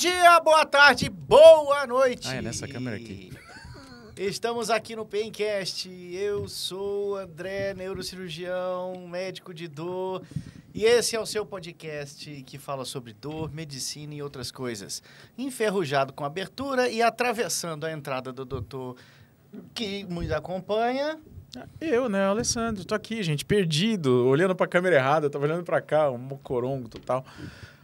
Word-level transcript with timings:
dia, 0.00 0.40
boa 0.40 0.64
tarde, 0.64 1.10
boa 1.10 1.86
noite. 1.86 2.26
Ah, 2.26 2.36
é 2.36 2.40
nessa 2.40 2.66
câmera 2.66 2.96
aqui. 2.96 3.30
Estamos 4.16 4.70
aqui 4.70 4.96
no 4.96 5.04
Pencast. 5.04 5.90
Eu 5.90 6.48
sou 6.48 7.18
André, 7.18 7.74
neurocirurgião, 7.74 9.06
médico 9.06 9.52
de 9.52 9.68
dor. 9.68 10.22
E 10.72 10.86
esse 10.86 11.16
é 11.16 11.20
o 11.20 11.26
seu 11.26 11.44
podcast 11.44 12.42
que 12.46 12.56
fala 12.56 12.86
sobre 12.86 13.12
dor, 13.12 13.52
medicina 13.52 14.14
e 14.14 14.22
outras 14.22 14.50
coisas. 14.50 15.02
Enferrujado 15.36 16.14
com 16.14 16.24
abertura 16.24 16.88
e 16.88 17.02
atravessando 17.02 17.84
a 17.84 17.92
entrada 17.92 18.32
do 18.32 18.46
doutor 18.46 18.96
que 19.74 20.04
nos 20.04 20.30
acompanha. 20.30 21.20
Eu, 21.78 22.08
né, 22.08 22.24
Alessandro, 22.24 22.86
tô 22.86 22.94
aqui, 22.94 23.22
gente, 23.22 23.44
perdido, 23.44 24.26
olhando 24.26 24.56
pra 24.56 24.66
câmera 24.66 24.96
errada, 24.96 25.28
tava 25.28 25.44
olhando 25.44 25.62
pra 25.62 25.82
cá, 25.82 26.10
um 26.10 26.16
mocorongo 26.16 26.88
total. 26.88 27.22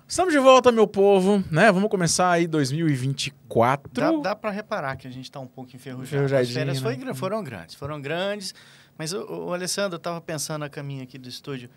Estamos 0.08 0.32
de 0.32 0.38
volta, 0.38 0.70
meu 0.70 0.86
povo, 0.86 1.42
né? 1.50 1.72
Vamos 1.72 1.90
começar 1.90 2.30
aí 2.30 2.46
2024. 2.46 3.92
Dá, 3.92 4.12
dá 4.12 4.36
para 4.36 4.52
reparar 4.52 4.94
que 4.94 5.08
a 5.08 5.10
gente 5.10 5.24
está 5.24 5.40
um 5.40 5.48
pouco 5.48 5.74
enferrujado. 5.74 6.32
As 6.36 6.48
férias 6.48 6.78
foi, 6.78 6.96
né? 6.96 7.12
foram 7.12 7.42
grandes, 7.42 7.74
foram 7.74 8.00
grandes. 8.00 8.54
Mas 8.96 9.12
o, 9.12 9.46
o 9.48 9.52
Alessandro, 9.52 9.96
eu 9.96 9.98
tava 9.98 10.20
pensando 10.20 10.64
a 10.64 10.68
caminho 10.68 11.02
aqui 11.02 11.18
do 11.18 11.28
estúdio. 11.28 11.68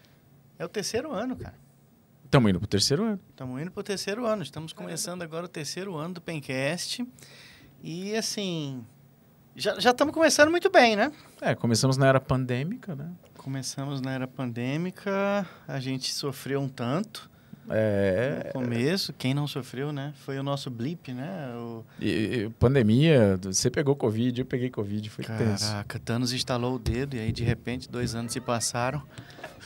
É 0.60 0.64
o 0.64 0.70
terceiro 0.70 1.12
ano, 1.12 1.36
cara. 1.36 1.56
Estamos 2.24 2.52
indo 2.52 2.60
pro 2.60 2.68
terceiro 2.68 3.04
ano. 3.04 3.20
Estamos 3.32 3.62
indo 3.64 3.72
pro 3.72 3.82
terceiro 3.82 4.26
ano. 4.28 4.44
Estamos 4.44 4.74
começando 4.74 5.24
agora 5.24 5.46
o 5.46 5.50
terceiro 5.50 5.96
ano 5.96 6.14
do 6.14 6.22
Pencast. 6.22 7.04
E 7.82 8.16
assim, 8.16 8.86
já 9.56 9.74
estamos 9.76 10.14
começando 10.14 10.52
muito 10.52 10.70
bem, 10.70 10.96
né? 10.96 11.12
É, 11.42 11.56
começamos 11.56 11.98
na 11.98 12.06
era 12.06 12.20
pandêmica, 12.20 12.96
né? 12.96 13.12
Começamos 13.38 14.02
na 14.02 14.12
era 14.12 14.28
pandêmica, 14.28 15.48
a 15.68 15.80
gente 15.80 16.14
sofreu 16.14 16.62
um 16.62 16.70
tanto. 16.70 17.28
É. 17.70 18.52
No 18.54 18.62
começo, 18.62 19.14
quem 19.14 19.34
não 19.34 19.48
sofreu, 19.48 19.92
né? 19.92 20.14
Foi 20.26 20.40
o 20.40 20.44
nosso 20.44 20.70
blip, 20.70 21.14
né? 21.14 21.54
O... 21.56 21.84
E, 22.00 22.10
e, 22.10 22.50
pandemia, 22.60 23.40
você 23.42 23.70
pegou 23.70 23.96
Covid, 23.96 24.42
eu 24.42 24.46
peguei 24.46 24.70
Covid, 24.70 25.10
foi 25.10 25.26
Caraca, 25.26 25.46
tenso. 25.46 25.66
Caraca, 25.66 26.00
Thanos 26.00 26.34
instalou 26.34 26.76
o 26.76 26.80
dedo 26.80 27.16
e 27.16 27.20
aí 27.20 27.32
de 27.32 27.44
repente 27.44 27.90
dois 27.90 28.16
anos 28.16 28.34
se 28.34 28.40
passaram. 28.40 29.02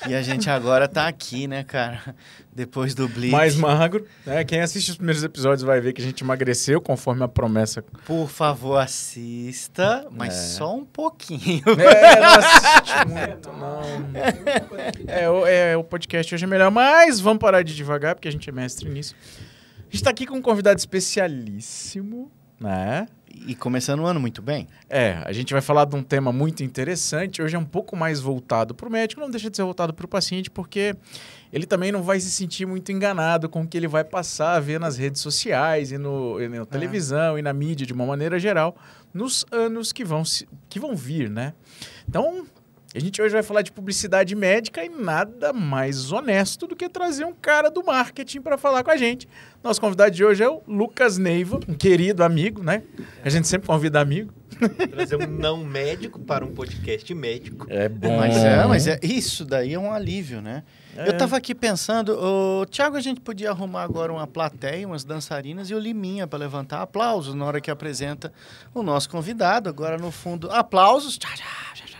E 0.07 0.13
a 0.13 0.21
gente 0.21 0.49
agora 0.49 0.87
tá 0.87 1.07
aqui, 1.07 1.47
né, 1.47 1.63
cara? 1.63 2.15
Depois 2.51 2.93
do 2.93 3.07
Blitz. 3.07 3.31
Mais 3.31 3.55
magro. 3.55 4.05
Né? 4.25 4.43
Quem 4.43 4.61
assiste 4.61 4.91
os 4.91 4.97
primeiros 4.97 5.23
episódios 5.23 5.63
vai 5.63 5.79
ver 5.79 5.93
que 5.93 6.01
a 6.01 6.05
gente 6.05 6.23
emagreceu 6.23 6.81
conforme 6.81 7.23
a 7.23 7.27
promessa. 7.27 7.83
Por 8.05 8.27
favor, 8.27 8.77
assista, 8.77 10.07
mas 10.11 10.33
é. 10.33 10.37
só 10.37 10.75
um 10.75 10.85
pouquinho. 10.85 11.63
É, 11.79 12.19
não 12.19 12.29
assiste 12.39 13.07
muito, 13.07 13.51
não. 13.53 13.83
É, 15.07 15.29
o, 15.29 15.45
é, 15.45 15.77
o 15.77 15.83
podcast 15.83 16.33
hoje 16.35 16.43
é 16.43 16.47
melhor, 16.47 16.71
mas 16.71 17.19
vamos 17.19 17.39
parar 17.39 17.63
de 17.63 17.75
devagar, 17.75 18.15
porque 18.15 18.27
a 18.27 18.31
gente 18.31 18.49
é 18.49 18.53
mestre 18.53 18.89
nisso. 18.89 19.15
A 19.79 19.91
gente 19.91 20.03
tá 20.03 20.09
aqui 20.09 20.25
com 20.25 20.35
um 20.35 20.41
convidado 20.41 20.79
especialíssimo, 20.79 22.31
né? 22.59 23.07
E 23.45 23.55
começando 23.55 23.99
o 23.99 24.05
ano 24.05 24.19
muito 24.19 24.41
bem. 24.41 24.67
É, 24.89 25.21
a 25.25 25.31
gente 25.33 25.51
vai 25.51 25.61
falar 25.61 25.85
de 25.85 25.95
um 25.95 26.03
tema 26.03 26.31
muito 26.31 26.63
interessante. 26.63 27.41
Hoje 27.41 27.55
é 27.55 27.59
um 27.59 27.65
pouco 27.65 27.95
mais 27.95 28.19
voltado 28.19 28.73
para 28.73 28.87
o 28.87 28.91
médico, 28.91 29.19
não 29.19 29.29
deixa 29.29 29.49
de 29.49 29.57
ser 29.57 29.63
voltado 29.63 29.93
para 29.93 30.05
o 30.05 30.07
paciente, 30.07 30.49
porque 30.49 30.95
ele 31.51 31.65
também 31.65 31.91
não 31.91 32.01
vai 32.01 32.19
se 32.19 32.31
sentir 32.31 32.65
muito 32.65 32.91
enganado 32.91 33.49
com 33.49 33.63
o 33.63 33.67
que 33.67 33.75
ele 33.77 33.87
vai 33.87 34.03
passar 34.03 34.55
a 34.55 34.59
ver 34.59 34.79
nas 34.79 34.97
redes 34.97 35.21
sociais 35.21 35.91
e, 35.91 35.97
no, 35.97 36.41
e 36.41 36.47
na 36.47 36.57
é. 36.57 36.65
televisão 36.65 37.37
e 37.37 37.41
na 37.41 37.51
mídia 37.51 37.85
de 37.85 37.93
uma 37.93 38.05
maneira 38.05 38.39
geral 38.39 38.75
nos 39.13 39.45
anos 39.51 39.91
que 39.91 40.05
vão, 40.05 40.23
que 40.69 40.79
vão 40.79 40.95
vir, 40.95 41.29
né? 41.29 41.53
Então, 42.07 42.45
a 42.95 42.99
gente 42.99 43.19
hoje 43.21 43.33
vai 43.33 43.41
falar 43.41 43.63
de 43.63 43.71
publicidade 43.71 44.35
médica 44.35 44.85
e 44.85 44.89
nada 44.89 45.51
mais 45.51 46.11
honesto 46.11 46.67
do 46.67 46.75
que 46.75 46.87
trazer 46.87 47.25
um 47.25 47.33
cara 47.33 47.69
do 47.71 47.83
marketing 47.83 48.39
para 48.41 48.55
falar 48.57 48.83
com 48.83 48.91
a 48.91 48.97
gente. 48.97 49.27
Nosso 49.63 49.79
convidado 49.79 50.11
de 50.11 50.25
hoje 50.25 50.43
é 50.43 50.49
o 50.49 50.61
Lucas 50.67 51.17
Neiva, 51.17 51.57
um 51.69 51.73
querido 51.73 52.21
amigo, 52.21 52.61
né? 52.61 52.83
A 53.23 53.29
gente 53.29 53.47
sempre 53.47 53.65
convida 53.65 54.01
amigo. 54.01 54.33
Trazer 54.91 55.15
um 55.15 55.25
não 55.25 55.63
médico 55.63 56.19
para 56.19 56.43
um 56.43 56.53
podcast 56.53 57.13
médico. 57.13 57.65
É 57.69 57.87
bom. 57.87 58.17
Mas 58.17 58.35
é, 58.35 58.65
mas 58.67 58.87
é 58.87 58.99
isso 59.01 59.45
daí 59.45 59.73
é 59.73 59.79
um 59.79 59.93
alívio, 59.93 60.41
né? 60.41 60.63
É. 60.97 61.07
Eu 61.07 61.11
estava 61.11 61.37
aqui 61.37 61.55
pensando, 61.55 62.09
o 62.13 62.65
Thiago, 62.65 62.97
a 62.97 62.99
gente 62.99 63.21
podia 63.21 63.51
arrumar 63.51 63.83
agora 63.83 64.11
uma 64.11 64.27
plateia, 64.27 64.85
umas 64.85 65.05
dançarinas 65.05 65.69
e 65.69 65.73
o 65.73 65.79
Liminha 65.79 66.27
para 66.27 66.39
levantar 66.39 66.81
aplausos 66.81 67.33
na 67.33 67.45
hora 67.45 67.61
que 67.61 67.71
apresenta 67.71 68.33
o 68.73 68.83
nosso 68.83 69.09
convidado. 69.09 69.69
Agora 69.69 69.97
no 69.97 70.11
fundo, 70.11 70.51
aplausos. 70.51 71.17
Tchau, 71.17 71.31
tchau, 71.35 71.45
tchau. 71.73 71.92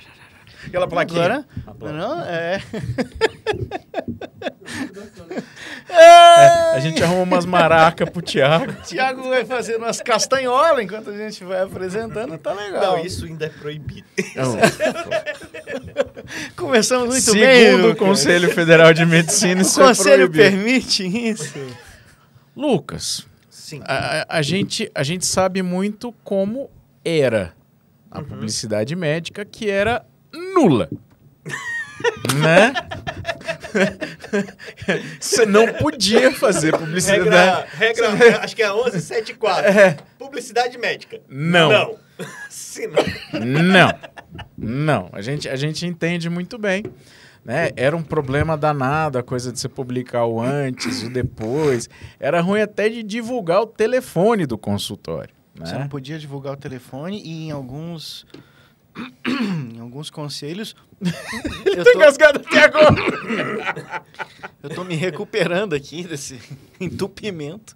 Aquela 0.68 0.88
plaquinha. 0.88 1.46
Agora, 1.66 1.94
não, 1.94 2.24
é. 2.26 2.62
é. 5.90 6.76
A 6.76 6.80
gente 6.80 7.04
arruma 7.04 7.24
umas 7.24 7.46
maracas 7.46 8.10
pro 8.10 8.22
Thiago. 8.22 8.74
Thiago 8.84 9.30
vai 9.30 9.46
fazendo 9.46 9.80
umas 9.80 10.02
castanholas 10.02 10.84
enquanto 10.84 11.10
a 11.10 11.18
gente 11.18 11.44
vai 11.44 11.62
apresentando, 11.62 12.38
tá 12.38 12.54
legal. 12.54 12.98
Não, 12.98 13.06
isso 13.06 13.26
ainda 13.26 13.46
é 13.46 13.50
proibido. 13.50 14.08
Começamos 16.56 17.10
muito 17.10 17.22
Segundo 17.22 17.42
bem. 17.42 17.66
Segundo 17.66 17.92
o 17.92 17.96
Conselho 17.96 18.50
Federal 18.52 18.94
de 18.94 19.06
Medicina, 19.06 19.62
isso 19.62 19.82
o 19.82 19.86
Conselho 19.86 20.30
permite 20.30 21.06
isso. 21.06 21.60
Lucas, 22.56 23.26
Sim. 23.74 23.82
A, 23.86 24.38
a, 24.38 24.42
gente, 24.42 24.92
a 24.94 25.04
gente 25.04 25.26
sabe 25.26 25.64
muito 25.64 26.14
como 26.24 26.70
era 27.04 27.54
a 28.12 28.20
uhum. 28.20 28.26
publicidade 28.26 28.96
médica, 28.96 29.44
que 29.44 29.70
era 29.70 30.06
nula. 30.34 30.90
né? 32.36 32.74
Você 35.20 35.46
não 35.46 35.74
podia 35.74 36.32
fazer 36.32 36.78
publicidade. 36.78 37.68
Regra, 37.76 38.10
regra 38.10 38.40
acho 38.44 38.56
que 38.56 38.64
é 38.64 38.72
1174. 38.72 39.66
É. 39.66 39.98
Publicidade 40.18 40.78
médica. 40.78 41.22
Não. 41.28 41.70
Não. 41.70 41.98
não. 43.40 43.64
Não. 43.64 44.00
Não. 44.58 45.10
A 45.12 45.22
gente, 45.22 45.48
a 45.48 45.56
gente 45.56 45.86
entende 45.86 46.30
muito 46.30 46.58
bem. 46.58 46.84
Né? 47.44 47.72
Era 47.76 47.96
um 47.96 48.04
problema 48.04 48.56
danado 48.56 49.18
a 49.18 49.24
coisa 49.24 49.52
de 49.52 49.60
você 49.60 49.68
publicar 49.68 50.26
o 50.26 50.42
antes, 50.42 51.04
o 51.04 51.10
depois. 51.10 51.90
Era 52.20 52.40
ruim 52.40 52.62
até 52.62 52.88
de 52.88 53.04
divulgar 53.04 53.62
o 53.62 53.68
telefone 53.68 54.46
do 54.46 54.58
consultório. 54.58 55.34
Né? 55.54 55.66
Você 55.66 55.78
não 55.78 55.90
podia 55.90 56.18
divulgar 56.18 56.54
o 56.54 56.58
telefone 56.58 57.22
e 57.22 57.48
em 57.48 57.52
alguns 57.52 58.26
em 59.26 59.80
alguns 59.80 60.10
conselhos. 60.10 60.76
Ele 61.66 61.80
eu 61.80 61.84
tá 61.84 61.92
tô 61.92 61.98
engasgado 61.98 62.40
até 62.40 62.66
agora. 62.66 62.96
eu 64.62 64.70
tô 64.70 64.84
me 64.84 64.96
recuperando 64.96 65.74
aqui 65.74 66.04
desse 66.04 66.40
entupimento. 66.80 67.76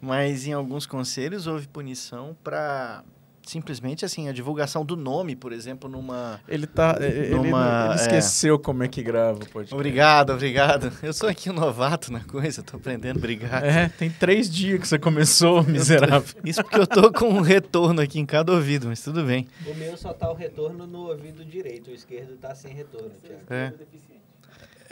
Mas 0.00 0.46
em 0.46 0.52
alguns 0.52 0.84
conselhos 0.84 1.46
houve 1.46 1.68
punição 1.68 2.36
para 2.42 3.04
simplesmente 3.46 4.04
assim 4.04 4.28
a 4.28 4.32
divulgação 4.32 4.84
do 4.84 4.96
nome, 4.96 5.34
por 5.34 5.52
exemplo, 5.52 5.88
numa 5.88 6.40
ele 6.48 6.66
tá 6.66 6.98
numa, 6.98 7.06
ele, 7.06 7.90
ele 7.90 7.94
esqueceu 7.94 8.56
é... 8.56 8.58
como 8.58 8.82
é 8.82 8.88
que 8.88 9.02
grava 9.02 9.38
o 9.38 9.48
podcast. 9.48 9.74
Obrigado, 9.74 10.32
obrigado. 10.32 10.92
Eu 11.02 11.12
sou 11.12 11.28
aqui 11.28 11.50
um 11.50 11.52
novato 11.52 12.12
na 12.12 12.20
coisa, 12.20 12.62
tô 12.62 12.76
aprendendo, 12.76 13.16
obrigado. 13.16 13.64
É, 13.64 13.88
tem 13.88 14.10
três 14.10 14.50
dias 14.50 14.80
que 14.80 14.88
você 14.88 14.98
começou, 14.98 15.62
miserável. 15.64 16.34
Tô, 16.34 16.40
isso 16.48 16.62
porque 16.62 16.78
eu 16.78 16.86
tô 16.86 17.12
com 17.12 17.28
um 17.28 17.40
retorno 17.40 18.00
aqui 18.00 18.18
em 18.18 18.26
cada 18.26 18.52
ouvido, 18.52 18.88
mas 18.88 19.02
tudo 19.02 19.24
bem. 19.24 19.46
O 19.66 19.74
meu 19.74 19.96
só 19.96 20.12
tá 20.12 20.30
o 20.30 20.34
retorno 20.34 20.86
no 20.86 21.08
ouvido 21.08 21.44
direito, 21.44 21.90
o 21.90 21.94
esquerdo 21.94 22.36
tá 22.36 22.54
sem 22.54 22.72
retorno. 22.72 23.12
É. 23.50 23.72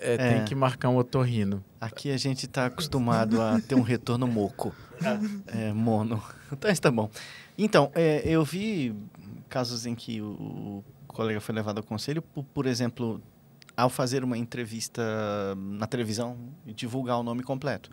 É, 0.02 0.16
tem 0.16 0.38
é. 0.38 0.44
que 0.44 0.54
marcar 0.54 0.88
um 0.88 0.96
otorrino. 0.96 1.62
Aqui 1.78 2.10
a 2.10 2.16
gente 2.16 2.46
está 2.46 2.66
acostumado 2.66 3.40
a 3.40 3.60
ter 3.60 3.74
um 3.74 3.82
retorno 3.82 4.26
moco. 4.26 4.74
É, 5.46 5.72
mono. 5.72 6.22
Então 6.50 6.70
está 6.70 6.90
bom. 6.90 7.10
Então, 7.62 7.92
é, 7.94 8.22
eu 8.24 8.42
vi 8.42 8.94
casos 9.46 9.84
em 9.84 9.94
que 9.94 10.22
o, 10.22 10.82
colega 11.06 11.40
foi 11.40 11.54
levado 11.54 11.76
ao 11.76 11.84
conselho, 11.84 12.22
por, 12.22 12.42
por, 12.42 12.64
exemplo, 12.64 13.20
ao 13.76 13.90
fazer 13.90 14.24
uma 14.24 14.38
entrevista 14.38 15.02
na 15.56 15.86
televisão, 15.86 16.38
divulgar 16.66 17.18
o 17.18 17.22
nome 17.22 17.42
completo. 17.42 17.90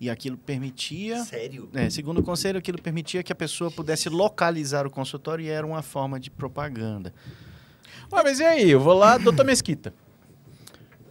E 0.00 0.10
aquilo 0.10 0.36
permitia. 0.36 1.22
Sério? 1.24 1.70
É, 1.72 1.88
segundo 1.88 2.18
o 2.18 2.22
conselho, 2.22 2.58
aquilo 2.58 2.82
permitia 2.82 3.22
que 3.22 3.30
a 3.32 3.36
pessoa 3.36 3.70
pudesse 3.70 4.08
localizar 4.08 4.86
o 4.86 4.90
consultório 4.90 5.44
e 5.44 5.48
era 5.48 5.64
uma 5.64 5.82
forma 5.82 6.18
de 6.18 6.28
propaganda. 6.28 7.14
Ué, 8.12 8.22
mas 8.24 8.40
e 8.40 8.44
aí? 8.44 8.70
Eu 8.70 8.80
vou 8.80 8.94
lá, 8.94 9.18
doutor 9.18 9.44
Mesquita. 9.44 9.94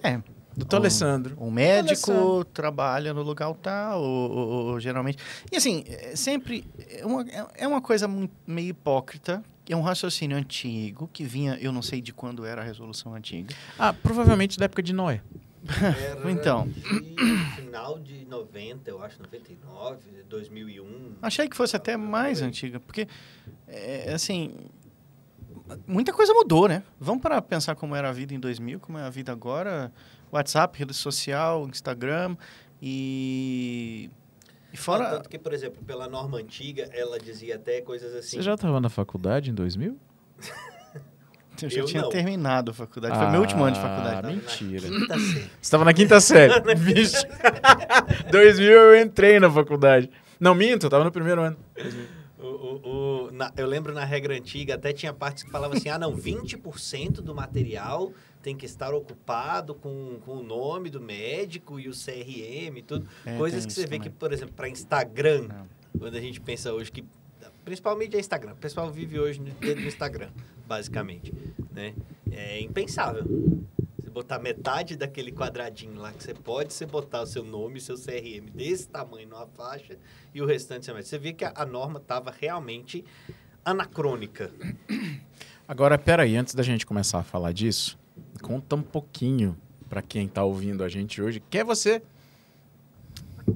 É, 0.03 0.19
Doutor 0.59 0.75
um, 0.75 0.79
Alessandro. 0.79 1.37
Um 1.39 1.49
médico 1.49 2.11
Alessandro. 2.11 2.45
trabalha 2.45 3.13
no 3.13 3.23
lugar 3.23 3.53
tal, 3.55 4.01
ou, 4.01 4.31
ou, 4.31 4.47
ou, 4.67 4.79
geralmente. 4.79 5.17
E 5.51 5.55
assim, 5.55 5.83
é 5.87 6.15
sempre. 6.15 6.65
É 6.89 7.05
uma, 7.05 7.25
é 7.55 7.67
uma 7.67 7.81
coisa 7.81 8.07
meio 8.45 8.69
hipócrita. 8.69 9.43
É 9.67 9.75
um 9.75 9.81
raciocínio 9.81 10.35
antigo 10.35 11.07
que 11.13 11.23
vinha, 11.23 11.55
eu 11.61 11.71
não 11.71 11.83
sei 11.83 12.01
de 12.01 12.11
quando 12.11 12.43
era 12.43 12.61
a 12.61 12.63
resolução 12.63 13.13
antiga. 13.13 13.55
Ah, 13.77 13.93
provavelmente 13.93 14.57
da 14.57 14.65
época 14.65 14.81
de 14.81 14.91
Noé. 14.91 15.21
Era 15.69 16.31
então. 16.31 16.67
De 16.67 17.55
final 17.55 17.99
de 17.99 18.25
90, 18.25 18.89
eu 18.89 19.03
acho, 19.03 19.21
99, 19.21 20.23
2001. 20.27 21.15
Achei 21.21 21.47
que 21.47 21.55
fosse 21.55 21.75
até 21.75 21.97
mais 21.97 22.41
antiga, 22.41 22.79
porque, 22.79 23.07
é, 23.67 24.13
assim, 24.13 24.55
muita 25.85 26.13
coisa 26.13 26.33
mudou, 26.33 26.67
né? 26.67 26.83
Vamos 26.99 27.21
para 27.21 27.41
pensar 27.41 27.75
como 27.75 27.95
era 27.95 28.09
a 28.09 28.11
vida 28.11 28.33
em 28.33 28.39
2000, 28.39 28.79
como 28.79 28.97
é 28.97 29.03
a 29.03 29.09
vida 29.09 29.31
agora. 29.31 29.91
WhatsApp, 30.31 30.77
rede 30.77 30.93
social, 30.93 31.67
Instagram 31.67 32.35
e 32.81 34.09
E 34.73 34.77
fora. 34.77 35.09
Tanto 35.11 35.29
que, 35.29 35.39
por 35.39 35.53
exemplo, 35.53 35.83
pela 35.83 36.07
norma 36.07 36.37
antiga, 36.37 36.89
ela 36.93 37.19
dizia 37.19 37.55
até 37.55 37.81
coisas 37.81 38.13
assim. 38.15 38.37
Você 38.37 38.41
já 38.43 38.53
estava 38.53 38.79
na 38.79 38.89
faculdade 38.89 39.49
em 39.49 39.53
2000? 39.53 39.97
Eu 41.61 41.69
já 41.69 41.79
Eu 41.81 41.85
tinha 41.85 42.01
não. 42.03 42.09
terminado 42.09 42.71
a 42.71 42.73
faculdade. 42.73 43.17
Foi 43.17 43.27
meu 43.31 43.41
último 43.41 43.65
ano 43.65 43.73
de 43.73 43.79
Ah, 43.79 43.83
faculdade. 43.83 44.21
Na 44.21 44.29
mentira. 44.33 44.87
quinta 44.87 45.19
série. 45.19 45.39
Você 45.41 45.49
estava 45.61 45.83
na 45.83 45.93
quinta 45.93 46.21
série. 46.21 46.75
Vixe. 46.75 47.27
2000 48.31 48.71
eu 48.71 49.01
entrei 49.01 49.41
na 49.41 49.51
faculdade. 49.51 50.09
Não, 50.39 50.55
minto, 50.55 50.85
eu 50.85 50.89
tava 50.89 51.03
no 51.03 51.11
primeiro 51.11 51.41
ano. 51.41 51.57
O- 52.37 52.45
o- 52.45 53.25
o- 53.27 53.31
na- 53.33 53.51
eu 53.57 53.67
lembro 53.67 53.93
na 53.93 54.05
regra 54.05 54.33
antiga, 54.35 54.75
até 54.75 54.93
tinha 54.93 55.11
partes 55.11 55.43
que 55.43 55.51
falavam 55.51 55.75
assim: 55.77 55.89
ah, 55.89 55.99
não, 55.99 56.15
20% 56.15 57.15
do 57.21 57.35
material 57.35 58.13
tem 58.41 58.55
que 58.55 58.65
estar 58.65 58.93
ocupado 58.93 59.75
com, 59.75 60.19
com 60.25 60.37
o 60.37 60.43
nome 60.43 60.89
do 60.89 61.01
médico 61.01 61.79
e 61.79 61.87
o 61.89 61.91
CRM 61.91 62.77
e 62.77 62.81
tudo. 62.81 63.07
É, 63.25 63.37
Coisas 63.37 63.65
que 63.65 63.73
você 63.73 63.81
vê 63.81 63.97
também. 63.97 64.01
que, 64.01 64.09
por 64.09 64.31
exemplo, 64.31 64.53
para 64.55 64.69
Instagram, 64.69 65.47
Não. 65.47 65.67
quando 65.97 66.15
a 66.15 66.21
gente 66.21 66.39
pensa 66.39 66.73
hoje 66.73 66.91
que. 66.91 67.03
Principalmente 67.65 68.15
é 68.15 68.19
Instagram. 68.19 68.53
O 68.53 68.57
pessoal 68.57 68.89
vive 68.89 69.19
hoje 69.19 69.39
dentro 69.39 69.81
do 69.81 69.87
Instagram, 69.87 70.29
basicamente. 70.65 71.33
Né? 71.71 71.93
É 72.31 72.59
impensável. 72.61 73.23
Você 74.01 74.09
botar 74.09 74.39
metade 74.39 74.95
daquele 74.95 75.31
quadradinho 75.31 75.99
lá 75.99 76.11
que 76.11 76.23
você 76.23 76.33
pode, 76.33 76.73
você 76.73 76.85
botar 76.85 77.21
o 77.21 77.27
seu 77.27 77.43
nome 77.43 77.79
seu 77.79 77.95
CRM 77.95 78.49
desse 78.53 78.87
tamanho 78.87 79.27
numa 79.27 79.45
faixa 79.45 79.97
e 80.33 80.41
o 80.41 80.45
restante 80.45 80.85
você 80.85 80.93
mete. 80.93 81.07
Você 81.07 81.17
vê 81.19 81.33
que 81.33 81.45
a, 81.45 81.51
a 81.55 81.65
norma 81.65 81.99
estava 81.99 82.31
realmente 82.31 83.05
anacrônica. 83.63 84.51
Agora, 85.67 85.97
peraí, 85.97 86.35
antes 86.35 86.55
da 86.55 86.63
gente 86.63 86.85
começar 86.85 87.19
a 87.19 87.23
falar 87.23 87.51
disso, 87.51 87.99
conta 88.41 88.75
um 88.75 88.81
pouquinho 88.81 89.55
pra 89.89 90.01
quem 90.01 90.27
tá 90.27 90.43
ouvindo 90.43 90.83
a 90.83 90.89
gente 90.89 91.21
hoje. 91.21 91.41
Quem 91.49 91.61
é 91.61 91.63
você? 91.63 92.01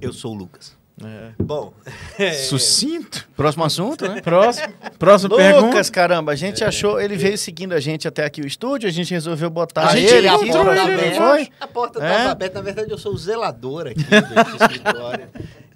Eu 0.02 0.12
sou 0.14 0.32
o 0.34 0.36
Lucas. 0.36 0.76
É. 1.04 1.32
Bom, 1.40 1.74
Sucinto? 2.48 3.28
Próximo 3.36 3.64
assunto, 3.64 4.08
né? 4.08 4.22
Próximo. 4.22 4.72
Próxima 5.00 5.30
Lucas, 5.36 5.52
pergunta. 5.54 5.92
caramba, 5.92 6.32
a 6.32 6.36
gente 6.36 6.64
achou, 6.64 7.02
ele 7.02 7.16
veio 7.16 7.36
seguindo 7.38 7.74
a 7.74 7.80
gente 7.80 8.08
até 8.08 8.24
aqui 8.24 8.42
o 8.42 8.48
estúdio, 8.48 8.88
a 8.88 8.92
gente 8.92 9.12
resolveu 9.12 9.50
botar 9.50 9.88
A 9.90 9.96
gente 9.96 10.14
ele 10.14 10.28
aqui 10.28 10.46
encontrou 10.50 10.66
pra 10.74 10.92
ele, 10.92 11.16
foi? 11.16 11.50
a 11.60 11.68
porta 11.68 12.00
É? 12.04 12.12
estava 12.12 12.32
aberta. 12.32 12.56
Na 12.60 12.62
verdade, 12.62 12.92
eu 12.92 12.98
sou 12.98 13.12
o 13.14 13.18
zelador 13.18 13.88
aqui 13.88 14.04
desse 14.04 14.56
escritório. 14.62 15.28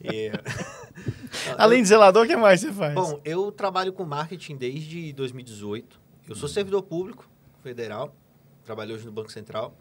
E- 0.03 0.31
Além 1.57 1.81
de 1.81 1.87
zelador, 1.87 2.25
o 2.25 2.27
que 2.27 2.35
mais 2.35 2.61
você 2.61 2.71
faz? 2.71 2.93
Bom, 2.93 3.19
eu 3.25 3.51
trabalho 3.51 3.91
com 3.93 4.03
marketing 4.05 4.55
desde 4.55 5.11
2018. 5.13 5.99
Eu 6.29 6.35
sou 6.35 6.47
servidor 6.47 6.83
público 6.83 7.27
federal, 7.63 8.13
trabalho 8.67 8.93
hoje 8.93 9.05
no 9.05 9.11
Banco 9.13 9.31
Central. 9.31 9.73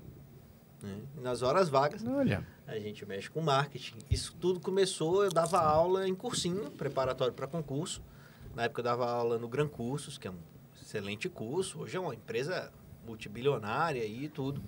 né? 0.80 0.96
E 1.16 1.20
nas 1.20 1.42
horas 1.42 1.68
vagas, 1.68 2.04
Olha. 2.06 2.46
a 2.66 2.78
gente 2.78 3.04
mexe 3.04 3.28
com 3.28 3.40
marketing. 3.40 3.98
Isso 4.08 4.34
tudo 4.40 4.60
começou, 4.60 5.24
eu 5.24 5.30
dava 5.30 5.58
aula 5.60 6.08
em 6.08 6.14
cursinho, 6.14 6.70
preparatório 6.70 7.34
para 7.34 7.46
concurso. 7.48 8.00
Na 8.54 8.62
época 8.64 8.80
eu 8.80 8.84
dava 8.84 9.10
aula 9.10 9.38
no 9.38 9.48
Gran 9.48 9.66
Cursos, 9.68 10.16
que 10.16 10.28
é 10.28 10.30
um 10.30 10.38
excelente 10.80 11.28
curso. 11.28 11.80
Hoje 11.80 11.96
é 11.96 12.00
uma 12.00 12.14
empresa 12.14 12.72
multibilionária 13.04 14.04
e 14.04 14.28
tudo. 14.28 14.62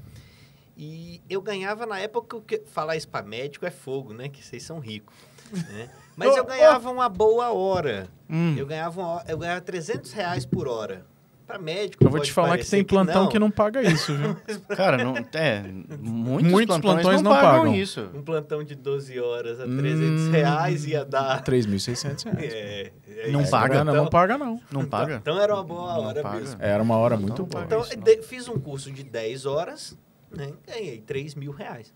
E 0.76 1.20
eu 1.28 1.40
ganhava 1.40 1.86
na 1.86 1.98
época, 1.98 2.40
que 2.40 2.58
falar 2.66 2.96
isso 2.96 3.08
para 3.08 3.24
médico 3.26 3.64
é 3.66 3.70
fogo, 3.70 4.12
né? 4.12 4.28
Que 4.28 4.44
vocês 4.44 4.62
são 4.62 4.78
ricos. 4.78 5.14
né? 5.52 5.90
Mas 6.16 6.36
eu 6.36 6.44
ganhava 6.46 6.90
uma 6.90 7.08
boa 7.08 7.52
hora. 7.52 8.08
Hum. 8.28 8.54
Eu 8.56 8.66
ganhava, 8.66 9.00
uma, 9.00 9.24
eu 9.26 9.38
ganhava 9.38 9.60
300 9.60 10.12
reais 10.12 10.44
por 10.44 10.66
hora. 10.68 11.04
Para 11.48 11.58
médico, 11.58 12.04
Eu 12.04 12.10
vou 12.10 12.20
te 12.20 12.30
falar 12.30 12.58
que 12.58 12.66
tem 12.68 12.84
plantão 12.84 13.26
que 13.26 13.38
não 13.38 13.50
paga 13.50 13.80
isso, 13.82 14.14
viu? 14.14 14.36
Cara, 14.76 15.02
não, 15.02 15.14
é, 15.32 15.62
muitos, 15.98 16.50
Muitos 16.52 16.76
plantões, 16.76 17.02
plantões 17.02 17.22
não, 17.22 17.30
não 17.32 17.40
pagam, 17.40 17.58
pagam. 17.60 17.74
isso. 17.74 18.10
Um 18.14 18.22
plantão 18.22 18.62
de 18.62 18.74
12 18.74 19.18
horas 19.18 19.58
a 19.58 19.64
Hum. 19.64 19.78
300 19.78 20.28
reais 20.28 20.84
ia 20.84 21.04
dar... 21.06 21.42
3.600 21.42 22.24
reais. 22.24 22.52
É, 22.52 22.92
é 23.08 23.30
Não 23.30 23.46
paga? 23.48 23.68
Grana 23.76 23.92
não 23.94 24.06
paga, 24.08 24.36
não. 24.36 24.60
Não 24.70 24.84
paga? 24.84 25.16
Então 25.16 25.40
era 25.40 25.54
uma 25.54 25.64
boa 25.64 25.94
Não 25.94 26.00
hora 26.04 26.22
paga. 26.22 26.38
mesmo. 26.38 26.56
Era 26.62 26.82
uma 26.82 26.96
hora 26.98 27.14
Não, 27.16 27.22
muito 27.22 27.40
não 27.42 27.48
boa. 27.48 27.64
Então, 27.64 27.80
isso, 27.80 27.96
não. 27.96 28.22
fiz 28.22 28.46
um 28.46 28.58
curso 28.60 28.92
de 28.92 29.02
10 29.02 29.46
horas, 29.46 29.98
né? 30.30 30.52
Ganhei 30.66 30.98
3 31.00 31.34
mil 31.34 31.50
reais. 31.52 31.94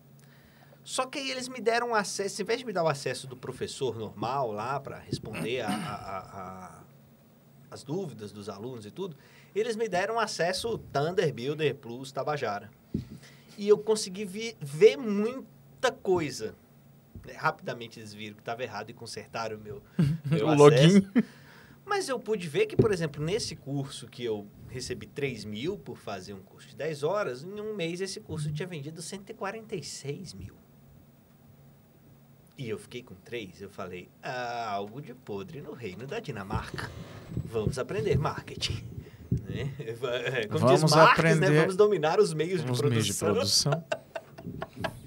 Só 0.82 1.04
que 1.04 1.18
aí 1.18 1.30
eles 1.30 1.46
me 1.46 1.60
deram 1.60 1.94
acesso, 1.94 2.40
em 2.40 2.44
vez 2.46 2.58
de 2.60 2.64
me 2.64 2.72
dar 2.72 2.82
o 2.84 2.88
acesso 2.88 3.26
do 3.26 3.36
professor 3.36 3.96
normal 3.98 4.50
lá 4.50 4.80
para 4.80 4.98
responder 4.98 5.60
a, 5.60 5.68
a- 5.68 5.70
a- 5.70 6.40
a- 6.40 6.82
as 7.70 7.82
dúvidas 7.84 8.32
dos 8.32 8.48
alunos 8.48 8.84
e 8.84 8.90
tudo, 8.90 9.14
eles 9.54 9.76
me 9.76 9.88
deram 9.88 10.18
acesso 10.18 10.78
Thunder 10.92 11.32
Builder 11.32 11.74
Plus 11.74 12.10
Tabajara. 12.12 12.70
E 13.58 13.68
eu 13.68 13.78
consegui 13.78 14.24
vi- 14.24 14.56
ver 14.60 14.96
muita 14.96 15.92
coisa. 15.92 16.54
né? 17.26 17.34
Rapidamente 17.34 18.00
eles 18.00 18.12
viram 18.14 18.34
que 18.34 18.40
estava 18.42 18.62
errado 18.62 18.90
e 18.90 18.94
consertaram 18.94 19.56
o 19.56 19.60
meu, 19.60 19.82
meu 20.24 20.48
O 20.48 20.54
login. 20.54 21.06
Mas 21.84 22.08
eu 22.08 22.18
pude 22.18 22.48
ver 22.48 22.66
que, 22.66 22.76
por 22.76 22.92
exemplo, 22.92 23.22
nesse 23.22 23.54
curso 23.56 24.06
que 24.06 24.24
eu 24.24 24.46
recebi 24.68 25.06
3 25.06 25.44
mil 25.44 25.76
por 25.76 25.98
fazer 25.98 26.32
um 26.32 26.40
curso 26.40 26.68
de 26.68 26.76
10 26.76 27.02
horas, 27.02 27.42
em 27.42 27.60
um 27.60 27.74
mês 27.74 28.00
esse 28.00 28.20
curso 28.20 28.50
tinha 28.52 28.66
vendido 28.66 29.02
146 29.02 30.32
mil. 30.32 30.54
E 32.56 32.68
eu 32.68 32.78
fiquei 32.78 33.02
com 33.02 33.14
3, 33.16 33.62
eu 33.62 33.70
falei, 33.70 34.08
ah, 34.22 34.70
algo 34.70 35.00
de 35.02 35.12
podre 35.14 35.60
no 35.60 35.72
reino 35.72 36.06
da 36.06 36.20
Dinamarca. 36.20 36.90
Vamos 37.44 37.78
aprender 37.78 38.16
marketing. 38.16 38.84
Né? 39.48 39.70
É, 39.78 40.46
Como 40.46 40.58
Vamos 40.60 40.80
diz 40.82 40.90
Marx, 40.94 41.22
né? 41.22 41.30
aprender 41.32 41.60
Vamos 41.60 41.76
dominar 41.76 42.18
os 42.20 42.32
meios 42.34 42.64
de 42.64 42.70
Os 42.70 42.78
produção. 42.80 42.90
meios 42.90 43.06
de 43.06 43.14
produção. 43.24 43.84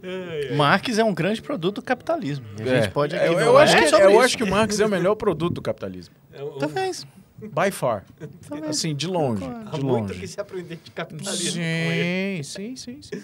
Ai, 0.00 0.48
ai. 0.50 0.56
Marx 0.56 0.96
é 0.98 1.02
um 1.04 1.12
grande 1.12 1.42
produto 1.42 1.76
do 1.76 1.82
capitalismo. 1.82 2.46
A 2.60 2.64
gente 2.82 2.92
pode 2.92 3.16
aqui 3.16 3.24
É. 3.24 3.28
eu, 3.28 3.38
eu 3.40 3.58
acho 3.58 3.76
que, 3.76 3.94
eu 3.94 4.20
acho 4.20 4.36
que 4.36 4.44
o 4.44 4.46
Marx 4.50 4.78
é 4.78 4.86
o 4.86 4.88
melhor 4.88 5.14
produto 5.16 5.54
do 5.54 5.62
capitalismo. 5.62 6.14
É 6.32 6.42
um- 6.42 6.58
Talvez. 6.58 7.04
By 7.40 7.70
far. 7.72 8.04
Talvez. 8.48 8.70
Assim, 8.70 8.94
de 8.94 9.06
longe. 9.06 9.44
Há 9.44 9.76
De 9.76 9.84
muito 9.84 10.08
que 10.08 10.14
longe. 10.14 10.28
se 10.28 10.40
aprender 10.40 10.76
de 10.82 10.90
capitalismo 10.90 11.60
com 11.60 11.60
ele. 11.60 12.44
Sim, 12.44 12.74
sim, 12.76 13.00
sim, 13.00 13.02
sim. 13.02 13.22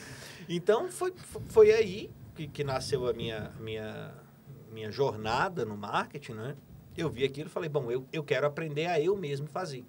Então 0.48 0.88
foi, 0.88 1.12
foi 1.48 1.72
aí 1.72 2.10
que, 2.34 2.46
que 2.48 2.62
nasceu 2.64 3.08
a 3.08 3.12
minha, 3.12 3.50
minha, 3.60 4.12
minha 4.72 4.90
jornada 4.90 5.64
no 5.64 5.76
marketing, 5.76 6.32
né? 6.32 6.54
Eu 6.96 7.10
vi 7.10 7.24
aquilo 7.24 7.48
e 7.48 7.50
falei, 7.50 7.68
bom, 7.68 7.90
eu, 7.90 8.06
eu 8.12 8.22
quero 8.22 8.46
aprender 8.46 8.86
a 8.86 9.00
eu 9.00 9.16
mesmo 9.16 9.46
fazer. 9.46 9.84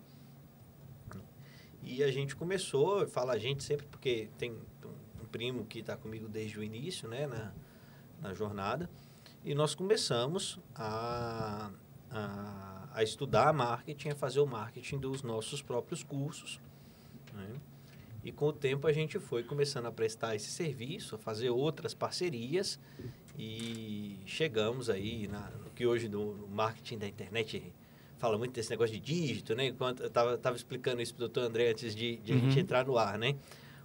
E 1.84 2.04
a 2.04 2.12
gente 2.12 2.36
começou, 2.36 3.02
eu 3.02 3.08
falo 3.08 3.30
a 3.32 3.38
gente 3.38 3.64
sempre 3.64 3.86
porque 3.86 4.30
tem 4.38 4.52
um- 4.52 5.26
primo 5.32 5.66
que 5.66 5.80
está 5.80 5.98
comigo 5.98 6.30
desde 6.30 6.58
o 6.58 6.64
início, 6.64 7.10
né, 7.10 7.28
na, 7.28 7.52
na 8.22 8.34
jornada, 8.34 8.90
e 9.44 9.54
nós 9.54 9.76
começamos 9.76 10.58
a, 10.74 11.70
a, 12.10 12.88
a 12.94 13.04
estudar 13.04 13.52
marketing, 13.52 14.10
a 14.12 14.16
fazer 14.16 14.40
o 14.40 14.48
marketing 14.48 14.98
dos 14.98 15.24
nossos 15.24 15.62
próprios 15.62 16.04
cursos, 16.04 16.62
né? 17.34 17.50
E 18.24 18.32
com 18.32 18.48
o 18.48 18.54
tempo 18.54 18.88
a 18.88 18.94
gente 18.94 19.20
foi 19.20 19.44
começando 19.44 19.88
a 19.88 19.92
prestar 19.92 20.36
esse 20.36 20.50
serviço, 20.50 21.16
a 21.16 21.18
fazer 21.18 21.50
outras 21.50 21.94
parcerias 21.94 22.80
e 23.38 24.18
chegamos 24.26 24.90
aí 24.90 25.28
na, 25.28 25.52
que 25.76 25.86
hoje 25.86 26.08
no 26.10 26.48
marketing 26.48 26.98
da 26.98 27.08
internet 27.08 27.74
fala 28.18 28.38
muito 28.38 28.54
desse 28.54 28.70
negócio 28.70 28.94
de 28.96 29.00
dígito, 29.02 29.54
né? 29.56 29.68
Enquanto 29.68 30.02
eu 30.02 30.08
estava 30.08 30.38
tava 30.38 30.56
explicando 30.56 31.02
isso 31.02 31.14
para 31.14 31.26
o 31.26 31.28
doutor 31.28 31.44
André 31.44 31.70
antes 31.70 31.94
de, 31.96 32.18
de 32.18 32.34
a 32.34 32.38
gente 32.38 32.56
Uhum. 32.56 32.62
entrar 32.62 32.86
no 32.86 32.98
ar, 32.98 33.18
né? 33.20 33.36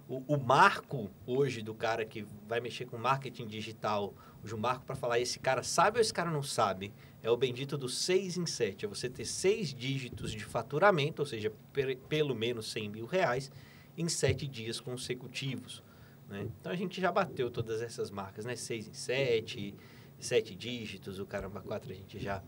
O, 0.07 0.23
o 0.35 0.37
marco 0.37 1.09
hoje 1.27 1.61
do 1.61 1.73
cara 1.73 2.03
que 2.05 2.25
vai 2.47 2.59
mexer 2.59 2.85
com 2.85 2.97
marketing 2.97 3.45
digital, 3.47 4.13
hoje 4.43 4.53
o 4.53 4.57
marco 4.57 4.85
para 4.85 4.95
falar 4.95 5.19
esse 5.19 5.37
cara 5.39 5.63
sabe 5.63 5.97
ou 5.97 6.01
esse 6.01 6.13
cara 6.13 6.29
não 6.31 6.43
sabe, 6.43 6.91
é 7.23 7.29
o 7.29 7.37
bendito 7.37 7.77
do 7.77 7.87
6 7.87 8.37
em 8.37 8.45
7. 8.45 8.85
É 8.85 8.87
você 8.87 9.09
ter 9.09 9.25
seis 9.25 9.73
dígitos 9.73 10.31
de 10.31 10.43
faturamento, 10.43 11.21
ou 11.21 11.25
seja, 11.25 11.51
pe- 11.71 11.97
pelo 12.09 12.33
menos 12.35 12.71
100 12.71 12.89
mil 12.89 13.05
reais, 13.05 13.51
em 13.97 14.07
sete 14.09 14.47
dias 14.47 14.79
consecutivos. 14.79 15.83
Né? 16.29 16.47
Então 16.59 16.71
a 16.71 16.75
gente 16.75 16.99
já 16.99 17.11
bateu 17.11 17.49
todas 17.51 17.81
essas 17.81 18.09
marcas, 18.09 18.45
né? 18.45 18.55
6 18.55 18.87
em 18.87 18.93
7, 18.93 19.75
sete 20.25 20.55
dígitos, 20.55 21.19
o 21.19 21.25
Caramba 21.25 21.61
4 21.61 21.91
a 21.91 21.95
gente 21.95 22.19
já 22.19 22.43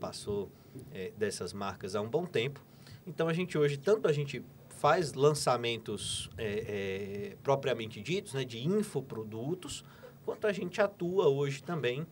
passou 0.00 0.50
é, 0.92 1.12
dessas 1.16 1.52
marcas 1.52 1.94
há 1.94 2.00
um 2.00 2.08
bom 2.08 2.24
tempo. 2.24 2.64
Então 3.06 3.28
a 3.28 3.32
gente 3.32 3.56
hoje, 3.56 3.76
tanto 3.76 4.08
a 4.08 4.12
gente 4.12 4.44
faz 4.68 5.12
lançamentos 5.12 6.30
é, 6.38 7.32
é, 7.32 7.36
propriamente 7.42 8.00
ditos, 8.00 8.32
né, 8.32 8.44
de 8.44 8.66
infoprodutos, 8.66 9.84
quanto 10.24 10.46
a 10.46 10.52
gente 10.52 10.80
atua 10.80 11.28
hoje 11.28 11.62
também 11.62 12.06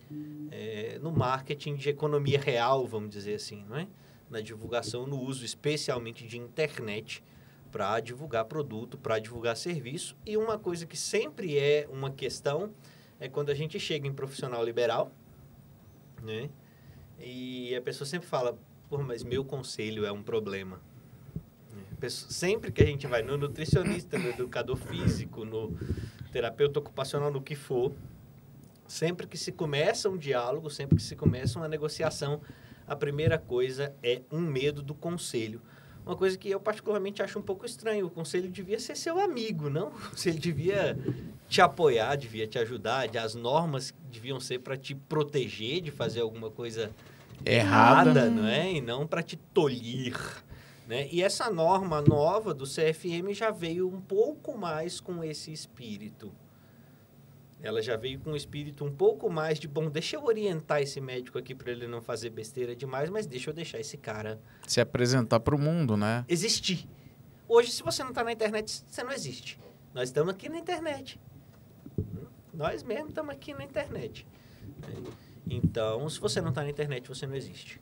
é, 0.51 0.99
no 1.01 1.11
marketing 1.11 1.77
de 1.77 1.89
economia 1.89 2.39
real, 2.39 2.87
vamos 2.87 3.11
dizer 3.11 3.35
assim, 3.35 3.65
não 3.69 3.77
é? 3.77 3.89
na 4.31 4.41
divulgação, 4.41 5.07
no 5.07 5.21
uso 5.21 5.45
especialmente 5.45 6.27
de 6.27 6.39
internet 6.39 7.23
para 7.71 8.01
divulgar 8.01 8.45
produto, 8.45 8.99
para 8.99 9.19
divulgar 9.19 9.57
serviço. 9.57 10.17
E 10.25 10.37
uma 10.37 10.59
coisa 10.59 10.87
que 10.87 10.97
sempre 10.97 11.59
é 11.59 11.89
uma 11.91 12.11
questão 12.11 12.73
é 13.21 13.29
quando 13.29 13.51
a 13.51 13.55
gente 13.55 13.79
chega 13.81 14.07
em 14.07 14.13
profissional 14.13 14.65
liberal, 14.65 15.13
né? 16.23 16.49
E 17.19 17.75
a 17.75 17.83
pessoa 17.83 18.07
sempre 18.07 18.29
fala, 18.29 18.57
Pô, 18.89 18.99
mas 18.99 19.23
meu 19.23 19.45
conselho 19.45 20.07
é 20.07 20.13
um 20.13 20.23
problema. 20.23 20.81
A 21.93 21.97
pessoa- 21.97 22.31
Sempre 22.31 22.73
que 22.73 22.83
a 22.83 22.87
gente 22.87 23.07
vai 23.07 23.23
no 23.23 23.37
nutricionista, 23.37 24.19
no 24.19 24.31
educador 24.31 24.77
físico, 24.77 25.45
no 25.45 25.77
terapeuta 26.33 26.79
ocupacional, 26.79 27.31
no 27.31 27.43
que 27.43 27.55
for, 27.55 27.93
Sempre 28.87 29.27
que 29.27 29.37
se 29.37 29.53
começa 29.53 30.09
um 30.09 30.17
diálogo, 30.17 30.71
sempre 30.71 30.97
que 30.97 31.03
se 31.03 31.15
começa 31.15 31.59
uma 31.59 31.69
negociação, 31.69 32.41
a 32.87 32.97
primeira 32.97 33.37
coisa 33.39 33.95
é 34.03 34.23
um 34.33 34.41
medo 34.41 34.81
do 34.83 34.95
conselho. 34.95 35.61
Uma 36.07 36.17
coisa 36.17 36.39
que 36.39 36.49
eu 36.49 36.59
particularmente 36.59 37.23
acho 37.23 37.39
um 37.39 37.43
pouco 37.43 37.67
estranho. 37.67 38.07
O 38.07 38.11
conselho 38.11 38.49
devia 38.51 38.81
ser 38.81 38.97
seu 38.97 39.21
amigo, 39.21 39.69
não? 39.69 39.89
O 40.09 40.11
conselho 40.11 40.39
devia 40.39 40.97
te 41.49 41.61
apoiar, 41.61 42.17
devia 42.17 42.47
te 42.47 42.59
ajudar. 42.59 43.09
As 43.17 43.35
normas 43.35 43.95
deviam 44.11 44.39
ser 44.39 44.59
para 44.61 44.77
te 44.77 44.95
proteger 44.95 45.81
de 45.81 45.91
fazer 45.91 46.21
alguma 46.21 46.51
coisa 46.51 46.91
Errada. 47.45 48.11
errada, 48.11 48.31
não 48.31 48.47
é? 48.47 48.73
E 48.73 48.81
não 48.81 49.07
para 49.07 49.23
te 49.23 49.37
tolir. 49.37 50.17
Né? 50.87 51.07
E 51.11 51.23
essa 51.23 51.51
norma 51.51 52.01
nova 52.01 52.55
do 52.55 52.65
CFM 52.65 53.33
já 53.35 53.51
veio 53.51 53.89
um 53.89 54.01
pouco 54.01 54.57
mais 54.57 55.01
com 55.01 55.23
esse 55.23 55.53
espírito. 55.53 56.33
Ela 57.61 57.83
já 57.83 57.97
veio 57.97 58.21
com 58.21 58.31
um 58.31 58.37
espírito 58.37 58.85
um 58.85 58.91
pouco 58.93 59.29
mais 59.29 59.59
de, 59.59 59.67
bom, 59.67 59.91
deixa 59.91 60.15
eu 60.17 60.25
orientar 60.25 60.81
esse 60.81 61.01
médico 61.01 61.39
aqui 61.39 61.55
para 61.55 61.73
ele 61.73 61.89
não 61.89 62.01
fazer 62.01 62.31
besteira 62.31 62.75
demais, 62.75 63.11
mas 63.11 63.27
deixa 63.27 63.51
eu 63.51 63.55
deixar 63.55 63.81
esse 63.81 63.97
cara 63.97 64.41
Se 64.67 64.81
apresentar 64.81 65.41
para 65.41 65.57
o 65.57 65.59
mundo, 65.59 65.97
né? 65.97 66.25
existir. 66.29 66.89
Hoje, 67.49 67.73
se 67.73 67.83
você 67.83 68.03
não 68.03 68.11
está 68.11 68.23
na 68.23 68.31
internet, 68.33 68.85
você 68.87 69.03
não 69.03 69.11
existe. 69.11 69.59
Nós 69.93 70.09
estamos 70.09 70.33
aqui 70.33 70.49
na 70.49 70.59
internet. 70.59 71.19
Nós 72.53 72.83
mesmos 72.83 73.09
estamos 73.11 73.33
aqui 73.35 73.55
na 73.55 73.65
internet. 73.65 74.27
Então, 75.49 76.09
se 76.09 76.19
você 76.21 76.41
não 76.41 76.51
está 76.51 76.63
na 76.63 76.71
internet, 76.71 77.09
você 77.09 77.27
não 77.27 77.35
existe. 77.35 77.81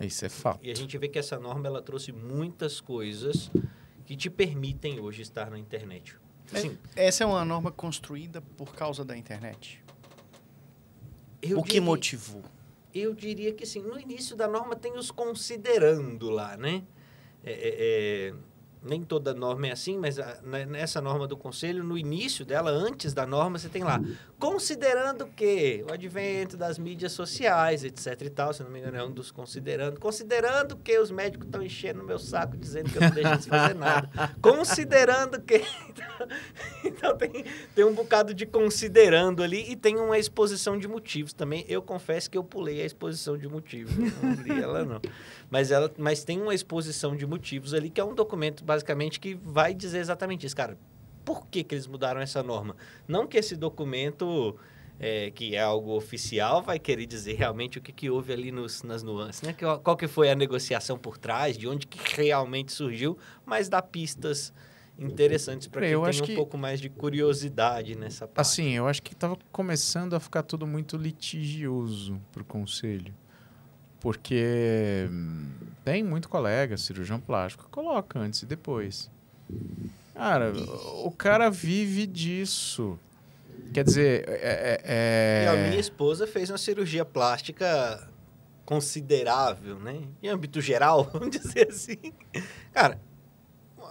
Isso 0.00 0.24
é 0.24 0.28
fato. 0.28 0.60
E 0.64 0.70
a 0.70 0.74
gente 0.74 0.96
vê 0.96 1.08
que 1.08 1.18
essa 1.18 1.38
norma 1.38 1.66
ela 1.66 1.82
trouxe 1.82 2.12
muitas 2.12 2.80
coisas 2.80 3.50
que 4.06 4.16
te 4.16 4.30
permitem 4.30 5.00
hoje 5.00 5.22
estar 5.22 5.50
na 5.50 5.58
internet. 5.58 6.16
Assim, 6.52 6.78
Essa 6.94 7.24
é 7.24 7.26
uma 7.26 7.44
norma 7.44 7.70
construída 7.70 8.40
por 8.40 8.74
causa 8.74 9.04
da 9.04 9.16
internet. 9.16 9.82
eu 11.40 11.58
o 11.58 11.62
que 11.62 11.70
diria- 11.72 11.82
motivou? 11.82 12.42
Eu 12.94 13.14
diria 13.14 13.52
que 13.54 13.64
sim. 13.64 13.80
No 13.82 13.98
início 13.98 14.36
da 14.36 14.46
norma 14.46 14.76
tem 14.76 14.96
os 14.98 15.10
considerando 15.10 16.28
lá, 16.30 16.56
né? 16.58 16.84
É, 17.42 17.52
é, 17.52 18.28
é, 18.28 18.34
nem 18.84 19.02
toda 19.04 19.32
norma 19.32 19.68
é 19.68 19.72
assim, 19.72 19.96
mas 19.98 20.18
a- 20.18 20.38
ne- 20.42 20.66
nessa 20.66 21.00
norma 21.00 21.26
do 21.26 21.36
conselho, 21.36 21.84
no 21.84 21.96
início 21.96 22.44
dela, 22.44 22.70
antes 22.70 23.12
da 23.14 23.26
norma, 23.26 23.58
você 23.58 23.68
tem 23.68 23.82
lá, 23.84 24.00
considerando 24.42 25.28
que 25.28 25.84
o 25.88 25.92
advento 25.92 26.56
das 26.56 26.76
mídias 26.76 27.12
sociais, 27.12 27.84
etc 27.84 28.22
e 28.22 28.28
tal, 28.28 28.52
se 28.52 28.60
não 28.60 28.70
me 28.70 28.80
engano, 28.80 28.96
é 28.96 29.04
um 29.04 29.12
dos 29.12 29.30
considerando, 29.30 30.00
considerando 30.00 30.74
que 30.74 30.98
os 30.98 31.12
médicos 31.12 31.46
estão 31.46 31.62
enchendo 31.62 32.02
meu 32.02 32.18
saco 32.18 32.56
dizendo 32.56 32.90
que 32.90 32.96
eu 32.96 33.02
não 33.02 33.10
deixo 33.10 33.38
de 33.38 33.48
fazer 33.48 33.74
nada, 33.74 34.10
considerando 34.42 35.40
que... 35.40 35.62
então 36.82 37.16
tem, 37.16 37.44
tem 37.72 37.84
um 37.84 37.94
bocado 37.94 38.34
de 38.34 38.44
considerando 38.44 39.44
ali 39.44 39.70
e 39.70 39.76
tem 39.76 39.96
uma 39.96 40.18
exposição 40.18 40.76
de 40.76 40.88
motivos 40.88 41.32
também. 41.32 41.64
Eu 41.68 41.80
confesso 41.80 42.28
que 42.28 42.36
eu 42.36 42.42
pulei 42.42 42.82
a 42.82 42.84
exposição 42.84 43.38
de 43.38 43.46
motivos, 43.46 43.96
não 43.96 44.32
li 44.42 44.60
ela 44.60 44.84
não. 44.84 45.00
Mas, 45.48 45.70
ela, 45.70 45.88
mas 45.96 46.24
tem 46.24 46.42
uma 46.42 46.52
exposição 46.52 47.14
de 47.14 47.24
motivos 47.24 47.74
ali, 47.74 47.88
que 47.88 48.00
é 48.00 48.04
um 48.04 48.14
documento, 48.14 48.64
basicamente, 48.64 49.20
que 49.20 49.36
vai 49.36 49.72
dizer 49.72 49.98
exatamente 49.98 50.44
isso. 50.46 50.56
Cara, 50.56 50.76
por 51.24 51.46
que, 51.46 51.62
que 51.64 51.74
eles 51.74 51.86
mudaram 51.86 52.20
essa 52.20 52.42
norma? 52.42 52.76
Não 53.06 53.26
que 53.26 53.36
esse 53.36 53.56
documento, 53.56 54.56
é, 54.98 55.30
que 55.30 55.54
é 55.54 55.60
algo 55.60 55.96
oficial, 55.96 56.62
vai 56.62 56.78
querer 56.78 57.06
dizer 57.06 57.34
realmente 57.34 57.78
o 57.78 57.80
que, 57.80 57.92
que 57.92 58.10
houve 58.10 58.32
ali 58.32 58.50
nos, 58.52 58.82
nas 58.82 59.02
nuances, 59.02 59.42
né? 59.42 59.54
Qual 59.82 59.96
que 59.96 60.06
foi 60.08 60.30
a 60.30 60.34
negociação 60.34 60.98
por 60.98 61.18
trás, 61.18 61.56
de 61.56 61.66
onde 61.68 61.86
que 61.86 61.98
realmente 62.20 62.72
surgiu, 62.72 63.16
mas 63.44 63.68
dá 63.68 63.80
pistas 63.82 64.52
interessantes 64.98 65.66
para 65.66 65.80
quem 65.80 65.90
Eu 65.90 66.02
tem 66.02 66.20
um 66.20 66.24
que- 66.24 66.34
pouco 66.34 66.58
mais 66.58 66.80
de 66.80 66.88
curiosidade 66.88 67.96
nessa 67.96 68.26
parte. 68.28 68.46
Assim, 68.46 68.70
eu 68.72 68.86
acho 68.86 69.02
que 69.02 69.12
estava 69.14 69.36
começando 69.50 70.14
a 70.14 70.20
ficar 70.20 70.42
tudo 70.42 70.66
muito 70.66 70.96
litigioso 70.96 72.20
pro 72.30 72.44
conselho. 72.44 73.14
Porque 74.00 75.06
hum, 75.10 75.48
tem 75.84 76.02
muito 76.02 76.28
colega, 76.28 76.76
cirurgião 76.76 77.20
plástico, 77.20 77.64
que 77.64 77.70
coloca 77.70 78.18
antes 78.18 78.42
e 78.42 78.46
depois. 78.46 79.08
Cara, 80.14 80.52
o 81.04 81.10
cara 81.10 81.50
vive 81.50 82.06
disso. 82.06 82.98
Quer 83.72 83.84
dizer, 83.84 84.24
é, 84.28 84.80
é- 84.84 85.44
E 85.44 85.48
a 85.48 85.54
é- 85.54 85.68
minha 85.68 85.80
esposa 85.80 86.26
fez 86.26 86.50
uma 86.50 86.58
cirurgia 86.58 87.04
plástica 87.04 88.08
considerável, 88.64 89.78
né? 89.78 90.02
Em 90.22 90.28
âmbito 90.28 90.60
geral, 90.60 91.04
vamos 91.12 91.30
dizer 91.30 91.68
assim. 91.70 91.96
Cara, 92.72 93.00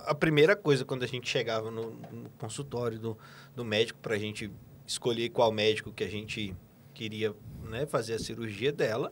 a 0.06 0.14
primeira 0.14 0.56
coisa 0.56 0.86
quando 0.86 1.04
a 1.04 1.08
gente 1.08 1.28
chegava 1.30 1.72
no, 1.72 1.92
no 1.92 2.30
consultório 2.38 3.00
do, 3.00 3.18
do 3.56 3.66
médico 3.66 4.00
para 4.00 4.16
a 4.16 4.20
gente 4.20 4.52
escolher 4.86 5.30
qual 5.30 5.52
médico 5.52 5.92
que 5.92 6.04
a 6.04 6.10
gente 6.10 6.56
queria 6.94 7.34
né, 7.64 7.86
fazer 7.86 8.14
a 8.14 8.20
cirurgia 8.20 8.72
dela, 8.72 9.12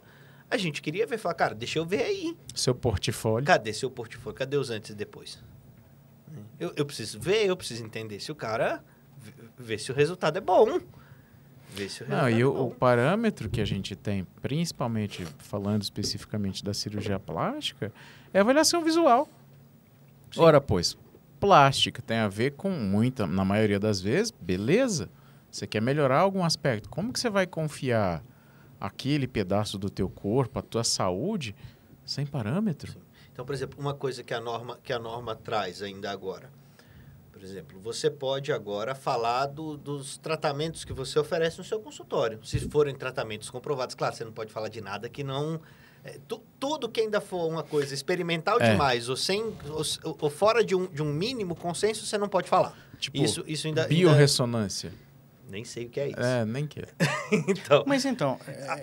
a 0.49 0.57
gente 0.57 0.81
queria 0.81 1.05
ver, 1.05 1.17
falar, 1.17 1.35
cara, 1.35 1.55
deixa 1.55 1.79
eu 1.79 1.85
ver 1.85 2.03
aí. 2.03 2.37
seu 2.53 2.73
portfólio. 2.75 3.45
Cadê 3.45 3.73
seu 3.73 3.89
portfólio? 3.89 4.37
Cadê 4.37 4.57
os 4.57 4.69
antes 4.69 4.91
e 4.91 4.95
depois? 4.95 5.39
Eu, 6.59 6.74
eu 6.75 6.86
preciso 6.86 7.19
ver, 7.19 7.45
eu 7.45 7.55
preciso 7.55 7.83
entender 7.83 8.19
se 8.19 8.31
o 8.31 8.36
cara... 8.36 8.83
Ver 9.57 9.77
se 9.77 9.91
o 9.91 9.95
resultado 9.95 10.38
é 10.38 10.41
bom. 10.41 10.79
Ver 11.71 11.89
se 11.89 12.03
o 12.03 12.09
Não, 12.09 12.29
e 12.29 12.39
é 12.41 12.45
o, 12.45 12.67
o 12.67 12.71
parâmetro 12.71 13.50
que 13.50 13.59
a 13.59 13.65
gente 13.65 13.93
tem, 13.95 14.25
principalmente 14.41 15.25
falando 15.38 15.81
especificamente 15.81 16.63
da 16.63 16.74
cirurgia 16.74 17.19
plástica, 17.19 17.91
é 18.33 18.39
a 18.39 18.41
avaliação 18.41 18.81
visual. 18.81 19.27
Sim. 20.31 20.39
Ora, 20.39 20.62
pois, 20.62 20.98
plástica 21.39 22.01
tem 22.01 22.17
a 22.17 22.29
ver 22.29 22.51
com 22.51 22.69
muita, 22.69 23.27
na 23.27 23.43
maioria 23.43 23.79
das 23.79 24.00
vezes, 24.00 24.31
beleza. 24.31 25.09
Você 25.51 25.67
quer 25.67 25.81
melhorar 25.81 26.19
algum 26.19 26.43
aspecto. 26.43 26.88
Como 26.89 27.12
que 27.12 27.19
você 27.19 27.29
vai 27.29 27.45
confiar 27.45 28.24
aquele 28.79 29.27
pedaço 29.27 29.77
do 29.77 29.89
teu 29.89 30.09
corpo, 30.09 30.59
a 30.59 30.62
tua 30.62 30.83
saúde, 30.83 31.53
sem 32.05 32.25
parâmetro? 32.25 32.95
Então, 33.39 33.46
por 33.46 33.55
exemplo, 33.55 33.79
uma 33.79 33.93
coisa 33.93 34.22
que 34.22 34.34
a 34.34 34.41
norma, 34.41 34.77
que 34.84 34.91
a 34.91 35.00
norma 35.00 35.34
traz 35.34 35.81
ainda 35.81 36.12
agora. 36.12 36.50
Por 37.31 37.41
exemplo, 37.41 37.79
você 37.79 38.12
pode 38.12 38.51
agora 38.51 38.93
falar 38.93 39.46
do- 39.46 39.77
dos 39.77 40.17
tratamentos 40.17 40.84
que 40.84 40.91
você 40.91 41.17
oferece 41.17 41.58
no 41.58 41.63
seu 41.63 41.79
consultório. 41.79 42.46
Se 42.46 42.60
forem 42.69 42.93
tratamentos 42.93 43.50
comprovados, 43.50 43.96
claro, 43.96 44.13
você 44.13 44.25
não 44.25 44.34
pode 44.34 44.51
falar 44.51 44.67
de 44.67 44.81
nada 44.81 45.08
que 45.08 45.24
não. 45.24 45.62
é, 46.03 46.17
tu- 46.27 46.41
tudo 46.60 46.89
que 46.89 47.00
ainda 47.01 47.19
for 47.22 47.46
uma 47.50 47.62
coisa 47.63 47.93
experimental 47.93 48.60
É. 48.60 48.72
demais 48.72 49.08
ou, 49.10 49.15
sem, 49.17 49.41
ou, 49.69 50.17
ou 50.22 50.29
fora 50.29 50.62
de 50.63 50.74
um, 50.75 50.88
de 50.88 51.01
um 51.01 51.05
mínimo 51.13 51.55
consenso, 51.55 52.05
você 52.05 52.17
não 52.17 52.27
pode 52.29 52.50
falar. 52.50 52.74
Tipo, 52.98 53.17
isso, 53.17 53.41
isso 53.48 53.67
ainda, 53.67 53.84
ainda. 53.84 53.93
biorressonância. 53.96 54.93
Nem 55.50 55.63
sei 55.65 55.86
o 55.86 55.89
que 55.89 56.00
é 56.01 56.08
isso. 56.10 56.19
É, 56.19 56.43
nem 56.46 56.67
que. 56.67 56.84
então, 57.50 57.84
Mas 57.88 58.03
então, 58.05 58.38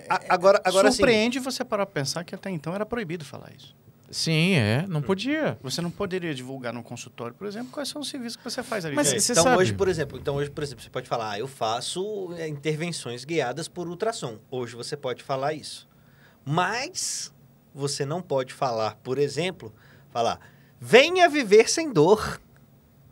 a- 0.09 0.21
agora, 0.33 0.59
agora 0.63 0.91
sim. 0.91 0.97
surpreende 0.97 1.37
você 1.39 1.63
parar 1.63 1.85
pra 1.85 1.93
pensar 2.01 2.23
que 2.23 2.33
até 2.35 2.49
então 2.49 2.73
era 2.73 2.85
proibido 2.87 3.23
falar 3.25 3.51
isso. 3.55 3.75
Sim, 4.09 4.53
é, 4.55 4.85
não 4.87 5.01
podia. 5.01 5.57
Você 5.61 5.81
não 5.81 5.91
poderia 5.91 6.33
divulgar 6.33 6.73
no 6.73 6.81
consultório, 6.81 7.33
por 7.35 7.45
exemplo, 7.45 7.69
quais 7.71 7.89
são 7.89 8.01
os 8.01 8.07
serviços 8.09 8.37
que 8.37 8.43
você 8.43 8.63
faz 8.63 8.85
ali. 8.85 8.95
Mas 8.95 9.11
É, 9.11 9.17
então 9.31 9.43
sabe- 9.43 9.57
hoje, 9.57 9.73
por 9.73 9.87
exemplo, 9.89 10.17
então 10.17 10.35
hoje, 10.35 10.49
por 10.49 10.63
exemplo, 10.63 10.81
você 10.83 10.89
pode 10.89 11.09
falar, 11.09 11.31
ah, 11.31 11.39
eu 11.39 11.47
faço 11.47 12.33
é, 12.37 12.47
intervenções 12.47 13.25
guiadas 13.25 13.67
por 13.67 13.87
ultrassom. 13.87 14.39
Hoje 14.49 14.75
você 14.75 14.95
pode 14.95 15.23
falar 15.23 15.53
isso. 15.53 15.87
Mas 16.45 17.33
você 17.75 18.05
não 18.05 18.21
pode 18.21 18.53
falar, 18.53 18.95
por 19.03 19.17
exemplo, 19.17 19.73
falar, 20.09 20.39
venha 20.79 21.27
viver 21.27 21.69
sem 21.69 21.91
dor. 21.91 22.39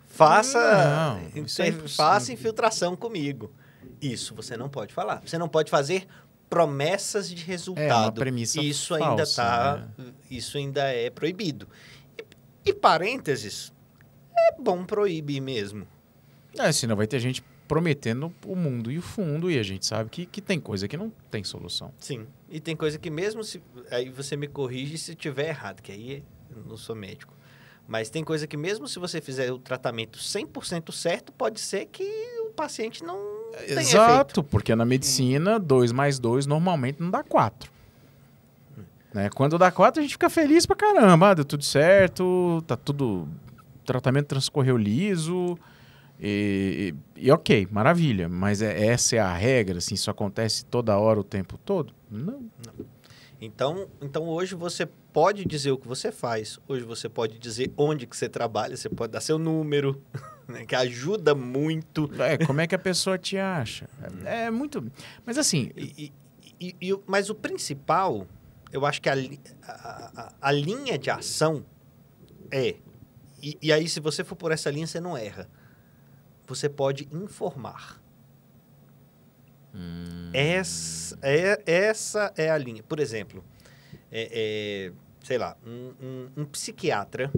Faça, 0.08 0.58
Não, 0.60 1.18
é 1.18 1.22
inter- 1.40 1.40
impossível. 1.68 1.90
faça 1.90 2.32
infiltração 2.32 2.96
comigo. 2.96 3.52
Isso 4.02 4.34
você 4.34 4.56
não 4.56 4.70
pode 4.70 4.94
falar. 4.94 5.22
Você 5.26 5.38
não 5.38 5.50
pode 5.50 5.70
fazer 5.70 6.08
promessas 6.56 7.30
de 7.30 7.44
resultado. 7.44 8.22
É 8.22 8.24
premissa 8.24 8.62
isso 8.62 8.94
ainda 8.94 9.26
falsa, 9.26 9.44
tá, 9.44 9.88
né? 9.98 10.14
isso 10.32 10.58
ainda 10.58 10.84
é 10.84 11.10
proibido. 11.10 11.68
E, 12.18 12.70
e 12.70 12.74
parênteses, 12.74 13.74
é 14.34 14.54
bom 14.58 14.86
proibir 14.86 15.42
mesmo. 15.42 15.86
É, 16.58 16.72
senão 16.72 16.96
vai 16.96 17.08
ter 17.08 17.20
gente 17.20 17.44
prometendo 17.68 18.34
o 18.46 18.56
mundo 18.56 18.90
e 18.90 18.98
o 18.98 19.02
fundo, 19.02 19.52
e 19.52 19.60
a 19.60 19.64
gente 19.64 19.86
sabe 19.86 20.10
que, 20.10 20.26
que 20.26 20.40
tem 20.40 20.58
coisa 20.58 20.88
que 20.88 20.96
não 20.96 21.12
tem 21.30 21.44
solução. 21.44 21.92
Sim. 22.00 22.26
E 22.50 22.62
tem 22.62 22.74
coisa 22.74 22.98
que 22.98 23.10
mesmo 23.10 23.44
se. 23.44 23.62
Aí 23.92 24.10
você 24.10 24.38
me 24.38 24.48
corrige 24.48 24.98
se 24.98 25.14
tiver 25.14 25.50
errado, 25.50 25.82
que 25.82 25.92
aí 25.92 26.24
eu 26.50 26.64
não 26.64 26.78
sou 26.78 26.96
médico. 26.96 27.34
Mas 27.86 28.10
tem 28.10 28.24
coisa 28.24 28.48
que 28.48 28.56
mesmo 28.56 28.88
se 28.88 28.98
você 28.98 29.20
fizer 29.20 29.52
o 29.52 29.60
tratamento 29.60 30.20
100% 30.20 30.94
certo, 30.94 31.34
pode 31.34 31.60
ser 31.60 31.88
que 31.88 32.06
o 32.48 32.52
paciente 32.52 33.04
não 33.04 33.35
Exato, 33.68 34.44
porque 34.44 34.76
na 34.76 34.86
medicina, 34.86 35.60
2 35.60 35.92
mais 35.92 36.20
2 36.20 36.46
normalmente 36.46 37.02
não 37.02 37.10
dá 37.10 37.24
4. 37.24 37.72
Né? 39.14 39.30
Quando 39.34 39.58
dá 39.58 39.72
4, 39.72 40.00
a 40.00 40.04
gente 40.04 40.12
fica 40.14 40.30
feliz 40.30 40.66
pra 40.66 40.76
caramba. 40.76 41.30
Ah, 41.30 41.34
deu 41.34 41.46
tudo 41.46 41.64
certo, 41.64 42.62
tá 42.68 42.76
tudo. 42.76 43.28
O 43.82 43.86
tratamento 43.86 44.28
transcorreu 44.28 44.76
liso. 44.78 45.58
E, 46.20 46.94
e- 47.18 47.26
e 47.28 47.32
ok, 47.32 47.68
maravilha. 47.72 48.28
Mas 48.28 48.62
é- 48.62 48.88
essa 48.88 49.16
é 49.16 49.20
a 49.20 49.34
regra, 49.34 49.78
assim, 49.78 49.96
isso 49.96 50.10
acontece 50.12 50.66
toda 50.66 50.98
hora, 50.98 51.20
o 51.20 51.24
tempo 51.24 51.58
todo? 51.58 51.94
Não. 52.12 52.42
Então, 53.42 53.88
então 54.02 54.24
hoje 54.28 54.56
você 54.56 54.86
pode 55.14 55.46
dizer 55.46 55.72
o 55.72 55.78
que 55.78 55.88
você 55.88 56.12
faz, 56.12 56.58
hoje 56.68 56.84
você 56.84 57.08
pode 57.10 57.38
dizer 57.38 57.72
onde 57.78 58.06
que 58.08 58.16
você 58.16 58.28
trabalha, 58.30 58.76
você 58.76 58.90
pode 58.90 59.12
dar 59.12 59.20
seu 59.22 59.38
número, 59.38 60.02
né, 60.48 60.66
que 60.66 60.76
ajuda 60.76 61.34
muito. 61.34 62.10
É, 62.22 62.38
como 62.38 62.62
é 62.62 62.68
que 62.68 62.76
a 62.76 62.80
pessoa 62.80 63.18
te 63.18 63.38
acha? 63.38 63.90
É, 64.24 64.44
é 64.44 64.52
muito. 64.52 64.92
Mas 65.26 65.38
assim. 65.38 65.72
E, 65.76 66.12
e, 66.60 66.76
e, 66.82 67.00
mas 67.06 67.30
o 67.30 67.36
principal, 67.36 68.28
eu 68.72 68.86
acho 68.86 69.02
que 69.02 69.10
a, 69.10 69.16
a, 69.64 70.34
a 70.42 70.52
linha 70.52 70.98
de 70.98 71.10
ação 71.10 71.66
é. 72.52 72.76
E, 73.62 73.72
aí, 73.72 73.88
se 73.88 74.00
você 74.00 74.24
for 74.24 74.36
por 74.36 74.52
essa 74.52 74.72
linha, 74.72 74.88
você 74.88 75.00
não 75.00 75.16
erra. 75.16 75.48
Você 76.48 76.68
pode 76.68 77.08
informar. 77.12 78.02
Hum. 79.74 80.32
Essa, 80.34 81.18
é, 81.22 81.62
essa 81.66 82.34
é 82.36 82.50
a 82.50 82.58
linha. 82.58 82.82
Por 82.82 83.00
exemplo, 83.00 83.44
é, 84.12 84.90
é, 84.90 84.92
sei 85.24 85.38
lá, 85.38 85.56
um, 85.66 85.94
um, 86.02 86.30
um, 86.38 86.46
psiquiatra 86.46 87.32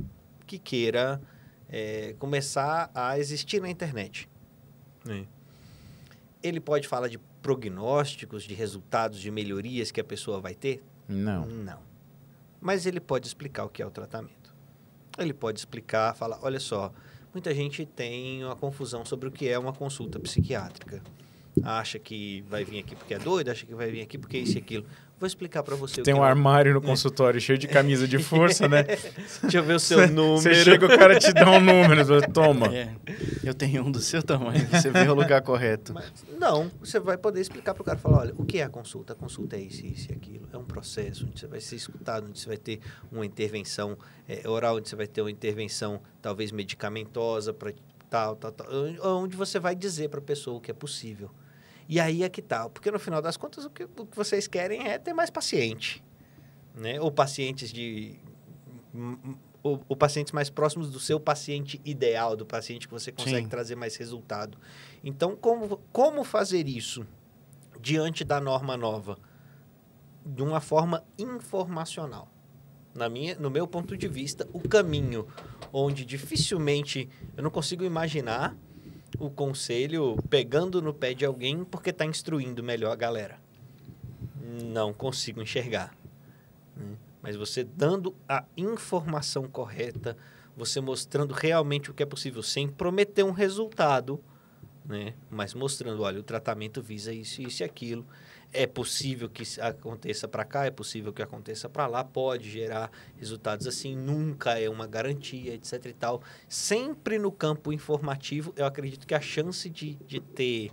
que 0.45 0.57
queira 0.57 1.19
é, 1.69 2.15
começar 2.19 2.89
a 2.93 3.17
existir 3.19 3.61
na 3.61 3.69
internet. 3.69 4.29
Ele 6.43 6.59
pode 6.59 6.87
falar 6.87 7.07
de 7.07 7.17
prognósticos, 7.41 8.43
de 8.43 8.53
resultados, 8.53 9.19
de 9.19 9.31
melhorias 9.31 9.91
que 9.91 10.01
a 10.01 10.03
pessoa 10.03 10.39
vai 10.39 10.53
ter? 10.53 10.83
Não. 11.07 11.45
Não. 11.45 11.79
Mas 12.59 12.85
ele 12.85 12.99
pode 12.99 13.27
explicar 13.27 13.65
o 13.65 13.69
que 13.69 13.81
é 13.81 13.85
o 13.85 13.91
tratamento. 13.91 14.53
Ele 15.17 15.33
pode 15.33 15.59
explicar, 15.59 16.15
falar, 16.15 16.39
olha 16.41 16.59
só, 16.59 16.91
muita 17.33 17.53
gente 17.53 17.85
tem 17.85 18.43
uma 18.43 18.55
confusão 18.55 19.05
sobre 19.05 19.29
o 19.29 19.31
que 19.31 19.47
é 19.47 19.57
uma 19.57 19.73
consulta 19.73 20.19
psiquiátrica 20.19 21.01
acha 21.63 21.97
que 21.99 22.41
vai 22.47 22.63
vir 22.63 22.79
aqui 22.79 22.95
porque 22.95 23.13
é 23.13 23.19
doido, 23.19 23.49
acha 23.49 23.65
que 23.65 23.73
vai 23.73 23.89
vir 23.89 24.01
aqui 24.01 24.17
porque 24.17 24.37
é 24.37 24.39
isso 24.41 24.57
e 24.57 24.59
aquilo. 24.59 24.85
Vou 25.19 25.25
explicar 25.25 25.63
para 25.63 25.75
você. 25.75 26.03
Tem 26.03 26.13
um 26.13 26.23
é. 26.23 26.27
armário 26.29 26.73
no 26.75 26.81
consultório 26.81 27.41
cheio 27.41 27.57
de 27.57 27.67
camisa 27.67 28.07
de 28.07 28.19
força, 28.19 28.67
né? 28.67 28.83
Deixa 29.41 29.57
eu 29.57 29.63
ver 29.63 29.73
o 29.73 29.79
seu 29.79 29.99
cê, 29.99 30.07
número. 30.07 30.37
Você 30.37 30.55
chega, 30.63 30.85
o 30.85 30.89
cara 30.89 31.17
te 31.17 31.33
dá 31.33 31.49
um 31.49 31.59
número, 31.59 32.05
você 32.05 32.27
toma. 32.27 32.67
É, 32.67 32.93
eu 33.43 33.53
tenho 33.53 33.83
um 33.83 33.91
do 33.91 33.99
seu 33.99 34.21
tamanho, 34.21 34.67
você 34.67 34.91
vê 34.91 35.07
o 35.07 35.15
lugar 35.15 35.41
correto. 35.41 35.93
Mas, 35.93 36.11
não, 36.39 36.69
você 36.79 36.99
vai 36.99 37.17
poder 37.17 37.41
explicar 37.41 37.73
para 37.73 37.81
o 37.81 37.85
cara, 37.85 37.97
falar, 37.97 38.19
olha, 38.19 38.33
o 38.37 38.45
que 38.45 38.59
é 38.59 38.63
a 38.63 38.69
consulta? 38.69 39.13
A 39.13 39.15
consulta 39.15 39.55
é 39.55 39.61
isso, 39.61 39.85
isso 39.85 40.11
e 40.11 40.13
aquilo. 40.13 40.47
É 40.53 40.57
um 40.57 40.65
processo 40.65 41.25
onde 41.25 41.39
você 41.39 41.47
vai 41.47 41.61
ser 41.61 41.77
escutado, 41.77 42.27
onde 42.27 42.39
você 42.39 42.47
vai 42.47 42.57
ter 42.57 42.79
uma 43.11 43.25
intervenção 43.25 43.97
é, 44.29 44.47
oral, 44.47 44.77
onde 44.77 44.87
você 44.87 44.95
vai 44.95 45.07
ter 45.07 45.21
uma 45.21 45.31
intervenção 45.31 45.99
talvez 46.21 46.51
medicamentosa 46.51 47.51
para 47.53 47.73
tal, 48.07 48.35
tal, 48.35 48.51
tal. 48.51 48.67
Onde 49.03 49.35
você 49.35 49.59
vai 49.59 49.75
dizer 49.75 50.09
para 50.09 50.19
a 50.19 50.23
pessoa 50.23 50.57
o 50.57 50.61
que 50.61 50.69
é 50.69 50.73
possível. 50.73 51.31
E 51.87 51.99
aí 51.99 52.23
é 52.23 52.29
que 52.29 52.41
tal? 52.41 52.65
Tá, 52.65 52.69
porque 52.69 52.91
no 52.91 52.99
final 52.99 53.21
das 53.21 53.37
contas 53.37 53.63
o 53.63 53.69
que, 53.69 53.83
o 53.83 54.05
que 54.05 54.15
vocês 54.15 54.47
querem 54.47 54.87
é 54.87 54.97
ter 54.97 55.13
mais 55.13 55.29
paciente. 55.29 56.03
Né? 56.75 56.99
Ou 56.99 57.11
pacientes 57.11 57.71
de. 57.71 58.19
Ou, 59.63 59.83
ou, 59.87 59.95
pacientes 59.95 60.31
mais 60.31 60.49
próximos 60.49 60.89
do 60.89 60.99
seu 60.99 61.19
paciente 61.19 61.81
ideal, 61.83 62.35
do 62.35 62.45
paciente 62.45 62.87
que 62.87 62.93
você 62.93 63.11
consegue 63.11 63.43
Sim. 63.43 63.49
trazer 63.49 63.75
mais 63.75 63.95
resultado. 63.95 64.57
Então, 65.03 65.35
como, 65.35 65.77
como 65.91 66.23
fazer 66.23 66.67
isso 66.67 67.05
diante 67.81 68.23
da 68.23 68.39
norma 68.39 68.77
nova? 68.77 69.17
De 70.25 70.41
uma 70.41 70.59
forma 70.59 71.03
informacional. 71.17 72.29
Na 72.93 73.09
minha, 73.09 73.35
no 73.35 73.49
meu 73.49 73.67
ponto 73.67 73.97
de 73.97 74.07
vista, 74.07 74.47
o 74.53 74.67
caminho 74.67 75.27
onde 75.71 76.05
dificilmente 76.05 77.09
eu 77.35 77.43
não 77.43 77.51
consigo 77.51 77.83
imaginar 77.83 78.55
o 79.19 79.29
conselho 79.29 80.17
pegando 80.29 80.81
no 80.81 80.93
pé 80.93 81.13
de 81.13 81.25
alguém 81.25 81.63
porque 81.63 81.89
está 81.89 82.05
instruindo 82.05 82.63
melhor 82.63 82.91
a 82.91 82.95
galera. 82.95 83.39
Não 84.65 84.93
consigo 84.93 85.41
enxergar. 85.41 85.95
Né? 86.75 86.95
Mas 87.21 87.35
você 87.35 87.63
dando 87.63 88.15
a 88.27 88.43
informação 88.55 89.47
correta, 89.47 90.17
você 90.55 90.79
mostrando 90.81 91.33
realmente 91.33 91.91
o 91.91 91.93
que 91.93 92.03
é 92.03 92.05
possível, 92.05 92.41
sem 92.41 92.67
prometer 92.67 93.23
um 93.23 93.31
resultado, 93.31 94.19
né? 94.85 95.13
mas 95.29 95.53
mostrando, 95.53 96.01
olha, 96.03 96.19
o 96.19 96.23
tratamento 96.23 96.81
visa 96.81 97.13
isso, 97.13 97.41
isso 97.41 97.63
e 97.63 97.65
aquilo 97.65 98.05
é 98.53 98.65
possível 98.65 99.29
que 99.29 99.43
aconteça 99.59 100.27
para 100.27 100.45
cá, 100.45 100.65
é 100.65 100.71
possível 100.71 101.11
que 101.11 101.21
aconteça 101.21 101.67
para 101.67 101.87
lá, 101.87 102.03
pode 102.03 102.49
gerar 102.49 102.91
resultados 103.17 103.67
assim, 103.67 103.95
nunca 103.95 104.59
é 104.59 104.69
uma 104.69 104.87
garantia, 104.87 105.53
etc 105.53 105.85
e 105.85 105.93
tal. 105.93 106.21
Sempre 106.47 107.19
no 107.19 107.31
campo 107.31 107.73
informativo, 107.73 108.53
eu 108.55 108.65
acredito 108.65 109.05
que 109.05 109.13
a 109.13 109.21
chance 109.21 109.69
de, 109.69 109.95
de 109.95 110.19
ter 110.19 110.71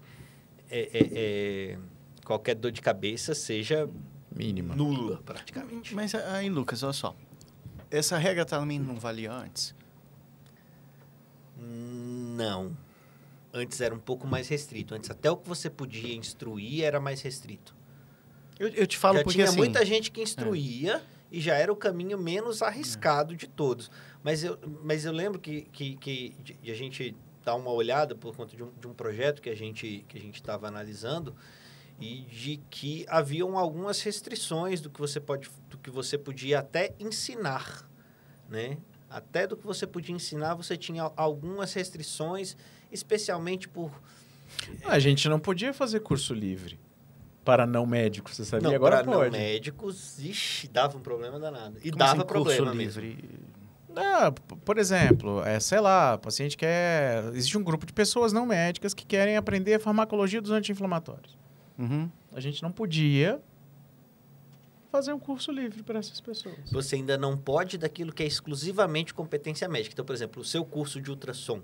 é, 0.71 0.81
é, 0.81 1.09
é, 1.13 1.79
qualquer 2.25 2.55
dor 2.55 2.73
de 2.73 2.81
cabeça 2.81 3.35
seja 3.35 3.89
mínima, 4.35 4.75
nula 4.75 5.21
praticamente. 5.25 5.95
Mas 5.95 6.15
aí, 6.15 6.49
Lucas, 6.49 6.83
olha 6.83 6.93
só, 6.93 7.17
essa 7.91 8.17
regra 8.17 8.45
também 8.45 8.79
não 8.79 8.97
valia 8.97 9.33
antes? 9.33 9.75
Não 11.57 12.84
antes 13.55 13.81
era 13.81 13.95
um 13.95 13.99
pouco 13.99 14.27
mais 14.27 14.49
restrito. 14.49 14.95
Antes 14.95 15.11
até 15.11 15.31
o 15.31 15.37
que 15.37 15.49
você 15.49 15.71
podia 15.71 16.15
instruir 16.15 16.83
era 16.85 16.99
mais 16.99 17.23
restrito. 17.23 17.75
Eu, 18.59 18.69
eu 18.69 18.87
te 18.87 18.99
falo 18.99 19.19
já 19.19 19.23
porque 19.23 19.37
tinha 19.37 19.47
assim, 19.47 19.57
muita 19.57 19.85
gente 19.85 20.11
que 20.11 20.21
instruía 20.21 20.97
é. 20.97 21.03
e 21.31 21.41
já 21.41 21.55
era 21.55 21.73
o 21.73 21.77
caminho 21.77 22.19
menos 22.19 22.61
arriscado 22.61 23.33
é. 23.35 23.37
de 23.37 23.47
todos. 23.47 23.91
Mas 24.23 24.43
eu, 24.43 24.59
mas 24.83 25.05
eu 25.05 25.13
lembro 25.13 25.39
que, 25.39 25.63
que, 25.73 25.97
que 25.97 26.37
de, 26.43 26.71
a 26.71 26.75
gente 26.75 27.17
dar 27.45 27.55
uma 27.55 27.71
olhada 27.71 28.15
por 28.15 28.35
conta 28.37 28.57
de 28.57 28.63
um, 28.63 28.71
de 28.81 28.87
um 28.87 28.95
projeto 28.95 29.41
que 29.41 29.51
a 29.51 29.57
gente 29.57 30.05
que 30.09 30.19
a 30.19 30.21
gente 30.21 30.37
estava 30.37 30.67
analisando 30.67 31.35
e 32.01 32.23
de 32.23 32.61
que 32.71 33.05
haviam 33.09 33.57
algumas 33.57 34.01
restrições 34.03 34.81
do 34.81 34.91
que 34.91 34.99
você 34.99 35.21
pode 35.21 35.51
do 35.69 35.79
que 35.79 35.91
você 35.91 36.19
podia 36.19 36.61
até 36.61 36.95
ensinar, 36.99 37.89
né? 38.49 38.79
Até 39.11 39.47
do 39.47 39.57
que 39.57 39.65
você 39.65 39.87
podia 39.87 40.15
ensinar, 40.15 40.55
você 40.55 40.77
tinha 40.77 41.13
algumas 41.15 41.73
restrições 41.73 42.57
especialmente 42.95 43.69
por. 43.69 43.91
A 44.85 44.99
gente 44.99 45.29
não 45.29 45.39
podia 45.39 45.75
fazer 45.75 46.01
curso 46.01 46.33
livre 46.33 46.79
para 47.45 47.67
não 47.67 47.85
médicos, 47.85 48.37
você 48.37 48.45
sabia? 48.45 48.69
Não, 48.69 48.75
Agora 48.75 49.03
para 49.03 49.13
pode. 49.13 49.31
não 49.31 49.39
médicos, 49.39 50.19
ixi, 50.19 50.69
dava 50.69 50.97
um 50.97 51.01
problema 51.01 51.39
danado. 51.39 51.77
E 51.79 51.91
Como 51.91 51.99
dava 51.99 52.19
assim, 52.19 52.27
problema 52.27 52.71
curso 52.71 52.77
mesmo. 52.77 53.01
livre? 53.03 53.29
Ah, 53.97 54.33
por 54.33 54.79
exemplo, 54.79 55.45
é, 55.45 55.61
sei 55.61 55.81
lá, 55.81 56.15
o 56.15 56.19
paciente 56.19 56.57
quer. 56.57 57.25
Existe 57.35 57.57
um 57.59 57.63
grupo 57.63 57.85
de 57.87 57.93
pessoas 57.93 58.33
não 58.33 58.47
médicas 58.47 58.95
que 58.95 59.05
querem 59.07 59.37
aprender 59.37 59.75
a 59.75 59.81
farmacologia 59.81 60.41
dos 60.41 60.51
anti-inflamatórios. 60.51 61.39
Uhum. 61.79 62.11
A 62.33 62.41
gente 62.41 62.63
não 62.63 62.73
podia 62.73 63.41
fazer 64.91 65.13
um 65.13 65.19
curso 65.19 65.51
livre 65.53 65.83
para 65.83 65.99
essas 65.99 66.21
pessoas. 66.21 66.71
Você 66.73 66.97
ainda 66.97 67.19
não 67.19 67.37
pode 67.37 67.77
daquilo 67.79 68.13
que 68.13 68.23
é 68.23 68.27
exclusivamente 68.27 69.13
competência 69.13 69.69
médica. 69.69 69.93
Então, 69.93 70.05
por 70.05 70.15
exemplo, 70.15 70.41
o 70.43 70.45
seu 70.45 70.65
curso 70.65 71.01
de 71.01 71.11
ultrassom 71.11 71.61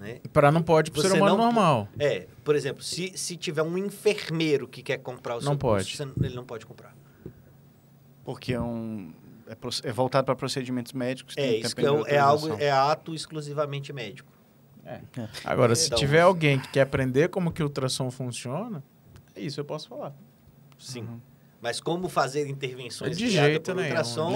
né? 0.00 0.20
Para 0.32 0.50
não 0.50 0.62
pode 0.62 0.90
para 0.90 1.00
o 1.00 1.02
ser 1.02 1.12
humano 1.12 1.36
não, 1.36 1.44
normal. 1.44 1.88
É, 1.98 2.26
por 2.42 2.56
exemplo, 2.56 2.82
se, 2.82 3.12
se 3.16 3.36
tiver 3.36 3.62
um 3.62 3.76
enfermeiro 3.76 4.66
que 4.66 4.82
quer 4.82 4.98
comprar 4.98 5.36
o 5.36 5.40
seu 5.40 5.50
não 5.50 5.58
pode. 5.58 5.96
Curso, 5.96 6.14
ele 6.20 6.34
não 6.34 6.44
pode 6.44 6.64
comprar. 6.64 6.96
Porque 8.24 8.54
é 8.54 8.60
um 8.60 9.12
é, 9.46 9.88
é 9.88 9.92
voltado 9.92 10.24
para 10.24 10.34
procedimentos 10.34 10.92
médicos. 10.92 11.34
É, 11.36 11.56
isso 11.56 11.74
é, 11.78 12.14
é 12.14 12.18
algo 12.18 12.54
é 12.58 12.70
ato 12.70 13.14
exclusivamente 13.14 13.92
médico. 13.92 14.32
É. 14.84 15.00
é. 15.18 15.28
Agora, 15.44 15.74
se 15.74 15.86
então, 15.86 15.98
tiver 15.98 16.22
alguém 16.22 16.58
que 16.58 16.68
quer 16.68 16.80
aprender 16.80 17.28
como 17.28 17.52
que 17.52 17.62
o 17.62 17.66
ultrassom 17.66 18.10
funciona, 18.10 18.82
é 19.34 19.40
isso 19.40 19.60
eu 19.60 19.64
posso 19.64 19.88
falar. 19.88 20.14
Sim. 20.78 21.02
Uhum. 21.02 21.20
Mas 21.60 21.78
como 21.78 22.08
fazer 22.08 22.48
intervenções 22.48 23.18
de 23.18 23.28
jeito 23.28 23.60
por 23.60 23.76
ultrassom 23.76 24.32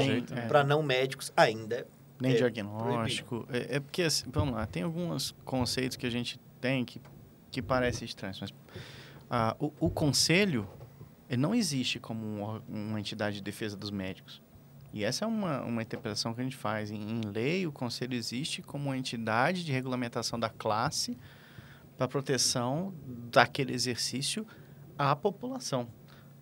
para 0.47 0.63
não 0.63 0.83
médicos 0.83 1.33
ainda 1.35 1.87
nem 2.21 2.33
é, 2.33 2.37
diagnóstico. 2.37 3.47
É, 3.51 3.77
é, 3.77 3.81
porque, 3.81 4.03
assim, 4.03 4.25
vamos 4.31 4.55
lá, 4.55 4.67
tem 4.67 4.83
alguns 4.83 5.35
conceitos 5.45 5.97
que 5.97 6.07
a 6.07 6.11
gente 6.11 6.39
tem 6.61 6.85
que, 6.85 7.01
que 7.51 7.61
parecem 7.61 8.07
estranhos, 8.07 8.41
mas 8.41 8.55
ah, 9.31 9.57
o, 9.59 9.73
o, 9.81 9.91
conselho 9.91 10.69
não 11.39 11.55
existe 11.55 11.99
como 11.99 12.25
um, 12.25 12.63
uma 12.69 13.01
entidade 13.01 13.37
de 13.37 13.43
defesa 13.43 13.77
dos 13.77 13.91
médicos. 13.91 14.43
E 14.93 15.03
essa 15.03 15.25
é 15.25 15.29
uma, 15.29 15.61
uma 15.63 15.83
interpretação 15.83 16.33
que 16.33 16.41
a 16.41 16.45
gente 16.45 16.57
faz. 16.57 16.91
Em, 16.91 17.01
em 17.01 17.21
lei, 17.23 17.67
o 17.67 17.73
conselho 17.73 18.15
existe 18.15 18.63
como 18.63 18.87
uma 18.87 18.97
entidade 18.97 19.65
de 19.65 19.73
regulamentação 19.73 20.39
da 20.39 20.49
classe 20.49 21.19
para 21.97 22.07
proteção 22.07 22.95
daquele 23.31 23.73
exercício 23.73 24.47
à 24.97 25.17
população. 25.17 25.89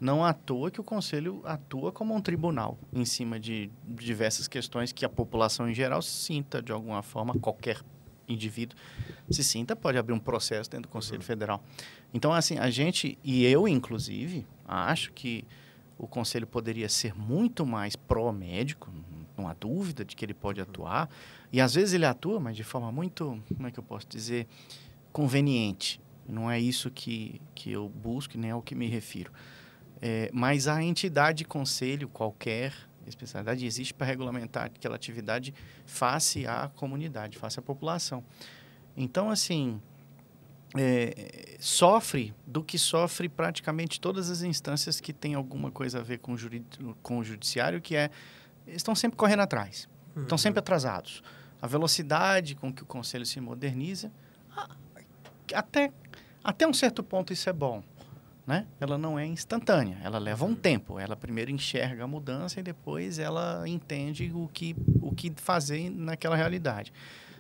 Não 0.03 0.25
à 0.25 0.33
toa 0.33 0.69
que 0.69 0.81
o 0.81 0.83
Conselho 0.85 1.41
atua 1.45 1.93
como 1.93 2.13
um 2.13 2.21
tribunal 2.21 2.77
em 2.93 3.05
cima 3.05 3.39
de 3.39 3.71
diversas 3.87 4.49
questões 4.49 4.91
que 4.91 5.05
a 5.05 5.09
população 5.09 5.71
em 5.71 5.75
geral 5.75 6.03
sinta 6.03 6.61
de 6.61 6.73
alguma 6.73 7.05
forma, 7.05 7.39
qualquer 7.39 7.81
indivíduo 8.27 8.77
se 9.31 9.45
sinta, 9.45 9.77
pode 9.77 9.97
abrir 9.97 10.13
um 10.13 10.19
processo 10.19 10.69
dentro 10.69 10.89
do 10.89 10.93
Conselho 10.93 11.21
uhum. 11.21 11.25
Federal. 11.25 11.63
Então, 12.13 12.33
assim, 12.33 12.59
a 12.59 12.69
gente, 12.69 13.17
e 13.23 13.45
eu 13.45 13.69
inclusive, 13.69 14.45
acho 14.67 15.13
que 15.13 15.45
o 15.97 16.09
Conselho 16.09 16.49
poderia 16.49 16.89
ser 16.89 17.15
muito 17.15 17.65
mais 17.65 17.95
pró-médico, 17.95 18.93
não 19.39 19.47
há 19.47 19.55
dúvida 19.55 20.05
de 20.05 20.17
que 20.17 20.25
ele 20.25 20.35
pode 20.35 20.61
atuar. 20.61 21.09
E 21.53 21.61
às 21.61 21.75
vezes 21.75 21.95
ele 21.95 22.07
atua, 22.07 22.41
mas 22.41 22.57
de 22.57 22.65
forma 22.65 22.91
muito, 22.91 23.41
como 23.55 23.69
é 23.69 23.71
que 23.71 23.79
eu 23.79 23.85
posso 23.85 24.09
dizer, 24.09 24.49
conveniente. 25.13 26.01
Não 26.29 26.51
é 26.51 26.59
isso 26.59 26.91
que, 26.91 27.41
que 27.55 27.71
eu 27.71 27.89
busco, 27.89 28.37
nem 28.37 28.51
é 28.51 28.55
o 28.55 28.61
que 28.61 28.75
me 28.75 28.89
refiro 28.89 29.31
É, 30.05 30.29
mas 30.33 30.67
a 30.67 30.83
entidade 30.83 31.45
conselho, 31.45 32.09
qualquer 32.09 32.75
especialidade, 33.07 33.65
existe 33.65 33.95
para 33.95 34.07
regulamentar 34.07 34.65
aquela 34.65 34.97
atividade 34.97 35.55
face 35.87 36.45
à 36.45 36.69
comunidade, 36.75 37.39
face 37.39 37.61
à 37.61 37.63
população. 37.63 38.25
Então, 38.97 39.31
assim, 39.31 39.81
é, 40.77 41.57
sofre 41.61 42.35
do 42.45 42.65
que 42.65 42.79
sofre 42.79 43.29
praticamente 43.29 44.01
todas 44.01 44.29
as 44.29 44.43
instâncias 44.43 45.01
que 45.01 45.13
têm 45.13 45.35
alguma 45.35 45.71
coisa 45.71 46.01
a 46.01 46.03
ver 46.03 46.19
com 46.19 46.33
o, 46.33 46.37
juri, 46.37 46.65
com 47.03 47.19
o 47.19 47.25
judiciário, 47.25 47.81
que 47.81 47.95
é 47.95 48.11
estão 48.67 48.95
sempre 48.95 49.17
correndo 49.17 49.41
atrás, 49.41 49.89
uhum. 50.17 50.23
estão 50.23 50.39
sempre 50.39 50.59
atrasados. 50.59 51.23
A 51.61 51.67
velocidade 51.67 52.57
com 52.57 52.73
que 52.73 52.83
o 52.83 52.87
conselho 52.87 53.25
se 53.25 53.41
moderniza, 53.41 54.11
até, 55.55 55.93
até 56.43 56.67
um 56.67 56.73
certo 56.73 57.03
ponto 57.03 57.33
isso 57.33 57.49
é 57.49 57.53
bom. 57.53 57.85
Né? 58.45 58.67
Ela 58.81 58.99
não 58.99 59.17
é 59.17 59.25
instantânea, 59.25 59.99
ela 60.03 60.19
leva 60.19 60.45
um 60.45 60.55
tempo. 60.55 60.99
Ela 60.99 61.15
primeiro 61.15 61.51
enxerga 61.51 62.05
a 62.05 62.07
mudança 62.09 62.59
e 62.59 62.63
depois 62.63 63.19
ela 63.19 63.63
entende 63.69 64.33
o 64.35 64.49
que, 64.53 64.75
o 65.01 65.15
que 65.15 65.33
fazer 65.37 65.91
naquela 65.91 66.35
realidade. 66.35 66.93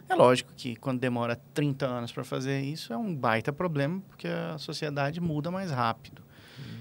É 0.09 0.15
lógico 0.15 0.53
que 0.57 0.77
quando 0.77 1.01
demora 1.01 1.41
30 1.55 1.87
anos 1.87 2.12
para 2.12 2.23
fazer 2.23 2.61
isso 2.61 2.93
é 2.93 2.97
um 2.97 3.15
baita 3.15 3.53
problema, 3.53 4.01
porque 4.09 4.29
a 4.29 4.59
sociedade 4.59 5.21
muda 5.21 5.51
mais 5.51 5.71
rápido. 5.71 6.23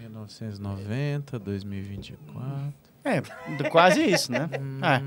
1990, 0.01 1.39
2024. 1.39 2.73
É, 3.03 3.21
quase 3.69 4.03
isso, 4.03 4.31
né? 4.31 4.49
hum, 4.59 4.79
é. 4.83 5.01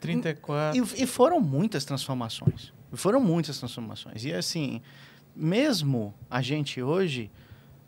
34. 0.00 0.76
E, 0.76 1.02
e 1.02 1.06
foram 1.06 1.40
muitas 1.40 1.84
transformações. 1.84 2.72
Foram 2.92 3.20
muitas 3.20 3.58
transformações. 3.58 4.24
E 4.24 4.32
assim, 4.32 4.80
mesmo 5.34 6.14
a 6.30 6.40
gente 6.40 6.82
hoje 6.82 7.30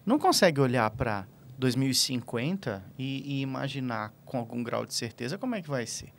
não 0.08 0.18
consegue 0.18 0.60
olhar 0.60 0.90
para 0.90 1.26
2050 1.58 2.82
e, 2.98 3.38
e, 3.38 3.40
imaginar 3.42 4.12
com 4.24 4.38
algum 4.38 4.62
grau 4.62 4.86
de 4.86 4.94
certeza 4.94 5.36
como 5.36 5.54
é 5.54 5.62
que 5.62 5.68
vai 5.68 5.86
ser. 5.86 6.12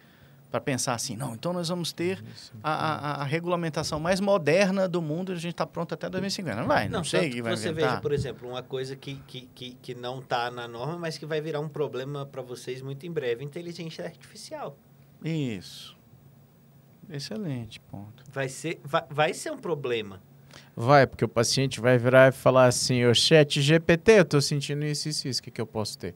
Para 0.52 0.60
pensar 0.60 0.96
assim, 0.96 1.16
não, 1.16 1.36
então 1.36 1.54
nós 1.54 1.70
vamos 1.70 1.94
ter 1.94 2.24
a, 2.64 2.72
a, 2.72 3.22
a 3.22 3.24
regulamentação 3.24 4.00
mais 4.00 4.20
moderna 4.20 4.88
do 4.88 5.00
mundo 5.00 5.32
e 5.32 5.36
a 5.36 5.38
gente 5.38 5.52
está 5.52 5.66
pronto 5.66 5.94
até 5.94 6.10
2050. 6.10 6.62
Não 6.62 6.68
vai, 6.68 6.90
não, 6.90 7.00
não 7.00 7.04
sei 7.04 7.30
que 7.30 7.42
vai 7.42 7.56
Você 7.56 7.70
inventar. 7.70 7.90
veja, 7.92 8.02
por 8.02 8.12
exemplo, 8.12 8.50
uma 8.50 8.64
coisa 8.64 8.96
que, 8.96 9.16
que, 9.28 9.48
que, 9.54 9.76
que 9.76 9.94
não 9.94 10.20
está 10.20 10.50
na 10.50 10.68
norma, 10.68 10.98
mas 10.98 11.20
que 11.20 11.26
vai 11.26 11.40
virar 11.40 11.60
um 11.60 11.70
problema 11.70 12.26
para 12.26 12.42
vocês 12.42 12.82
muito 12.82 13.06
em 13.06 13.12
breve, 13.12 13.44
inteligência 13.44 14.04
artificial. 14.04 14.76
Isso. 15.24 15.96
Excelente 17.08 17.80
ponto. 17.80 18.24
Vai 18.32 18.50
ser, 18.50 18.80
vai, 18.84 19.04
vai 19.10 19.34
ser 19.34 19.52
um 19.52 19.58
problema. 19.58 20.20
Vai, 20.76 21.06
porque 21.06 21.26
o 21.26 21.28
paciente 21.28 21.82
vai 21.82 21.98
virar 21.98 22.30
e 22.30 22.32
falar 22.32 22.66
assim, 22.66 23.06
o 23.06 23.14
chat 23.14 23.62
GPT, 23.62 24.12
eu 24.14 24.22
estou 24.22 24.42
sentindo 24.42 24.86
isso, 24.86 25.10
isso, 25.10 25.28
isso, 25.28 25.42
o 25.42 25.44
que, 25.44 25.52
que 25.52 25.62
eu 25.62 25.68
posso 25.68 25.98
ter? 25.98 26.16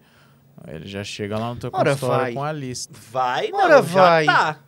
Aí 0.64 0.76
ele 0.76 0.88
já 0.88 1.04
chega 1.04 1.38
lá 1.38 1.54
no 1.54 1.60
teu 1.60 1.70
Ora 1.74 1.92
consultório 1.92 2.24
vai. 2.24 2.34
com 2.34 2.44
a 2.44 2.52
lista. 2.52 2.94
Vai, 3.12 3.50
não, 3.50 3.60
Ora 3.60 3.82
vai. 3.82 4.26
tá. 4.26 4.60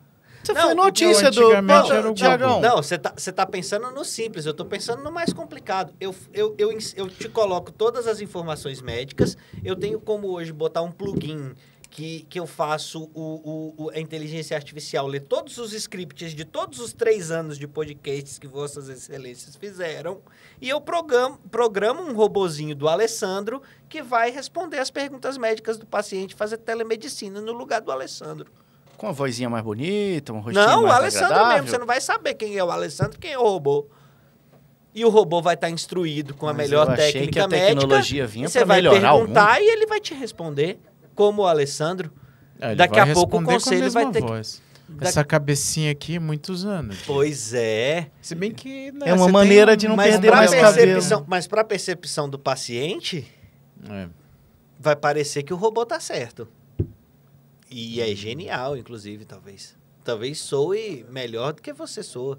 Você 0.46 0.52
não, 0.52 0.62
foi 0.62 0.74
notícia 0.74 1.30
do 1.30 2.14
Tiagão. 2.14 2.60
Não, 2.60 2.76
você 2.76 2.96
tá, 2.96 3.12
você 3.16 3.32
tá 3.32 3.44
pensando 3.44 3.90
no 3.90 4.04
simples, 4.04 4.46
eu 4.46 4.54
tô 4.54 4.64
pensando 4.64 5.02
no 5.02 5.10
mais 5.10 5.32
complicado. 5.32 5.92
Eu, 5.98 6.14
eu, 6.32 6.54
eu, 6.56 6.78
eu 6.94 7.08
te 7.08 7.28
coloco 7.28 7.72
todas 7.72 8.06
as 8.06 8.20
informações 8.20 8.80
médicas, 8.80 9.36
eu 9.64 9.74
tenho 9.74 9.98
como 9.98 10.28
hoje 10.28 10.52
botar 10.52 10.82
um 10.82 10.92
plugin 10.92 11.52
que, 11.96 12.26
que 12.28 12.38
eu 12.38 12.46
faço 12.46 13.10
o, 13.14 13.74
o, 13.74 13.90
a 13.90 13.98
inteligência 13.98 14.54
artificial 14.54 15.06
ler 15.06 15.20
todos 15.20 15.56
os 15.56 15.72
scripts 15.72 16.34
de 16.34 16.44
todos 16.44 16.78
os 16.78 16.92
três 16.92 17.30
anos 17.30 17.58
de 17.58 17.66
podcasts 17.66 18.38
que 18.38 18.46
Vossas 18.46 18.90
Excelências 18.90 19.56
fizeram 19.56 20.20
e 20.60 20.68
eu 20.68 20.78
programo, 20.78 21.38
programo 21.50 22.02
um 22.02 22.12
robozinho 22.12 22.76
do 22.76 22.86
Alessandro 22.86 23.62
que 23.88 24.02
vai 24.02 24.30
responder 24.30 24.78
as 24.78 24.90
perguntas 24.90 25.38
médicas 25.38 25.78
do 25.78 25.86
paciente, 25.86 26.34
fazer 26.34 26.58
telemedicina 26.58 27.40
no 27.40 27.52
lugar 27.52 27.80
do 27.80 27.90
Alessandro. 27.90 28.52
Com 28.98 29.06
a 29.06 29.12
vozinha 29.12 29.48
mais 29.48 29.64
bonita, 29.64 30.34
um 30.34 30.40
rostinho 30.40 30.66
não, 30.66 30.82
mais 30.82 30.94
o 30.94 30.98
Alessandro 30.98 31.34
agradável. 31.34 31.54
mesmo. 31.54 31.70
Você 31.70 31.78
não 31.78 31.86
vai 31.86 32.02
saber 32.02 32.34
quem 32.34 32.58
é 32.58 32.62
o 32.62 32.70
Alessandro 32.70 33.18
quem 33.18 33.32
é 33.32 33.38
o 33.38 33.42
robô. 33.42 33.86
E 34.94 35.02
o 35.02 35.08
robô 35.08 35.40
vai 35.40 35.54
estar 35.54 35.70
instruído 35.70 36.34
com 36.34 36.46
a 36.46 36.52
Mas 36.52 36.68
melhor 36.68 36.94
técnica 36.94 37.44
a 37.44 37.48
médica. 37.48 38.26
Vinha 38.26 38.48
você 38.48 38.66
vai 38.66 38.82
perguntar 38.82 39.62
e 39.62 39.64
ele 39.64 39.86
vai 39.86 39.98
te 39.98 40.12
responder 40.12 40.78
como 41.16 41.42
o 41.42 41.46
Alessandro. 41.46 42.12
É, 42.60 42.76
Daqui 42.76 43.00
a 43.00 43.12
pouco 43.12 43.38
o 43.38 43.42
conselho 43.42 43.90
vai 43.90 44.10
ter 44.12 44.20
voz. 44.20 44.62
que... 44.62 45.04
Essa 45.04 45.24
cabecinha 45.24 45.90
aqui, 45.90 46.18
muitos 46.20 46.64
anos. 46.64 47.02
Pois 47.04 47.52
é. 47.52 48.08
Se 48.22 48.36
bem 48.36 48.52
que... 48.52 48.92
Né, 48.92 49.08
é 49.08 49.14
uma 49.14 49.28
maneira 49.28 49.72
um... 49.72 49.76
de 49.76 49.88
não 49.88 49.96
mas 49.96 50.12
perder 50.12 50.30
mais 50.30 50.54
cabelo. 50.54 51.02
Mas 51.26 51.46
para 51.48 51.64
percepção 51.64 52.28
do 52.28 52.38
paciente, 52.38 53.26
é. 53.90 54.06
vai 54.78 54.94
parecer 54.94 55.42
que 55.42 55.52
o 55.52 55.56
robô 55.56 55.84
tá 55.84 55.98
certo. 55.98 56.46
E 57.68 58.00
é 58.00 58.14
genial, 58.14 58.76
inclusive, 58.76 59.24
talvez. 59.24 59.76
Talvez 60.04 60.38
soe 60.38 61.04
melhor 61.10 61.52
do 61.52 61.60
que 61.60 61.72
você 61.72 62.00
soa. 62.00 62.38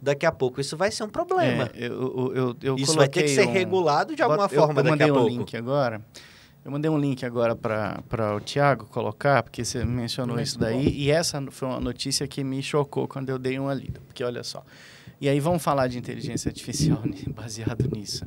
Daqui 0.00 0.24
a 0.24 0.32
pouco 0.32 0.62
isso 0.62 0.78
vai 0.78 0.90
ser 0.90 1.04
um 1.04 1.10
problema. 1.10 1.70
É, 1.74 1.86
eu, 1.88 2.32
eu, 2.34 2.56
eu 2.62 2.76
isso 2.76 2.94
vai 2.94 3.06
ter 3.06 3.24
que 3.24 3.28
ser 3.28 3.46
um... 3.46 3.52
regulado 3.52 4.16
de 4.16 4.22
alguma 4.22 4.48
forma 4.48 4.80
eu, 4.80 4.86
eu 4.86 4.90
daqui 4.92 5.02
a 5.02 5.06
pouco. 5.08 5.18
Eu 5.18 5.24
mandei 5.24 5.36
um 5.36 5.40
link 5.40 5.56
agora. 5.58 6.00
Eu 6.62 6.70
mandei 6.70 6.90
um 6.90 6.98
link 6.98 7.24
agora 7.24 7.56
para 7.56 8.36
o 8.36 8.40
Tiago 8.40 8.84
colocar, 8.86 9.42
porque 9.42 9.64
você 9.64 9.82
mencionou 9.82 10.36
Muito 10.36 10.46
isso 10.46 10.58
daí. 10.58 10.84
Bom. 10.84 10.90
E 10.90 11.10
essa 11.10 11.42
foi 11.50 11.68
uma 11.68 11.80
notícia 11.80 12.28
que 12.28 12.44
me 12.44 12.62
chocou 12.62 13.08
quando 13.08 13.30
eu 13.30 13.38
dei 13.38 13.58
uma 13.58 13.72
lida. 13.72 14.00
Porque 14.06 14.22
olha 14.22 14.44
só. 14.44 14.62
E 15.18 15.28
aí 15.28 15.40
vamos 15.40 15.62
falar 15.62 15.86
de 15.88 15.98
inteligência 15.98 16.50
artificial 16.50 17.02
baseado 17.34 17.88
nisso. 17.94 18.26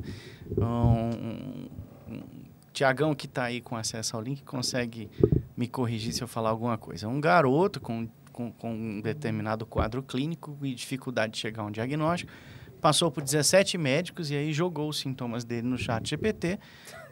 Um, 0.58 1.68
um, 2.12 2.24
Tiagão 2.72 3.14
que 3.14 3.26
está 3.26 3.44
aí 3.44 3.60
com 3.60 3.76
acesso 3.76 4.16
ao 4.16 4.22
link 4.22 4.42
consegue 4.42 5.08
me 5.56 5.68
corrigir 5.68 6.12
se 6.12 6.22
eu 6.22 6.26
falar 6.26 6.50
alguma 6.50 6.76
coisa. 6.76 7.06
Um 7.06 7.20
garoto 7.20 7.80
com, 7.80 8.08
com, 8.32 8.50
com 8.50 8.74
um 8.74 9.00
determinado 9.00 9.64
quadro 9.64 10.02
clínico 10.02 10.58
e 10.60 10.74
dificuldade 10.74 11.34
de 11.34 11.38
chegar 11.38 11.62
a 11.62 11.66
um 11.66 11.70
diagnóstico 11.70 12.32
passou 12.80 13.10
por 13.10 13.22
17 13.22 13.78
médicos 13.78 14.30
e 14.30 14.36
aí 14.36 14.52
jogou 14.52 14.88
os 14.88 14.98
sintomas 14.98 15.44
dele 15.44 15.66
no 15.66 15.78
chat 15.78 16.10
GPT 16.10 16.58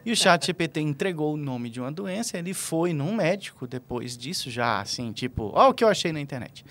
e 0.05 0.11
o 0.11 0.15
chat 0.15 0.45
GPT 0.45 0.81
entregou 0.81 1.33
o 1.33 1.37
nome 1.37 1.69
de 1.69 1.79
uma 1.79 1.91
doença, 1.91 2.37
ele 2.37 2.53
foi 2.53 2.93
num 2.93 3.15
médico 3.15 3.65
depois 3.67 4.17
disso, 4.17 4.49
já 4.49 4.81
assim, 4.81 5.11
tipo, 5.11 5.51
ó 5.53 5.69
o 5.69 5.73
que 5.73 5.83
eu 5.83 5.87
achei 5.87 6.11
na 6.11 6.19
internet. 6.19 6.65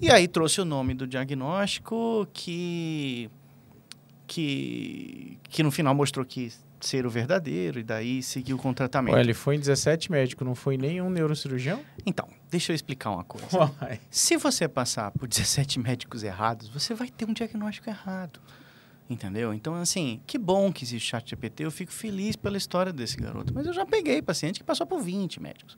E 0.00 0.10
aí 0.10 0.26
trouxe 0.26 0.60
o 0.60 0.64
nome 0.64 0.94
do 0.94 1.06
diagnóstico 1.06 2.26
que 2.32 3.30
que 4.26 5.38
que 5.44 5.62
no 5.62 5.70
final 5.70 5.94
mostrou 5.94 6.24
que 6.24 6.50
ser 6.80 7.06
o 7.06 7.10
verdadeiro 7.10 7.78
e 7.78 7.82
daí 7.82 8.22
seguiu 8.22 8.58
com 8.58 8.70
o 8.70 8.74
tratamento. 8.74 9.14
Ué, 9.14 9.20
ele 9.20 9.34
foi 9.34 9.56
em 9.56 9.60
17 9.60 10.10
médicos, 10.10 10.46
não 10.46 10.54
foi 10.54 10.76
nenhum 10.76 11.08
neurocirurgião? 11.08 11.80
Então, 12.04 12.28
deixa 12.50 12.72
eu 12.72 12.74
explicar 12.74 13.10
uma 13.10 13.24
coisa. 13.24 13.46
Uai. 13.80 14.00
Se 14.10 14.36
você 14.36 14.66
passar 14.66 15.10
por 15.12 15.28
17 15.28 15.78
médicos 15.78 16.22
errados, 16.22 16.68
você 16.68 16.94
vai 16.94 17.08
ter 17.08 17.24
um 17.24 17.32
diagnóstico 17.32 17.88
errado. 17.88 18.40
Entendeu? 19.08 19.52
Então, 19.52 19.74
assim, 19.74 20.20
que 20.26 20.38
bom 20.38 20.72
que 20.72 20.84
existe 20.84 21.10
chat 21.10 21.28
GPT. 21.28 21.64
Eu 21.64 21.70
fico 21.70 21.92
feliz 21.92 22.36
pela 22.36 22.56
história 22.56 22.92
desse 22.92 23.16
garoto. 23.16 23.52
Mas 23.52 23.66
eu 23.66 23.72
já 23.72 23.84
peguei 23.84 24.22
paciente 24.22 24.60
que 24.60 24.64
passou 24.64 24.86
por 24.86 25.00
20 25.00 25.40
médicos. 25.40 25.76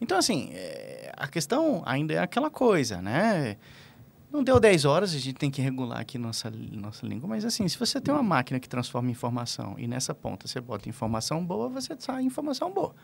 Então, 0.00 0.16
assim, 0.16 0.50
é, 0.52 1.12
a 1.16 1.26
questão 1.26 1.82
ainda 1.84 2.14
é 2.14 2.18
aquela 2.18 2.50
coisa, 2.50 3.02
né? 3.02 3.56
Não 4.32 4.44
deu 4.44 4.60
10 4.60 4.84
horas, 4.84 5.12
a 5.12 5.18
gente 5.18 5.34
tem 5.34 5.50
que 5.50 5.60
regular 5.60 5.98
aqui 5.98 6.16
nossa, 6.16 6.50
nossa 6.72 7.04
língua. 7.04 7.28
Mas, 7.28 7.44
assim, 7.44 7.66
se 7.66 7.76
você 7.76 8.00
tem 8.00 8.14
uma 8.14 8.22
máquina 8.22 8.60
que 8.60 8.68
transforma 8.68 9.10
informação 9.10 9.74
e 9.76 9.88
nessa 9.88 10.14
ponta 10.14 10.46
você 10.46 10.60
bota 10.60 10.88
informação 10.88 11.44
boa, 11.44 11.68
você 11.68 11.96
sai 11.98 12.22
informação 12.22 12.72
boa. 12.72 12.94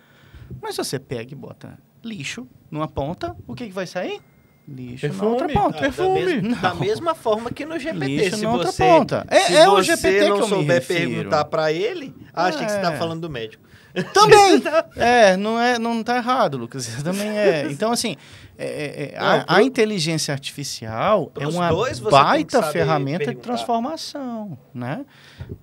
Mas 0.62 0.76
se 0.76 0.84
você 0.84 0.98
pega 0.98 1.32
e 1.32 1.36
bota 1.36 1.76
lixo 2.04 2.46
numa 2.70 2.86
ponta, 2.86 3.36
o 3.46 3.54
que, 3.54 3.66
que 3.66 3.72
vai 3.72 3.86
sair? 3.86 4.22
Lixo 4.68 5.02
perfume. 5.02 5.22
na 5.22 5.32
outra 5.32 5.48
ponta. 5.48 5.78
Ah, 5.78 5.80
perfume. 5.80 6.24
Da, 6.24 6.42
mes 6.42 6.60
da, 6.60 6.74
mesma 6.74 7.14
forma 7.14 7.50
que 7.50 7.64
no 7.64 7.78
GPT. 7.78 8.06
Lixo 8.06 8.36
se 8.36 8.42
na 8.42 8.50
você, 8.50 8.56
outra 8.56 8.72
ponta. 8.72 9.26
É, 9.28 9.40
se 9.40 9.56
é 9.56 9.68
o 9.68 9.80
GPT 9.80 10.28
não 10.28 10.36
que 10.36 10.42
eu 10.42 10.48
souber 10.48 10.80
me 10.80 10.86
perguntar 10.86 11.44
para 11.44 11.72
ele, 11.72 12.12
acha 12.34 12.58
é. 12.58 12.64
que 12.64 12.70
você 12.72 12.76
está 12.76 12.92
falando 12.92 13.20
do 13.20 13.30
médico. 13.30 13.64
Também. 14.12 14.62
é, 14.96 15.36
não 15.36 15.60
é, 15.60 15.78
não 15.78 16.00
está 16.00 16.16
errado, 16.16 16.56
Lucas. 16.56 16.86
Também 17.02 17.28
é. 17.28 17.68
Então 17.70 17.92
assim, 17.92 18.16
é, 18.58 18.66
é, 18.66 19.14
é 19.14 19.20
não, 19.20 19.26
a, 19.26 19.44
pro... 19.44 19.54
a, 19.54 19.62
inteligência 19.62 20.32
artificial 20.32 21.30
é 21.38 21.46
uma 21.46 21.70
baita 22.10 22.62
ferramenta 22.64 23.18
perguntar. 23.18 23.34
de 23.34 23.46
transformação, 23.46 24.58
né? 24.74 25.04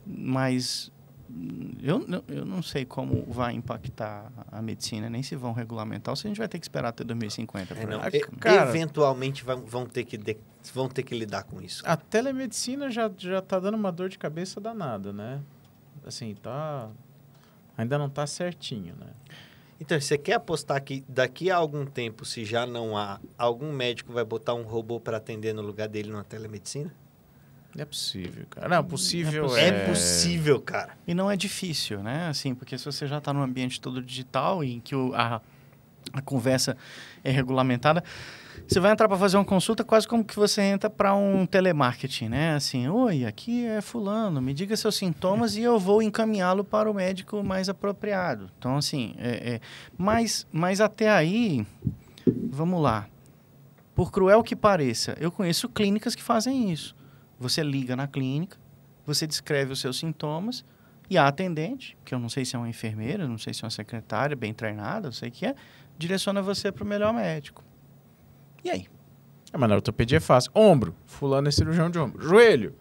Mas 0.08 0.93
eu, 1.82 2.06
eu 2.28 2.46
não 2.46 2.62
sei 2.62 2.86
como 2.86 3.26
vai 3.26 3.54
impactar 3.54 4.32
a 4.52 4.62
medicina, 4.62 5.10
nem 5.10 5.24
se 5.24 5.36
vão 5.36 5.52
regulamentar, 5.52 6.12
ou 6.12 6.16
se 6.16 6.28
a 6.28 6.30
gente 6.30 6.38
vai 6.38 6.48
ter 6.48 6.60
que 6.60 6.66
esperar 6.66 6.90
até 6.90 7.04
2050. 7.04 7.74
É, 7.74 7.86
não, 7.86 8.00
Cara, 8.40 8.70
eventualmente 8.70 9.44
vão, 9.44 9.62
vão, 9.62 9.86
ter 9.86 10.04
que 10.04 10.18
de, 10.18 10.38
vão 10.74 10.88
ter 10.88 11.04
que 11.04 11.16
lidar 11.16 11.44
com 11.44 11.62
isso. 11.62 11.84
A 11.86 11.98
telemedicina 11.98 12.92
já, 12.92 13.12
já 13.18 13.42
tá 13.42 13.60
dando 13.60 13.76
uma 13.76 13.92
dor 13.92 14.10
de 14.10 14.18
cabeça 14.18 14.62
danada, 14.62 15.12
né? 15.12 15.42
Assim, 16.06 16.36
tá... 16.36 16.90
Ainda 17.78 17.98
não 17.98 18.10
tá 18.10 18.28
certinho, 18.28 18.96
né? 18.96 19.08
Então, 19.80 20.00
você 20.00 20.18
quer 20.18 20.34
apostar 20.34 20.82
que 20.84 21.04
daqui 21.10 21.50
a 21.50 21.58
algum 21.58 21.86
tempo, 21.86 22.24
se 22.24 22.46
já 22.46 22.66
não 22.66 22.96
há, 22.96 23.20
algum 23.38 23.72
médico 23.74 24.14
vai 24.14 24.24
botar 24.24 24.54
um 24.54 24.64
robô 24.64 25.00
para 25.00 25.18
atender 25.18 25.54
no 25.54 25.62
lugar 25.62 25.90
dele 25.90 26.10
numa 26.10 26.24
telemedicina? 26.24 26.94
Não 27.76 27.82
é 27.82 27.86
possível, 27.86 28.46
cara. 28.50 28.70
Não, 28.70 28.84
possível 28.84 29.56
É 29.58 29.62
é... 29.62 29.68
É 29.68 29.88
possível, 29.90 30.62
cara. 30.62 30.98
E 31.08 31.14
não 31.14 31.30
é 31.30 31.36
difícil, 31.36 32.04
né? 32.04 32.28
Assim, 32.28 32.54
porque 32.54 32.78
se 32.78 32.86
você 32.86 33.08
já 33.08 33.18
está 33.18 33.34
num 33.34 33.42
ambiente 33.42 33.82
todo 33.82 34.02
digital 34.02 34.64
em 34.64 34.80
que 34.80 34.96
o- 34.96 35.14
a, 35.16 35.42
a 36.14 36.22
conversa 36.22 36.78
é 37.24 37.32
regulamentada, 37.32 38.04
você 38.68 38.80
vai 38.80 38.92
entrar 38.92 39.08
para 39.08 39.18
fazer 39.18 39.38
uma 39.38 39.44
consulta 39.46 39.84
quase 39.84 40.08
como 40.08 40.24
que 40.24 40.36
você 40.36 40.62
entra 40.62 40.88
para 40.90 41.16
um 41.16 41.46
telemarketing, 41.48 42.30
né? 42.30 42.54
Assim, 42.54 42.88
oi, 42.88 43.26
aqui 43.26 43.66
é 43.66 43.82
fulano, 43.82 44.40
me 44.40 44.54
diga 44.54 44.78
seus 44.78 44.96
sintomas 44.96 45.56
e 45.56 45.64
eu 45.64 45.80
vou 45.80 46.02
encaminhá-lo 46.02 46.64
para 46.64 46.90
o 46.90 46.94
médico 46.94 47.44
mais 47.44 47.68
apropriado. 47.70 48.50
Então, 48.60 48.78
assim, 48.78 49.16
é, 49.18 49.56
é, 49.56 49.60
mas, 49.98 50.46
mas 50.52 50.80
até 50.80 51.10
aí, 51.10 51.66
vamos 52.52 52.82
lá. 52.82 53.08
Por 53.96 54.12
cruel 54.12 54.44
que 54.44 54.56
pareça, 54.56 55.16
eu 55.20 55.32
conheço 55.32 55.68
clínicas 55.68 56.14
que 56.16 56.22
fazem 56.24 56.72
isso. 56.72 56.96
Você 57.44 57.62
liga 57.62 57.94
na 57.94 58.08
clínica, 58.08 58.58
você 59.06 59.28
descreve 59.28 59.74
os 59.74 59.82
seus 59.82 60.00
sintomas 60.00 60.64
e 61.10 61.18
a 61.18 61.28
atendente, 61.28 61.98
que 62.06 62.16
eu 62.16 62.20
não 62.20 62.30
sei 62.30 62.46
se 62.46 62.56
é 62.56 62.60
uma 62.60 62.70
enfermeira, 62.70 63.28
não 63.28 63.38
sei 63.38 63.54
se 63.54 63.64
é 63.64 63.66
uma 63.66 63.70
secretária 63.70 64.34
bem 64.34 64.54
treinada, 64.54 65.08
não 65.08 65.12
sei 65.12 65.28
o 65.28 65.32
que 65.32 65.46
é, 65.46 65.54
direciona 65.98 66.42
você 66.42 66.72
para 66.72 66.86
o 66.86 66.88
melhor 66.88 67.14
médico. 67.14 67.62
E 68.64 68.70
aí? 68.70 68.88
É, 69.52 69.58
mas 69.58 69.70
na 69.70 69.76
ortopedia 69.76 70.20
é 70.20 70.22
fácil. 70.22 70.52
Ombro. 70.56 70.96
Fulano 71.06 71.50
é 71.50 71.52
cirurgião 71.52 71.90
de 71.90 72.00
ombro. 72.00 72.26
Joelho. 72.26 72.74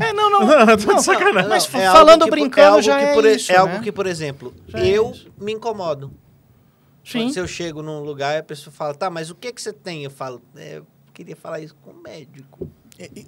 É, 0.00 0.12
não, 0.12 0.30
não. 0.30 0.46
Tô 0.78 0.94
de 0.94 1.02
sacanagem. 1.02 1.48
Mas 1.48 1.68
Não, 1.72 1.80
é 1.80 1.86
falando 1.90 2.22
algo 2.22 2.24
que, 2.24 2.30
brincando, 2.30 2.68
algo 2.68 2.82
já 2.82 2.98
que, 2.98 3.04
é 3.04 3.14
por, 3.14 3.24
isso, 3.24 3.50
É 3.50 3.56
algo 3.56 3.74
né? 3.74 3.80
que, 3.80 3.90
por 3.90 4.06
exemplo, 4.06 4.54
Já 4.68 4.78
é 4.78 4.86
eu 4.86 5.10
isso. 5.10 5.32
me 5.36 5.52
incomodo. 5.52 6.12
Sim. 7.04 7.24
Quando 7.26 7.38
eu 7.38 7.48
chego 7.48 7.82
num 7.82 7.98
lugar 8.00 8.36
e 8.36 8.38
a 8.38 8.42
pessoa 8.44 8.72
fala, 8.72 8.94
tá, 8.94 9.10
mas 9.10 9.28
o 9.28 9.34
que, 9.34 9.52
que 9.52 9.60
você 9.60 9.72
tem? 9.72 10.04
Eu 10.04 10.10
falo, 10.10 10.40
é, 10.54 10.76
eu 10.76 10.86
queria 11.12 11.34
falar 11.34 11.58
isso 11.58 11.74
com 11.82 11.90
o 11.90 12.00
médico. 12.00 12.70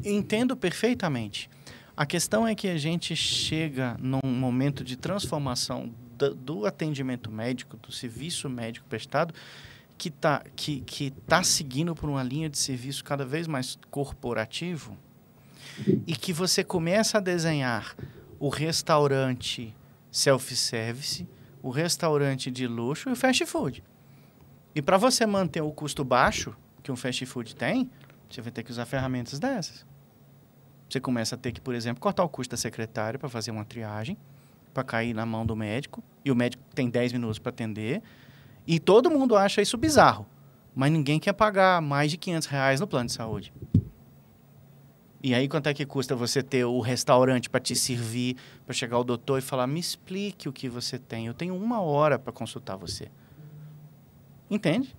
Entendo 0.04 0.56
perfeitamente. 0.56 1.48
A 1.96 2.06
questão 2.06 2.46
é 2.46 2.54
que 2.54 2.68
a 2.68 2.78
gente 2.78 3.14
chega 3.14 3.96
num 4.00 4.20
momento 4.24 4.82
de 4.82 4.96
transformação 4.96 5.92
do, 6.16 6.34
do 6.34 6.66
atendimento 6.66 7.30
médico, 7.30 7.76
do 7.76 7.92
serviço 7.92 8.48
médico 8.48 8.86
prestado, 8.88 9.34
que 9.96 10.08
está 10.08 10.42
que, 10.56 10.80
que 10.80 11.10
tá 11.10 11.42
seguindo 11.42 11.94
por 11.94 12.08
uma 12.08 12.22
linha 12.22 12.48
de 12.48 12.58
serviço 12.58 13.04
cada 13.04 13.24
vez 13.24 13.46
mais 13.46 13.78
corporativo 13.90 14.96
e 16.06 16.14
que 16.14 16.32
você 16.32 16.64
começa 16.64 17.18
a 17.18 17.20
desenhar 17.20 17.94
o 18.38 18.48
restaurante 18.48 19.74
self-service, 20.10 21.28
o 21.62 21.70
restaurante 21.70 22.50
de 22.50 22.66
luxo 22.66 23.08
e 23.10 23.12
o 23.12 23.16
fast 23.16 23.44
food. 23.44 23.84
E 24.74 24.80
para 24.80 24.96
você 24.96 25.26
manter 25.26 25.60
o 25.60 25.70
custo 25.70 26.04
baixo 26.04 26.56
que 26.82 26.90
um 26.90 26.96
fast 26.96 27.24
food 27.26 27.54
tem, 27.54 27.90
você 28.30 28.40
vai 28.40 28.52
ter 28.52 28.62
que 28.62 28.70
usar 28.70 28.86
ferramentas 28.86 29.38
dessas. 29.38 29.84
Você 30.88 31.00
começa 31.00 31.34
a 31.34 31.38
ter 31.38 31.52
que, 31.52 31.60
por 31.60 31.74
exemplo, 31.74 32.00
cortar 32.00 32.24
o 32.24 32.28
custo 32.28 32.50
da 32.50 32.56
secretária 32.56 33.18
para 33.18 33.28
fazer 33.28 33.50
uma 33.50 33.64
triagem, 33.64 34.16
para 34.74 34.82
cair 34.82 35.14
na 35.14 35.26
mão 35.26 35.44
do 35.44 35.54
médico, 35.54 36.02
e 36.24 36.30
o 36.30 36.36
médico 36.36 36.62
tem 36.74 36.88
10 36.88 37.12
minutos 37.12 37.38
para 37.38 37.50
atender, 37.50 38.02
e 38.66 38.78
todo 38.78 39.10
mundo 39.10 39.36
acha 39.36 39.62
isso 39.62 39.76
bizarro, 39.76 40.26
mas 40.74 40.90
ninguém 40.90 41.18
quer 41.18 41.32
pagar 41.32 41.80
mais 41.80 42.10
de 42.10 42.16
500 42.16 42.48
reais 42.48 42.80
no 42.80 42.86
plano 42.86 43.06
de 43.06 43.12
saúde. 43.12 43.52
E 45.22 45.34
aí, 45.34 45.48
quanto 45.48 45.68
é 45.68 45.74
que 45.74 45.84
custa 45.84 46.16
você 46.16 46.42
ter 46.42 46.64
o 46.64 46.80
restaurante 46.80 47.50
para 47.50 47.60
te 47.60 47.76
servir, 47.76 48.36
para 48.64 48.72
chegar 48.72 48.98
o 48.98 49.04
doutor 49.04 49.38
e 49.38 49.42
falar: 49.42 49.66
me 49.66 49.78
explique 49.78 50.48
o 50.48 50.52
que 50.52 50.68
você 50.68 50.98
tem, 50.98 51.26
eu 51.26 51.34
tenho 51.34 51.54
uma 51.54 51.80
hora 51.80 52.18
para 52.18 52.32
consultar 52.32 52.76
você. 52.76 53.10
Entende? 54.50 54.96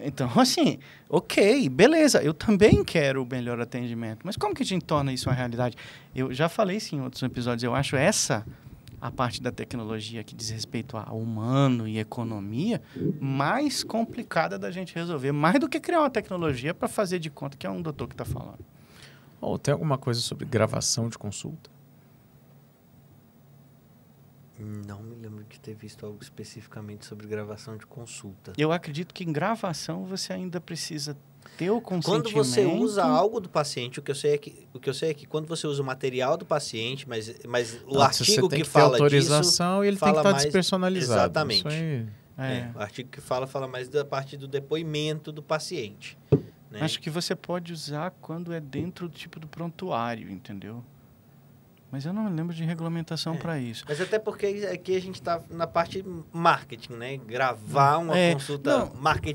Então, 0.00 0.30
assim, 0.38 0.78
ok, 1.08 1.68
beleza, 1.68 2.22
eu 2.22 2.32
também 2.32 2.84
quero 2.84 3.22
o 3.22 3.26
melhor 3.26 3.60
atendimento, 3.60 4.20
mas 4.24 4.36
como 4.36 4.54
que 4.54 4.62
a 4.62 4.66
gente 4.66 4.84
torna 4.84 5.12
isso 5.12 5.28
uma 5.28 5.34
realidade? 5.34 5.76
Eu 6.14 6.32
já 6.32 6.48
falei 6.48 6.76
isso 6.76 6.94
em 6.94 7.00
outros 7.00 7.22
episódios, 7.22 7.62
eu 7.62 7.74
acho 7.74 7.96
essa 7.96 8.44
a 9.00 9.10
parte 9.10 9.40
da 9.40 9.52
tecnologia 9.52 10.24
que 10.24 10.34
diz 10.34 10.50
respeito 10.50 10.96
ao 10.96 11.18
humano 11.18 11.86
e 11.86 11.98
economia 11.98 12.82
mais 13.20 13.84
complicada 13.84 14.58
da 14.58 14.70
gente 14.70 14.94
resolver, 14.94 15.32
mais 15.32 15.60
do 15.60 15.68
que 15.68 15.78
criar 15.78 16.00
uma 16.00 16.10
tecnologia 16.10 16.74
para 16.74 16.88
fazer 16.88 17.18
de 17.18 17.30
conta 17.30 17.56
que 17.56 17.66
é 17.66 17.70
um 17.70 17.80
doutor 17.80 18.08
que 18.08 18.14
está 18.14 18.24
falando. 18.24 18.58
Ou 19.40 19.56
tem 19.58 19.72
alguma 19.72 19.96
coisa 19.96 20.20
sobre 20.20 20.44
gravação 20.44 21.08
de 21.08 21.16
consulta? 21.16 21.70
Não 24.58 25.02
me 25.02 25.14
lembro 25.14 25.44
de 25.44 25.60
ter 25.60 25.74
visto 25.74 26.04
algo 26.04 26.18
especificamente 26.22 27.06
sobre 27.06 27.26
gravação 27.26 27.76
de 27.76 27.86
consulta. 27.86 28.52
Eu 28.56 28.72
acredito 28.72 29.14
que 29.14 29.24
em 29.24 29.32
gravação 29.32 30.04
você 30.04 30.32
ainda 30.32 30.60
precisa 30.60 31.16
ter 31.56 31.70
o 31.70 31.80
consentimento. 31.80 32.32
Quando 32.32 32.34
você 32.34 32.64
usa 32.64 33.04
algo 33.04 33.40
do 33.40 33.48
paciente, 33.48 33.98
o 33.98 34.02
que 34.02 34.10
eu 34.10 34.14
sei 34.14 34.34
é 34.34 34.38
que, 34.38 34.66
o 34.72 34.80
que, 34.80 34.88
eu 34.88 34.94
sei 34.94 35.10
é 35.10 35.14
que 35.14 35.26
quando 35.26 35.46
você 35.46 35.66
usa 35.66 35.82
o 35.82 35.86
material 35.86 36.36
do 36.36 36.44
paciente, 36.44 37.08
mas, 37.08 37.34
mas 37.46 37.80
o 37.86 38.00
artigo 38.00 38.24
você 38.24 38.40
tem 38.40 38.48
que, 38.48 38.56
que, 38.56 38.62
ter 38.62 38.64
fala 38.64 38.90
disso... 38.90 39.02
autorização 39.04 39.84
e 39.84 39.88
ele 39.88 39.96
tem 39.96 40.08
que 40.08 40.14
fala 40.14 40.20
estar 40.20 40.30
mais- 40.32 40.44
despersonalizado. 40.44 41.20
Exatamente. 41.20 41.58
Isso 41.58 41.68
aí... 41.68 42.06
É. 42.40 42.58
É, 42.58 42.70
o 42.72 42.80
artigo 42.80 43.08
que 43.10 43.20
fala, 43.20 43.48
fala 43.48 43.66
mais 43.66 43.88
da 43.88 44.04
parte 44.04 44.36
do 44.36 44.46
depoimento 44.46 45.32
do 45.32 45.42
paciente. 45.42 46.16
né? 46.70 46.80
Acho 46.80 47.00
que 47.00 47.10
você 47.10 47.34
pode 47.34 47.72
usar 47.72 48.12
quando 48.20 48.52
é 48.52 48.60
dentro 48.60 49.08
do 49.08 49.14
tipo 49.16 49.40
do 49.40 49.48
prontuário, 49.48 50.30
entendeu? 50.30 50.84
Mas 51.90 52.04
eu 52.04 52.12
não 52.12 52.24
me 52.24 52.30
lembro 52.30 52.54
de 52.54 52.62
regulamentação 52.64 53.34
É. 53.34 53.38
para 53.38 53.58
isso. 53.58 53.82
Mas 53.88 53.98
até 54.00 54.18
porque 54.18 54.46
aqui 54.70 54.94
a 54.94 55.00
gente 55.00 55.14
está 55.14 55.40
na 55.48 55.66
parte 55.66 56.04
marketing, 56.32 56.92
né? 56.92 57.16
Gravar 57.16 57.96
uma 57.98 58.16
É, 58.18 58.34
consulta 58.34 58.78
não. 58.80 58.92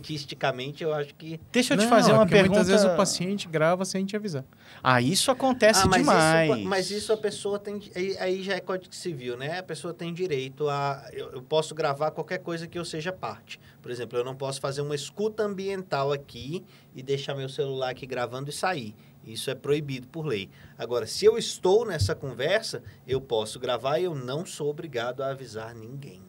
marketisticamente, 0.07 0.83
eu 0.83 0.93
acho 0.93 1.15
que... 1.15 1.39
Deixa 1.51 1.73
eu 1.73 1.77
te 1.77 1.83
Não, 1.83 1.89
fazer 1.89 2.11
é 2.11 2.13
uma 2.13 2.25
pergunta. 2.27 2.59
Muitas 2.59 2.67
vezes 2.67 2.85
o 2.85 2.95
paciente 2.95 3.47
grava 3.47 3.83
sem 3.85 4.05
te 4.05 4.15
avisar. 4.15 4.43
Ah, 4.83 5.01
isso 5.01 5.31
acontece 5.31 5.81
Ah, 5.83 5.87
mas 5.87 6.01
demais. 6.01 6.49
Isso, 6.59 6.67
mas 6.67 6.91
isso 6.91 7.13
a 7.13 7.17
pessoa 7.17 7.57
tem... 7.57 7.81
Aí, 7.95 8.17
aí 8.19 8.43
já 8.43 8.53
é 8.53 8.59
Código 8.59 8.93
Civil, 8.93 9.35
né? 9.37 9.59
A 9.59 9.63
pessoa 9.63 9.93
tem 9.93 10.13
direito 10.13 10.69
a... 10.69 11.07
Eu, 11.11 11.31
eu 11.31 11.41
posso 11.41 11.73
gravar 11.73 12.11
qualquer 12.11 12.37
coisa 12.39 12.67
que 12.67 12.77
eu 12.77 12.85
seja 12.85 13.11
parte. 13.11 13.59
Por 13.81 13.89
exemplo, 13.91 14.17
eu 14.17 14.23
não 14.23 14.35
posso 14.35 14.61
fazer 14.61 14.81
uma 14.81 14.95
escuta 14.95 15.43
ambiental 15.43 16.11
aqui 16.11 16.63
e 16.95 17.01
deixar 17.01 17.33
meu 17.35 17.49
celular 17.49 17.89
aqui 17.89 18.05
gravando 18.05 18.49
e 18.49 18.53
sair. 18.53 18.95
Isso 19.25 19.49
é 19.49 19.55
proibido 19.55 20.07
por 20.07 20.25
lei. 20.25 20.49
Agora, 20.77 21.07
se 21.07 21.25
eu 21.25 21.37
estou 21.37 21.85
nessa 21.85 22.13
conversa, 22.13 22.83
eu 23.07 23.21
posso 23.21 23.59
gravar 23.59 23.99
e 23.99 24.03
eu 24.03 24.13
não 24.13 24.45
sou 24.45 24.69
obrigado 24.69 25.21
a 25.21 25.29
avisar 25.29 25.73
ninguém. 25.73 26.21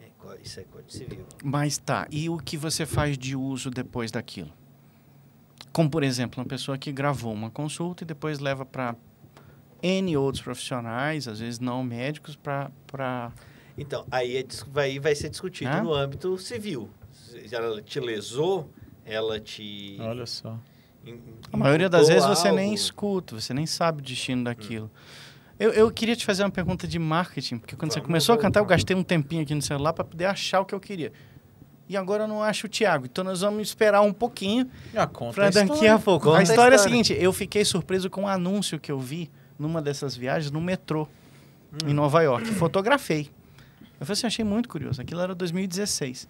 É, 0.00 0.08
isso 0.42 0.60
é 0.60 0.64
Código 0.64 0.90
Civil. 0.90 1.26
Mas 1.42 1.76
tá, 1.76 2.06
e 2.10 2.28
o 2.30 2.38
que 2.38 2.56
você 2.56 2.86
faz 2.86 3.18
de 3.18 3.36
uso 3.36 3.70
depois 3.70 4.10
daquilo? 4.10 4.50
Como, 5.72 5.90
por 5.90 6.02
exemplo, 6.02 6.40
uma 6.40 6.48
pessoa 6.48 6.78
que 6.78 6.92
gravou 6.92 7.32
uma 7.32 7.50
consulta 7.50 8.04
e 8.04 8.06
depois 8.06 8.38
leva 8.38 8.64
para 8.64 8.96
N 9.82 10.16
outros 10.16 10.42
profissionais, 10.42 11.28
às 11.28 11.40
vezes 11.40 11.58
não 11.58 11.82
médicos, 11.82 12.36
para. 12.36 13.32
Então, 13.76 14.06
aí, 14.10 14.36
é 14.36 14.46
aí 14.76 14.98
vai 14.98 15.14
ser 15.14 15.28
discutido 15.28 15.70
Hã? 15.70 15.82
no 15.82 15.92
âmbito 15.92 16.38
civil. 16.38 16.88
Se 17.12 17.54
ela 17.54 17.82
te 17.82 17.98
lesou, 18.00 18.70
ela 19.04 19.40
te... 19.40 19.96
Olha 20.00 20.26
só. 20.26 20.58
A 21.52 21.56
maioria 21.56 21.88
das 21.88 22.08
vezes 22.08 22.26
você 22.26 22.50
nem 22.50 22.74
escuta, 22.74 23.38
você 23.40 23.54
nem 23.54 23.66
sabe 23.66 24.00
o 24.00 24.04
destino 24.04 24.44
daquilo. 24.44 24.90
Eu, 25.58 25.72
eu 25.72 25.90
queria 25.90 26.16
te 26.16 26.24
fazer 26.24 26.42
uma 26.42 26.50
pergunta 26.50 26.86
de 26.86 26.98
marketing, 26.98 27.58
porque 27.58 27.76
quando 27.76 27.92
você 27.92 28.00
Vamos 28.00 28.08
começou 28.08 28.34
a 28.34 28.38
cantar, 28.38 28.60
eu 28.60 28.64
gastei 28.64 28.96
um 28.96 29.04
tempinho 29.04 29.42
aqui 29.42 29.54
no 29.54 29.62
celular 29.62 29.92
para 29.92 30.04
poder 30.04 30.24
achar 30.24 30.60
o 30.60 30.64
que 30.64 30.74
eu 30.74 30.80
queria. 30.80 31.12
E 31.88 31.96
agora 31.96 32.24
eu 32.24 32.28
não 32.28 32.42
acho 32.42 32.66
o 32.66 32.68
Thiago. 32.68 33.06
Então 33.06 33.22
nós 33.22 33.42
vamos 33.42 33.62
esperar 33.68 34.00
um 34.00 34.12
pouquinho 34.12 34.68
para 35.32 35.50
daqui 35.50 35.86
a 35.86 35.98
pouco. 35.98 36.24
Conta 36.26 36.38
a 36.38 36.40
a 36.40 36.42
história 36.42 36.74
é 36.74 36.76
a 36.76 36.78
seguinte: 36.78 37.16
eu 37.18 37.32
fiquei 37.32 37.64
surpreso 37.64 38.10
com 38.10 38.22
um 38.22 38.28
anúncio 38.28 38.80
que 38.80 38.90
eu 38.90 38.98
vi 38.98 39.30
numa 39.58 39.80
dessas 39.80 40.16
viagens 40.16 40.50
no 40.50 40.60
metrô, 40.60 41.06
Hum. 41.82 41.90
em 41.90 41.94
Nova 41.94 42.22
York. 42.22 42.46
Fotografei. 42.52 43.30
Eu 43.98 44.06
falei 44.06 44.12
assim, 44.12 44.26
achei 44.26 44.44
muito 44.44 44.68
curioso. 44.68 45.00
Aquilo 45.00 45.20
era 45.20 45.34
2016. 45.34 46.28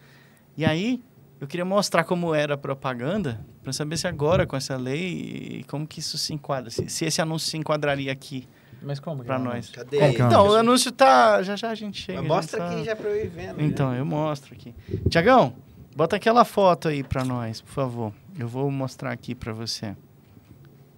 E 0.57 0.65
aí, 0.65 1.03
eu 1.41 1.47
queria 1.47 1.65
mostrar 1.65 2.05
como 2.05 2.35
era 2.35 2.55
a 2.55 2.59
propaganda, 2.59 3.45
para 3.63 3.73
saber 3.73 3.97
se 3.97 4.07
agora, 4.07 4.47
com 4.47 4.57
essa 4.57 4.77
lei, 4.77 5.65
como 5.69 5.87
que 5.87 6.01
isso 6.01 6.17
se 6.17 6.33
enquadra. 6.33 6.71
Se, 6.71 6.89
se 6.89 7.05
esse 7.05 7.21
anúncio 7.21 7.51
se 7.51 7.57
enquadraria 7.57 8.11
aqui 8.13 8.47
Mas 8.83 9.01
como? 9.01 9.25
para 9.25 9.37
é 9.37 9.39
nós. 9.39 9.71
Cadê 9.71 9.99
Como 9.99 10.11
é 10.11 10.13
o 10.13 10.27
Então, 10.27 10.49
o 10.49 10.55
anúncio 10.55 10.93
tá... 10.93 11.43
Já 11.43 11.57
já 11.57 11.71
a 11.71 11.75
gente 11.75 12.01
chega. 12.01 12.21
Mas 12.21 12.29
mostra 12.29 12.61
gente 12.61 12.69
tá- 12.69 12.77
aqui 12.77 12.85
já 12.87 12.97
pra 12.97 13.11
eu 13.11 13.25
ir 13.25 13.29
vendo. 13.29 13.57
né? 13.57 13.65
Então, 13.65 13.95
eu 13.95 14.05
mostro 14.07 14.55
aqui. 14.55 14.75
Tiagão, 15.11 15.55
bota 15.97 16.17
aquela 16.17 16.45
foto 16.45 16.89
aí 16.89 17.03
para 17.03 17.25
nós, 17.25 17.61
por 17.61 17.73
favor. 17.73 18.13
Eu 18.39 18.49
vou 18.49 18.71
mostrar 18.71 19.11
aqui 19.13 19.35
para 19.35 19.53
você. 19.53 19.95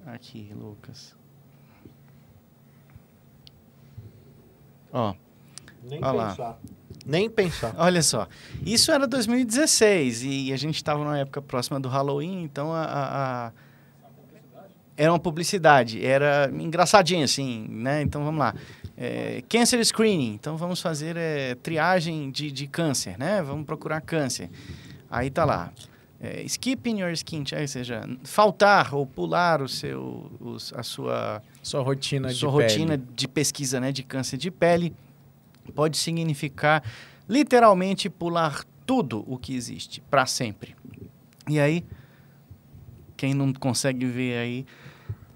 Aqui, 0.06 0.52
Lucas. 0.54 1.16
Ó, 4.92 5.14
Nem 5.82 5.98
Olha 6.02 6.12
lá. 6.12 6.58
Nem 7.04 7.28
pensar. 7.30 7.74
olha 7.78 8.02
só. 8.02 8.26
Isso 8.64 8.90
era 8.90 9.06
2016 9.06 10.22
e 10.24 10.52
a 10.52 10.56
gente 10.56 10.76
estava 10.76 10.98
numa 11.04 11.18
época 11.18 11.40
próxima 11.42 11.78
do 11.78 11.88
Halloween, 11.88 12.42
então 12.42 12.72
a, 12.72 12.82
a- 12.84 13.46
a- 13.48 13.52
era 14.96 15.12
uma 15.12 15.18
publicidade, 15.18 16.04
era 16.04 16.50
engraçadinho 16.58 17.22
assim, 17.24 17.66
né? 17.68 18.00
Então 18.02 18.24
vamos 18.24 18.38
lá. 18.40 18.54
É, 18.96 19.42
cancer 19.48 19.84
screening, 19.84 20.32
então 20.32 20.56
vamos 20.56 20.80
fazer 20.80 21.16
é, 21.18 21.54
triagem 21.56 22.30
de, 22.30 22.50
de 22.50 22.66
câncer, 22.66 23.18
né? 23.18 23.42
Vamos 23.42 23.66
procurar 23.66 24.00
câncer. 24.00 24.48
Aí 25.10 25.28
tá 25.30 25.44
lá. 25.44 25.70
é, 26.18 26.42
skipping 26.44 27.00
your 27.02 27.10
skin 27.12 27.44
ou 27.60 27.68
seja, 27.68 28.08
faltar 28.24 28.94
ou 28.94 29.06
pular 29.06 29.60
o 29.60 29.68
seu, 29.68 30.32
os- 30.40 30.72
a 30.74 30.82
sua 30.82 31.42
Sua 31.62 31.82
rotina 31.82 32.30
sua 32.30 32.48
de 32.48 32.54
rotina 32.54 32.98
pele. 32.98 33.02
de 33.14 33.28
pesquisa 33.28 33.78
né, 33.78 33.92
de 33.92 34.02
câncer 34.02 34.38
de 34.38 34.50
pele 34.50 34.94
pode 35.72 35.96
significar 35.96 36.82
literalmente 37.28 38.08
pular 38.08 38.64
tudo 38.86 39.24
o 39.26 39.36
que 39.36 39.54
existe 39.54 40.00
para 40.02 40.26
sempre. 40.26 40.74
E 41.48 41.58
aí, 41.58 41.84
quem 43.16 43.34
não 43.34 43.52
consegue 43.52 44.06
ver 44.06 44.38
aí, 44.38 44.66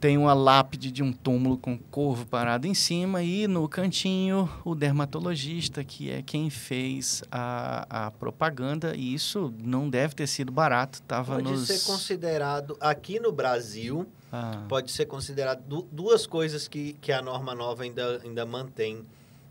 tem 0.01 0.17
uma 0.17 0.33
lápide 0.33 0.91
de 0.91 1.03
um 1.03 1.13
túmulo 1.13 1.59
com 1.59 1.77
corvo 1.77 2.25
parado 2.27 2.67
em 2.67 2.73
cima 2.73 3.23
e 3.23 3.47
no 3.47 3.69
cantinho 3.69 4.49
o 4.65 4.75
dermatologista, 4.75 5.85
que 5.85 6.11
é 6.11 6.23
quem 6.23 6.49
fez 6.49 7.23
a, 7.31 8.07
a 8.07 8.11
propaganda, 8.11 8.95
e 8.97 9.13
isso 9.13 9.53
não 9.63 9.91
deve 9.91 10.15
ter 10.15 10.27
sido 10.27 10.51
barato, 10.51 11.03
tava 11.03 11.35
Pode 11.35 11.51
nos... 11.51 11.67
ser 11.67 11.81
considerado, 11.87 12.77
aqui 12.81 13.21
no 13.21 13.31
Brasil, 13.31 14.07
Ah, 14.33 14.65
pode 14.69 14.91
ser 14.91 15.05
considerado 15.07 15.63
du- 15.67 15.87
duas 15.93 16.27
coisas 16.27 16.67
que, 16.67 16.95
que 16.95 17.13
a 17.13 17.21
norma 17.21 17.55
nova 17.55 17.83
ainda, 17.83 18.23
ainda 18.25 18.47
mantém 18.47 19.05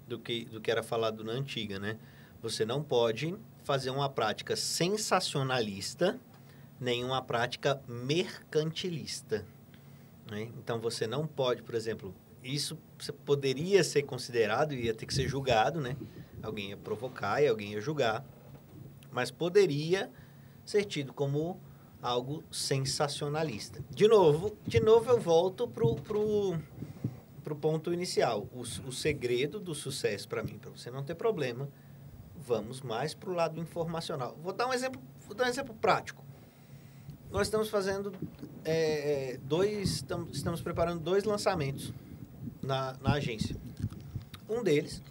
do 0.09 0.19
que, 0.19 0.45
do 0.45 0.59
que 0.59 0.69
era 0.69 0.83
falado 0.83 1.23
na 1.23 1.31
antiga, 1.31 1.79
né? 1.79 1.97
Você 2.41 2.65
não 2.65 2.83
pode 2.83 3.35
fazer 3.63 3.91
uma 3.91 4.09
prática 4.09 4.55
sensacionalista, 4.55 6.19
nem 6.79 7.05
uma 7.05 7.21
prática 7.21 7.81
mercantilista. 7.87 9.45
né? 10.29 10.43
Então, 10.57 10.79
você 10.79 11.05
não 11.05 11.27
pode, 11.27 11.61
por 11.61 11.75
exemplo, 11.75 12.13
isso 12.43 12.77
poderia 13.25 13.83
ser 13.83 14.03
considerado, 14.03 14.73
ia 14.73 14.93
ter 14.93 15.05
que 15.05 15.13
ser 15.13 15.27
julgado, 15.27 15.79
né? 15.79 15.95
Alguém 16.41 16.69
ia 16.69 16.77
provocar 16.77 17.41
e 17.41 17.47
alguém 17.47 17.73
ia 17.73 17.81
julgar, 17.81 18.25
mas 19.11 19.29
poderia 19.29 20.09
ser 20.65 20.85
tido 20.85 21.13
como 21.13 21.59
algo 22.01 22.43
sensacionalista. 22.49 23.83
De 23.89 24.07
novo, 24.07 24.57
de 24.65 24.79
novo 24.79 25.11
eu 25.11 25.19
volto 25.19 25.67
pro, 25.67 25.95
pro, 25.95 26.57
pro 27.49 27.55
ponto 27.55 27.91
inicial. 27.91 28.47
O, 28.53 28.61
o 28.61 28.91
segredo 28.91 29.59
do 29.59 29.73
sucesso 29.73 30.27
para 30.27 30.43
mim, 30.43 30.59
para 30.59 30.69
você 30.69 30.91
não 30.91 31.03
ter 31.03 31.15
problema, 31.15 31.67
vamos 32.35 32.81
mais 32.81 33.15
pro 33.15 33.33
lado 33.33 33.59
informacional. 33.59 34.37
Vou 34.41 34.53
dar 34.53 34.67
um 34.67 34.73
exemplo, 34.73 35.01
vou 35.25 35.35
dar 35.35 35.45
um 35.45 35.47
exemplo 35.47 35.73
prático. 35.73 36.23
Nós 37.31 37.47
estamos 37.47 37.69
fazendo 37.69 38.13
é, 38.63 39.33
é, 39.33 39.37
dois, 39.37 39.95
estamos, 39.95 40.35
estamos 40.35 40.61
preparando 40.61 40.99
dois 40.99 41.23
lançamentos 41.23 41.91
na, 42.61 42.95
na 43.01 43.13
agência. 43.13 43.55
Um 44.47 44.63
deles, 44.63 45.01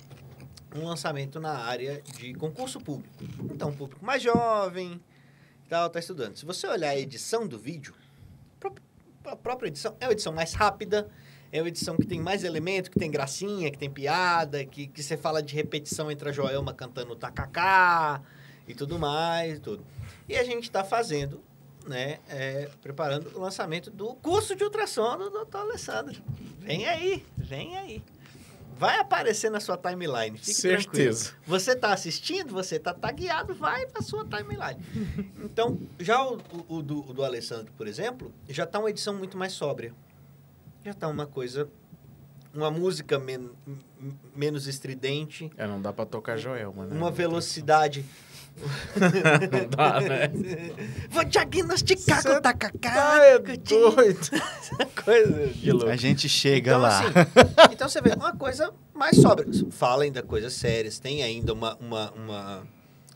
um 0.77 0.85
lançamento 0.85 1.41
na 1.41 1.59
área 1.59 2.01
de 2.03 2.35
concurso 2.35 2.81
público. 2.81 3.15
Então, 3.51 3.73
público 3.73 4.05
mais 4.05 4.23
jovem, 4.23 5.01
tal, 5.69 5.89
está 5.89 5.99
estudando. 5.99 6.37
Se 6.37 6.45
você 6.45 6.67
olhar 6.69 6.91
a 6.91 6.99
edição 6.99 7.47
do 7.47 7.59
vídeo, 7.59 7.95
a 9.25 9.37
própria 9.37 9.69
edição 9.69 9.97
é 10.01 10.07
uma 10.07 10.13
edição 10.13 10.33
mais 10.33 10.55
rápida, 10.55 11.09
é 11.53 11.61
uma 11.63 11.69
edição 11.69 11.97
que 11.97 12.07
tem 12.07 12.21
mais 12.21 12.45
elemento, 12.45 12.91
que 12.91 12.99
tem 12.99 13.11
gracinha, 13.11 13.71
que 13.71 13.79
tem 13.79 13.91
piada, 13.91 14.65
que, 14.65 14.87
que 14.87 15.03
você 15.03 15.17
fala 15.17 15.43
de 15.43 15.55
repetição 15.55 16.11
entre 16.11 16.29
a 16.29 16.33
Joelma 16.33 16.73
cantando 16.75 17.15
tacacá 17.17 18.21
e 18.67 18.75
tudo 18.75 18.99
mais 18.99 19.57
e 19.57 19.61
tudo. 19.61 19.85
E 20.29 20.37
a 20.37 20.45
gente 20.45 20.65
está 20.65 20.85
fazendo, 20.85 21.43
né, 21.87 22.19
é, 22.29 22.69
preparando 22.83 23.31
o 23.35 23.41
lançamento 23.41 23.91
do 23.91 24.15
curso 24.17 24.55
de 24.55 24.63
ultrassom 24.65 25.17
do 25.17 25.31
Dr. 25.45 25.57
Alessandro. 25.57 26.21
Vem 26.61 26.87
aí, 26.87 27.25
vem 27.37 27.77
aí. 27.79 28.03
Vai 28.77 29.01
aparecer 29.01 29.51
na 29.51 29.59
sua 29.59 29.77
timeline, 29.77 30.39
fique 30.39 30.61
tranquilo. 30.63 30.93
Certeza. 31.17 31.33
Você 31.45 31.73
está 31.73 31.93
assistindo, 31.93 32.53
você 32.53 32.77
está 32.77 32.95
tagueado, 32.95 33.53
vai 33.53 33.87
para 33.87 34.03
sua 34.03 34.25
timeline. 34.25 34.81
Então, 35.43 35.81
já 35.99 36.23
o, 36.23 36.37
o- 36.69 36.77
o 36.77 36.83
do, 36.83 37.01
o 37.11 37.13
do 37.13 37.25
Alessandro, 37.25 37.73
por 37.77 37.89
exemplo, 37.89 38.33
já 38.49 38.63
está 38.63 38.79
uma 38.79 38.89
edição 38.91 39.15
muito 39.15 39.37
mais 39.37 39.53
sóbria. 39.53 39.93
Já 40.85 40.91
está 40.93 41.09
uma 41.09 41.27
coisa, 41.27 41.69
uma 42.55 42.71
música 42.71 43.19
men- 43.19 43.51
menos 44.35 44.67
estridente, 44.67 45.51
É, 45.57 45.67
não 45.67 45.81
dá 45.81 45.93
pra 45.93 46.07
tocar 46.07 46.37
Joelma, 46.37 46.87
né? 46.87 46.97
uma 46.97 47.11
velocidade. 47.11 48.05
Não 48.99 49.69
dá, 49.71 50.01
né? 50.01 50.29
Vou 51.11 51.23
diagnosticar 51.25 52.21
Cê 52.23 52.35
com 52.35 52.41
tacacá. 52.43 52.93
Ah, 53.15 53.25
é 53.25 53.39
doido. 53.39 54.19
coisa. 55.05 55.49
Que 55.53 55.71
louco. 55.71 55.89
a 55.89 55.95
gente 55.95 56.29
chega 56.29 56.73
Então, 56.73 56.81
lá. 56.83 56.99
assim, 56.99 57.09
então 57.73 57.89
você 57.89 58.01
vê 58.01 58.15
uma 58.15 58.35
coisa 58.37 58.75
mais 58.93 59.17
sóbria. 59.17 59.47
Fala 59.71 60.03
ainda 60.03 60.25
coisas 60.25 60.55
sérias, 60.55 60.99
tem 60.99 61.23
ainda 61.23 61.53
uma, 61.53 61.77
uma, 61.77 62.11
uma 62.11 62.67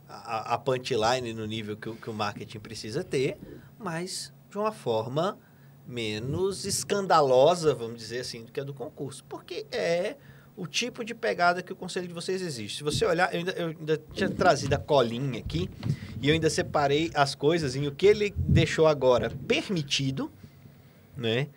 a, 0.07 0.53
a 0.53 0.57
punchline 0.57 1.33
no 1.33 1.45
nível 1.45 1.75
que, 1.75 1.89
o- 1.89 1.95
que 1.97 2.09
o 2.09 2.13
marketing 2.13 2.59
precisa 2.59 3.03
ter, 3.03 3.37
mas 3.77 4.31
de 4.49 4.57
uma 4.57 4.71
forma 4.71 5.37
menos 5.87 6.65
escandalosa, 6.65 7.73
vamos 7.73 7.97
dizer 7.97 8.21
assim, 8.21 8.43
do 8.43 8.51
que 8.51 8.59
a 8.59 8.63
do 8.63 8.73
concurso. 8.73 9.23
Porque 9.25 9.65
é 9.71 10.15
o 10.55 10.67
tipo 10.67 11.03
de 11.03 11.15
pegada 11.15 11.61
que 11.61 11.73
o 11.73 11.75
conselho 11.75 12.07
de 12.07 12.13
vocês 12.13 12.41
existe. 12.41 12.77
Se 12.77 12.83
você 12.83 13.05
olhar, 13.05 13.33
eu 13.33 13.39
ainda, 13.39 13.51
eu 13.51 13.67
ainda 13.67 14.01
tinha 14.13 14.29
trazido 14.29 14.75
a 14.75 14.77
colinha 14.77 15.39
aqui 15.39 15.69
e 16.21 16.29
eu 16.29 16.33
ainda 16.33 16.49
separei 16.49 17.11
as 17.13 17.35
coisas 17.35 17.75
em 17.75 17.87
o 17.87 17.91
que 17.91 18.05
ele 18.05 18.33
deixou 18.37 18.87
agora 18.87 19.29
permitido, 19.47 20.31
né? 21.17 21.47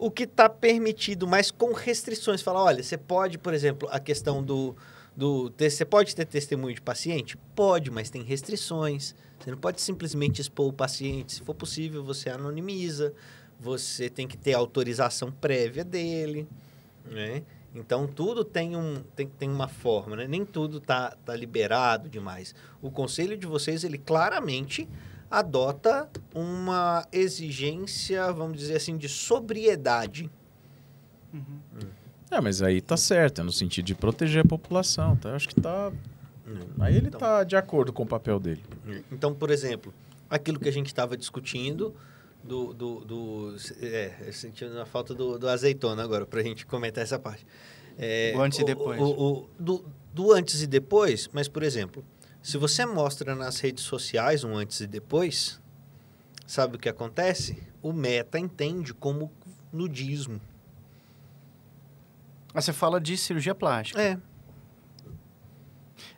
o 0.00 0.10
que 0.10 0.22
está 0.22 0.48
permitido, 0.48 1.28
mas 1.28 1.50
com 1.50 1.74
restrições. 1.74 2.40
Fala, 2.40 2.64
olha, 2.64 2.82
você 2.82 2.96
pode, 2.96 3.36
por 3.36 3.52
exemplo, 3.52 3.86
a 3.92 4.00
questão 4.00 4.42
do, 4.42 4.74
do 5.14 5.52
você 5.56 5.84
pode 5.84 6.16
ter 6.16 6.24
testemunho 6.24 6.74
de 6.74 6.80
paciente? 6.80 7.36
Pode, 7.54 7.90
mas 7.90 8.08
tem 8.08 8.22
restrições. 8.22 9.14
Você 9.38 9.50
não 9.50 9.58
pode 9.58 9.80
simplesmente 9.80 10.40
expor 10.40 10.68
o 10.68 10.72
paciente. 10.72 11.34
Se 11.34 11.42
for 11.42 11.54
possível, 11.54 12.02
você 12.02 12.30
anonimiza. 12.30 13.12
Você 13.60 14.08
tem 14.08 14.26
que 14.26 14.36
ter 14.36 14.54
autorização 14.54 15.30
prévia 15.30 15.84
dele, 15.84 16.48
né? 17.04 17.42
Então, 17.74 18.06
tudo 18.06 18.44
tem, 18.44 18.74
um, 18.74 19.02
tem, 19.14 19.28
tem 19.28 19.48
uma 19.48 19.68
forma, 19.68 20.16
né? 20.16 20.26
Nem 20.26 20.44
tudo 20.44 20.80
tá, 20.80 21.16
tá 21.24 21.36
liberado 21.36 22.08
demais. 22.08 22.54
O 22.82 22.90
conselho 22.90 23.36
de 23.36 23.46
vocês, 23.46 23.84
ele 23.84 23.98
claramente 23.98 24.88
adota 25.30 26.08
uma 26.34 27.06
exigência, 27.12 28.32
vamos 28.32 28.58
dizer 28.58 28.76
assim, 28.76 28.96
de 28.96 29.08
sobriedade. 29.08 30.28
É, 32.30 32.40
mas 32.40 32.62
aí 32.62 32.80
tá 32.80 32.96
certo, 32.96 33.40
é 33.40 33.44
no 33.44 33.52
sentido 33.52 33.84
de 33.84 33.94
proteger 33.94 34.44
a 34.44 34.48
população, 34.48 35.16
tá? 35.16 35.28
Eu 35.30 35.36
acho 35.36 35.48
que 35.48 35.60
tá... 35.60 35.92
Aí 36.80 36.96
ele 36.96 37.06
Então. 37.08 37.20
tá 37.20 37.44
de 37.44 37.54
acordo 37.54 37.92
com 37.92 38.02
o 38.02 38.06
papel 38.06 38.40
dele. 38.40 38.62
Então, 39.12 39.32
por 39.32 39.50
exemplo, 39.50 39.94
aquilo 40.28 40.58
que 40.58 40.68
a 40.68 40.72
gente 40.72 40.86
estava 40.88 41.16
discutindo 41.16 41.94
do... 42.42 42.72
do, 42.74 43.00
do 43.04 43.56
é, 43.82 44.14
eu 44.26 44.32
senti 44.32 44.64
a 44.64 44.86
falta 44.86 45.14
do, 45.14 45.38
do 45.38 45.48
azeitona 45.48 46.02
agora, 46.02 46.24
para 46.26 46.40
a 46.40 46.42
gente 46.42 46.64
comentar 46.66 47.02
essa 47.04 47.18
parte. 47.18 47.46
É, 47.98 48.32
O 48.36 48.40
antes 48.40 48.58
e 48.58 48.64
depois. 48.64 49.00
o- 49.00 49.04
o- 49.04 49.50
do, 49.58 49.84
do 50.12 50.32
antes 50.32 50.62
e 50.62 50.66
depois, 50.66 51.28
mas, 51.32 51.48
por 51.48 51.62
exemplo, 51.62 52.04
se 52.42 52.56
você 52.56 52.86
mostra 52.86 53.34
nas 53.34 53.60
redes 53.60 53.84
sociais 53.84 54.42
um 54.44 54.56
antes 54.56 54.80
e 54.80 54.86
depois, 54.86 55.60
sabe 56.46 56.76
o 56.76 56.78
que 56.78 56.88
acontece? 56.88 57.62
O 57.82 57.92
meta 57.92 58.38
entende 58.38 58.94
como 58.94 59.30
nudismo. 59.72 60.40
Ah, 62.54 62.60
Você 62.60 62.72
fala 62.72 63.00
de 63.00 63.16
cirurgia 63.16 63.54
plástica. 63.54 64.00
É, 64.02 64.18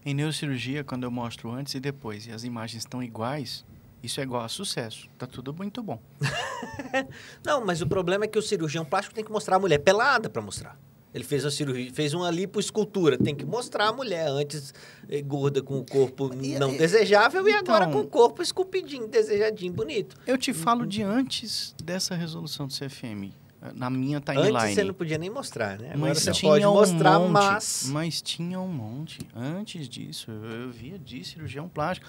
Em 0.05 0.15
neurocirurgia, 0.15 0.83
quando 0.85 1.05
eu 1.05 1.11
mostro 1.11 1.51
antes 1.51 1.75
e 1.75 1.81
depois 1.81 2.27
e 2.27 2.33
as 2.33 2.45
imagens 2.45 2.83
estão 2.83 3.03
iguais, 3.03 3.65
isso 4.03 4.21
é 4.21 4.23
igual 4.23 4.43
a 4.43 4.49
sucesso. 4.49 5.09
Tá 5.17 5.27
tudo 5.27 5.53
muito 5.55 5.83
bom. 5.83 6.01
Não, 7.45 7.65
mas 7.65 7.81
o 7.81 7.87
problema 7.87 8.25
é 8.25 8.29
que 8.29 8.38
o 8.38 8.43
cirurgião 8.43 8.85
plástico 8.85 9.15
tem 9.15 9.25
que 9.25 9.31
mostrar 9.31 9.57
a 9.57 9.59
mulher 9.59 9.79
pelada 9.79 10.29
para 10.29 10.43
mostrar. 10.43 10.79
Ele 11.15 11.25
fez 11.25 11.45
uma 11.45 11.51
cirurgia, 11.51 11.93
fez 11.93 12.15
uma 12.15 12.31
lipoescultura, 12.31 13.19
tem 13.19 13.35
que 13.35 13.45
mostrar 13.45 13.88
a 13.88 13.93
mulher 13.93 14.29
antes 14.29 14.73
eh, 15.11 15.21
gorda 15.21 15.61
com 15.62 15.79
o 15.79 15.85
corpo 15.85 16.31
não 16.59 16.73
e- 16.73 16.79
desejável 16.79 17.47
e 17.47 17.53
agora 17.53 17.85
então- 17.85 17.93
com 18.01 18.07
o 18.07 18.07
corpo 18.11 18.41
esculpidinho, 18.41 19.07
desejadinho, 19.07 19.73
bonito. 19.75 20.17
Eu 20.27 20.38
te 20.38 20.55
falo 20.55 20.87
de 20.87 21.03
antes 21.03 21.75
dessa 21.85 22.15
resolução 22.15 22.67
do 22.67 22.73
CFM, 22.73 23.31
na 23.75 23.91
minha 23.91 24.21
timeline. 24.23 24.57
Antes 24.57 24.75
você 24.75 24.85
não 24.85 24.95
podia 24.95 25.19
nem 25.19 25.29
mostrar, 25.29 25.79
né? 25.79 25.88
Agora 25.93 26.09
Mas 26.15 26.19
você 26.21 26.33
tinha 26.33 26.51
pode 26.51 26.67
um 26.67 26.73
mostrar, 26.73 27.19
monte, 27.19 27.31
mas 27.33 27.85
Mas 27.93 28.23
tinha 28.23 28.59
um 28.59 28.69
monte. 28.69 29.19
Antes 29.37 29.87
disso, 29.91 30.31
eu, 30.31 30.45
eu 30.62 30.71
via 30.71 30.99
de 30.99 31.23
cirurgião 31.25 31.69
plástico 31.69 32.09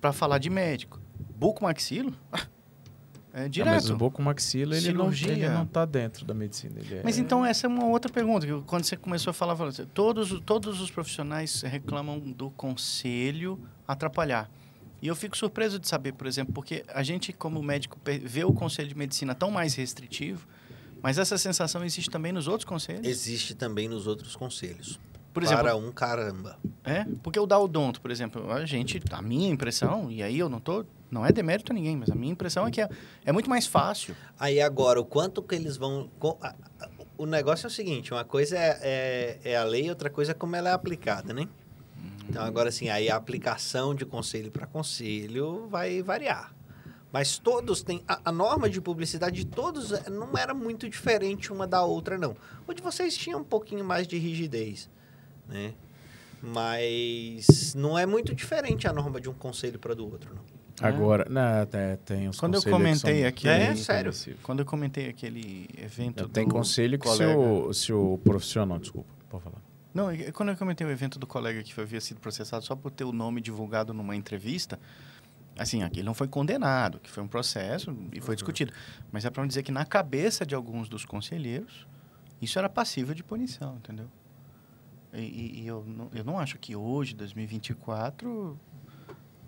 para 0.00 0.14
falar 0.14 0.38
de 0.38 0.48
médico. 0.48 0.98
Bucomaxilo? 1.34 2.14
Ah, 2.32 2.46
É 3.34 3.46
É, 3.46 3.48
direto. 3.48 3.74
mas 3.74 3.90
o 3.90 3.96
bucomaxilo, 3.96 4.74
ele 4.74 4.92
não, 4.92 5.12
Cirurgia. 5.12 5.32
ele 5.32 5.48
não 5.48 5.66
tá 5.66 5.84
dentro 5.84 6.24
da 6.24 6.32
medicina. 6.32 6.78
Ele 6.78 6.94
é... 6.98 7.02
Mas 7.02 7.18
então 7.18 7.44
essa 7.44 7.66
é 7.66 7.68
uma 7.68 7.86
outra 7.86 8.10
pergunta. 8.12 8.46
que 8.46 8.60
Quando 8.62 8.84
você 8.84 8.96
começou 8.96 9.32
a 9.32 9.34
falar, 9.34 9.56
todos, 9.92 10.40
todos 10.46 10.80
os 10.80 10.88
profissionais 10.88 11.62
reclamam 11.62 12.20
do 12.20 12.50
conselho 12.50 13.58
atrapalhar. 13.88 14.48
E 15.02 15.08
eu 15.08 15.16
fico 15.16 15.36
surpreso 15.36 15.80
de 15.80 15.88
saber, 15.88 16.12
por 16.12 16.26
exemplo, 16.28 16.54
porque 16.54 16.84
a 16.88 17.02
gente, 17.02 17.32
como 17.32 17.60
médico, 17.62 17.98
vê 18.22 18.44
o 18.44 18.52
conselho 18.52 18.88
de 18.88 18.96
medicina 18.96 19.34
tão 19.34 19.50
mais 19.50 19.74
restritivo, 19.74 20.46
mas 21.02 21.18
essa 21.18 21.36
sensação 21.36 21.84
existe 21.84 22.08
também 22.08 22.32
nos 22.32 22.46
outros 22.46 22.64
conselhos? 22.64 23.06
existe 23.06 23.54
também 23.54 23.88
nos 23.88 24.06
outros 24.06 24.34
conselhos. 24.36 24.98
Por 25.34 25.42
exemplo, 25.42 25.64
Para 25.64 25.76
um 25.76 25.90
caramba. 25.92 26.58
É, 26.84 27.04
porque 27.22 27.38
o 27.40 27.44
da 27.46 27.58
odonto, 27.58 28.00
por 28.00 28.10
exemplo, 28.10 28.50
a 28.52 28.64
gente, 28.64 29.02
a 29.10 29.20
minha 29.20 29.50
impressão, 29.50 30.10
e 30.10 30.22
aí 30.22 30.38
eu 30.38 30.48
não 30.48 30.60
tô, 30.60 30.86
não 31.10 31.26
é 31.26 31.32
demérito 31.32 31.72
a 31.72 31.74
ninguém, 31.74 31.96
mas 31.96 32.08
a 32.10 32.14
minha 32.14 32.32
impressão 32.32 32.66
é 32.66 32.70
que 32.70 32.80
é, 32.80 32.88
é 33.24 33.32
muito 33.32 33.50
mais 33.50 33.66
fácil. 33.66 34.14
Aí 34.38 34.60
agora, 34.60 35.00
o 35.00 35.04
quanto 35.04 35.42
que 35.42 35.54
eles 35.54 35.76
vão. 35.76 36.08
co- 36.18 36.38
a- 36.40 36.54
a- 36.80 36.88
O 37.18 37.26
negócio 37.26 37.66
é 37.66 37.68
o 37.68 37.70
seguinte: 37.70 38.12
uma 38.12 38.24
coisa 38.24 38.56
é, 38.56 38.78
é, 39.44 39.50
é 39.52 39.56
a 39.56 39.64
lei, 39.64 39.88
outra 39.90 40.08
coisa 40.08 40.30
é 40.32 40.34
como 40.34 40.56
ela 40.56 40.70
é 40.70 40.72
aplicada, 40.72 41.32
né? 41.34 41.48
Então, 42.28 42.42
agora 42.42 42.68
assim, 42.70 42.88
aí 42.88 43.10
a 43.10 43.16
aplicação 43.16 43.94
de 43.94 44.04
conselho 44.06 44.50
para 44.50 44.66
conselho 44.66 45.66
vai 45.68 46.00
variar. 46.02 46.54
Mas 47.12 47.38
todos 47.38 47.82
têm. 47.82 48.02
A, 48.08 48.18
a 48.24 48.32
norma 48.32 48.68
de 48.68 48.80
publicidade 48.80 49.36
de 49.36 49.46
todos 49.46 49.92
eh, 49.92 50.10
não 50.10 50.30
era 50.36 50.52
muito 50.54 50.88
diferente 50.88 51.52
uma 51.52 51.66
da 51.66 51.82
outra, 51.84 52.18
não. 52.18 52.34
O 52.66 52.72
de 52.74 52.82
vocês 52.82 53.16
tinha 53.16 53.36
um 53.38 53.44
pouquinho 53.44 53.84
mais 53.84 54.06
de 54.08 54.16
rigidez, 54.18 54.88
né? 55.48 55.74
Mas 56.42 57.74
não 57.74 57.98
é 57.98 58.04
muito 58.04 58.34
diferente 58.34 58.86
a 58.86 58.92
norma 58.92 59.20
de 59.20 59.28
um 59.30 59.34
conselho 59.34 59.78
para 59.78 59.94
do 59.94 60.04
outro, 60.10 60.34
não. 60.34 60.42
Agora, 60.80 61.26
não, 61.30 61.40
é, 61.40 61.96
tem 62.04 62.28
os 62.28 62.38
Quando 62.38 62.54
eu 62.56 62.62
comentei 62.62 62.96
são 62.96 63.10
bem 63.10 63.24
É, 63.52 63.76
sério. 63.76 64.12
Quando 64.42 64.58
eu 64.60 64.66
comentei 64.66 65.08
aquele 65.08 65.68
evento 65.78 66.28
Tem 66.28 66.44
do 66.44 66.52
conselho 66.52 66.98
que 66.98 67.08
se 67.08 67.24
o, 67.24 67.72
se 67.72 67.92
o 67.92 68.18
profissional, 68.24 68.78
desculpa, 68.78 69.08
pode 69.30 69.44
falar. 69.44 69.62
Não, 69.94 70.10
é- 70.10 70.32
quando 70.32 70.48
eu 70.48 70.56
comentei 70.56 70.84
o 70.84 70.90
evento 70.90 71.18
do 71.18 71.26
colega 71.26 71.62
que 71.62 71.80
havia 71.80 72.00
sido 72.00 72.18
processado 72.18 72.64
só 72.64 72.74
por 72.74 72.90
ter 72.90 73.04
o 73.04 73.12
nome 73.12 73.40
divulgado 73.40 73.94
numa 73.94 74.16
entrevista, 74.16 74.80
assim, 75.56 75.84
aqui 75.84 76.00
ele 76.00 76.06
não 76.06 76.14
foi 76.14 76.26
condenado, 76.26 76.98
que 76.98 77.08
foi 77.08 77.22
um 77.22 77.28
processo 77.28 77.96
e 78.12 78.20
foi 78.20 78.34
discutido. 78.34 78.72
Mas 79.12 79.24
é 79.24 79.30
para 79.30 79.46
dizer 79.46 79.62
que 79.62 79.70
na 79.70 79.84
cabeça 79.84 80.44
de 80.44 80.56
alguns 80.56 80.88
dos 80.88 81.04
conselheiros, 81.04 81.86
isso 82.42 82.58
era 82.58 82.68
passível 82.68 83.14
de 83.14 83.22
punição, 83.22 83.76
entendeu? 83.76 84.06
E, 85.14 85.60
e- 85.62 85.66
eu, 85.66 85.84
não, 85.86 86.10
eu 86.14 86.24
não 86.24 86.38
acho 86.38 86.58
que 86.58 86.74
hoje, 86.74 87.14
2024, 87.14 88.58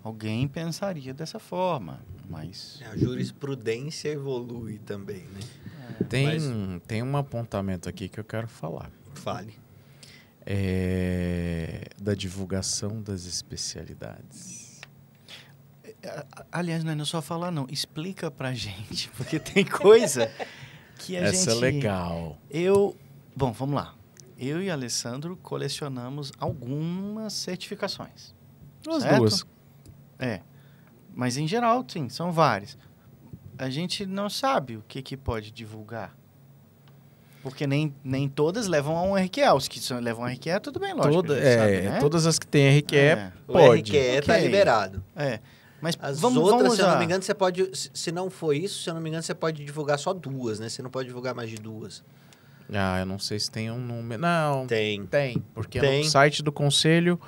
alguém 0.03 0.47
pensaria 0.47 1.13
dessa 1.13 1.39
forma, 1.39 1.99
mas... 2.29 2.81
A 2.91 2.95
jurisprudência 2.97 4.09
evolui 4.09 4.79
também, 4.79 5.23
né? 5.27 5.39
Tem, 6.09 6.25
Mas- 6.25 6.43
tem 6.87 7.01
um 7.03 7.15
apontamento 7.17 7.87
aqui 7.89 8.07
que 8.07 8.19
eu 8.19 8.23
quero 8.23 8.47
falar. 8.47 8.91
Fale. 9.15 9.53
É, 10.45 11.89
da 12.01 12.13
divulgação 12.13 13.01
das 13.01 13.25
especialidades. 13.25 14.79
A- 16.05 16.45
Aliás, 16.51 16.83
não 16.85 16.93
é 16.93 17.05
só 17.05 17.21
falar, 17.21 17.51
não. 17.51 17.67
Explica 17.69 18.31
pra 18.31 18.53
gente, 18.53 19.09
porque 19.17 19.39
tem 19.39 19.65
coisa 19.65 20.31
que 20.99 21.17
a 21.17 21.21
Essa 21.23 21.51
gente... 21.51 21.57
é 21.57 21.71
legal. 21.71 22.37
Eu... 22.49 22.95
Bom, 23.35 23.51
vamos 23.51 23.75
lá. 23.75 23.93
Eu 24.37 24.61
e 24.61 24.69
Alessandro 24.69 25.35
colecionamos 25.37 26.31
algumas 26.39 27.33
certificações. 27.33 28.35
As 28.87 29.03
Certo? 29.03 29.17
duas. 29.17 29.45
É. 30.19 30.41
Mas 31.15 31.37
em 31.37 31.47
geral, 31.47 31.83
sim, 31.87 32.07
são 32.09 32.31
várias. 32.31 32.77
A 33.57 33.69
gente 33.69 34.05
não 34.05 34.29
sabe 34.29 34.77
o 34.77 34.83
que, 34.87 35.01
que 35.01 35.17
pode 35.17 35.51
divulgar. 35.51 36.15
Porque 37.41 37.65
nem, 37.65 37.95
nem 38.03 38.27
todas 38.27 38.67
levam 38.67 38.95
a 38.97 39.03
um 39.03 39.15
RQE. 39.15 39.41
Os 39.55 39.67
que 39.67 39.79
são, 39.79 39.99
levam 39.99 40.23
a 40.25 40.29
RQE, 40.29 40.59
tudo 40.61 40.79
bem, 40.79 40.93
lógico. 40.93 41.13
Toda- 41.15 41.39
é, 41.39 41.57
sabe, 41.57 41.81
né? 41.89 41.99
Todas 41.99 42.25
as 42.27 42.37
que 42.37 42.45
tem 42.45 42.67
RQE, 42.79 42.95
É. 42.97 43.31
O 43.47 43.53
pode. 43.53 43.91
RQE 43.97 44.21
tá 44.25 44.33
Ok. 44.33 44.43
liberado. 44.45 45.03
É. 45.15 45.39
Mas 45.81 45.97
As 46.01 46.19
vamos, 46.19 46.37
outras, 46.39 46.61
vamos 46.63 46.75
se 46.75 46.81
eu 46.81 46.87
não 46.87 46.97
me 46.99 47.05
engano, 47.05 47.23
você 47.23 47.33
pode. 47.35 47.69
Se 47.77 47.89
se 47.93 48.11
não 48.11 48.29
for 48.31 48.53
isso, 48.55 48.81
se 48.83 48.89
eu 48.89 48.95
não 48.95 49.01
me 49.01 49.09
engano, 49.09 49.21
você 49.23 49.33
pode 49.35 49.63
divulgar 49.63 49.97
só 49.99 50.11
duas, 50.11 50.59
né? 50.59 50.69
Você 50.69 50.81
não 50.81 50.89
pode 50.89 51.07
divulgar 51.07 51.35
mais 51.35 51.49
de 51.51 51.55
duas. 51.57 52.03
Ah, 52.73 52.99
eu 52.99 53.05
não 53.05 53.17
sei 53.17 53.39
se 53.39 53.49
tem 53.49 53.71
um 53.71 53.79
número. 53.79 54.21
Não, 54.21 54.67
Tem. 54.67 55.05
tem. 55.05 55.41
Porque 55.53 55.79
Tem. 55.79 56.03
no 56.03 56.09
site 56.09 56.43
do 56.43 56.51
conselho 56.51 57.19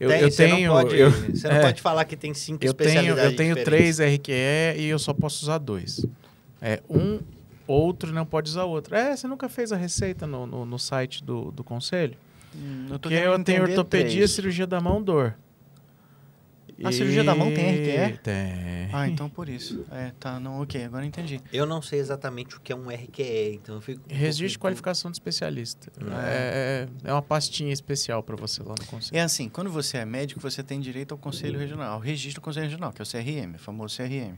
eu, 0.00 0.08
tem, 0.08 0.20
eu 0.20 0.30
você 0.30 0.46
tenho. 0.48 0.68
não 0.72 0.82
pode, 0.82 0.96
eu, 0.98 1.10
você 1.10 1.46
não 1.48 1.54
é. 1.56 1.60
pode 1.62 1.80
falar 1.82 2.04
que 2.04 2.16
tem 2.16 2.34
cinco 2.34 2.64
eu 2.64 2.74
tenho, 2.74 2.88
especialidades 2.88 3.30
eu 3.30 3.36
tenho 3.36 3.54
diferentes. 3.54 3.98
três 3.98 4.14
RQE 4.18 4.80
e 4.82 4.86
eu 4.86 4.98
só 4.98 5.12
posso 5.12 5.42
usar 5.44 5.58
dois. 5.58 6.04
É 6.60 6.82
um, 6.90 7.20
outro 7.66 8.12
não 8.12 8.26
pode 8.26 8.50
usar 8.50 8.64
outro. 8.64 8.96
É, 8.96 9.14
você 9.16 9.28
nunca 9.28 9.48
fez 9.48 9.70
a 9.72 9.76
receita 9.76 10.26
no, 10.26 10.46
no, 10.46 10.66
no 10.66 10.78
site 10.78 11.22
do, 11.22 11.52
do 11.52 11.62
conselho? 11.62 12.16
Hum, 12.54 12.86
eu 12.90 12.98
tô 12.98 13.08
Porque 13.08 13.14
eu 13.14 13.44
tenho 13.44 13.62
ortopedia, 13.62 14.10
três. 14.16 14.30
cirurgia 14.32 14.66
da 14.66 14.80
mão, 14.80 15.00
dor. 15.00 15.36
A 16.82 16.92
cirurgia 16.92 17.22
da 17.22 17.34
mão 17.34 17.52
tem 17.52 17.70
RQE? 17.70 18.18
Tem. 18.22 18.88
Ah, 18.92 19.08
então 19.08 19.28
por 19.28 19.48
isso. 19.48 19.84
É, 19.90 20.12
tá, 20.18 20.40
não, 20.40 20.62
ok, 20.62 20.84
agora 20.84 21.04
eu 21.04 21.08
entendi. 21.08 21.40
Eu 21.52 21.66
não 21.66 21.82
sei 21.82 21.98
exatamente 21.98 22.56
o 22.56 22.60
que 22.60 22.72
é 22.72 22.76
um 22.76 22.88
RQE, 22.88 23.54
então 23.54 23.74
eu 23.76 23.80
fico. 23.80 24.00
um 24.10 24.14
Registro 24.14 24.48
de 24.48 24.58
qualificação 24.58 25.10
de 25.10 25.16
especialista. 25.16 25.92
É. 26.00 26.04
É, 26.04 26.88
é, 27.04 27.10
é 27.10 27.12
uma 27.12 27.22
pastinha 27.22 27.72
especial 27.72 28.22
para 28.22 28.36
você 28.36 28.62
lá 28.62 28.74
no 28.78 28.86
conselho. 28.86 29.18
É 29.18 29.22
assim, 29.22 29.48
quando 29.48 29.70
você 29.70 29.98
é 29.98 30.04
médico, 30.04 30.40
você 30.40 30.62
tem 30.62 30.80
direito 30.80 31.12
ao 31.12 31.18
Conselho 31.18 31.58
Regional, 31.58 31.94
ao 31.94 32.00
registro 32.00 32.40
do 32.40 32.44
Conselho 32.44 32.66
Regional, 32.66 32.92
que 32.92 33.02
é 33.02 33.04
o 33.04 33.06
CRM, 33.06 33.56
o 33.56 33.58
famoso 33.58 33.96
CRM. 33.96 34.36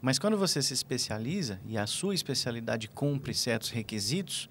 Mas 0.00 0.18
quando 0.18 0.36
você 0.36 0.62
se 0.62 0.72
especializa 0.72 1.60
e 1.66 1.76
a 1.76 1.86
sua 1.86 2.14
especialidade 2.14 2.88
cumpre 2.88 3.34
certos 3.34 3.70
requisitos, 3.70 4.48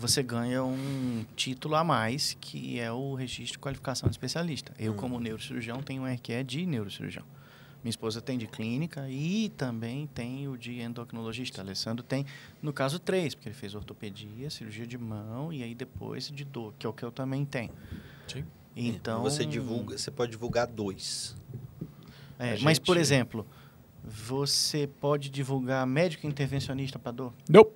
você 0.00 0.22
ganha 0.22 0.64
um 0.64 1.24
título 1.36 1.74
a 1.76 1.84
mais, 1.84 2.36
que 2.40 2.80
é 2.80 2.90
o 2.90 3.14
registro 3.14 3.52
de 3.52 3.58
qualificação 3.58 4.08
de 4.08 4.14
especialista. 4.14 4.72
Eu, 4.78 4.92
Hum. 4.92 4.96
como 4.96 5.20
neurocirurgião, 5.20 5.82
tenho 5.82 6.02
um 6.02 6.06
RQE 6.06 6.42
de 6.42 6.64
neurocirurgião. 6.66 7.24
Minha 7.84 7.90
esposa 7.90 8.20
tem 8.20 8.36
de 8.36 8.46
clínica 8.46 9.08
e 9.08 9.48
também 9.56 10.06
tem 10.06 10.46
o 10.48 10.56
de 10.56 10.80
endocrinologista. 10.80 11.60
Alessandro 11.62 12.02
tem, 12.04 12.26
no 12.62 12.72
caso, 12.72 12.98
três, 12.98 13.34
porque 13.34 13.48
ele 13.48 13.54
fez 13.56 13.74
ortopedia, 13.74 14.50
cirurgia 14.50 14.86
de 14.86 14.98
mão 14.98 15.52
e 15.52 15.62
aí 15.62 15.74
depois 15.74 16.30
de 16.30 16.44
dor, 16.44 16.74
que 16.78 16.86
é 16.86 16.88
o 16.88 16.92
que 16.92 17.02
eu 17.02 17.10
também 17.10 17.44
tenho. 17.44 17.70
Sim. 18.26 18.44
Então, 18.76 19.22
Você 19.22 19.44
divulga, 19.46 19.96
você 19.98 20.10
pode 20.10 20.30
divulgar 20.32 20.66
dois. 20.66 21.34
É, 22.38 22.58
mas, 22.60 22.78
por 22.78 22.94
gente- 22.96 23.02
exemplo, 23.02 23.46
você 24.04 24.86
pode 25.00 25.28
divulgar 25.30 25.86
médico 25.86 26.26
intervencionista 26.26 26.98
para 26.98 27.12
dor? 27.12 27.32
Não. 27.48 27.66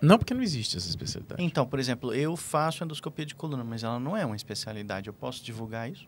Não, 0.00 0.16
porque 0.18 0.32
não 0.34 0.42
existe 0.42 0.76
essa 0.76 0.88
especialidade. 0.88 1.42
Então, 1.42 1.66
por 1.66 1.78
exemplo, 1.78 2.14
eu 2.14 2.36
faço 2.36 2.84
endoscopia 2.84 3.26
de 3.26 3.34
coluna, 3.34 3.64
mas 3.64 3.82
ela 3.82 3.98
não 3.98 4.16
é 4.16 4.24
uma 4.24 4.36
especialidade. 4.36 5.08
Eu 5.08 5.14
posso 5.14 5.44
divulgar 5.44 5.90
isso? 5.90 6.06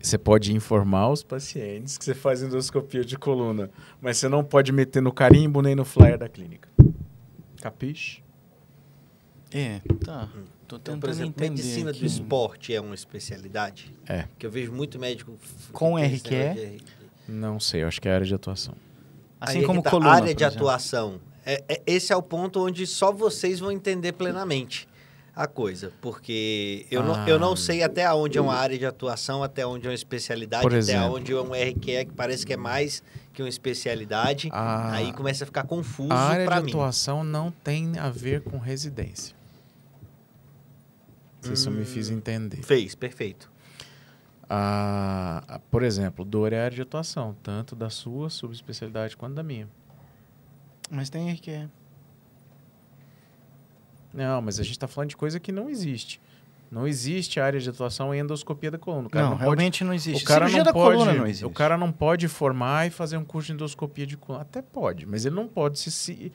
Você 0.00 0.18
pode 0.18 0.52
informar 0.52 1.08
os 1.10 1.22
pacientes 1.22 1.96
que 1.96 2.04
você 2.04 2.14
faz 2.14 2.42
endoscopia 2.42 3.04
de 3.04 3.16
coluna, 3.16 3.70
mas 4.00 4.18
você 4.18 4.28
não 4.28 4.42
pode 4.44 4.72
meter 4.72 5.00
no 5.00 5.12
carimbo 5.12 5.62
nem 5.62 5.74
no 5.76 5.84
flyer 5.84 6.18
da 6.18 6.28
clínica. 6.28 6.68
Capiche? 7.60 8.22
É, 9.52 9.80
tá. 10.04 10.28
Tô 10.66 10.76
Então, 10.76 10.78
tentando 10.78 11.00
por 11.00 11.10
exemplo, 11.10 11.30
entender 11.44 11.50
medicina 11.50 11.90
aqui. 11.90 12.00
do 12.00 12.06
esporte 12.06 12.74
é 12.74 12.80
uma 12.80 12.94
especialidade? 12.94 13.94
É. 14.08 14.26
Que 14.38 14.44
eu 14.46 14.50
vejo 14.50 14.72
muito 14.72 14.98
médico. 14.98 15.38
Com 15.72 15.96
RQE? 15.96 16.80
Não 17.28 17.60
sei, 17.60 17.82
eu 17.84 17.88
acho 17.88 18.00
que 18.00 18.08
é 18.08 18.14
área 18.14 18.26
de 18.26 18.34
atuação. 18.34 18.74
Assim 19.40 19.58
Aí 19.58 19.64
é 19.64 19.66
como 19.66 19.80
que 19.80 19.84
tá, 19.84 19.90
coluna, 19.90 20.10
área 20.10 20.34
de 20.34 20.42
exemplo. 20.42 20.66
atuação. 20.68 21.20
É, 21.44 21.62
é- 21.68 21.82
esse 21.86 22.12
é 22.12 22.16
o 22.16 22.22
ponto 22.22 22.64
onde 22.64 22.86
só 22.86 23.10
vocês 23.12 23.58
vão 23.60 23.72
entender 23.72 24.12
plenamente 24.12 24.88
a 25.34 25.46
coisa. 25.46 25.92
Porque 26.00 26.86
eu, 26.90 27.02
não, 27.02 27.26
eu 27.26 27.36
Ah. 27.36 27.38
não 27.38 27.56
sei 27.56 27.82
até 27.82 28.12
onde 28.12 28.38
é 28.38 28.40
uma 28.40 28.54
área 28.54 28.78
de 28.78 28.86
atuação, 28.86 29.42
até 29.42 29.66
onde 29.66 29.86
é 29.86 29.90
uma 29.90 29.94
especialidade, 29.94 30.66
até 30.66 31.00
onde 31.00 31.32
é 31.32 31.40
um 31.40 31.52
RQE 31.54 32.04
que 32.06 32.12
parece 32.14 32.44
que 32.46 32.52
é 32.52 32.56
mais 32.56 33.02
que 33.32 33.42
uma 33.42 33.48
especialidade. 33.48 34.48
A, 34.52 34.92
Aí 34.92 35.12
começa 35.12 35.44
a 35.44 35.46
ficar 35.46 35.64
confuso 35.64 36.12
a 36.12 36.16
área 36.16 36.46
de 36.46 36.62
mim. 36.62 36.70
atuação 36.70 37.24
não 37.24 37.50
tem 37.50 37.98
a 37.98 38.10
ver 38.10 38.42
com 38.42 38.58
residência. 38.58 39.34
Se 41.40 41.66
eu 41.66 41.72
me 41.72 41.82
Hum. 41.82 41.84
fiz 41.86 42.08
entender. 42.08 42.62
Fez, 42.62 42.94
perfeito. 42.94 43.50
A, 44.48 45.42
a- 45.48 45.58
por 45.58 45.82
exemplo, 45.82 46.24
dor 46.24 46.52
é 46.52 46.60
área 46.64 46.76
de 46.76 46.82
atuação, 46.82 47.34
tanto 47.42 47.74
da 47.74 47.88
sua 47.90 48.28
subespecialidade 48.30 49.16
quanto 49.16 49.34
da 49.34 49.42
minha. 49.42 49.68
Mas 50.92 51.08
tem 51.08 51.32
RQE. 51.32 51.70
Não, 54.12 54.42
mas 54.42 54.60
a 54.60 54.62
gente 54.62 54.72
está 54.72 54.86
falando 54.86 55.08
de 55.08 55.16
coisa 55.16 55.40
que 55.40 55.50
não 55.50 55.70
existe. 55.70 56.20
Não 56.70 56.86
existe 56.86 57.40
área 57.40 57.58
de 57.58 57.68
atuação 57.68 58.14
em 58.14 58.18
endoscopia 58.18 58.70
da 58.70 58.76
coluna. 58.78 59.08
Não, 59.10 59.22
não, 59.22 59.30
pode, 59.30 59.42
realmente 59.42 59.84
não 59.84 59.94
existe. 59.94 60.22
o 60.22 60.26
cara 60.26 60.46
Cirurgia 60.46 60.64
não 60.64 60.72
pode, 60.72 60.96
coluna 60.96 61.14
não 61.14 61.26
existe. 61.26 61.46
o 61.46 61.50
cara 61.50 61.78
não 61.78 61.90
pode 61.90 62.28
formar 62.28 62.86
e 62.86 62.90
fazer 62.90 63.16
um 63.16 63.24
curso 63.24 63.46
de 63.46 63.54
endoscopia 63.54 64.06
de 64.06 64.18
coluna. 64.18 64.42
Até 64.42 64.60
pode, 64.60 65.06
mas 65.06 65.24
ele 65.24 65.34
não 65.34 65.48
pode 65.48 65.78
se 65.78 65.90
se, 65.90 66.30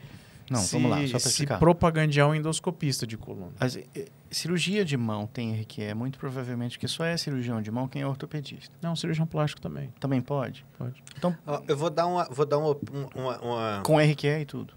Não, 0.50 0.60
se, 0.60 0.74
vamos 0.74 0.92
lá, 0.92 0.98
só 1.06 1.12
para 1.12 1.20
se 1.20 1.28
explicar. 1.30 1.60
propagandear 1.60 2.28
um 2.30 2.34
endoscopista 2.36 3.06
de 3.06 3.18
coluna. 3.18 3.52
As- 3.60 3.76
eh, 3.76 4.06
cirurgia 4.32 4.86
de 4.86 4.96
mão 4.96 5.28
tem 5.28 5.54
RQE, 5.60 5.94
muito 5.94 6.18
provavelmente 6.18 6.80
que 6.80 6.88
só 6.88 7.04
é 7.04 7.18
cirurgião 7.18 7.62
de 7.62 7.70
mão 7.70 7.88
quem 7.88 8.02
é 8.02 8.08
ortopedista. 8.08 8.74
Não, 8.82 8.96
cirurgião 8.96 9.28
plástico 9.28 9.60
também. 9.62 9.94
Também 10.00 10.22
pode? 10.22 10.66
Pode. 10.78 11.04
Então, 11.18 11.36
eu 11.68 11.76
vou 11.78 11.90
dar 11.90 12.08
uma. 12.08 12.26
Vou 12.32 12.46
dar 12.46 12.58
uma, 12.58 12.78
uma- 13.16 13.40
uma- 13.42 13.82
com 13.84 14.00
RQE 14.00 14.42
e 14.42 14.46
tudo. 14.46 14.74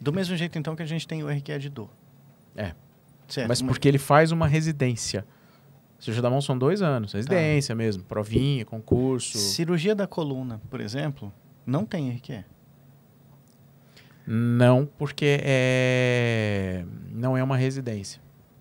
Do 0.00 0.12
mesmo 0.12 0.36
jeito, 0.36 0.58
então, 0.58 0.74
que 0.74 0.82
a 0.82 0.86
gente 0.86 1.06
tem 1.06 1.22
o 1.22 1.28
RQE 1.28 1.58
de 1.58 1.68
dor. 1.68 1.90
É. 2.56 2.74
Certo. 3.28 3.48
mas 3.48 3.62
porque 3.62 3.88
ele 3.88 3.98
faz 3.98 4.30
uma 4.32 4.46
residência. 4.46 5.24
Cirurgia 5.98 6.20
da 6.20 6.28
mão 6.28 6.40
são 6.42 6.58
dois 6.58 6.82
anos. 6.82 7.12
Tá. 7.12 7.18
Residência 7.18 7.74
mesmo. 7.74 8.02
Provinha, 8.02 8.64
concurso. 8.64 9.38
Cirurgia 9.38 9.94
da 9.94 10.06
coluna, 10.06 10.60
por 10.68 10.80
exemplo, 10.80 11.32
não 11.64 11.86
tem 11.86 12.10
RQE. 12.10 12.44
Não, 14.26 14.86
porque 14.86 15.38
é... 15.42 16.84
não 17.10 17.36
é 17.36 17.42
uma 17.42 17.56
residência. 17.56 18.20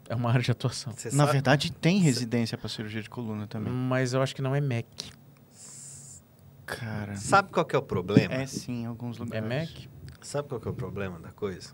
É 0.09 0.15
uma 0.15 0.29
área 0.29 0.41
de 0.41 0.51
atuação. 0.51 0.91
Você 0.93 1.09
Na 1.11 1.17
sabe? 1.25 1.31
verdade, 1.33 1.71
tem 1.71 1.99
residência 1.99 2.57
para 2.57 2.67
cirurgia 2.67 3.01
de 3.01 3.09
coluna 3.09 3.47
também. 3.47 3.71
Mas 3.71 4.13
eu 4.13 4.21
acho 4.21 4.35
que 4.35 4.41
não 4.41 4.53
é 4.55 4.59
MEC. 4.59 5.11
Cara, 6.65 7.15
Sabe 7.15 7.51
qual 7.51 7.65
que 7.65 7.75
é 7.75 7.79
o 7.79 7.81
problema? 7.81 8.33
é 8.33 8.45
sim, 8.45 8.83
em 8.83 8.85
alguns 8.85 9.17
É 9.17 9.19
lugares. 9.23 9.47
MEC? 9.47 9.89
Sabe 10.21 10.47
qual 10.49 10.59
que 10.61 10.67
é 10.67 10.71
o 10.71 10.73
problema 10.73 11.19
da 11.19 11.29
coisa? 11.31 11.73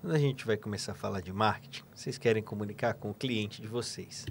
Quando 0.00 0.14
a 0.14 0.18
gente 0.18 0.44
vai 0.44 0.56
começar 0.56 0.92
a 0.92 0.94
falar 0.94 1.20
de 1.20 1.32
marketing, 1.32 1.82
vocês 1.94 2.18
querem 2.18 2.42
comunicar 2.42 2.94
com 2.94 3.10
o 3.10 3.14
cliente 3.14 3.62
de 3.62 3.68
vocês. 3.68 4.26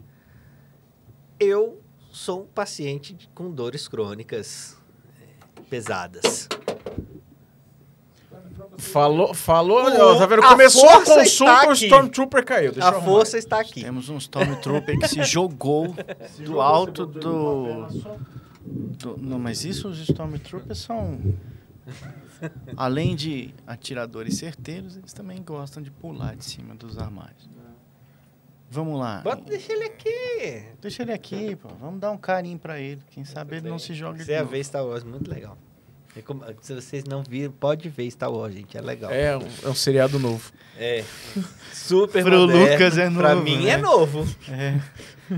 Eu 1.39 1.81
sou 2.11 2.43
um 2.43 2.45
paciente 2.45 3.13
de- 3.13 3.27
com 3.29 3.49
dores 3.51 3.87
crônicas 3.87 4.77
eh, 5.19 5.61
pesadas. 5.69 6.47
Falou, 8.81 9.33
falou, 9.33 9.83
O- 9.83 10.01
ó, 10.15 10.17
tá 10.17 10.25
vendo? 10.25 10.43
a 10.43 10.49
Começou 10.49 10.89
a 10.89 10.93
força 10.93 11.15
consulta, 11.19 11.23
está 11.53 11.67
o 11.67 11.71
aqui. 11.71 11.85
Stormtrooper 11.85 12.45
caiu. 12.45 12.71
Deixa 12.71 12.89
a 12.89 13.01
força 13.01 13.37
está 13.37 13.59
aqui. 13.59 13.83
Temos 13.83 14.09
um 14.09 14.17
Stormtrooper 14.17 14.99
que 14.99 15.07
se 15.07 15.23
jogou 15.23 15.95
do 16.43 16.59
alto 16.59 17.05
do, 17.05 17.87
do- 17.87 19.17
Não, 19.17 19.37
mas 19.39 19.63
isso 19.63 19.87
os 19.87 19.99
Stormtroopers 19.99 20.79
são. 20.79 21.19
Além 22.75 23.15
de 23.15 23.53
atiradores 23.67 24.37
certeiros, 24.37 24.97
eles 24.97 25.13
também 25.13 25.41
gostam 25.43 25.81
de 25.83 25.91
pular 25.91 26.35
de 26.35 26.43
cima 26.43 26.73
dos 26.75 26.97
armários. 26.97 27.49
Vamos 28.69 28.97
lá. 28.99 29.21
Bota, 29.21 29.43
deixa 29.43 29.73
ele 29.73 29.83
aqui. 29.83 30.63
Deixa 30.81 31.03
ele 31.03 31.11
aqui, 31.11 31.55
pô. 31.57 31.67
Vamos 31.79 31.99
dar 31.99 32.09
um 32.11 32.17
carinho 32.17 32.57
pra 32.57 32.79
ele. 32.79 33.01
Quem 33.11 33.25
sabe 33.25 33.57
ele 33.57 33.69
não 33.69 33.77
se 33.77 33.93
joga 33.93 34.23
Você 34.23 34.31
ia 34.31 34.37
de 34.37 34.43
novo. 34.43 34.51
ver 34.55 34.63
Star 34.63 34.85
Wars, 34.85 35.03
muito 35.03 35.29
legal. 35.29 35.57
É 36.15 36.21
como- 36.21 36.43
Se 36.61 36.73
vocês 36.75 37.03
não 37.05 37.23
viram, 37.23 37.51
pode 37.53 37.87
ver 37.89 38.09
Star 38.11 38.31
Wars, 38.31 38.53
gente. 38.53 38.77
É 38.77 38.81
legal. 38.81 39.09
É, 39.11 39.35
um- 39.37 39.47
é 39.63 39.69
um 39.69 39.75
seriado 39.75 40.19
novo. 40.19 40.51
É. 40.77 41.03
Super 41.73 42.23
Pro 42.23 42.39
moderno. 42.41 42.71
Lucas 42.73 42.97
é 42.97 43.09
Pra 43.09 43.33
novo, 43.35 43.43
mim 43.45 43.63
né? 43.65 43.71
é 43.71 43.77
novo. 43.77 44.27
É. 44.49 44.79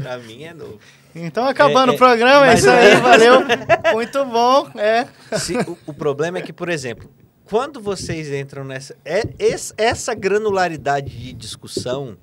Pra 0.02 0.18
mim 0.18 0.44
é 0.44 0.54
novo. 0.54 0.80
Então, 1.16 1.46
acabando 1.46 1.92
É, 1.92 1.96
o 1.96 1.98
programa, 1.98 2.48
é 2.50 2.56
isso 2.56 2.68
aí, 2.70 2.96
valeu. 2.96 3.42
Muito 3.94 4.26
bom, 4.26 4.68
é. 4.80 5.08
Se- 5.38 5.56
o, 5.58 5.78
o 5.86 5.94
problema 5.94 6.40
é 6.40 6.42
que, 6.42 6.52
por 6.52 6.70
exemplo, 6.70 7.08
quando 7.46 7.80
vocês 7.80 8.32
entram 8.32 8.64
nessa. 8.64 8.96
É, 9.06 9.22
es- 9.38 9.76
essa 9.78 10.16
granularidade 10.16 11.16
de 11.16 11.32
discussão, 11.34 12.18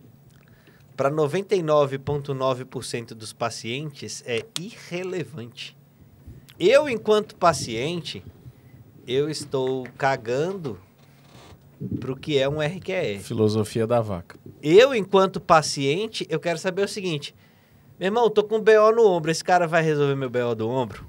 para 0.96 1.08
99,9% 1.08 3.14
dos 3.14 3.32
pacientes, 3.32 4.24
é 4.26 4.44
irrelevante. 4.58 5.76
Eu, 6.58 6.88
enquanto 6.88 7.36
paciente, 7.36 8.24
eu 9.10 9.28
estou 9.28 9.88
cagando 9.98 10.78
pro 11.98 12.14
que 12.14 12.38
é 12.38 12.48
um 12.48 12.60
RQE. 12.60 13.18
Filosofia 13.18 13.84
da 13.84 14.00
vaca. 14.00 14.38
Eu, 14.62 14.94
enquanto 14.94 15.40
paciente, 15.40 16.24
eu 16.30 16.38
quero 16.38 16.58
saber 16.60 16.84
o 16.84 16.88
seguinte. 16.88 17.34
Meu 17.98 18.06
irmão, 18.06 18.30
tô 18.30 18.44
com 18.44 18.58
um 18.58 18.60
BO 18.60 18.92
no 18.94 19.04
ombro. 19.04 19.32
Esse 19.32 19.42
cara 19.42 19.66
vai 19.66 19.82
resolver 19.82 20.14
meu 20.14 20.30
BO 20.30 20.54
do 20.54 20.68
ombro? 20.68 21.04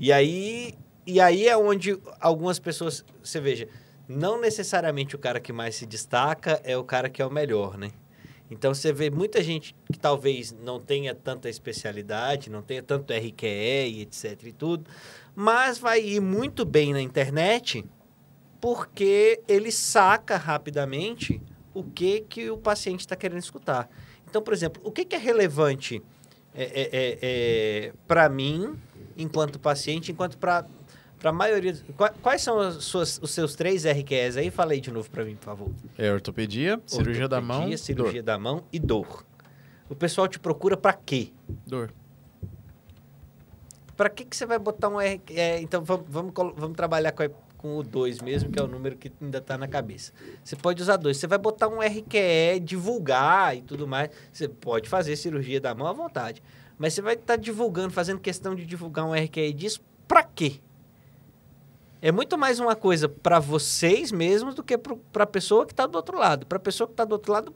E 0.00 0.10
aí, 0.10 0.72
e 1.06 1.20
aí 1.20 1.46
é 1.46 1.56
onde 1.56 1.98
algumas 2.18 2.58
pessoas... 2.58 3.04
Você 3.22 3.38
veja, 3.38 3.68
não 4.08 4.40
necessariamente 4.40 5.14
o 5.14 5.18
cara 5.18 5.38
que 5.38 5.52
mais 5.52 5.74
se 5.74 5.84
destaca 5.84 6.62
é 6.64 6.78
o 6.78 6.84
cara 6.84 7.10
que 7.10 7.20
é 7.20 7.26
o 7.26 7.30
melhor, 7.30 7.76
né? 7.76 7.90
Então, 8.52 8.74
você 8.74 8.92
vê 8.92 9.10
muita 9.10 9.42
gente 9.42 9.74
que 9.90 9.98
talvez 9.98 10.52
não 10.52 10.78
tenha 10.78 11.14
tanta 11.14 11.48
especialidade, 11.48 12.50
não 12.50 12.60
tenha 12.60 12.82
tanto 12.82 13.12
RQE 13.12 14.02
etc 14.02 14.42
e 14.44 14.52
tudo, 14.52 14.84
mas 15.34 15.78
vai 15.78 16.02
ir 16.02 16.20
muito 16.20 16.64
bem 16.64 16.92
na 16.92 17.00
internet 17.00 17.84
porque 18.60 19.40
ele 19.48 19.72
saca 19.72 20.36
rapidamente 20.36 21.40
o 21.74 21.82
que, 21.82 22.20
que 22.20 22.50
o 22.50 22.58
paciente 22.58 23.00
está 23.00 23.16
querendo 23.16 23.40
escutar. 23.40 23.88
Então, 24.28 24.42
por 24.42 24.52
exemplo, 24.52 24.82
o 24.84 24.92
que, 24.92 25.04
que 25.04 25.16
é 25.16 25.18
relevante 25.18 26.02
é, 26.54 27.92
para 28.06 28.28
mim, 28.28 28.78
enquanto 29.16 29.58
paciente, 29.58 30.12
enquanto 30.12 30.36
para 30.36 30.66
a 31.28 31.32
maioria... 31.32 31.74
Qua- 31.96 32.12
Quais 32.22 32.42
são 32.42 32.58
as 32.58 32.82
suas, 32.84 33.18
os 33.22 33.30
seus 33.30 33.54
três 33.54 33.84
RQEs 33.84 34.36
aí? 34.36 34.50
Fala 34.50 34.72
aí 34.72 34.80
de 34.80 34.90
novo 34.90 35.10
para 35.10 35.24
mim, 35.24 35.36
por 35.36 35.44
favor. 35.44 35.70
É 35.98 36.12
ortopedia, 36.12 36.80
cirurgia 36.86 37.28
da 37.28 37.40
mão, 37.40 37.56
Ortopedia, 37.58 37.78
cirurgia 37.78 38.22
da 38.22 38.38
mão 38.38 38.64
e 38.72 38.78
dor. 38.78 39.24
O 39.88 39.94
pessoal 39.94 40.26
te 40.28 40.38
procura 40.38 40.76
para 40.76 40.92
quê? 40.94 41.32
dor. 41.66 41.88
dor. 41.88 41.92
Para 43.96 44.08
que, 44.08 44.24
que 44.24 44.36
você 44.36 44.46
vai 44.46 44.58
botar 44.58 44.88
um 44.88 44.98
RQE? 44.98 45.60
então, 45.60 45.84
vamos, 45.84 46.06
vamos, 46.08 46.32
vamos 46.56 46.76
trabalhar 46.76 47.12
com, 47.12 47.22
a- 47.22 47.30
com 47.58 47.76
o 47.76 47.82
2 47.82 48.20
mesmo, 48.20 48.50
que 48.50 48.58
é 48.58 48.62
o 48.62 48.66
número 48.66 48.96
que 48.96 49.12
ainda 49.20 49.38
está 49.38 49.56
na 49.58 49.68
cabeça. 49.68 50.12
Você 50.42 50.56
pode 50.56 50.82
usar 50.82 50.96
dois. 50.96 51.18
Você 51.18 51.26
vai 51.26 51.38
botar 51.38 51.68
um 51.68 51.78
RQE, 51.80 52.58
divulgar 52.60 53.56
e 53.56 53.62
tudo 53.62 53.86
mais. 53.86 54.10
Você 54.32 54.48
pode 54.48 54.88
fazer 54.88 55.14
cirurgia 55.16 55.60
da 55.60 55.74
mão 55.74 55.86
à 55.86 55.92
vontade. 55.92 56.42
Mas 56.78 56.94
você 56.94 57.02
vai 57.02 57.14
estar 57.14 57.36
divulgando, 57.36 57.90
fazendo 57.92 58.18
questão 58.18 58.54
de 58.56 58.64
divulgar 58.66 59.04
um 59.04 59.12
RQE 59.14 59.52
disso, 59.52 59.80
para 60.08 60.24
quê? 60.24 60.54
É 62.04 62.10
muito 62.10 62.36
mais 62.36 62.58
uma 62.58 62.74
coisa 62.74 63.08
para 63.08 63.38
vocês 63.38 64.10
mesmos 64.10 64.56
do 64.56 64.64
que 64.64 64.76
para 64.76 65.22
a 65.22 65.26
pessoa 65.26 65.64
que 65.64 65.72
está 65.72 65.86
do 65.86 65.94
outro 65.94 66.18
lado. 66.18 66.44
Para 66.44 66.56
a 66.56 66.60
pessoa 66.60 66.88
que 66.88 66.94
está 66.94 67.04
do 67.04 67.12
outro 67.12 67.32
lado, 67.32 67.54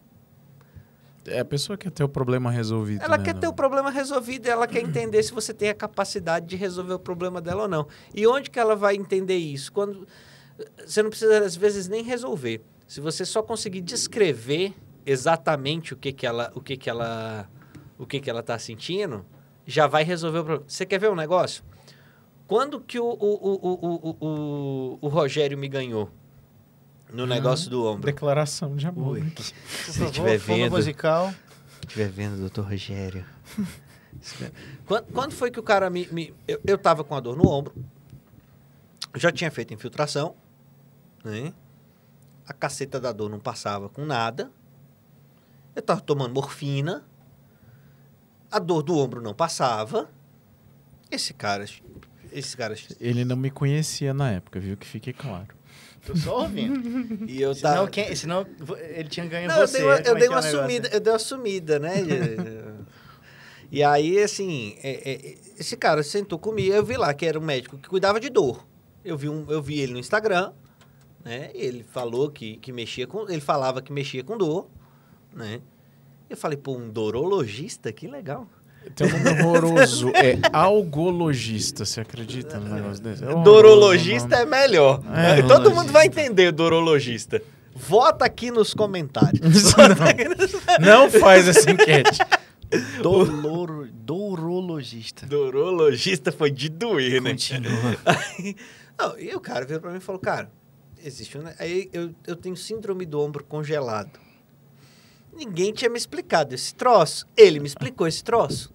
É 1.27 1.41
a 1.41 1.45
pessoa 1.45 1.77
que 1.77 1.83
quer 1.83 1.91
ter 1.91 2.05
o 2.05 2.09
problema 2.09 2.49
resolvido. 2.49 3.03
ela 3.03 3.19
né, 3.19 3.25
quer 3.25 3.35
não? 3.35 3.41
ter 3.41 3.49
o 3.49 3.53
problema 3.53 3.91
resolvido, 3.91 4.47
ela 4.47 4.69
quer 4.69 4.81
entender 4.81 5.21
se 5.25 5.33
você 5.33 5.53
tem 5.53 5.69
a 5.69 5.75
capacidade 5.75 6.47
de 6.47 6.55
resolver 6.55 6.95
o 6.95 6.99
problema 7.01 7.41
dela 7.41 7.63
ou 7.63 7.69
não. 7.69 7.89
E 8.15 8.25
onde 8.25 8.49
que 8.49 8.61
ela 8.61 8.77
vai 8.77 8.95
entender 8.95 9.37
isso? 9.37 9.73
Quando 9.73 10.07
você 10.87 11.03
não 11.03 11.11
precisa 11.11 11.45
às 11.45 11.57
vezes 11.57 11.89
nem 11.89 12.05
resolver. 12.05 12.63
Se 12.87 13.01
você 13.01 13.25
só 13.25 13.43
conseguir 13.43 13.81
descrever 13.81 14.75
exatamente 15.05 15.93
o 15.93 15.97
que 15.97 16.13
que 16.13 16.25
ela, 16.25 16.53
o 16.55 16.61
que 16.61 16.77
que 16.77 16.89
ela, 16.89 17.51
o 17.99 18.07
que 18.07 18.21
que 18.21 18.31
ela 18.31 18.41
está 18.41 18.57
sentindo, 18.61 19.27
já 19.67 19.89
vai 19.89 20.05
resolver 20.05 20.39
o 20.39 20.45
problema. 20.45 20.69
Você 20.69 20.87
quer 20.87 21.01
ver 21.01 21.11
um 21.11 21.17
negócio? 21.17 21.65
Quando 22.47 22.81
que 22.81 22.99
o, 22.99 23.05
o, 23.05 23.11
o, 23.11 23.59
o, 23.63 24.17
o, 24.21 24.99
o, 25.01 25.09
Rogério 25.09 25.59
me 25.59 25.69
ganhou 25.69 26.11
no 27.13 27.27
negócio 27.27 27.69
do 27.69 27.85
ombro? 27.85 28.07
Declaração 28.07 28.77
de 28.77 28.87
amor. 28.87 29.19
Ui. 29.19 29.33
Se 29.39 29.53
favor, 29.93 30.07
estiver 30.07 30.39
fundo 30.39 30.57
vendo, 30.57 30.71
musical. 30.73 31.35
estiver 31.83 32.09
vendo, 32.09 32.39
doutor 32.39 32.67
Rogério. 32.67 33.25
quando, 34.87 35.05
quando 35.13 35.33
foi 35.33 35.51
que 35.51 35.59
o 35.59 35.63
cara 35.63 35.91
me. 35.91 36.07
me- 36.13 36.35
eu, 36.47 36.61
eu 36.65 36.79
tava 36.79 37.03
com 37.03 37.15
a 37.15 37.21
dor 37.21 37.37
no 37.37 37.49
ombro. 37.49 37.75
Já 39.17 39.33
tinha 39.33 39.51
feito 39.51 39.75
infiltração. 39.75 40.37
Né? 41.25 41.53
A 42.47 42.53
caceta 42.53 43.01
da 43.01 43.11
dor 43.11 43.29
não 43.29 43.41
passava 43.41 43.89
com 43.89 44.05
nada. 44.05 44.53
Eu 45.75 45.83
tava 45.83 46.01
tomando 46.01 46.33
morfina. 46.33 47.05
A 48.51 48.61
dor 48.61 48.83
do 48.83 48.97
ombro 48.97 49.21
não 49.21 49.35
passava. 49.35 50.09
Esse 51.11 51.35
cara. 51.35 51.65
Esse 52.39 52.57
cara. 52.57 52.74
Ele 53.01 53.24
não 53.24 53.37
me 53.37 53.51
conhecia 53.51 54.12
na 54.12 54.30
época, 54.32 54.61
viu? 54.61 54.76
Que 54.76 54.87
fique 54.87 55.12
claro. 55.12 55.49
Tô 56.07 56.14
só 56.16 56.43
ouvindo. 56.43 57.26
E 57.28 57.41
eu 57.43 57.55
Senão, 57.55 57.74
tava. 57.74 57.89
quem, 57.91 58.14
senão 58.14 58.47
ele 58.91 59.09
tinha 59.09 59.26
ganho 59.26 59.49
Não, 59.49 59.59
eu 59.61 59.66
você. 59.66 59.78
dei 59.78 59.87
uma, 59.87 59.97
Como 59.97 60.09
eu 60.09 60.16
é 60.16 60.18
dei 60.18 60.26
é 60.28 60.30
uma 60.30 60.39
o 60.39 60.43
negócio? 60.43 60.61
sumida, 60.61 60.89
eu 60.93 61.01
dei 61.01 61.12
uma 61.12 61.18
sumida, 61.18 61.78
né? 61.78 61.95
e 63.72 63.82
aí, 63.82 64.22
assim, 64.22 64.76
é- 64.82 65.11
é- 65.12 65.34
esse 65.59 65.76
cara 65.76 66.03
sentou 66.03 66.39
comigo, 66.39 66.72
eu 66.74 66.84
vi 66.84 66.97
lá 66.97 67.12
que 67.14 67.26
era 67.26 67.39
um 67.39 67.43
médico 67.43 67.78
que 67.78 67.89
cuidava 67.89 68.20
de 68.20 68.28
dor. 68.28 68.64
Eu 69.05 69.16
vi, 69.16 69.28
um, 69.28 69.51
eu 69.51 69.62
vi 69.62 69.80
ele 69.80 69.93
no 69.95 69.99
Instagram, 69.99 70.53
né? 71.24 71.51
E 71.55 71.62
ele 71.64 71.82
falou 71.84 72.30
que, 72.30 72.57
que 72.59 72.72
mexia 72.72 73.07
com. 73.07 73.28
Ele 73.28 73.41
falava 73.41 73.80
que 73.82 73.93
mexia 73.93 74.22
com 74.22 74.37
dor, 74.37 74.68
né? 75.32 75.61
Eu 76.28 76.37
falei, 76.37 76.57
pô, 76.59 76.76
um 76.76 76.89
dorologista? 76.91 77.93
Que 77.93 78.07
legal. 78.09 78.49
Tem 78.95 79.07
um 79.12 79.22
nome 79.22 79.43
horroroso. 79.43 80.09
É 80.11 80.39
algologista. 80.53 81.84
Você 81.84 82.01
acredita 82.01 82.59
no 82.59 82.74
negócio 82.74 83.03
desse? 83.03 83.24
É 83.24 83.43
Dorologista 83.43 84.37
o 84.37 84.41
é 84.41 84.47
melhor. 84.47 85.03
É, 85.12 85.43
Todo 85.43 85.70
mundo 85.70 85.87
dorologista. 85.89 85.93
vai 85.93 86.07
entender 86.07 86.53
dorologista. 86.53 87.43
Vota 87.74 88.24
aqui 88.24 88.51
nos 88.51 88.72
comentários. 88.72 89.41
nome. 89.76 90.80
Não 90.80 91.11
faz 91.11 91.47
essa 91.49 91.70
enquete. 91.70 92.18
Dolor, 93.03 93.89
Dourologista. 93.93 95.26
Dorologista 95.26 96.32
foi 96.32 96.51
de 96.51 96.68
doer, 96.68 97.20
né? 97.20 97.30
Continua. 97.30 97.97
Não, 98.99 99.18
e 99.18 99.34
o 99.34 99.41
cara 99.41 99.64
veio 99.66 99.80
pra 99.80 99.91
mim 99.91 99.99
e 99.99 100.01
falou, 100.01 100.20
cara, 100.20 100.51
existe 101.05 101.37
um... 101.37 101.43
Aí 101.59 101.89
eu, 101.93 102.14
eu 102.26 102.34
tenho 102.34 102.57
síndrome 102.57 103.05
do 103.05 103.20
ombro 103.20 103.45
congelado. 103.45 104.18
Ninguém 105.37 105.72
tinha 105.72 105.91
me 105.91 105.99
explicado 105.99 106.55
esse 106.55 106.74
troço. 106.74 107.26
Ele 107.37 107.61
me 107.61 107.66
explicou 107.66 108.07
esse 108.07 108.24
troço. 108.24 108.72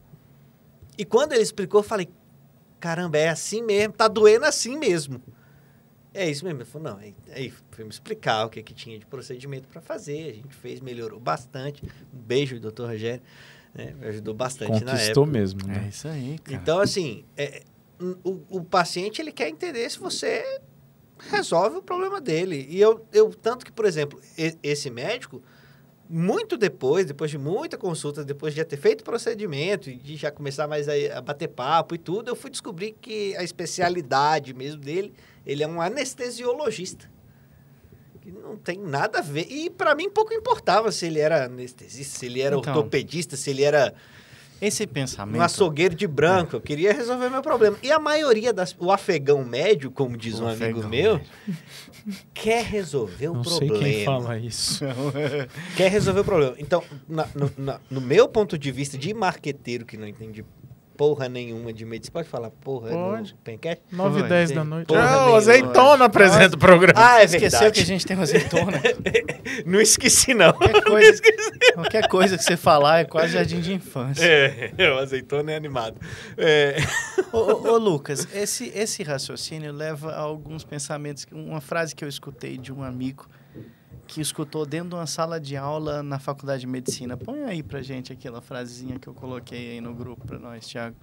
E 1.02 1.06
quando 1.06 1.34
ele 1.34 1.42
explicou, 1.42 1.80
eu 1.80 1.84
falei, 1.84 2.08
caramba, 2.80 3.18
é 3.18 3.28
assim 3.28 3.64
mesmo, 3.64 3.92
tá 3.92 4.08
doendo 4.08 4.46
assim 4.46 4.78
mesmo. 4.78 5.20
É 6.14 6.30
isso 6.30 6.46
mesmo. 6.46 6.60
Ele 6.62 6.70
falou, 6.70 6.92
não, 6.92 6.98
aí, 7.00 7.16
aí 7.34 7.52
foi 7.72 7.84
me 7.84 7.90
explicar 7.90 8.46
o 8.46 8.50
que, 8.52 8.62
que 8.62 8.72
tinha 8.72 9.00
de 9.00 9.06
procedimento 9.08 9.68
para 9.68 9.82
fazer. 9.82 10.30
A 10.30 10.34
gente 10.36 10.54
fez, 10.54 10.80
melhorou 10.80 11.20
bastante. 11.20 11.84
Um 12.14 12.20
beijo, 12.20 12.60
doutor 12.60 12.88
Rogério. 12.92 13.24
né, 13.74 13.96
Me 14.00 14.06
ajudou 14.10 14.36
bastante 14.36 14.70
na 14.70 14.78
época. 14.78 14.92
Conquistou 14.92 15.26
mesmo, 15.26 15.62
É 15.64 15.66
né? 15.66 15.88
isso 15.90 16.08
aí, 16.08 16.38
cara. 16.38 16.56
Então, 16.62 16.80
assim, 16.80 17.26
é, 17.36 17.64
o, 18.24 18.42
o 18.48 18.64
paciente 18.64 19.20
ele 19.24 19.32
quer 19.32 19.50
entender 19.50 19.90
se 19.90 19.98
você 19.98 20.60
resolve 21.32 21.78
o 21.78 21.82
problema 21.82 22.22
dele. 22.22 22.68
E 22.70 22.80
eu, 22.80 23.04
eu 23.12 23.34
tanto 23.34 23.66
que, 23.66 23.72
por 23.72 23.86
exemplo, 23.86 24.22
esse 24.62 24.92
médico 24.92 25.42
muito 26.14 26.58
depois, 26.58 27.06
depois 27.06 27.32
de 27.32 27.38
muita 27.38 27.78
consulta, 27.78 28.24
depois 28.24 28.54
de 28.54 28.58
já 28.60 28.66
ter 28.66 28.76
feito 28.78 29.00
o 29.02 29.04
procedimento 29.06 29.90
e 29.90 29.96
de 29.96 30.18
já 30.18 30.30
começar 30.30 30.68
mais 30.68 30.90
a, 30.90 30.94
a 31.18 31.22
bater 31.22 31.48
papo 31.48 31.96
e 31.96 31.98
tudo, 31.98 32.30
eu 32.30 32.36
fui 32.36 32.50
descobrir 32.52 32.96
que 33.00 33.34
a 33.38 33.44
especialidade 33.44 34.54
mesmo 34.54 34.82
dele, 34.82 35.14
ele 35.46 35.64
é 35.64 35.68
um 35.68 35.80
anestesiologista. 35.82 37.10
Que 38.22 38.32
não 38.32 38.56
tem 38.58 38.78
nada 38.78 39.20
a 39.20 39.22
ver. 39.22 39.48
E 39.50 39.70
para 39.70 39.96
mim 39.96 40.10
pouco 40.10 40.34
importava 40.34 40.92
se 40.92 41.06
ele 41.08 41.20
era 41.20 41.46
anestesista, 41.46 42.20
se 42.20 42.26
ele 42.26 42.42
era 42.42 42.56
Então. 42.56 42.76
ortopedista, 42.76 43.36
se 43.36 43.50
ele 43.50 43.64
era 43.64 43.94
Esse 44.62 44.84
um 44.84 44.88
pensamento. 44.88 45.42
açougueiro 45.42 45.96
de 45.96 46.06
branco. 46.06 46.56
Eu 46.58 46.62
queria 46.62 46.94
resolver 46.94 47.30
meu 47.32 47.42
problema. 47.42 47.78
E 47.82 47.92
a 47.92 47.98
maioria 47.98 48.54
das. 48.54 48.76
O 48.78 48.92
afegão 48.92 49.44
médio, 49.44 49.90
como 49.90 50.16
diz 50.16 50.40
O 50.40 50.44
um 50.44 50.48
amigo 50.50 50.88
meu, 50.88 51.20
quer 52.34 52.64
resolver 52.66 53.30
o 53.30 53.34
Não 53.36 53.42
problema. 53.42 53.76
sei 53.78 53.94
quem 53.96 54.06
fala 54.06 54.38
isso. 54.38 54.84
Quer 55.76 55.92
resolver 55.92 56.22
o 56.22 56.26
problema. 56.26 56.56
Então, 56.58 56.84
na- 57.08 57.28
no, 57.36 57.52
na- 57.58 57.80
no 57.90 58.02
meu 58.02 58.28
ponto 58.28 58.58
de 58.58 58.72
vista 58.72 58.98
de 58.98 59.14
marqueteiro, 59.14 59.86
que 59.86 59.98
não 59.98 60.08
entende 60.08 60.44
porra 61.02 61.28
nenhuma 61.28 61.74
de 61.74 61.84
medicina, 61.84 62.14
pode 62.14 62.30
falar 62.30 62.52
porra 62.52 62.92
Pode. 62.92 63.32
no 63.32 63.40
Pencast? 63.40 63.82
9 63.92 64.20
e 64.20 64.22
Oi, 64.22 64.30
10 64.30 64.50
tem 64.50 64.56
da 64.56 64.64
noite. 64.64 64.86
porra 64.86 65.02
Ah, 65.02 65.32
o 65.32 65.36
azeitona 65.36 66.06
apresenta 66.06 66.56
o 66.56 66.60
programa. 66.60 66.94
Ah, 66.96 67.22
é 67.22 67.24
Esqueceu 67.26 67.50
verdade. 67.50 67.74
que 67.74 67.80
a 67.80 67.86
gente 67.86 68.06
tem 68.06 68.16
uma 68.16 68.22
azeitona. 68.22 68.80
Não 69.66 69.82
esqueci, 69.82 70.36
não. 70.36 70.54
Qualquer 70.54 70.84
coisa, 70.84 71.22
qualquer 71.74 72.08
coisa 72.08 72.38
que 72.38 72.44
você 72.44 72.56
falar 72.56 73.00
é 73.00 73.06
quase 73.06 73.34
jardim 73.34 73.62
de 73.62 73.74
infância. 73.74 74.24
É, 74.24 74.72
o 74.92 75.00
azeitona 75.00 75.52
é 75.54 75.56
animado. 75.56 76.00
É. 76.38 76.76
Ô, 77.34 77.38
ô, 77.38 77.72
ô, 77.72 77.78
Lucas, 77.80 78.28
esse, 78.32 78.72
esse 78.76 79.02
raciocínio 79.02 79.74
leva 79.74 80.12
a 80.12 80.20
alguns 80.20 80.64
pensamentos. 80.64 81.26
Uma 81.32 81.62
frase 81.62 81.96
que 81.96 82.06
eu 82.06 82.10
escutei 82.10 82.60
de 82.60 82.72
um 82.72 82.84
amigo 82.84 83.28
que 84.14 84.20
escutou 84.20 84.66
dentro 84.66 84.90
de 84.90 84.96
uma 84.96 85.08
sala 85.08 85.40
de 85.40 85.56
aula 85.56 86.04
na 86.04 86.20
faculdade 86.20 86.60
de 86.62 86.68
medicina. 86.68 87.16
Põe 87.16 87.44
aí 87.46 87.64
pra 87.64 87.82
gente 87.82 88.12
aquela 88.12 88.42
frasezinha 88.42 89.00
que 89.00 89.08
eu 89.08 89.14
coloquei 89.14 89.72
aí 89.72 89.80
no 89.82 89.94
grupo 89.94 90.28
pra 90.28 90.38
nós, 90.38 90.68
Thiago. 90.68 90.98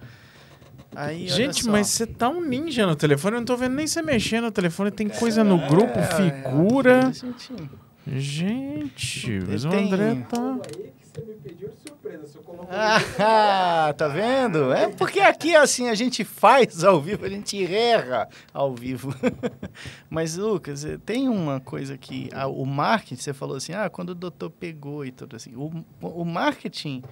Aí, 0.95 1.27
Gente, 1.27 1.67
mas 1.67 1.87
você 1.87 2.05
tá 2.05 2.29
um 2.29 2.39
ninja 2.39 2.85
no 2.85 2.95
telefone. 2.95 3.35
Eu 3.37 3.39
não 3.39 3.45
tô 3.45 3.57
vendo 3.57 3.73
nem 3.73 3.87
você 3.87 4.03
mexer 4.03 4.41
no 4.41 4.51
telefone. 4.51 4.91
Tem 4.91 5.09
coisa 5.09 5.43
no 5.43 5.57
grupo, 5.67 5.97
É, 5.97 6.03
figura. 6.03 6.99
é, 7.09 7.13
sentindo. 7.13 7.69
Gente, 8.07 9.39
mas 9.47 9.65
o 9.65 9.69
André 9.69 10.15
tá. 10.29 10.53
aí 10.53 10.91
que 10.91 11.05
você 11.07 11.21
me 11.25 11.33
pediu 11.43 11.69
surpresa. 12.09 12.27
Se 12.27 12.37
eu 12.37 12.43
coloco 12.43 12.67
Ah, 13.19 13.93
tá 13.97 14.07
vendo? 14.07 14.73
É 14.73 14.89
porque 14.89 15.19
aqui, 15.19 15.55
assim, 15.55 15.89
a 15.89 15.95
gente 15.95 16.23
faz 16.23 16.83
ao 16.83 16.99
vivo, 17.01 17.25
a 17.25 17.29
gente 17.29 17.63
erra 17.73 18.27
ao 18.53 18.73
vivo. 18.75 19.13
Mas, 20.09 20.35
Lucas, 20.35 20.83
eh, 20.85 20.97
tem 21.05 21.29
uma 21.29 21.59
coisa 21.59 21.97
que... 21.97 22.29
ah, 22.33 22.47
o 22.47 22.65
marketing, 22.65 23.21
você 23.21 23.33
falou 23.33 23.57
assim, 23.57 23.73
ah, 23.73 23.89
quando 23.89 24.09
o 24.09 24.15
doutor 24.15 24.49
pegou 24.49 25.05
e 25.05 25.11
tudo 25.11 25.35
assim. 25.35 25.53
O, 25.55 25.71
o 26.01 26.25
marketing, 26.25 27.03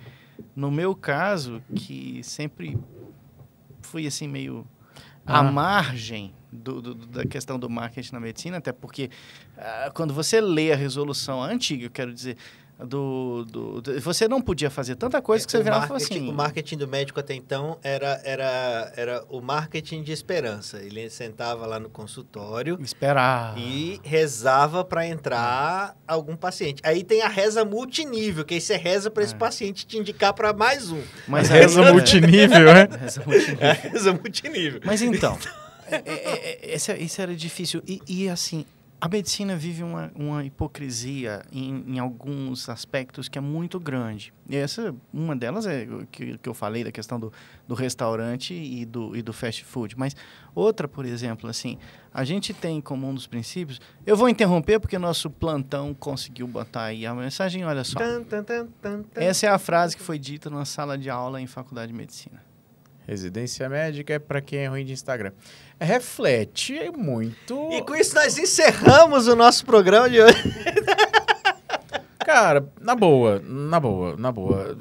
no 0.55 0.71
meu 0.71 0.95
caso, 0.95 1.61
que 1.75 2.21
sempre 2.23 2.77
fui, 3.81 4.07
assim, 4.07 4.27
meio 4.27 4.65
à 5.25 5.39
Ah. 5.39 5.43
margem 5.43 6.33
do, 6.51 6.81
do- 6.81 6.95
da 6.95 7.25
questão 7.25 7.59
do 7.59 7.69
marketing 7.69 8.13
na 8.13 8.19
medicina, 8.19 8.57
até 8.57 8.71
porque 8.71 9.09
ah, 9.57 9.91
quando 9.93 10.13
você 10.13 10.39
lê 10.41 10.71
a 10.71 10.75
resolução 10.75 11.41
antiga, 11.43 11.85
eu 11.85 11.91
quero 11.91 12.13
dizer... 12.13 12.37
Do, 12.79 13.43
do, 13.45 13.81
do- 13.81 13.99
você 14.01 14.27
não 14.27 14.39
podia 14.39 14.69
fazer 14.69 14.95
tanta 14.95 15.19
coisa 15.19 15.43
que 15.43 15.51
você 15.51 15.63
virava 15.63 15.95
assim. 15.97 16.29
o 16.29 16.31
marketing 16.31 16.77
do 16.77 16.87
médico 16.87 17.19
até 17.19 17.33
então 17.33 17.79
era, 17.81 18.21
era, 18.23 18.93
era 18.95 19.25
o 19.29 19.41
marketing 19.41 20.03
de 20.03 20.11
esperança. 20.11 20.77
Ele 20.79 21.09
sentava 21.09 21.65
lá 21.65 21.79
no 21.79 21.89
consultório 21.89 22.77
Esperar. 22.79 23.57
e 23.57 23.99
rezava 24.03 24.85
para 24.85 25.07
entrar 25.07 25.97
algum 26.07 26.35
paciente. 26.35 26.79
Aí 26.85 27.03
tem 27.03 27.23
a 27.23 27.27
reza 27.27 27.65
multinível, 27.65 28.45
que 28.45 28.53
aí 28.53 28.61
você 28.61 28.77
reza 28.77 29.09
para 29.09 29.23
esse 29.23 29.33
É. 29.33 29.37
paciente 29.37 29.87
te 29.87 29.97
indicar 29.97 30.33
para 30.35 30.53
mais 30.53 30.91
um. 30.91 31.01
Mas 31.27 31.49
Reza 31.49 31.83
aí- 31.83 31.91
multinível, 31.91 32.69
é? 32.69 32.87
Reza 33.01 33.23
multinível. 33.25 33.57
É 33.59 33.69
a 33.71 33.73
reza 33.73 34.13
multinível. 34.13 34.81
Mas 34.85 35.01
então, 35.01 35.35
é- 35.89 35.95
é- 36.05 36.59
é- 36.69 36.73
esse, 36.75 37.21
era 37.21 37.35
difícil. 37.35 37.81
E, 37.87 37.99
e, 38.07 38.29
assim, 38.29 38.65
a 38.99 39.07
medicina 39.07 39.55
vive 39.55 39.83
uma, 39.83 40.11
uma 40.15 40.43
hipocrisia 40.43 41.43
em, 41.51 41.83
em 41.87 41.99
alguns 41.99 42.67
aspectos 42.67 43.29
que 43.29 43.37
é 43.37 43.41
muito 43.41 43.79
grande. 43.79 44.33
E 44.49 44.55
essa, 44.55 44.93
uma 45.13 45.35
delas 45.35 45.67
é 45.67 45.83
o 45.83 46.07
que, 46.07 46.37
que 46.39 46.49
eu 46.49 46.53
falei 46.53 46.83
da 46.83 46.91
questão 46.91 47.19
do, 47.19 47.31
do 47.67 47.75
restaurante 47.75 48.55
e 48.55 48.85
do, 48.85 49.15
e 49.15 49.21
do 49.21 49.31
fast 49.31 49.63
food. 49.63 49.95
Mas 49.97 50.15
outra, 50.55 50.87
por 50.87 51.05
exemplo, 51.05 51.47
assim, 51.47 51.77
a 52.11 52.23
gente 52.23 52.55
tem 52.55 52.81
como 52.81 53.07
um 53.07 53.13
dos 53.13 53.27
princípios. 53.27 53.79
Eu 54.03 54.17
vou 54.17 54.27
interromper 54.27 54.79
porque 54.79 54.97
nosso 54.97 55.29
plantão 55.29 55.93
conseguiu 55.93 56.47
botar 56.47 56.85
aí 56.85 57.05
a 57.05 57.13
mensagem. 57.13 57.63
Olha 57.65 57.83
só. 57.83 57.99
Essa 59.13 59.45
é 59.45 59.49
a 59.49 59.59
frase 59.59 59.95
que 59.95 60.01
foi 60.01 60.17
dita 60.17 60.49
numa 60.49 60.65
sala 60.65 60.97
de 60.97 61.09
aula 61.09 61.39
em 61.39 61.45
faculdade 61.45 61.91
de 61.91 61.97
medicina. 61.97 62.46
Residência 63.07 63.69
médica 63.69 64.15
é 64.15 64.19
pra 64.19 64.41
quem 64.41 64.59
é 64.59 64.67
ruim 64.67 64.83
de 64.83 64.91
Instagram. 64.91 65.31
Reflete 65.79 66.91
muito. 66.91 67.69
E 67.71 67.81
com 67.81 67.95
isso 67.95 68.13
nós 68.13 68.37
encerramos 68.37 69.27
o 69.27 69.35
nosso 69.35 69.65
programa 69.65 70.09
de 70.09 70.19
hoje. 70.19 70.43
Cara, 72.25 72.69
na 72.81 72.93
boa, 72.93 73.39
na 73.39 73.79
boa, 73.79 74.17
na 74.17 74.29
boa. 74.29 74.77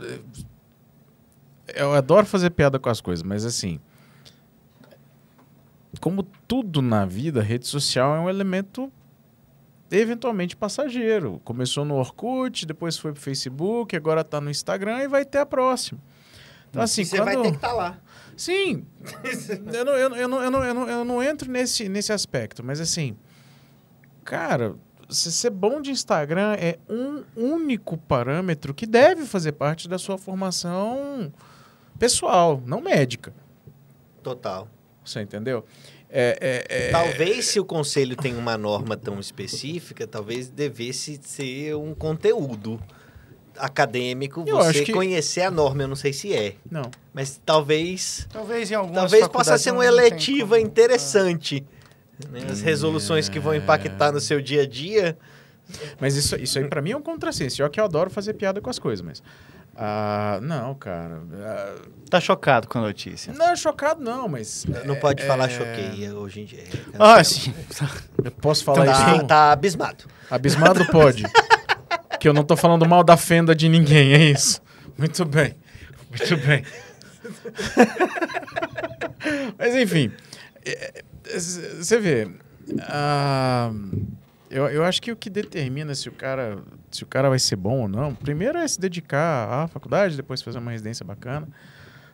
Eu 1.73 1.93
adoro 1.93 2.27
fazer 2.27 2.51
piada 2.51 2.81
com 2.81 2.89
as 2.89 3.01
coisas, 3.01 3.23
mas 3.23 3.45
assim. 3.45 3.79
Como 6.01 6.25
tudo 6.49 6.83
na 6.83 7.07
vida, 7.07 7.41
rede 7.41 7.69
social 7.69 8.17
é 8.17 8.21
um 8.21 8.29
elemento 8.29 8.93
eventualmente 9.89 10.57
passageiro. 10.57 11.41
Começou 11.45 11.85
no 11.85 11.95
Orkut, 11.95 12.67
depois 12.67 12.99
foi 12.99 13.13
pro 13.13 13.23
Facebook, 13.23 13.95
agora 13.95 14.25
tá 14.25 14.41
no 14.41 14.51
Instagram 14.51 15.05
e 15.05 15.09
vai 15.09 15.25
ter 15.25 15.39
a 15.39 15.47
próxima. 15.47 16.01
Então, 16.69 16.83
assim, 16.83 17.05
você 17.05 17.17
quando... 17.19 17.25
vai 17.25 17.37
ter 17.37 17.51
que 17.51 17.57
estar 17.57 17.73
lá. 17.73 17.99
Sim, 18.37 18.85
eu 19.73 19.85
não, 19.85 19.93
eu, 19.93 20.09
não, 20.11 20.17
eu, 20.17 20.29
não, 20.29 20.43
eu, 20.43 20.51
não, 20.51 20.65
eu, 20.65 20.75
não, 20.75 20.89
eu 20.91 21.05
não 21.05 21.23
entro 21.23 21.51
nesse, 21.51 21.89
nesse 21.89 22.13
aspecto, 22.13 22.63
mas 22.63 22.81
assim, 22.81 23.17
cara, 24.25 24.75
se 25.09 25.33
ser 25.33 25.51
bom 25.51 25.81
de 25.81 25.91
Instagram 25.91 26.55
é 26.55 26.79
um 26.89 27.25
único 27.35 27.97
parâmetro 27.97 28.75
que 28.75 28.87
deve 28.87 29.25
fazer 29.25 29.53
parte 29.53 29.89
da 29.89 29.99
sua 29.99 30.19
formação 30.19 31.33
pessoal, 31.99 32.63
não 32.67 32.81
médica. 32.81 33.33
Total. 34.23 34.69
Você 35.05 35.23
entendeu? 35.23 35.65
É, 36.11 36.65
é, 36.69 36.89
é- 36.89 36.91
Talvez 36.91 37.47
se 37.47 37.61
o 37.61 37.65
conselho 37.65 38.17
tem 38.17 38.35
uma 38.37 38.59
norma 38.59 38.97
tão 38.97 39.19
específica, 39.19 40.07
talvez 40.07 40.49
devesse 40.49 41.19
ser 41.23 41.75
um 41.77 41.95
conteúdo 41.95 42.81
acadêmico, 43.59 44.45
Eu 44.47 44.57
você 44.59 44.85
que- 44.85 44.93
conhecer 44.93 45.43
a 45.43 45.51
norma, 45.51 45.83
eu 45.83 45.89
não 45.89 45.97
sei 45.97 46.13
se 46.13 46.33
é, 46.35 46.55
Não. 46.71 46.91
mas 47.15 47.41
talvez 47.45 48.27
Talvez 48.33 48.71
em 48.71 48.75
algumas 48.75 49.11
talvez 49.11 49.29
possa 49.29 49.57
ser 49.59 49.71
uma 49.73 49.85
eletiva 49.87 50.59
interessante. 50.61 51.65
né? 52.31 52.41
As 52.51 52.61
resoluções 52.63 53.29
que 53.29 53.39
vão 53.39 53.53
É. 53.53 53.57
impactar 53.59 54.11
no 54.13 54.21
seu 54.21 54.41
dia 54.41 54.63
a 54.63 54.67
dia. 54.67 55.17
Mas 56.01 56.17
isso, 56.17 56.37
isso 56.37 56.59
aí 56.59 56.67
pra 56.67 56.81
mim 56.81 56.93
é 56.93 56.97
um 56.97 57.03
contrassenso. 57.03 57.61
Eu 57.61 57.69
que 57.69 57.79
eu 57.81 57.85
adoro 57.85 58.09
fazer 58.09 58.35
piada 58.35 58.61
com 58.61 58.71
as 58.71 58.79
coisas, 58.79 59.05
mas... 59.05 59.23
Ah, 59.79 60.39
não, 60.41 60.75
cara. 60.75 61.21
ah, 61.45 61.75
Tá 62.09 62.19
chocado 62.21 62.67
com 62.69 62.79
a 62.79 62.81
notícia. 62.83 63.35
não, 63.35 63.55
chocado 63.55 64.01
não, 64.03 64.27
mas... 64.29 64.65
Não 64.87 64.97
pode 64.97 65.23
é- 65.23 65.27
falar 65.27 65.51
choqueia 65.51 66.15
hoje 66.15 66.41
em 66.41 66.45
dia. 66.47 66.61
é 66.63 66.97
Ah, 66.99 67.23
sim. 67.23 67.53
Eu 68.25 68.31
posso 68.31 68.65
falar 68.65 68.87
Então, 68.87 68.95
isso? 68.95 69.19
Tá, 69.21 69.25
tá 69.27 69.53
abismado. 69.53 70.05
Abismado 70.31 70.87
pode. 70.87 71.25
que 72.27 72.29
eu 72.29 72.35
não 72.35 72.43
tô 72.43 72.57
falando 72.57 72.89
mal 72.89 73.05
da 73.05 73.17
fenda 73.17 73.55
de 73.55 73.69
ninguém, 73.69 74.13
é 74.13 74.31
isso. 74.33 74.61
Muito 74.99 75.25
bem. 75.25 75.55
Muito 76.11 76.37
bem. 76.45 76.65
Mas 79.57 79.77
enfim. 79.77 80.11
Você 81.25 82.01
vê. 82.01 82.29
ah, 82.81 83.71
eu, 84.51 84.67
eu 84.67 84.85
acho 84.85 85.01
que 85.01 85.13
o 85.13 85.17
que 85.17 85.31
determina 85.31 85.95
se 85.95 86.09
o 86.09 86.13
cara 86.13 86.59
se 86.91 87.05
o 87.05 87.07
cara 87.07 87.29
vai 87.29 87.39
ser 87.39 87.55
bom 87.55 87.83
ou 87.83 87.89
não, 87.89 88.13
primeiro 88.13 88.59
é 88.59 88.67
se 88.67 88.81
dedicar 88.81 89.49
à 89.49 89.69
faculdade, 89.69 90.17
depois 90.17 90.43
fazer 90.43 90.59
uma 90.59 90.73
residência 90.73 91.07
bacana. 91.07 91.47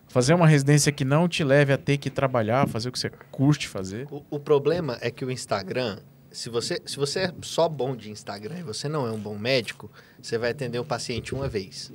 Fazer 0.09 0.35
uma 0.35 0.47
residência 0.47 0.93
que 0.93 1.07
não 1.07 1.27
te 1.27 1.43
leve 1.43 1.73
a 1.73 1.79
ter 1.79 1.97
que 1.97 2.11
trabalhar, 2.11 2.69
fazer 2.69 2.91
o 2.91 2.93
que 2.93 2.99
você 2.99 3.09
curte 3.31 3.67
fazer. 3.67 4.07
O, 4.11 4.23
o 4.29 4.39
problema 4.39 4.99
é 5.01 5.11
que 5.11 5.25
o 5.25 5.31
Instagram, 5.31 6.01
se 6.33 6.49
você, 6.49 6.81
se 6.85 6.97
você 6.97 7.21
é 7.21 7.35
só 7.43 7.69
bom 7.69 7.95
de 7.95 8.11
Instagram 8.11 8.59
e 8.59 8.63
você 8.63 8.89
não 8.89 9.07
é 9.07 9.11
um 9.11 9.19
bom 9.19 9.39
médico, 9.39 9.91
você 10.21 10.39
vai 10.39 10.51
atender 10.51 10.79
o 10.79 10.85
paciente 10.85 11.35
uma 11.35 11.49
vez. 11.49 11.93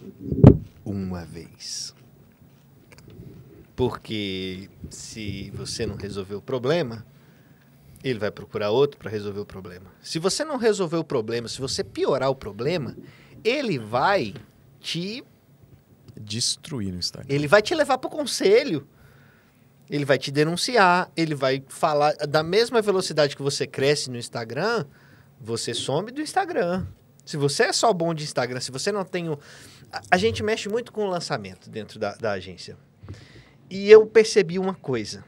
Uma 0.85 1.25
vez. 1.25 1.93
Porque 3.75 4.69
se 4.89 5.51
você 5.51 5.85
não 5.85 5.95
resolver 5.95 6.35
o 6.35 6.41
problema, 6.41 7.05
ele 8.03 8.19
vai 8.19 8.31
procurar 8.31 8.71
outro 8.71 8.97
para 8.97 9.09
resolver 9.09 9.39
o 9.39 9.45
problema. 9.45 9.91
Se 10.01 10.19
você 10.19 10.43
não 10.43 10.57
resolver 10.57 10.97
o 10.97 11.03
problema, 11.03 11.47
se 11.47 11.59
você 11.59 11.83
piorar 11.83 12.29
o 12.29 12.35
problema, 12.35 12.95
ele 13.43 13.77
vai 13.77 14.33
te 14.79 15.23
Destruir 16.19 16.91
no 16.91 16.97
Instagram. 16.97 17.33
ele 17.33 17.47
vai 17.47 17.61
te 17.61 17.75
levar 17.75 17.97
para 17.97 18.07
o 18.07 18.11
conselho. 18.11 18.87
Ele 19.89 20.03
vai 20.05 20.17
te 20.17 20.31
denunciar. 20.31 21.09
Ele 21.15 21.33
vai 21.35 21.63
falar 21.67 22.13
da 22.17 22.43
mesma 22.43 22.81
velocidade 22.81 23.35
que 23.35 23.41
você 23.41 23.65
cresce 23.65 24.09
no 24.09 24.17
Instagram, 24.17 24.85
você 25.39 25.73
some 25.73 26.11
do 26.11 26.21
Instagram. 26.21 26.85
Se 27.25 27.37
você 27.37 27.63
é 27.63 27.73
só 27.73 27.91
bom 27.93 28.13
de 28.13 28.23
Instagram, 28.23 28.59
se 28.59 28.71
você 28.71 28.91
não 28.91 29.03
tem 29.03 29.29
o... 29.29 29.37
A, 30.11 30.17
gente 30.17 30.41
mexe 30.43 30.69
muito 30.69 30.91
com 30.91 31.05
o 31.05 31.09
lançamento 31.09 31.69
dentro 31.69 31.99
da, 31.99 32.15
da 32.15 32.31
agência. 32.31 32.77
E 33.69 33.89
eu 33.89 34.05
percebi 34.07 34.57
uma 34.59 34.73
coisa. 34.73 35.23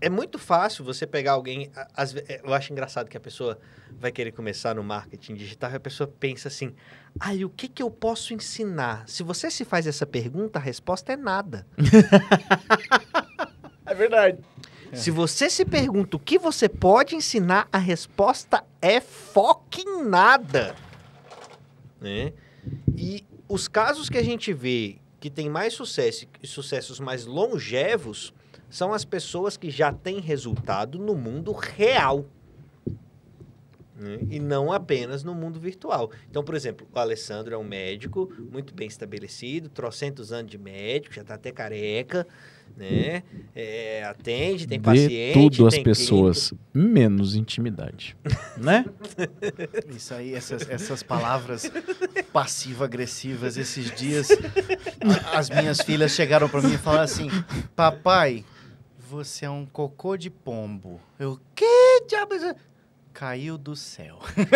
É 0.00 0.08
muito 0.08 0.38
fácil 0.38 0.84
você 0.84 1.06
pegar 1.06 1.32
alguém... 1.32 1.70
a- 1.74 1.88
às 1.94 2.12
ve- 2.12 2.40
eu 2.44 2.52
acho 2.54 2.72
engraçado 2.72 3.08
que 3.08 3.16
a 3.16 3.20
pessoa 3.20 3.58
vai 3.98 4.12
querer 4.12 4.32
começar 4.32 4.74
no 4.74 4.82
marketing 4.84 5.34
digital 5.34 5.70
e 5.72 5.76
a 5.76 5.80
pessoa 5.80 6.06
pensa 6.20 6.48
assim... 6.48 6.74
E 7.34 7.44
o 7.44 7.50
que, 7.50 7.68
que 7.68 7.82
eu 7.82 7.90
posso 7.90 8.32
ensinar? 8.32 9.08
Se 9.08 9.22
você 9.22 9.50
se 9.50 9.64
faz 9.64 9.86
essa 9.86 10.06
pergunta, 10.06 10.58
a 10.58 10.62
resposta 10.62 11.12
é 11.12 11.16
nada. 11.16 11.66
É 13.88 13.94
verdade. 13.94 14.38
Se 14.92 15.10
você 15.10 15.48
se 15.48 15.64
pergunta 15.64 16.16
o 16.16 16.20
que 16.20 16.38
você 16.38 16.68
pode 16.68 17.14
ensinar, 17.14 17.68
a 17.72 17.78
resposta 17.78 18.62
é 18.80 19.00
fucking 19.00 20.02
nada. 20.02 20.76
Né? 21.98 22.32
E 22.96 23.24
os 23.48 23.66
casos 23.66 24.08
que 24.08 24.18
a 24.18 24.22
gente 24.22 24.52
vê 24.52 24.98
que 25.20 25.30
tem 25.30 25.48
mais 25.48 25.74
sucesso 25.74 26.26
e 26.42 26.46
sucessos 26.46 27.00
mais 27.00 27.24
longevos 27.26 28.32
são 28.70 28.92
as 28.92 29.04
pessoas 29.04 29.56
que 29.56 29.70
já 29.70 29.92
têm 29.92 30.20
resultado 30.20 30.98
no 30.98 31.14
mundo 31.14 31.52
real. 31.52 32.26
Né? 33.98 34.18
E 34.30 34.38
não 34.38 34.72
apenas 34.72 35.22
no 35.24 35.34
mundo 35.34 35.58
virtual. 35.58 36.10
Então, 36.30 36.42
por 36.44 36.54
exemplo, 36.54 36.86
o 36.92 36.98
Alessandro 36.98 37.54
é 37.54 37.58
um 37.58 37.64
médico 37.64 38.32
muito 38.50 38.74
bem 38.74 38.86
estabelecido, 38.88 39.68
trocentos 39.68 40.32
anos 40.32 40.50
de 40.50 40.58
médico, 40.58 41.14
já 41.14 41.22
está 41.22 41.34
até 41.34 41.50
careca, 41.50 42.26
né? 42.76 43.22
É, 43.54 44.04
atende, 44.04 44.66
tem 44.68 44.78
Dê 44.78 44.84
paciente, 44.84 45.32
tudo 45.32 45.66
às 45.66 45.78
pessoas, 45.78 46.54
menos 46.72 47.34
intimidade. 47.34 48.16
né? 48.56 48.84
Isso 49.88 50.14
aí, 50.14 50.34
essas, 50.34 50.68
essas 50.68 51.02
palavras 51.02 51.70
passivo-agressivas, 52.32 53.56
esses 53.56 53.90
dias, 53.96 54.28
a- 54.30 55.38
as 55.38 55.50
minhas 55.50 55.80
filhas 55.80 56.12
chegaram 56.12 56.48
para 56.48 56.62
mim 56.62 56.74
e 56.74 56.78
falaram 56.78 57.02
assim: 57.04 57.28
Papai, 57.74 58.44
você 58.96 59.44
é 59.46 59.50
um 59.50 59.66
cocô 59.66 60.16
de 60.16 60.30
pombo. 60.30 61.00
Eu, 61.18 61.40
que 61.54 62.02
diabo? 62.08 62.34
É 63.18 63.18
isso?" 63.18 63.18
Caiu 63.18 63.58
do 63.58 63.74
céu. 63.76 64.18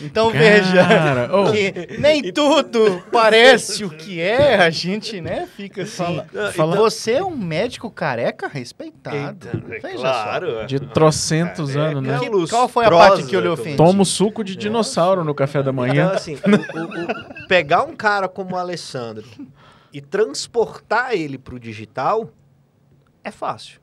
então 0.00 0.30
veja 0.30 0.86
Cara, 0.86 1.30
oh, 1.32 1.50
que 1.52 1.96
nem 1.98 2.32
tudo 2.32 3.02
parece 3.12 3.84
o 3.84 3.90
que 3.90 4.20
é, 4.20 4.56
a 4.56 4.70
gente, 4.70 5.20
né, 5.20 5.46
fica 5.56 5.82
assim. 5.82 6.20
fala- 6.54 6.76
Você 6.76 7.12
é 7.12 7.24
um 7.24 7.36
médico 7.36 7.90
careca 7.90 8.48
respeitado. 8.48 9.48
Eita, 9.48 9.60
Veja 9.82 9.96
só. 9.98 10.02
claro. 10.02 10.66
de 10.66 10.80
trocentos 10.80 11.76
anos, 11.76 12.02
né? 12.02 12.14
Careca, 12.18 12.36
Que- 12.38 12.48
qual 12.50 12.68
foi 12.68 12.84
a 12.84 12.90
parte 12.90 13.24
que 13.24 13.34
eu 13.36 13.40
lhe 13.40 13.48
ofendi? 13.48 13.76
Toma 13.76 14.02
o 14.02 14.06
suco 14.06 14.42
de 14.44 14.56
dinossauro 14.56 15.24
no 15.24 15.34
café 15.34 15.62
da 15.62 15.72
manhã. 15.72 16.04
Então, 16.06 16.16
assim, 16.16 16.34
o- 16.36 16.78
o- 16.78 17.44
o- 17.44 17.48
pegar 17.48 17.82
um 17.84 17.94
cara 17.96 18.28
como 18.28 18.54
o 18.54 18.58
Alessandro 18.58 19.24
e 19.92 20.00
transportar 20.00 21.14
ele 21.14 21.38
para 21.38 21.54
o 21.54 21.60
digital 21.60 22.30
é 23.22 23.30
fácil. 23.30 23.80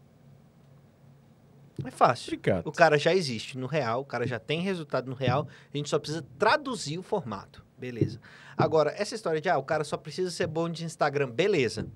É 1.85 1.91
fácil. 1.91 2.33
Obrigado. 2.33 2.67
O 2.67 2.71
cara 2.71 2.97
já 2.97 3.13
existe 3.13 3.57
no 3.57 3.67
real, 3.67 4.01
o 4.01 4.05
cara 4.05 4.27
já 4.27 4.39
tem 4.39 4.61
resultado 4.61 5.09
no 5.09 5.15
real, 5.15 5.47
a 5.73 5.77
gente 5.77 5.89
só 5.89 5.99
precisa 5.99 6.25
traduzir 6.37 6.97
o 6.97 7.03
formato. 7.03 7.63
Beleza. 7.77 8.19
Agora, 8.57 8.93
essa 8.95 9.15
história 9.15 9.41
de, 9.41 9.49
ah, 9.49 9.57
o 9.57 9.63
cara 9.63 9.83
só 9.83 9.97
precisa 9.97 10.29
ser 10.29 10.47
bom 10.47 10.69
de 10.69 10.85
Instagram, 10.85 11.29
beleza. 11.29 11.87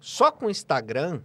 Só 0.00 0.30
com 0.30 0.50
Instagram, 0.50 1.22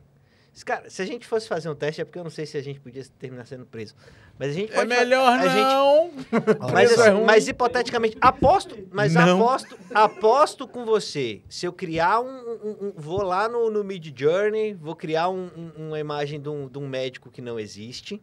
cara, 0.66 0.90
se 0.90 1.02
a 1.02 1.06
gente 1.06 1.28
fosse 1.28 1.48
fazer 1.48 1.70
um 1.70 1.76
teste, 1.76 2.02
é 2.02 2.06
porque 2.06 2.18
eu 2.20 2.24
não 2.24 2.32
sei 2.32 2.46
se 2.46 2.58
a 2.58 2.62
gente 2.62 2.80
podia 2.80 3.04
terminar 3.20 3.46
sendo 3.46 3.66
preso. 3.66 3.96
Mas 4.40 4.52
a 4.52 4.54
gente 4.54 4.72
É 4.72 4.76
pode 4.76 4.90
fa- 4.90 5.00
melhor 5.02 5.38
a 5.38 5.48
gente- 5.50 5.74
não. 5.74 6.12
mas, 6.72 6.92
Isso 6.92 7.02
é 7.02 7.10
assim, 7.10 7.24
mas 7.26 7.48
hipoteticamente, 7.50 8.18
aposto, 8.22 8.76
mas 8.90 9.14
Não. 9.14 9.36
aposto, 9.38 9.78
aposto 9.94 10.66
com 10.68 10.86
você. 10.86 11.42
Se 11.50 11.66
eu 11.66 11.74
criar 11.74 12.22
um, 12.22 12.26
um- 12.30 12.78
um- 12.88 12.94
vou 12.96 13.22
lá 13.22 13.50
no, 13.50 13.70
no 13.70 13.84
Mid 13.84 14.18
Journey, 14.18 14.74
vou 14.74 14.96
criar 14.96 15.28
um- 15.30 15.50
um- 15.78 15.88
uma 15.90 16.00
imagem 16.00 16.40
de 16.40 16.48
um, 16.48 16.70
de 16.70 16.78
um 16.80 16.88
médico 16.88 17.30
que 17.30 17.42
não 17.42 17.60
existe, 17.60 18.22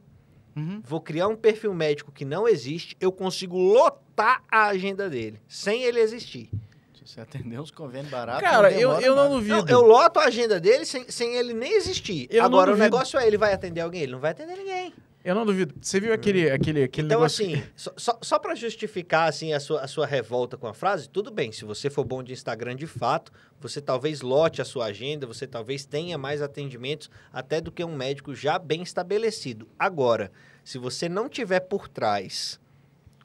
Uhum. 0.56 0.80
vou 0.82 1.02
criar 1.02 1.28
um 1.28 1.36
perfil 1.36 1.74
médico 1.74 2.10
que 2.10 2.24
não 2.24 2.48
existe, 2.48 2.96
eu 2.98 3.12
consigo 3.12 3.58
lotar 3.58 4.42
a 4.50 4.68
agenda 4.68 5.10
dele, 5.10 5.38
sem 5.46 5.82
ele 5.82 6.00
existir. 6.00 6.48
Se 6.94 7.12
você 7.12 7.20
atender 7.20 7.60
uns 7.60 7.70
convênios 7.70 8.10
baratos. 8.10 8.40
Cara, 8.40 8.70
não 8.70 8.78
eu, 8.78 8.92
eu 9.00 9.14
não 9.14 9.24
nada. 9.24 9.34
duvido. 9.34 9.56
Não, 9.64 9.68
eu 9.68 9.86
loto 9.86 10.18
a 10.18 10.24
agenda 10.24 10.58
dele 10.58 10.86
sem, 10.86 11.08
sem 11.10 11.36
ele 11.36 11.52
nem 11.52 11.74
existir. 11.76 12.26
Eu 12.30 12.42
Agora, 12.42 12.72
o 12.72 12.76
negócio 12.76 13.18
é, 13.18 13.26
ele 13.26 13.36
vai 13.36 13.52
atender 13.52 13.82
alguém? 13.82 14.00
Ele 14.02 14.12
não 14.12 14.18
vai 14.18 14.30
atender 14.30 14.56
ninguém. 14.56 14.94
Eu 15.26 15.34
não 15.34 15.44
duvido. 15.44 15.74
Você 15.80 15.98
viu 15.98 16.12
aquele, 16.12 16.48
aquele, 16.48 16.84
aquele 16.84 17.08
Então, 17.08 17.18
negócio... 17.18 17.44
assim, 17.44 17.60
só, 17.74 17.92
só, 17.96 18.18
só 18.22 18.38
para 18.38 18.54
justificar 18.54 19.28
assim, 19.28 19.52
a, 19.52 19.58
sua, 19.58 19.80
a 19.80 19.88
sua 19.88 20.06
revolta 20.06 20.56
com 20.56 20.68
a 20.68 20.72
frase, 20.72 21.08
tudo 21.08 21.32
bem. 21.32 21.50
Se 21.50 21.64
você 21.64 21.90
for 21.90 22.04
bom 22.04 22.22
de 22.22 22.32
Instagram 22.32 22.76
de 22.76 22.86
fato, 22.86 23.32
você 23.60 23.80
talvez 23.80 24.20
lote 24.20 24.62
a 24.62 24.64
sua 24.64 24.84
agenda, 24.84 25.26
você 25.26 25.44
talvez 25.44 25.84
tenha 25.84 26.16
mais 26.16 26.40
atendimentos 26.40 27.10
até 27.32 27.60
do 27.60 27.72
que 27.72 27.82
um 27.82 27.96
médico 27.96 28.36
já 28.36 28.56
bem 28.56 28.82
estabelecido. 28.82 29.66
Agora, 29.76 30.30
se 30.62 30.78
você 30.78 31.08
não 31.08 31.28
tiver 31.28 31.58
por 31.58 31.88
trás 31.88 32.60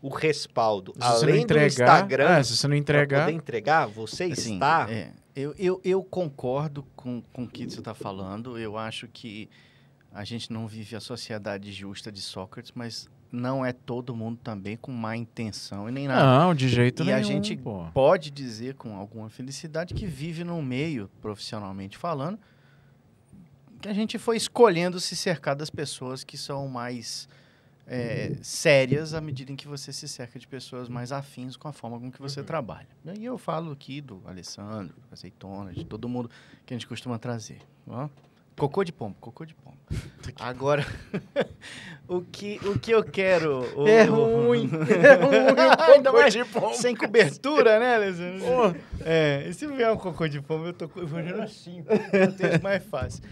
o 0.01 0.09
respaldo, 0.09 0.93
Se 0.93 0.99
você 0.99 1.05
não 1.07 1.15
além 1.33 1.35
do 1.35 1.39
entregar, 1.43 1.67
Instagram, 1.67 2.29
é, 2.29 2.43
se 2.43 2.57
você 2.57 2.67
não 2.67 2.75
entregar, 2.75 3.25
poder 3.25 3.37
entregar, 3.37 3.85
você 3.85 4.23
Assim, 4.23 4.55
está... 4.55 4.87
é, 4.89 5.11
eu, 5.35 5.53
eu, 5.59 5.79
eu 5.83 6.03
concordo 6.03 6.83
com, 6.95 7.21
com 7.31 7.43
o 7.43 7.47
que 7.47 7.69
você 7.69 7.77
está 7.77 7.93
falando. 7.93 8.57
Eu 8.57 8.75
acho 8.75 9.07
que 9.07 9.47
a 10.13 10.23
gente 10.23 10.51
não 10.51 10.67
vive 10.67 10.95
a 10.95 10.99
sociedade 10.99 11.71
justa 11.71 12.11
de 12.11 12.21
Sócrates, 12.21 12.71
mas 12.75 13.07
não 13.31 13.65
é 13.65 13.71
todo 13.71 14.13
mundo 14.15 14.37
também 14.43 14.75
com 14.75 14.91
má 14.91 15.15
intenção 15.15 15.87
e 15.87 15.91
nem 15.91 16.07
nada. 16.07 16.39
não, 16.45 16.53
de 16.53 16.67
jeito 16.67 17.01
E 17.03 17.05
nenhum. 17.05 17.17
a 17.17 17.21
gente 17.21 17.55
pô. 17.55 17.85
pode 17.93 18.29
dizer 18.29 18.75
com 18.75 18.95
alguma 18.97 19.29
felicidade 19.29 19.93
que 19.93 20.05
vive 20.05 20.43
num 20.43 20.61
meio, 20.61 21.09
profissionalmente 21.21 21.97
falando, 21.97 22.37
que 23.81 23.87
a 23.87 23.93
gente 23.93 24.17
foi 24.19 24.35
escolhendo 24.37 24.99
se 24.99 25.15
cercar 25.15 25.55
das 25.55 25.69
pessoas 25.69 26.23
que 26.25 26.37
são 26.37 26.67
mais 26.67 27.27
é, 27.87 28.33
sérias 28.41 29.13
à 29.13 29.21
medida 29.21 29.51
em 29.51 29.55
que 29.55 29.67
você 29.67 29.91
se 29.93 30.07
cerca 30.07 30.37
de 30.37 30.47
pessoas 30.47 30.87
mais 30.89 31.11
afins 31.11 31.55
com 31.55 31.67
a 31.67 31.71
forma 31.73 31.99
com 31.99 32.11
que 32.11 32.21
você 32.21 32.43
trabalha. 32.43 32.87
E 33.17 33.23
eu 33.25 33.37
falo 33.37 33.71
aqui 33.71 34.01
do 34.01 34.21
Alessandro, 34.25 34.93
do 34.95 35.13
Azeitona, 35.13 35.73
de 35.73 35.83
todo 35.85 36.07
mundo 36.07 36.29
que 36.65 36.73
a 36.73 36.75
gente 36.75 36.85
costuma 36.87 37.17
trazer. 37.17 37.59
ó. 37.87 38.09
Cocô 38.61 38.83
de 38.83 38.93
pombo, 38.93 39.15
cocô 39.19 39.43
de 39.43 39.55
pombo. 39.55 39.75
Agora, 40.39 40.85
o, 42.07 42.21
que, 42.21 42.59
o 42.63 42.77
que 42.77 42.91
eu 42.91 43.03
quero... 43.03 43.61
o- 43.75 43.87
É 43.87 44.03
ruim, 44.03 44.69
é 45.03 45.13
ruim 45.15 45.35
Ainda 45.95 46.11
mais 46.11 46.31
de 46.31 46.45
pombo. 46.45 46.75
sem 46.75 46.95
cobertura, 46.95 47.79
né, 47.79 47.95
Alessandro? 47.95 48.75
É, 49.03 49.45
e 49.47 49.53
se 49.55 49.65
vier 49.65 49.91
um 49.91 49.97
cocô 49.97 50.27
de 50.27 50.39
pombo, 50.41 50.67
eu 50.67 50.73
tô 50.73 50.87
fazendo 50.87 51.41
assim, 51.41 51.83
eu 52.13 52.31
tenho 52.33 52.61
mais 52.61 52.83
fácil. 52.85 53.23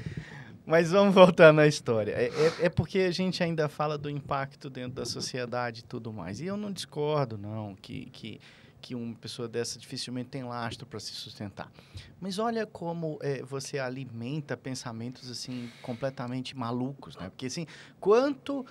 Mas 0.65 0.89
vamos 0.91 1.13
voltar 1.13 1.53
na 1.53 1.67
história. 1.67 2.11
É, 2.13 2.25
é- 2.29 2.65
é 2.65 2.69
porque 2.69 2.97
a 2.99 3.11
gente 3.11 3.43
ainda 3.43 3.69
fala 3.69 3.97
do 3.99 4.09
impacto 4.09 4.67
dentro 4.67 4.93
da 4.93 5.05
sociedade 5.05 5.81
e 5.81 5.83
tudo 5.83 6.11
mais. 6.11 6.41
E 6.41 6.47
eu 6.47 6.57
não 6.57 6.71
discordo, 6.71 7.37
não, 7.37 7.75
que, 7.75 8.05
que, 8.11 8.39
que 8.81 8.95
uma 8.95 9.15
pessoa 9.15 9.47
dessa 9.47 9.77
dificilmente 9.77 10.29
tem 10.29 10.43
lastro 10.43 10.85
para 10.85 10.99
se 10.99 11.11
sustentar. 11.13 11.71
Mas 12.19 12.39
olha 12.39 12.65
como 12.65 13.19
é, 13.21 13.41
você 13.43 13.77
alimenta 13.79 14.55
pensamentos 14.57 15.29
assim 15.29 15.69
completamente 15.81 16.55
malucos, 16.57 17.15
né? 17.17 17.29
Porque 17.29 17.45
assim, 17.47 17.65
quanto 17.99 18.65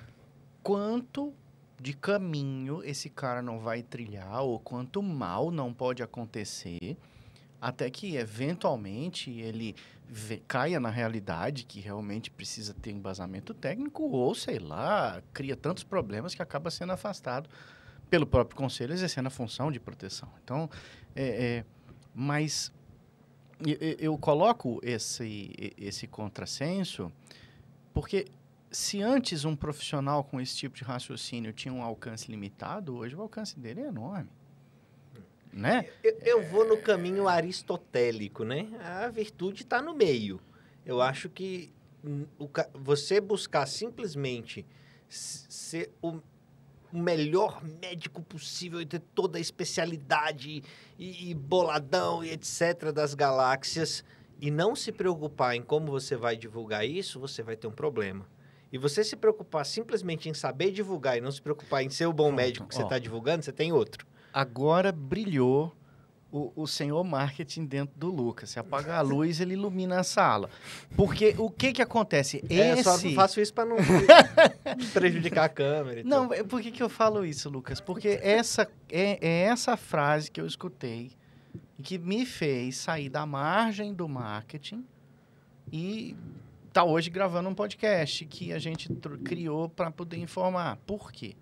quanto 0.62 1.32
de 1.80 1.92
caminho 1.92 2.82
esse 2.82 3.08
cara 3.08 3.40
não 3.40 3.60
vai 3.60 3.82
trilhar 3.82 4.42
ou 4.42 4.58
quanto 4.58 5.02
mal 5.02 5.50
não 5.50 5.72
pode 5.72 6.02
acontecer 6.02 6.96
até 7.60 7.90
que 7.90 8.16
eventualmente 8.16 9.30
ele 9.30 9.74
ve- 10.08 10.42
caia 10.46 10.78
na 10.80 10.90
realidade 10.90 11.64
que 11.64 11.80
realmente 11.80 12.30
precisa 12.30 12.74
ter 12.74 12.90
embasamento 12.90 13.52
técnico 13.54 14.04
ou 14.04 14.34
sei 14.34 14.58
lá 14.58 15.22
cria 15.32 15.56
tantos 15.56 15.82
problemas 15.84 16.34
que 16.34 16.42
acaba 16.42 16.70
sendo 16.70 16.92
afastado 16.92 17.48
pelo 18.10 18.26
próprio 18.26 18.56
conselho 18.56 18.92
exercendo 18.92 19.26
a 19.26 19.30
função 19.30 19.70
de 19.70 19.78
proteção 19.80 20.28
então 20.42 20.68
é, 21.14 21.24
é, 21.58 21.64
mas 22.14 22.72
e- 23.64 23.72
e- 23.72 23.96
eu 23.98 24.16
coloco 24.18 24.80
esse 24.82 25.50
esse 25.76 26.06
contrassenso 26.06 27.12
porque 27.92 28.26
se 28.70 29.02
antes 29.02 29.44
um 29.44 29.56
profissional 29.56 30.22
com 30.22 30.40
esse 30.40 30.56
tipo 30.56 30.76
de 30.76 30.84
raciocínio 30.84 31.52
tinha 31.52 31.72
um 31.72 31.82
alcance 31.82 32.30
limitado, 32.30 32.94
hoje 32.96 33.16
o 33.16 33.22
alcance 33.22 33.58
dele 33.58 33.80
é 33.80 33.86
enorme. 33.86 34.28
Né? 35.50 35.88
Eu, 36.04 36.18
eu 36.20 36.42
vou 36.50 36.68
no 36.68 36.76
caminho 36.76 37.26
aristotélico, 37.26 38.44
né? 38.44 38.68
A 38.80 39.08
virtude 39.08 39.62
está 39.62 39.80
no 39.80 39.94
meio. 39.94 40.38
Eu 40.84 41.00
acho 41.00 41.28
que 41.30 41.72
o 42.38 42.48
você 42.74 43.20
buscar 43.20 43.66
simplesmente 43.66 44.66
ser 45.08 45.90
o 46.02 46.20
o 46.92 46.98
melhor 46.98 47.62
médico 47.80 48.22
possível 48.22 48.80
e 48.80 48.86
ter 48.86 49.00
toda 49.14 49.38
a 49.38 49.40
especialidade 49.40 50.62
e, 50.98 51.30
e 51.30 51.34
boladão 51.34 52.24
e 52.24 52.30
etc. 52.30 52.92
das 52.92 53.14
galáxias 53.14 54.04
e 54.40 54.50
não 54.50 54.74
se 54.76 54.92
preocupar 54.92 55.54
em 55.56 55.62
como 55.62 55.90
você 55.90 56.16
vai 56.16 56.36
divulgar 56.36 56.86
isso, 56.86 57.18
você 57.20 57.42
vai 57.42 57.56
ter 57.56 57.66
um 57.66 57.72
problema. 57.72 58.24
e 58.70 58.76
você 58.78 59.02
se 59.02 59.16
preocupar 59.16 59.64
simplesmente 59.64 60.28
em 60.28 60.34
saber 60.34 60.70
divulgar 60.70 61.16
e 61.16 61.20
não 61.20 61.30
se 61.32 61.40
preocupar 61.40 61.82
em 61.82 61.88
ser 61.90 62.06
o 62.06 62.12
bom 62.12 62.24
Pronto, 62.26 62.36
médico 62.36 62.68
que 62.68 62.74
você 62.74 62.82
ó. 62.82 62.84
está 62.84 62.98
divulgando, 62.98 63.42
você 63.42 63.52
tem 63.52 63.72
outro. 63.72 64.06
Agora 64.32 64.92
brilhou 64.92 65.72
o, 66.30 66.52
o 66.54 66.66
senhor 66.66 67.02
marketing 67.04 67.64
dentro 67.64 67.98
do 67.98 68.08
Lucas. 68.08 68.50
Se 68.50 68.58
apagar 68.58 68.98
a 68.98 69.00
luz, 69.00 69.40
ele 69.40 69.54
ilumina 69.54 70.00
a 70.00 70.02
sala. 70.02 70.50
Porque 70.96 71.34
o 71.38 71.50
que 71.50 71.72
que 71.72 71.82
acontece? 71.82 72.44
É, 72.48 72.72
Esse... 72.72 72.84
só 72.84 72.98
faço 73.14 73.40
isso 73.40 73.52
para 73.54 73.64
não 73.64 73.76
prejudicar 74.92 75.44
a 75.44 75.48
câmera. 75.48 76.02
Não, 76.04 76.28
tal. 76.28 76.44
por 76.44 76.60
que, 76.60 76.70
que 76.70 76.82
eu 76.82 76.88
falo 76.88 77.24
isso, 77.24 77.48
Lucas? 77.48 77.80
Porque 77.80 78.20
essa 78.22 78.70
é, 78.90 79.18
é 79.26 79.42
essa 79.44 79.76
frase 79.76 80.30
que 80.30 80.40
eu 80.40 80.46
escutei 80.46 81.12
e 81.78 81.82
que 81.82 81.98
me 81.98 82.26
fez 82.26 82.76
sair 82.76 83.08
da 83.08 83.24
margem 83.24 83.94
do 83.94 84.08
marketing 84.08 84.84
e 85.72 86.14
tá 86.72 86.84
hoje 86.84 87.08
gravando 87.08 87.48
um 87.48 87.54
podcast 87.54 88.24
que 88.26 88.52
a 88.52 88.58
gente 88.58 88.88
criou 89.24 89.68
para 89.68 89.90
poder 89.90 90.18
informar. 90.18 90.76
Por 90.86 91.10
quê? 91.10 91.34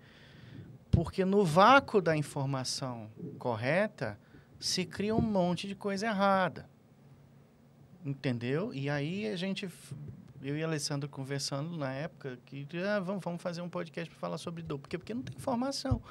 Porque 0.89 1.25
no 1.25 1.43
vácuo 1.43 2.01
da 2.01 2.15
informação 2.15 3.09
correta 3.37 4.17
se 4.59 4.85
cria 4.85 5.15
um 5.15 5.21
monte 5.21 5.67
de 5.67 5.75
coisa 5.75 6.07
errada. 6.07 6.69
Entendeu? 8.05 8.73
E 8.73 8.89
aí 8.89 9.27
a 9.27 9.35
gente 9.35 9.67
eu 10.41 10.55
e 10.55 10.63
a 10.63 10.67
Alessandra 10.67 11.09
conversando 11.09 11.75
na 11.77 11.91
época 11.91 12.37
que 12.45 12.65
ah, 12.77 12.99
vamos, 12.99 13.23
vamos 13.23 13.41
fazer 13.41 13.61
um 13.61 13.69
podcast 13.69 14.09
para 14.09 14.19
falar 14.19 14.37
sobre 14.37 14.61
dor. 14.63 14.79
Por 14.79 14.87
quê? 14.87 14.97
Porque 14.97 15.13
não 15.13 15.21
tem 15.23 15.35
informação. 15.35 16.01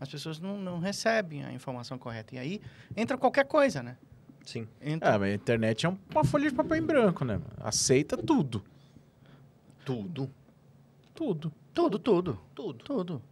As 0.00 0.08
pessoas 0.08 0.40
não, 0.40 0.58
não 0.58 0.78
recebem 0.80 1.44
a 1.44 1.52
informação 1.52 1.96
correta. 1.98 2.34
E 2.34 2.38
aí 2.38 2.60
entra 2.96 3.16
qualquer 3.16 3.44
coisa, 3.46 3.82
né? 3.82 3.96
Sim. 4.44 4.66
Entra 4.80 5.14
Ah, 5.14 5.18
mas 5.18 5.30
a 5.32 5.34
internet 5.34 5.86
é 5.86 5.88
um- 5.88 5.98
uma 6.12 6.24
folha 6.24 6.48
de 6.50 6.54
papel 6.56 6.76
em 6.78 6.82
branco, 6.82 7.24
né? 7.24 7.40
Aceita 7.58 8.16
tudo. 8.16 8.64
Tudo. 9.84 10.30
Tudo. 11.14 11.52
tudo, 11.72 11.98
tudo, 11.98 12.40
Tudo. 12.54 12.84
tudo. 12.84 13.22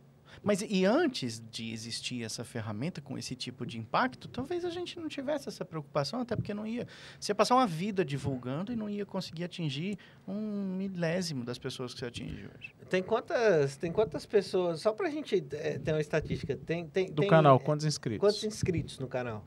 Mas 0.43 0.61
e 0.69 0.85
antes 0.85 1.41
de 1.51 1.73
existir 1.73 2.25
essa 2.25 2.43
ferramenta 2.43 3.01
com 3.01 3.17
esse 3.17 3.37
tipo 3.37 3.65
de 3.65 3.79
impacto, 3.79 4.27
talvez 4.27 4.65
a 4.65 4.71
gente 4.71 4.99
não 4.99 5.09
tivesse 5.09 5.49
essa 5.49 5.65
preocupação, 5.65 6.21
até 6.21 6.35
porque 6.35 6.53
não 6.53 6.67
ia. 6.67 6.87
Você 7.19 7.31
ia 7.31 7.35
passar 7.35 7.55
uma 7.55 7.67
vida 7.67 8.05
divulgando 8.05 8.73
e 8.73 8.77
não 8.77 8.91
ia 8.91 9.07
conseguir 9.07 9.45
atingir 9.45 9.97
um 10.27 10.75
milésimo 10.77 11.45
das 11.45 11.59
pessoas 11.59 11.95
que 11.95 12.01
você 12.01 12.07
atinge 12.07 12.49
hoje. 12.57 12.75
Tem 12.91 13.03
quantas, 13.03 13.77
tem 13.77 13.93
quantas 13.93 14.27
pessoas, 14.27 14.81
só 14.81 14.93
pra 14.93 15.09
gente 15.11 15.45
é, 15.53 15.79
ter 15.79 15.93
uma 15.93 16.01
estatística, 16.01 16.57
tem... 16.57 16.89
tem 16.89 17.07
Do 17.07 17.23
tem, 17.23 17.31
canal, 17.31 17.57
é, 17.57 17.61
quantos 17.61 17.87
inscritos? 17.87 18.21
Quantos 18.21 18.43
inscritos 18.43 18.99
no 18.99 19.07
canal? 19.07 19.45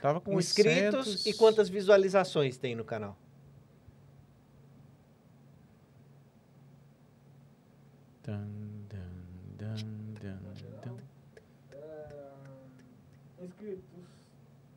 Tava 0.00 0.20
com 0.20 0.38
inscritos 0.38 1.06
800... 1.06 1.26
e 1.26 1.34
quantas 1.34 1.68
visualizações 1.70 2.58
tem 2.58 2.74
no 2.74 2.84
canal? 2.84 3.18
Dun, 8.26 8.44
dun, 8.88 8.98
dun, 9.56 9.74
dun, 10.20 10.38
dun. 10.84 10.98
É, 11.70 13.44
inscritos 13.44 13.84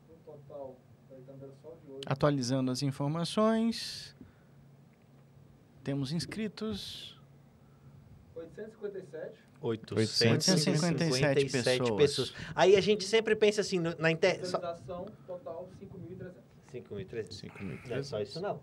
no 0.08 0.14
total, 0.24 0.76
tá 1.08 1.14
dando 1.26 1.52
só 1.60 1.70
de 1.84 1.90
hoje. 1.90 2.00
Atualizando 2.06 2.70
as 2.70 2.82
informações, 2.82 4.14
temos 5.82 6.12
inscritos. 6.12 7.18
857. 8.36 9.34
857 9.62 11.50
pessoas. 11.50 11.90
pessoas. 11.96 12.34
Aí 12.54 12.76
a 12.76 12.80
gente 12.80 13.04
sempre 13.04 13.34
pensa 13.36 13.60
assim, 13.60 13.78
no- 13.78 13.94
na 13.98 14.10
internet... 14.10 14.50
Total 14.50 15.68
5.300. 15.78 16.32
5.300. 16.72 17.40
5.300. 17.42 17.88
Não 17.90 17.96
é 17.96 18.02
só 18.02 18.20
isso 18.22 18.40
não. 18.40 18.60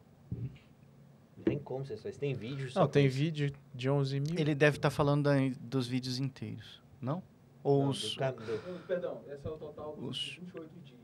Não 1.49 1.55
tem 1.55 1.63
como 1.63 1.85
ser 1.85 1.97
só 1.97 2.09
isso. 2.09 2.19
Tem 2.19 2.33
vídeo 2.33 2.69
Não, 2.75 2.87
tem 2.87 3.05
isso. 3.07 3.17
vídeo 3.17 3.53
de 3.73 3.89
11 3.89 4.19
mil. 4.19 4.35
Ele 4.37 4.53
deve 4.55 4.77
estar 4.77 4.89
falando 4.89 5.23
da- 5.23 5.35
dos 5.59 5.87
vídeos 5.87 6.19
inteiros, 6.19 6.81
não? 7.01 7.21
Ou 7.63 7.83
Não, 7.83 7.89
os... 7.89 8.15
do 8.15 8.17
do- 8.17 8.87
Perdão, 8.87 9.21
esse 9.29 9.45
é 9.45 9.49
o 9.49 9.57
total 9.57 9.95
dos 9.95 10.09
Os- 10.09 10.37
28 10.39 10.69
dias. 10.83 10.97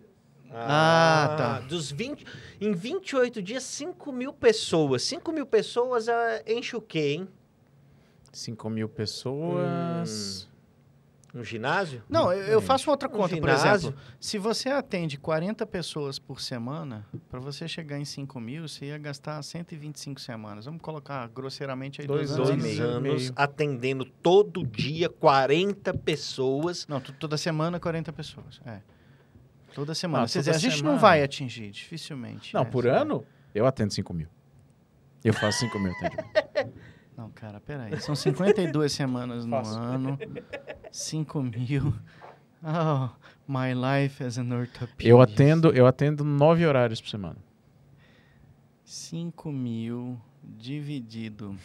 Ah, 0.55 1.35
tá. 1.37 1.59
Dos 1.61 1.91
20, 1.91 2.25
em 2.61 2.73
28 2.73 3.41
dias, 3.41 3.63
5 3.63 4.11
mil 4.11 4.31
pessoas. 4.31 5.01
5 5.03 5.31
mil 5.31 5.45
pessoas 5.47 6.05
enche 6.45 6.75
o 6.75 6.81
quê, 6.81 7.13
hein? 7.15 7.27
5 8.31 8.69
mil 8.69 8.87
pessoas. 8.87 10.47
Um 11.35 11.43
ginásio? 11.43 12.03
Não, 12.07 12.31
eu, 12.31 12.43
eu 12.43 12.59
Gente, 12.59 12.67
faço 12.67 12.91
outra 12.91 13.09
um 13.09 13.11
conta, 13.11 13.29
por 13.35 13.49
ginásio. 13.49 13.89
exemplo. 13.89 13.99
Se 14.19 14.37
você 14.37 14.69
atende 14.69 15.17
40 15.17 15.65
pessoas 15.65 16.19
por 16.19 16.39
semana, 16.39 17.07
para 17.27 17.39
você 17.39 17.67
chegar 17.67 17.97
em 17.97 18.05
5 18.05 18.39
mil, 18.39 18.67
você 18.67 18.85
ia 18.85 18.97
gastar 18.99 19.41
125 19.41 20.21
semanas. 20.21 20.65
Vamos 20.65 20.81
colocar 20.81 21.27
grosseiramente 21.29 22.01
aí 22.01 22.07
dois, 22.07 22.29
Dois 22.35 22.39
anos 22.39 22.49
e 22.49 22.53
Dois 22.67 22.77
meio. 22.79 23.01
meio. 23.01 23.13
anos 23.15 23.33
atendendo 23.35 24.05
todo 24.05 24.63
dia 24.63 25.09
40 25.09 25.91
pessoas. 25.95 26.85
Não, 26.87 27.01
toda 27.01 27.35
semana 27.35 27.79
40 27.79 28.13
pessoas. 28.13 28.61
É. 28.63 28.79
Toda 29.73 29.95
semana. 29.95 30.27
Quer 30.27 30.33
toda 30.33 30.39
dizer, 30.41 30.51
a 30.51 30.59
gente 30.59 30.83
não 30.83 30.91
semana. 30.91 30.99
vai 30.99 31.23
atingir, 31.23 31.71
dificilmente. 31.71 32.53
Não, 32.53 32.63
né? 32.63 32.69
por 32.69 32.85
ano, 32.85 33.25
eu 33.55 33.65
atendo 33.65 33.91
5 33.91 34.13
mil. 34.13 34.27
Eu 35.23 35.33
faço 35.33 35.61
5 35.61 35.79
mil 35.79 35.91
atendimentos. 35.93 36.83
Não, 37.23 37.29
cara, 37.31 37.59
peraí. 37.61 37.99
São 38.01 38.15
52 38.15 38.91
semanas 38.91 39.45
no 39.45 39.55
ano. 39.55 40.19
5 40.91 41.41
mil. 41.41 41.93
Oh, 42.61 43.09
my 43.47 43.73
life 43.73 44.21
as 44.23 44.37
an 44.37 44.53
orthopedist. 44.53 45.05
Eu 45.07 45.21
atendo, 45.21 45.69
eu 45.73 45.87
atendo 45.87 46.23
9 46.23 46.65
horários 46.65 46.99
por 47.01 47.09
semana. 47.09 47.37
5 48.83 49.51
mil 49.51 50.19
dividido. 50.43 51.55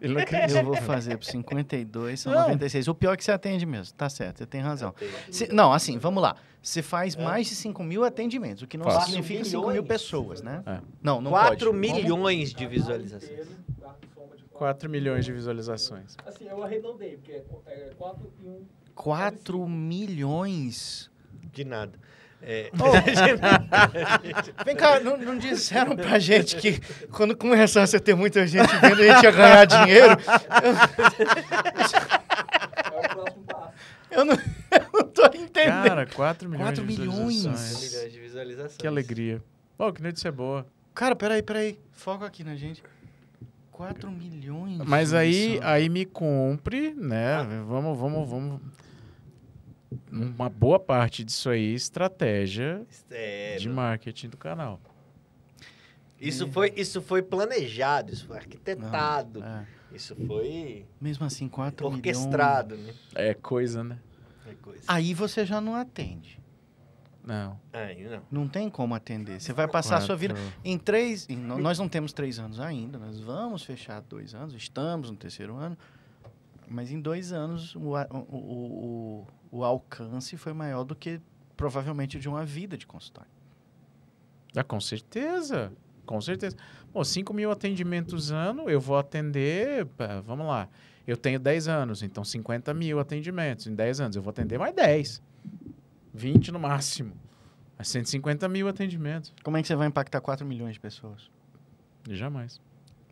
Ele 0.00 0.12
não 0.14 0.20
Eu 0.20 0.64
vou 0.64 0.76
fazer 0.76 1.16
por 1.16 1.24
52, 1.24 2.20
são 2.20 2.32
Não. 2.32 2.42
96. 2.42 2.88
O 2.88 2.94
pior 2.94 3.14
é 3.14 3.16
que 3.16 3.24
você 3.24 3.32
atende 3.32 3.64
mesmo. 3.64 3.94
Tá 3.94 4.08
certo, 4.10 4.38
você 4.38 4.46
tem 4.46 4.60
razão. 4.60 4.94
Se- 5.30 5.48
não, 5.50 5.72
assim, 5.72 5.96
vamos 5.98 6.22
lá. 6.22 6.36
Você 6.62 6.82
faz 6.82 7.16
mais 7.16 7.48
de 7.48 7.54
5 7.54 7.82
mil 7.82 8.04
atendimentos, 8.04 8.62
o 8.62 8.66
que 8.66 8.76
não 8.76 8.84
Faço. 8.84 9.06
significa 9.06 9.42
5 9.44 9.56
milhões? 9.56 9.72
mil 9.74 9.84
pessoas, 9.84 10.42
né? 10.42 10.62
É. 10.66 10.80
Não, 11.02 11.20
não 11.22 11.30
4 11.30 11.70
pode. 11.72 11.78
Milhões 11.78 12.52
de 12.52 12.66
visualizações. 12.66 13.48
4 14.52 14.88
milhões 14.88 15.24
de 15.24 15.32
visualizações. 15.32 16.16
Assim, 16.26 16.48
eu 16.48 16.62
arredondei, 16.62 17.16
porque 17.16 17.32
é 17.32 17.90
4 17.96 18.32
e 18.42 18.48
1. 18.48 18.66
4 18.94 19.68
milhões? 19.68 21.10
De 21.52 21.64
nada. 21.64 21.98
É, 22.44 22.70
Vem 24.64 24.74
cá, 24.74 24.98
não, 24.98 25.16
não 25.16 25.38
disseram 25.38 25.94
pra 25.94 26.18
gente 26.18 26.56
que 26.56 26.80
quando 27.08 27.36
começasse 27.36 27.96
a 27.96 28.00
ter 28.00 28.14
muita 28.16 28.44
gente 28.46 28.74
vendo, 28.76 29.00
a 29.02 29.06
gente 29.14 29.22
ia 29.24 29.30
ganhar 29.30 29.64
dinheiro? 29.64 30.12
É. 32.18 32.32
Eu 34.10 34.24
não, 34.26 34.34
eu 34.34 34.88
não 34.92 35.04
tô 35.08 35.24
entendendo. 35.26 35.86
Cara, 35.86 36.06
4 36.06 36.48
milhões 36.48 36.66
4 36.66 36.84
de 36.86 36.98
milhões. 36.98 37.34
visualizações. 37.36 37.92
milhões 37.92 38.12
de 38.12 38.20
visualizações. 38.20 38.76
Que 38.76 38.86
alegria. 38.86 39.42
Pô, 39.78 39.92
que 39.92 40.02
notícia 40.02 40.30
boa. 40.30 40.66
Cara, 40.94 41.16
peraí, 41.16 41.42
peraí. 41.42 41.78
Foca 41.92 42.26
aqui 42.26 42.44
na 42.44 42.54
gente. 42.54 42.82
4 43.82 44.10
milhões. 44.10 44.78
Mas 44.86 45.10
de 45.10 45.16
aí, 45.16 45.60
aí 45.62 45.88
me 45.88 46.04
compre, 46.04 46.94
né? 46.94 47.34
Ah. 47.34 47.64
Vamos, 47.66 47.98
vamos, 47.98 48.28
vamos. 48.28 48.60
Uma 50.10 50.48
boa 50.48 50.78
parte 50.78 51.24
disso 51.24 51.50
aí, 51.50 51.74
estratégia 51.74 52.86
É, 53.10 53.56
de 53.58 53.68
marketing 53.68 54.28
do 54.28 54.36
canal. 54.36 54.80
isso, 56.20 56.46
foi, 56.50 56.72
isso 56.76 57.02
foi 57.02 57.22
planejado, 57.22 58.12
isso 58.12 58.26
foi 58.26 58.36
arquitetado. 58.36 59.42
É. 59.42 59.66
Isso 59.94 60.14
foi 60.26 60.86
Mesmo 61.00 61.26
assim, 61.26 61.48
4 61.48 61.84
milhões. 61.86 61.98
orquestrado, 61.98 62.76
né? 62.76 62.94
É 63.14 63.34
coisa, 63.34 63.84
né? 63.84 63.98
É 64.48 64.54
coisa. 64.54 64.80
Aí 64.88 65.12
você 65.12 65.44
já 65.44 65.60
não 65.60 65.74
atende. 65.74 66.40
Não. 67.24 67.58
Aí 67.72 68.04
não. 68.08 68.22
Não 68.30 68.48
tem 68.48 68.68
como 68.68 68.94
atender. 68.94 69.40
Você 69.40 69.52
vai 69.52 69.68
passar 69.68 69.98
a 69.98 70.00
sua 70.00 70.16
vida. 70.16 70.34
Quatro. 70.34 70.52
Em 70.64 70.76
três. 70.78 71.28
em- 71.30 71.36
nós 71.36 71.78
não 71.78 71.88
temos 71.88 72.12
três 72.12 72.38
anos 72.38 72.58
ainda. 72.58 72.98
Nós 72.98 73.20
vamos 73.20 73.62
fechar 73.62 74.00
dois 74.02 74.34
anos. 74.34 74.54
Estamos 74.54 75.10
no 75.10 75.16
terceiro 75.16 75.56
ano. 75.56 75.78
Mas 76.68 76.90
em 76.90 77.00
dois 77.00 77.32
anos 77.32 77.76
o, 77.76 77.90
o, 77.90 78.16
o, 78.28 79.26
o, 79.52 79.58
o 79.58 79.64
alcance 79.64 80.36
foi 80.36 80.52
maior 80.52 80.84
do 80.84 80.94
que 80.96 81.20
provavelmente 81.56 82.18
de 82.18 82.28
uma 82.28 82.44
vida 82.44 82.76
de 82.76 82.86
consultório. 82.86 83.30
Ah, 84.56 84.64
com 84.64 84.80
certeza. 84.80 85.72
Com 86.04 86.20
certeza. 86.20 86.56
Bom, 86.92 87.04
5 87.04 87.32
mil 87.32 87.50
atendimentos 87.52 88.32
ano, 88.32 88.68
eu 88.68 88.80
vou 88.80 88.98
atender. 88.98 89.86
pá, 89.86 90.20
Vamos 90.26 90.46
lá. 90.46 90.68
Eu 91.06 91.16
tenho 91.16 91.38
10 91.38 91.68
anos, 91.68 92.02
então 92.02 92.24
50 92.24 92.72
mil 92.74 92.98
atendimentos. 93.00 93.66
Em 93.66 93.74
10 93.74 94.00
anos, 94.00 94.16
eu 94.16 94.22
vou 94.22 94.30
atender 94.30 94.58
mais 94.58 94.74
10. 94.74 95.22
20 96.12 96.52
no 96.52 96.58
máximo. 96.58 97.14
Mas 97.78 97.88
150 97.88 98.48
mil 98.48 98.68
atendimentos. 98.68 99.32
Como 99.42 99.56
é 99.56 99.62
que 99.62 99.68
você 99.68 99.74
vai 99.74 99.88
impactar 99.88 100.20
4 100.20 100.46
milhões 100.46 100.74
de 100.74 100.80
pessoas? 100.80 101.30
Jamais. 102.08 102.60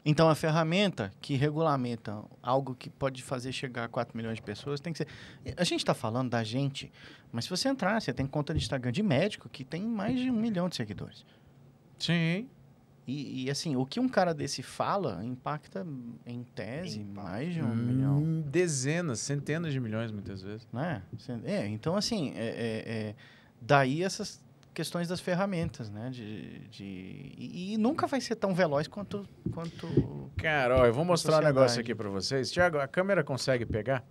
Então, 0.05 0.31
a 0.31 0.35
ferramenta 0.35 1.13
que 1.21 1.35
regulamenta 1.35 2.23
algo 2.43 2.75
que 2.75 2.89
pode 2.89 3.23
fazer 3.23 3.53
chegar 3.53 3.85
a 3.85 3.89
4 3.89 4.17
milhões 4.17 4.37
de 4.37 4.43
pessoas 4.43 4.81
tem 4.81 4.93
que 4.93 4.99
ser. 4.99 5.09
A 5.57 5.65
gente 5.65 5.81
está 5.81 5.93
falando 5.93 6.31
da 6.31 6.43
gente, 6.43 6.91
mas 7.31 7.45
se 7.45 7.51
você 7.51 7.69
entrar, 7.69 8.01
você 8.01 8.13
tem 8.13 8.27
conta 8.27 8.55
de 8.55 8.61
Instagram 8.61 8.93
de 8.93 9.03
médico 9.03 9.49
que 9.49 9.63
tem 9.63 9.83
mais 9.83 10.19
de 10.19 10.31
um 10.31 10.35
milhão 10.35 10.69
de 10.69 10.77
seguidores. 10.77 11.25
Sim. 11.99 12.49
E, 13.07 13.45
e, 13.45 13.51
assim, 13.51 13.75
o 13.77 13.85
que 13.85 13.99
um 13.99 14.09
cara 14.09 14.33
desse 14.33 14.63
fala 14.63 15.25
impacta, 15.25 15.85
em 16.27 16.45
tese, 16.55 17.01
mais 17.01 17.53
de 17.55 17.63
um 17.63 17.75
milhão. 17.75 18.19
Hum, 18.19 18.43
Dezenas, 18.47 19.21
centenas 19.21 19.73
de 19.73 19.81
milhões, 19.81 20.13
muitas 20.13 20.43
vezes. 20.43 20.69
Né? 20.73 21.03
É, 21.45 21.67
então, 21.67 21.97
assim, 21.97 22.33
é, 22.37 22.47
é- 22.47 22.85
é- 23.09 23.15
daí 23.61 24.05
essas 24.05 24.41
questões 24.73 25.09
das 25.09 25.21
ferramentas, 25.21 25.91
né? 25.91 26.11
De, 26.11 26.61
de, 26.69 26.85
e, 26.85 27.73
e 27.75 27.79
nunca 27.79 28.07
vai 28.07 28.21
ser 28.21 28.37
tão 28.37 28.55
veloz 28.55 28.87
quanto... 28.87 29.29
quanto 29.53 30.31
Cara, 30.37 30.79
ó, 30.79 30.87
eu 30.87 30.95
vou 30.95 31.05
mostrar 31.05 31.39
um 31.39 31.45
negócio 31.45 31.81
aqui 31.81 31.95
pra 31.95 32.09
vocês. 32.09 32.51
Tiago, 32.51 32.79
a 32.79 32.87
câmera 32.87 33.25
consegue 33.25 33.67
pegar? 33.67 34.05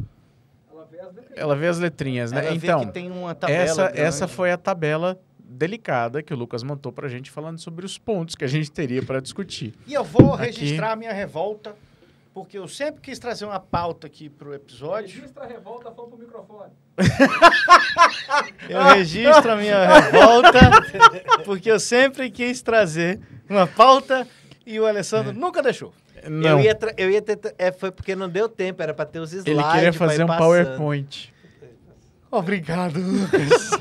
Ela 0.72 0.86
vê 0.86 1.00
as 1.00 1.14
letrinhas. 1.14 1.38
Ela 1.38 1.56
vê 1.56 1.68
as 1.68 1.80
letrinhas, 1.80 2.32
né? 2.32 2.46
Ela 2.46 2.58
vê 2.58 2.68
então, 2.68 2.86
que 2.86 2.92
tem 2.92 3.10
uma 3.12 3.34
tabela 3.34 3.64
essa, 3.64 3.84
grande. 3.84 4.02
essa 4.02 4.28
foi 4.28 4.52
a 4.52 4.58
tabela 4.58 5.20
delicada 5.60 6.24
que 6.24 6.34
o 6.34 6.38
Lucas 6.38 6.64
montou 6.64 6.92
pra 6.92 7.08
gente 7.10 7.30
falando 7.30 7.60
sobre 7.60 7.86
os 7.86 7.98
pontos 7.98 8.34
que 8.34 8.46
a 8.46 8.48
gente 8.48 8.72
teria 8.72 9.04
pra 9.04 9.20
discutir. 9.20 9.74
E 9.86 9.94
eu 9.94 10.04
vou 10.06 10.34
Aqui. 10.34 10.46
registrar 10.46 10.94
a 10.94 10.96
minha 10.96 11.12
revolta, 11.12 11.76
porque 12.34 12.58
eu 12.58 12.66
sempre 12.68 13.02
quis 13.02 13.20
trazer 13.20 13.44
uma 13.44 13.60
pauta 13.60 14.08
aqui 14.08 14.30
pro 14.30 14.54
episódio. 14.54 15.14
Registra 15.20 15.44
a 15.44 15.48
revolta, 15.48 15.92
fala 15.92 16.08
pro 16.08 16.18
microfone. 16.18 16.72
Eu 18.70 18.84
registro 18.84 19.52
a 19.52 19.56
minha 19.56 20.00
revolta, 20.00 20.60
porque 21.44 21.70
eu 21.72 21.80
sempre 21.80 22.30
quis 22.30 22.62
trazer 22.62 23.20
uma 23.50 23.66
pauta 23.66 24.28
e 24.66 24.80
o 24.80 24.86
Alessandro 24.86 25.34
nunca 25.34 25.62
deixou. 25.62 25.94
Não, 26.30 26.50
Eu 26.52 26.60
ia, 26.60 26.76
tra- 26.76 26.94
eu 26.98 27.10
ia 27.10 27.22
ter. 27.22 27.40
É, 27.58 27.72
foi 27.72 27.92
porque 27.92 28.16
não 28.16 28.28
deu 28.30 28.48
tempo, 28.50 28.82
era 28.84 28.94
pra 28.94 29.06
ter 29.06 29.20
os 29.20 29.32
slides. 29.34 29.52
ele 29.64 29.72
queria 29.72 29.94
fazer 29.94 30.24
um 30.24 30.28
passando. 30.28 30.44
PowerPoint. 30.44 31.34
Obrigado, 32.32 33.00
Lucas. 33.00 33.72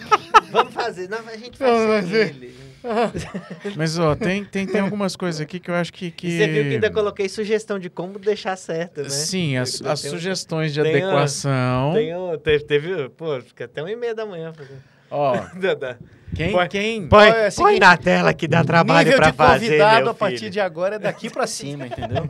Vamos 0.50 0.72
fazer. 0.72 1.08
Não, 1.08 1.18
a 1.18 1.36
gente 1.36 1.58
Vamos 1.58 1.86
faz 1.86 2.04
sem 2.04 2.12
fazer. 2.12 2.28
ele. 2.28 2.68
Mas, 3.76 3.98
ó, 3.98 4.14
tem, 4.14 4.44
tem, 4.44 4.64
tem 4.66 4.80
algumas 4.80 5.16
coisas 5.16 5.40
aqui 5.40 5.58
que 5.58 5.70
eu 5.70 5.74
acho 5.74 5.92
que... 5.92 6.10
que... 6.12 6.38
Você 6.38 6.46
viu 6.46 6.62
que 6.64 6.74
ainda 6.74 6.90
coloquei 6.90 7.28
sugestão 7.28 7.78
de 7.78 7.90
como 7.90 8.18
deixar 8.18 8.56
certo, 8.56 9.02
né? 9.02 9.08
Sim, 9.08 9.56
as, 9.56 9.82
as 9.82 10.00
Tem 10.00 10.10
um- 10.10 10.14
sugestões 10.14 10.72
de 10.72 10.82
tem 10.82 10.94
um- 11.04 11.08
adequação. 11.08 11.92
Tem 11.94 12.16
um, 12.16 12.38
teve, 12.38 12.64
teve, 12.64 13.08
pô, 13.10 13.40
fica 13.40 13.64
até 13.64 13.82
uma 13.82 13.90
e 13.90 13.96
meia 13.96 14.14
da 14.14 14.24
manhã 14.24 14.52
fazendo. 14.52 14.80
Ó, 15.10 15.36
quem... 16.36 16.52
Põe- 16.52 16.68
quem... 16.68 17.08
Põe, 17.08 17.28
é 17.28 17.50
seguinte, 17.50 17.56
põe 17.70 17.78
na 17.80 17.96
tela 17.96 18.32
que 18.32 18.46
dá 18.46 18.62
trabalho 18.62 19.06
Nível 19.08 19.18
pra 19.22 19.30
de 19.30 19.36
fazer, 19.36 19.66
convidado 19.66 20.10
a 20.10 20.14
partir 20.14 20.48
de 20.50 20.60
agora 20.60 20.96
é 20.96 20.98
daqui 21.00 21.28
pra 21.30 21.46
cima, 21.48 21.86
entendeu? 21.86 22.24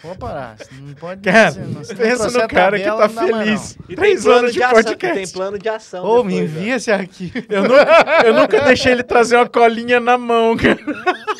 Pode 0.00 0.18
parar. 0.18 0.56
Não 0.72 0.94
pode 0.94 1.22
Cara, 1.22 1.48
dizer, 1.48 1.60
não. 1.62 1.68
Não 1.68 1.82
pensa 1.82 2.30
no 2.30 2.48
cara 2.48 2.78
que 2.78 2.84
tabela, 2.84 3.08
tá 3.08 3.10
não 3.14 3.14
dá 3.26 3.32
mais, 3.36 3.48
feliz. 3.48 3.78
E 3.88 3.96
Três 3.96 4.26
anos 4.26 4.52
de 4.52 4.62
ação, 4.62 4.74
podcast. 4.74 5.14
Tem 5.16 5.28
plano 5.28 5.58
de 5.58 5.68
ação. 5.68 6.04
não. 6.04 6.10
Ô, 6.20 6.24
me 6.24 6.34
depois, 6.34 6.56
ó. 6.56 6.58
envia 6.60 6.76
esse 6.76 6.90
arquivo. 6.90 7.38
Eu 7.48 7.62
nunca, 7.62 8.22
eu 8.26 8.34
nunca 8.34 8.60
deixei 8.66 8.92
ele 8.92 9.02
trazer 9.02 9.36
uma 9.36 9.48
colinha 9.48 9.98
na 10.00 10.16
mão, 10.16 10.56
cara. 10.56 10.78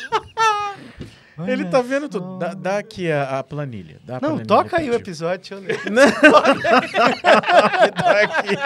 Ele 1.47 1.63
tá 1.63 1.81
vendo 1.81 2.09
tudo. 2.09 2.37
Dá, 2.37 2.53
dá 2.53 2.77
aqui 2.79 3.09
a, 3.09 3.39
a 3.39 3.43
planilha. 3.45 3.95
dá 4.03 4.17
a 4.17 4.19
Não, 4.19 4.29
planilha 4.31 4.45
toca 4.45 4.77
aí 4.77 4.89
o 4.89 4.93
episódio, 4.93 5.39
deixa 5.39 5.55
eu 5.55 5.87
ler. 5.93 6.11
Dá 7.95 8.21
aqui. 8.23 8.57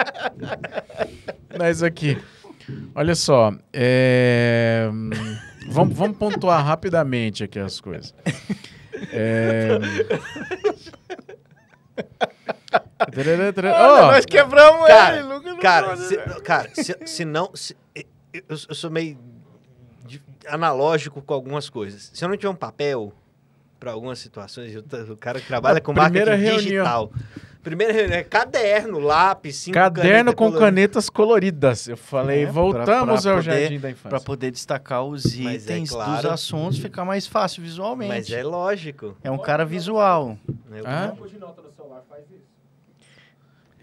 Isso 1.70 1.86
aqui. 1.86 2.18
Olha 2.94 3.14
só. 3.14 3.52
é, 3.72 4.88
Vamos, 5.68 5.96
vamos 5.96 6.18
pontuar 6.18 6.64
rapidamente 6.64 7.44
aqui 7.44 7.58
as 7.60 7.80
coisas. 7.80 8.12
É... 9.12 9.78
Olha, 13.72 14.04
Ó, 14.04 14.12
nós 14.12 14.24
quebramos 14.26 14.86
Cara, 14.86 15.16
ele, 15.18 15.28
Lucas. 15.28 15.58
Cara, 15.60 15.86
pode, 15.88 16.02
se, 16.06 16.16
né? 16.16 16.24
cara, 16.42 16.70
se, 16.74 16.96
se 17.06 17.24
não. 17.24 17.50
se- 17.54 17.76
eu, 17.94 18.42
eu 18.48 18.74
sou 18.74 18.90
meio 18.90 19.16
de- 20.04 20.22
analógico 20.48 21.22
com 21.22 21.34
algumas 21.34 21.68
coisas. 21.68 22.10
Se 22.12 22.24
eu 22.24 22.28
não 22.28 22.36
tiver 22.36 22.48
um 22.48 22.54
papel 22.54 23.12
para 23.78 23.92
algumas 23.92 24.18
situações, 24.18 24.74
eu 24.74 24.82
o 25.12 25.16
cara 25.16 25.40
que 25.40 25.46
trabalha 25.46 25.78
A 25.78 25.80
com 25.80 25.92
marketing 25.92 26.30
reunião. 26.30 26.56
digital. 26.56 27.12
Primeira 27.64 27.92
reunião 27.92 28.18
é 28.18 28.22
caderno, 28.22 28.98
lápis, 29.00 29.56
cinco 29.56 29.74
Caderno 29.74 30.08
caneta 30.10 30.32
com 30.32 30.44
colorida. 30.44 30.64
canetas 30.66 31.10
coloridas. 31.10 31.88
Eu 31.88 31.96
falei, 31.96 32.42
É, 32.42 32.44
pra- 32.44 32.52
voltamos 32.52 33.22
pra 33.22 33.32
ao 33.32 33.38
poder- 33.38 33.42
Jardim 33.60 33.74
da 33.76 33.80
Pra 33.80 33.90
Infância. 33.90 34.20
poder 34.20 34.50
destacar 34.52 35.02
os 35.04 35.24
Mas 35.36 35.46
é 35.68 35.72
itens 35.74 35.90
claro. 35.90 36.12
dos 36.12 36.24
assuntos, 36.26 36.78
ficar 36.78 37.04
mais 37.04 37.26
fácil 37.26 37.62
visualmente. 37.62 38.08
Mas 38.10 38.30
é 38.30 38.44
lógico. 38.44 39.16
É 39.24 39.30
um 39.30 39.38
cara 39.38 39.64
visual. 39.64 40.36
Campo 40.84 41.26
de 41.28 41.38
nota 41.38 41.62
no 41.62 41.70
celular 41.72 42.04
faz 42.08 42.22
isso. 42.30 42.53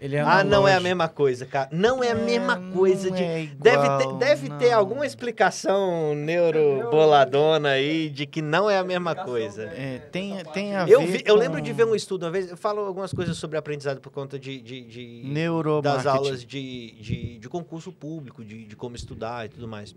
Ele 0.02 0.16
é 0.16 0.20
Ah, 0.20 0.42
não 0.42 0.66
é 0.66 0.74
a 0.74 0.80
mesma 0.80 1.08
coisa, 1.08 1.46
cara. 1.46 1.68
Não 1.70 2.02
é 2.02 2.10
a 2.10 2.14
mesma 2.16 2.56
coisa 2.72 3.08
de. 3.08 3.22
é 3.22 3.46
Deve 3.56 3.84
igual, 3.84 3.98
ter, 3.98 4.12
deve 4.26 4.50
ter 4.56 4.72
alguma 4.72 5.06
explicação 5.06 6.12
neuroboladona 6.16 7.68
aí 7.70 8.10
de 8.10 8.26
que 8.26 8.42
não 8.42 8.68
é 8.68 8.78
a 8.78 8.82
mesma 8.84 9.14
coisa. 9.14 9.62
É, 9.72 10.00
tem, 10.10 10.42
tem 10.52 10.74
a 10.74 10.88
Eu, 10.88 11.02
ver 11.02 11.06
vi- 11.06 11.22
eu 11.24 11.36
lembro 11.36 11.60
de 11.60 11.72
ver 11.72 11.84
um 11.86 11.94
estudo 11.94 12.24
uma 12.24 12.32
vez, 12.32 12.50
eu 12.50 12.56
falo 12.56 12.80
algumas 12.80 13.12
coisas 13.12 13.36
sobre 13.36 13.56
aprendizado 13.56 14.00
por 14.00 14.10
conta 14.10 14.36
de, 14.40 14.60
de, 14.60 14.80
de- 14.82 15.22
das 15.82 16.04
aulas 16.06 16.44
de, 16.44 16.90
de, 17.00 17.38
de 17.38 17.48
concurso 17.48 17.92
público, 17.92 18.44
de, 18.44 18.64
de 18.64 18.74
como 18.74 18.96
estudar 18.96 19.46
e 19.46 19.50
tudo 19.50 19.68
mais. 19.68 19.94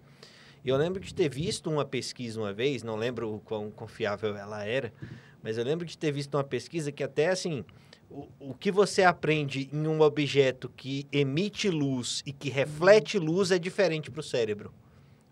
E 0.63 0.69
eu 0.69 0.77
lembro 0.77 0.99
de 0.99 1.15
ter 1.15 1.29
visto 1.29 1.67
uma 1.69 1.83
pesquisa 1.83 2.39
uma 2.39 2.53
vez, 2.53 2.83
não 2.83 2.95
lembro 2.95 3.33
o 3.33 3.39
quão 3.39 3.71
confiável 3.71 4.37
ela 4.37 4.63
era, 4.63 4.93
mas 5.41 5.57
eu 5.57 5.63
lembro 5.63 5.83
de 5.85 5.97
ter 5.97 6.11
visto 6.11 6.35
uma 6.35 6.43
pesquisa 6.43 6.91
que 6.91 7.03
até 7.03 7.29
assim, 7.29 7.63
o, 8.09 8.27
o 8.39 8.53
que 8.53 8.71
você 8.71 9.03
aprende 9.03 9.69
em 9.71 9.87
um 9.87 10.01
objeto 10.01 10.69
que 10.75 11.07
emite 11.11 11.69
luz 11.69 12.21
e 12.25 12.31
que 12.31 12.49
reflete 12.49 13.17
luz 13.19 13.51
é 13.51 13.59
diferente 13.59 14.09
para 14.11 14.19
o 14.19 14.23
cérebro. 14.23 14.73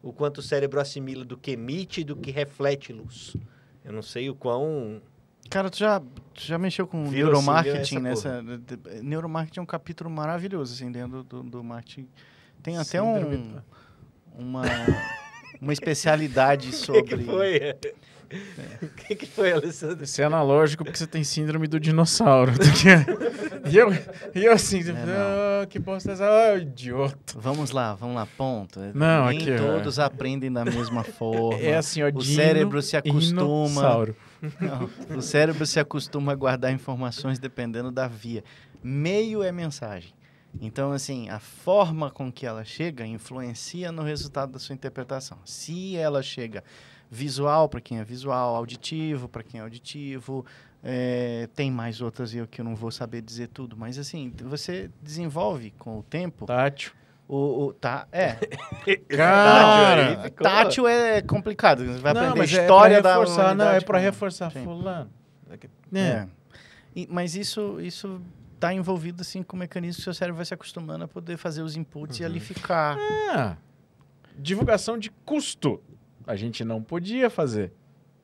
O 0.01 0.11
quanto 0.11 0.39
o 0.39 0.41
cérebro 0.41 0.80
assimila 0.80 1.24
do 1.24 1.38
que 1.38 1.51
emite 1.51 2.01
e 2.01 2.03
do 2.03 2.15
que 2.15 2.30
reflete 2.32 2.91
luz. 2.91 3.36
Eu 3.84 3.93
não 3.93 4.01
sei 4.01 4.30
o 4.30 4.36
quão 4.36 5.01
Cara, 5.49 5.69
tu 5.69 5.78
já, 5.78 5.99
tu 5.99 6.41
já 6.41 6.57
mexeu 6.57 6.88
com 6.88 7.05
Virou 7.05 7.32
neuromarketing 7.32 8.07
essa 8.07 8.41
nessa... 8.41 9.01
Neuromarketing 9.03 9.59
é 9.59 9.63
um 9.63 9.65
capítulo 9.67 10.09
maravilhoso, 10.09 10.74
assim, 10.74 10.91
dentro 10.91 11.24
do, 11.24 11.43
do 11.43 11.63
marketing. 11.63 12.07
Tem 12.61 12.78
até 12.78 12.99
Síndrome 12.99 13.36
um, 13.36 13.51
do- 13.51 13.63
uma, 14.36 14.63
uma 15.61 15.74
especialidade 15.74 16.69
O 16.69 16.71
que, 16.71 16.78
sobre... 16.78 17.17
que 17.17 17.24
foi? 17.24 17.59
O 18.82 18.88
que, 18.88 19.15
que 19.15 19.26
foi, 19.26 19.51
Alessandro? 19.51 20.03
Isso 20.03 20.21
é 20.21 20.26
analógico 20.26 20.84
porque 20.84 20.97
você 20.97 21.07
tem 21.07 21.24
síndrome 21.24 21.67
do 21.67 21.80
dinossauro. 21.80 22.51
e, 23.69 23.78
eu, 23.78 23.91
e 24.34 24.45
eu 24.45 24.51
assim, 24.51 24.84
não. 24.84 24.95
ah, 25.61 25.65
que 25.67 25.80
bosta 25.80 26.11
é 26.11 26.13
essa? 26.13 26.26
Ah, 26.26 26.57
idiota. 26.57 27.36
Vamos 27.38 27.71
lá, 27.71 27.93
vamos 27.93 28.15
lá, 28.15 28.26
ponto. 28.38 28.80
Não, 28.93 29.28
Nem 29.28 29.38
aqui, 29.38 29.55
todos 29.55 29.99
aprendem 29.99 30.51
da 30.51 30.65
mesma 30.65 31.03
forma. 31.05 31.59
É 31.59 31.76
assim, 31.76 32.01
ó, 32.03 32.07
o 32.07 32.11
dino, 32.11 32.24
cérebro 32.24 32.82
se 32.82 32.97
acostuma... 32.97 33.41
inossauro. 33.41 34.15
Não, 34.59 35.17
o 35.17 35.21
cérebro 35.21 35.65
se 35.65 35.80
acostuma 35.80 36.32
a 36.32 36.36
guardar 36.36 36.71
informações 36.71 37.39
dependendo 37.39 37.91
da 37.91 38.07
via. 38.07 38.43
Meio 38.84 39.41
é 39.41 39.51
mensagem. 39.51 40.13
Então, 40.61 40.91
assim, 40.91 41.30
a 41.30 41.39
forma 41.39 42.11
com 42.11 42.32
que 42.32 42.45
ela 42.45 42.63
chega 42.63 43.05
influencia 43.05 43.91
no 43.91 44.03
resultado 44.03 44.51
da 44.51 44.59
sua 44.59 44.76
interpretação. 44.76 45.39
Se 45.45 45.95
ela 45.95 46.21
chega 46.21 46.63
visual 47.14 47.70
para 47.70 47.80
quem 47.80 47.99
é 47.99 48.03
visual, 48.03 48.55
auditivo 48.55 49.30
para 49.30 49.43
quem 49.43 49.59
é 49.59 49.64
auditivo, 49.64 50.43
é, 50.84 51.47
tem 51.55 51.72
mais 51.72 52.01
outras 52.01 52.34
eu 52.34 52.47
que 52.47 52.59
eu 52.59 52.66
não 52.66 52.76
vou 52.76 52.89
saber 52.91 53.22
dizer 53.22 53.47
tudo, 53.49 53.78
mas 53.78 53.97
assim, 53.99 54.34
você 54.43 54.89
desenvolve 55.01 55.72
com 55.78 55.99
o 55.99 56.03
tempo 56.03 56.45
Tátil. 56.47 56.91
o, 57.28 57.66
o 57.68 57.74
tá, 57.74 58.07
é, 58.11 58.36
Cara, 59.07 60.24
ficou- 60.24 60.43
tátil 60.43 60.88
é 60.88 61.22
complicado, 61.22 61.86
você 61.86 61.99
vai 61.99 62.14
não, 62.14 62.22
aprender 62.22 62.39
mas 62.39 62.53
a 62.57 62.61
história 62.61 62.95
é 62.95 63.01
pra 63.01 63.09
da 63.11 63.20
reforçar, 63.20 63.55
não, 63.55 63.70
é 63.70 63.82
com- 63.82 63.93
reforçar 63.97 64.51
Sim. 64.51 64.64
fulano. 64.64 65.09
É. 65.93 65.99
É. 65.99 66.28
E- 66.95 67.07
mas 67.11 67.36
isso 67.36 67.80
isso 67.80 68.20
está 68.55 68.74
envolvido 68.74 69.22
assim 69.22 69.43
com 69.43 69.55
o 69.55 69.59
mecanismo 69.59 69.97
que 69.97 70.01
o 70.01 70.03
seu 70.05 70.14
cérebro 70.14 70.38
vai 70.38 70.45
se 70.45 70.53
acostumando 70.53 71.03
a 71.03 71.07
poder 71.07 71.38
fazer 71.38 71.61
os 71.61 71.76
inputs 71.76 72.20
e 72.20 72.26
ali 72.26 72.39
ficar. 72.39 72.97
Ah, 73.30 73.55
divulgação 74.38 74.97
de 74.97 75.11
custo. 75.26 75.82
A 76.26 76.36
gente 76.36 76.63
não 76.63 76.82
podia 76.82 77.30
fazer. 77.30 77.71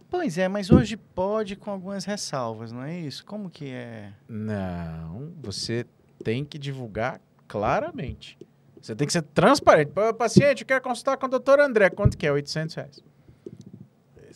Pois 0.09 0.37
é, 0.37 0.47
mas 0.47 0.71
hoje 0.71 0.97
pode 0.97 1.55
com 1.55 1.69
algumas 1.69 2.03
ressalvas, 2.03 2.71
não 2.71 2.83
é 2.83 2.97
isso? 2.97 3.23
Como 3.23 3.49
que 3.49 3.69
é? 3.69 4.11
Não, 4.27 5.31
você 5.41 5.85
tem 6.23 6.43
que 6.43 6.57
divulgar 6.57 7.21
claramente. 7.47 8.37
Você 8.81 8.95
tem 8.95 9.05
que 9.05 9.13
ser 9.13 9.21
transparente. 9.21 9.91
Paciente, 10.17 10.65
quer 10.65 10.81
consultar 10.81 11.17
com 11.17 11.25
o 11.25 11.29
doutor 11.29 11.59
André. 11.59 11.89
Quanto 11.89 12.17
que 12.17 12.25
é? 12.25 12.31
800 12.31 12.75
reais. 12.75 13.03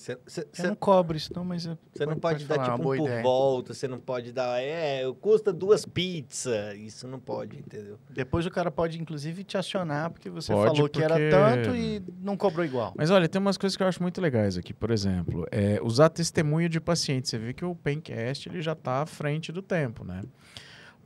Você 0.03 0.47
Eu 0.59 0.67
não 0.67 0.75
cobro 0.75 1.15
isso 1.15 1.31
não, 1.33 1.45
mas 1.45 1.63
Você 1.65 2.05
não 2.05 2.17
pode, 2.19 2.43
dar 2.45 2.55
falar, 2.55 2.71
tipo 2.71 2.81
um 2.81 2.83
por 2.83 2.97
ideia. 2.97 3.23
volta, 3.23 3.73
você 3.73 3.87
não 3.87 3.99
pode 3.99 4.31
dar, 4.33 4.61
é, 4.61 5.03
custa 5.21 5.53
duas 5.53 5.85
pizzas, 5.85 6.75
isso 6.77 7.07
não 7.07 7.19
pode, 7.19 7.57
entendeu? 7.59 7.97
Depois 8.09 8.45
o 8.45 8.51
cara 8.51 8.69
pode 8.69 8.99
inclusive 9.01 9.43
te 9.43 9.57
acionar 9.57 10.11
porque 10.11 10.29
você 10.29 10.51
Pode, 10.51 10.75
falou 10.75 10.89
que 10.89 11.01
era 11.01 11.15
porque- 11.15 11.29
tanto 11.29 11.75
e 11.75 12.01
não 12.21 12.35
cobrou 12.35 12.65
igual. 12.65 12.93
Mas 12.97 13.09
olha, 13.09 13.29
tem 13.29 13.39
umas 13.39 13.57
coisas 13.57 13.77
que 13.77 13.83
eu 13.83 13.87
acho 13.87 14.01
muito 14.01 14.19
legais 14.19 14.57
aqui. 14.57 14.73
Por 14.73 14.91
exemplo, 14.91 15.47
é, 15.51 15.79
usar 15.81 16.09
testemunho 16.09 16.67
de 16.67 16.81
paciente. 16.81 17.29
Você 17.29 17.37
vê 17.37 17.53
que 17.53 17.63
o 17.63 17.73
Pencast 17.75 18.49
ele 18.49 18.61
já 18.61 18.73
está 18.73 19.01
à 19.03 19.05
frente 19.05 19.51
do 19.51 19.61
tempo, 19.61 20.03
né? 20.03 20.21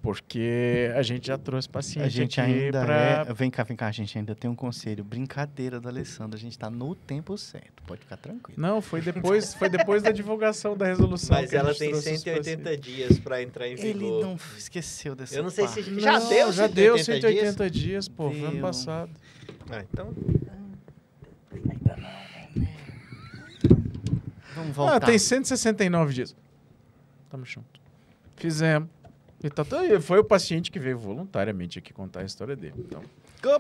Porque 0.02 0.92
a 0.96 1.02
gente 1.02 1.28
já 1.28 1.38
trouxe 1.38 1.68
paciente 1.68 2.06
A 2.06 2.10
gente 2.10 2.40
aqui 2.40 2.52
ainda 2.66 2.86
pra... 2.86 3.26
é... 3.28 3.34
Vem 3.34 3.50
cá, 3.50 3.64
vem 3.64 3.76
cá, 3.76 3.88
a 3.88 3.92
gente 3.92 4.18
ainda 4.18 4.36
tem 4.36 4.50
um 4.50 4.56
conselho. 4.56 5.04
Brincadeira 5.04 5.82
da 5.82 5.90
Alessandra, 5.90 6.38
a 6.38 6.40
gente 6.40 6.58
tá 6.58 6.70
no 6.70 6.96
tempo 6.96 7.38
certo. 7.38 7.84
Pode 7.86 8.02
ficar 8.02 8.16
tranquilo. 8.18 8.62
Não, 8.62 8.80
foi 8.82 9.02
depois, 9.02 9.54
foi 9.56 9.70
depois 9.70 10.04
da 10.04 10.12
divulgação 10.12 10.78
da 10.78 10.86
resolução. 10.86 11.36
Mas 11.36 11.50
que 11.50 11.56
a 11.56 11.60
ela 11.60 11.70
gente 11.70 11.80
tem 11.80 11.90
trouxe 11.90 12.14
os 12.14 12.22
180 12.22 12.78
dias 12.78 13.20
para 13.20 13.42
entrar 13.42 13.68
em 13.68 13.76
vigor. 13.76 13.90
Ele 13.90 14.24
não 14.24 14.38
esqueceu 14.58 15.16
dessa 15.16 15.36
Eu 15.36 15.44
não 15.44 15.50
sei 15.50 15.66
parte. 15.66 15.84
se 15.84 16.00
já 16.00 16.20
Não, 16.20 16.30
deu 16.30 16.54
já 16.54 16.68
180 16.70 16.74
deu 16.74 16.96
dias? 16.96 17.06
180 17.06 17.70
dias, 17.70 18.08
pô, 18.08 18.30
foi 18.30 18.42
ano 18.42 18.52
Deu. 18.52 18.62
passado. 18.62 19.12
Ah, 19.70 19.84
então, 19.92 20.14
Vamos 24.56 24.76
voltar. 24.76 24.96
Ah, 24.96 25.00
tem 25.00 25.18
169 25.20 26.14
dias. 26.14 26.36
Tamo 27.30 27.46
junto. 27.46 27.80
Fizemos. 28.36 28.90
E 29.44 29.50
tá, 29.50 29.64
tá- 29.64 29.82
foi 30.02 30.18
o 30.20 30.24
paciente 30.24 30.72
que 30.72 30.80
veio 30.80 30.98
voluntariamente 30.98 31.78
aqui 31.78 31.94
contar 31.94 32.22
a 32.22 32.24
história 32.26 32.56
dele. 32.56 32.74
Então, 32.78 33.02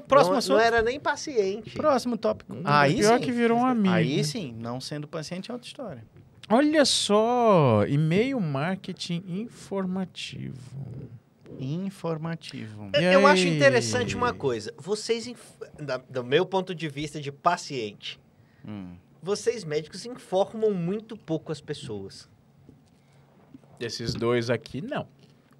Próximo 0.07 0.31
não, 0.33 0.39
assunto. 0.39 0.57
não 0.57 0.59
era 0.63 0.81
nem 0.81 0.99
paciente. 0.99 1.71
Próximo 1.75 2.17
tópico. 2.17 2.53
Hum, 2.53 2.61
Aí 2.65 2.95
pior 2.97 3.19
sim. 3.19 3.25
que 3.25 3.31
virou 3.31 3.59
um 3.59 3.65
amigo. 3.65 3.93
Aí 3.93 4.23
sim, 4.23 4.53
não 4.57 4.81
sendo 4.81 5.07
paciente 5.07 5.51
é 5.51 5.53
outra 5.53 5.67
história. 5.67 6.03
olha 6.49 6.83
só, 6.85 7.85
e-mail 7.87 8.39
marketing 8.39 9.23
informativo. 9.27 10.57
Informativo. 11.59 12.89
E 12.99 13.03
Eu 13.03 13.25
acho 13.27 13.47
interessante 13.47 14.15
uma 14.15 14.33
coisa. 14.33 14.73
Vocês, 14.77 15.31
da- 15.79 15.97
do 15.97 16.23
meu 16.23 16.45
ponto 16.45 16.73
de 16.73 16.87
vista 16.87 17.19
de 17.21 17.31
paciente, 17.31 18.19
Hum. 18.67 18.95
vocês 19.21 19.63
médicos 19.63 20.05
informam 20.05 20.71
muito 20.73 21.15
pouco 21.17 21.51
as 21.51 21.61
pessoas. 21.61 22.27
Esses 23.79 24.13
dois 24.15 24.49
aqui, 24.49 24.81
não. 24.81 25.07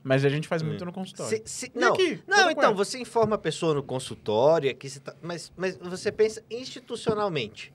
Mas 0.07 0.23
a 0.23 0.29
gente 0.29 0.47
faz 0.47 0.61
Hum. 0.61 0.67
muito 0.67 0.85
no 0.85 0.93
consultório. 0.93 1.37
Se- 1.37 1.43
se- 1.45 1.71
não, 1.75 1.93
aqui? 1.93 2.21
não 2.25 2.45
com 2.45 2.51
então, 2.51 2.63
ela. 2.63 2.73
você 2.73 2.97
informa 2.97 3.35
a 3.35 3.37
pessoa 3.37 3.73
no 3.73 3.83
consultório, 3.83 4.71
aqui 4.71 4.89
você 4.89 5.01
tá, 5.01 5.13
mas, 5.21 5.51
mas 5.57 5.75
você 5.77 6.11
pensa 6.13 6.41
institucionalmente. 6.49 7.73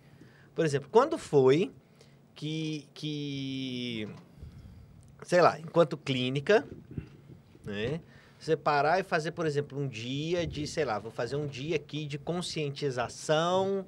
Por 0.54 0.64
exemplo, 0.64 0.88
quando 0.90 1.18
foi 1.18 1.70
que, 2.34 2.86
que 2.94 4.08
sei 5.24 5.42
lá, 5.42 5.60
enquanto 5.60 5.96
clínica, 5.98 6.66
né, 7.64 8.00
você 8.38 8.56
parar 8.56 8.98
e 8.98 9.02
fazer, 9.02 9.32
por 9.32 9.44
exemplo, 9.46 9.78
um 9.78 9.86
dia 9.86 10.46
de, 10.46 10.66
sei 10.66 10.86
lá, 10.86 10.98
vou 10.98 11.10
fazer 11.12 11.36
um 11.36 11.46
dia 11.46 11.76
aqui 11.76 12.06
de 12.06 12.16
conscientização 12.18 13.86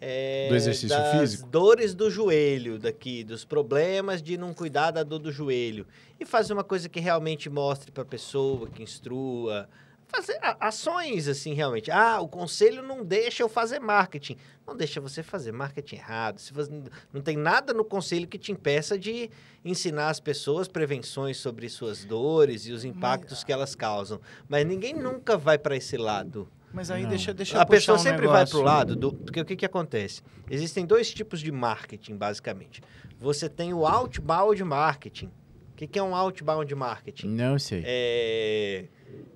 é, 0.00 0.48
Do 0.48 0.54
exercício 0.56 0.88
das 0.88 1.20
físico? 1.20 1.48
dores 1.48 1.94
do 1.94 2.10
joelho 2.10 2.78
daqui, 2.78 3.22
dos 3.24 3.44
problemas 3.44 4.22
de 4.22 4.36
não 4.36 4.52
cuidar 4.54 4.90
da 4.90 5.02
dor 5.02 5.18
do 5.18 5.30
joelho 5.32 5.86
e 6.18 6.24
fazer 6.24 6.52
uma 6.52 6.64
coisa 6.64 6.88
que 6.88 7.00
realmente 7.00 7.48
mostre 7.50 7.90
para 7.90 8.02
a 8.02 8.06
pessoa, 8.06 8.68
que 8.68 8.82
instrua, 8.82 9.68
fazer 10.10 10.38
ações 10.58 11.28
assim 11.28 11.54
realmente. 11.54 11.90
Ah, 11.90 12.20
o 12.20 12.28
conselho 12.28 12.82
não 12.82 13.04
deixa 13.04 13.42
eu 13.42 13.48
fazer 13.48 13.78
marketing. 13.78 14.36
Não 14.66 14.76
deixa 14.76 15.00
você 15.00 15.22
fazer 15.22 15.52
marketing 15.52 15.96
errado. 15.96 16.38
Se 16.38 16.52
você, 16.52 16.70
não 17.12 17.20
tem 17.22 17.36
nada 17.36 17.72
no 17.72 17.84
conselho 17.84 18.26
que 18.26 18.38
te 18.38 18.52
impeça 18.52 18.98
de 18.98 19.30
ensinar 19.64 20.10
as 20.10 20.20
pessoas 20.20 20.68
prevenções 20.68 21.36
sobre 21.36 21.68
suas 21.68 22.04
dores 22.04 22.66
e 22.66 22.72
os 22.72 22.84
impactos 22.84 23.44
que 23.44 23.52
elas 23.52 23.74
causam. 23.74 24.20
Mas 24.48 24.66
ninguém 24.66 24.94
nunca 24.94 25.36
vai 25.36 25.58
para 25.58 25.76
esse 25.76 25.96
lado. 25.96 26.48
Mas 26.72 26.90
aí 26.90 27.02
Não. 27.02 27.08
deixa, 27.10 27.34
deixa 27.34 27.56
eu 27.56 27.60
A 27.60 27.66
pessoa 27.66 27.96
um 27.96 28.00
sempre 28.00 28.26
vai 28.26 28.44
negócio. 28.44 28.52
para 28.54 28.60
o 28.60 28.62
lado 28.64 28.96
do. 28.96 29.12
Porque 29.12 29.40
o 29.40 29.44
que, 29.44 29.56
que 29.56 29.66
acontece? 29.66 30.22
Existem 30.48 30.86
dois 30.86 31.12
tipos 31.12 31.40
de 31.40 31.50
marketing, 31.50 32.16
basicamente. 32.16 32.80
Você 33.18 33.48
tem 33.48 33.72
o 33.74 33.86
outbound 33.86 34.62
marketing. 34.64 35.26
O 35.26 35.76
que, 35.76 35.86
que 35.86 35.98
é 35.98 36.02
um 36.02 36.14
outbound 36.14 36.72
marketing? 36.74 37.28
Não 37.28 37.58
sei. 37.58 37.82
É, 37.86 38.84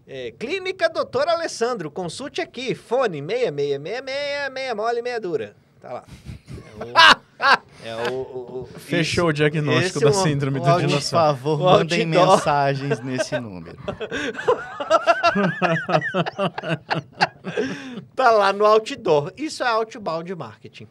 é, 0.07 0.31
Clínica 0.33 0.89
Doutor 0.89 1.27
Alessandro, 1.29 1.91
consulte 1.91 2.41
aqui. 2.41 2.75
Fone 2.75 3.19
6666, 3.21 4.53
meia 4.53 4.75
mole, 4.75 5.03
meia 5.03 5.21
dura. 5.21 5.57
Tá 5.81 5.93
lá. 5.93 6.05
É 7.85 7.95
o. 7.95 7.99
é 8.07 8.11
o- 8.11 8.15
o- 8.15 8.61
o- 8.63 8.67
Fechou 8.79 9.29
o 9.29 9.33
diagnóstico 9.33 10.01
da 10.01 10.07
é 10.07 10.11
um- 10.11 10.13
síndrome 10.15 10.59
um 10.59 10.63
do 10.63 10.69
áudio- 10.69 10.83
Por 10.85 10.89
dinossauro. 10.89 11.37
favor, 11.37 11.59
mandem 11.61 12.05
outdoor. 12.17 12.37
mensagens 12.37 13.01
nesse 13.01 13.39
número. 13.39 13.77
Tá 18.15 18.31
lá 18.31 18.53
no 18.53 18.65
outdoor. 18.65 19.33
Isso 19.37 19.63
é 19.63 19.69
outbound 19.69 20.35
marketing. 20.35 20.87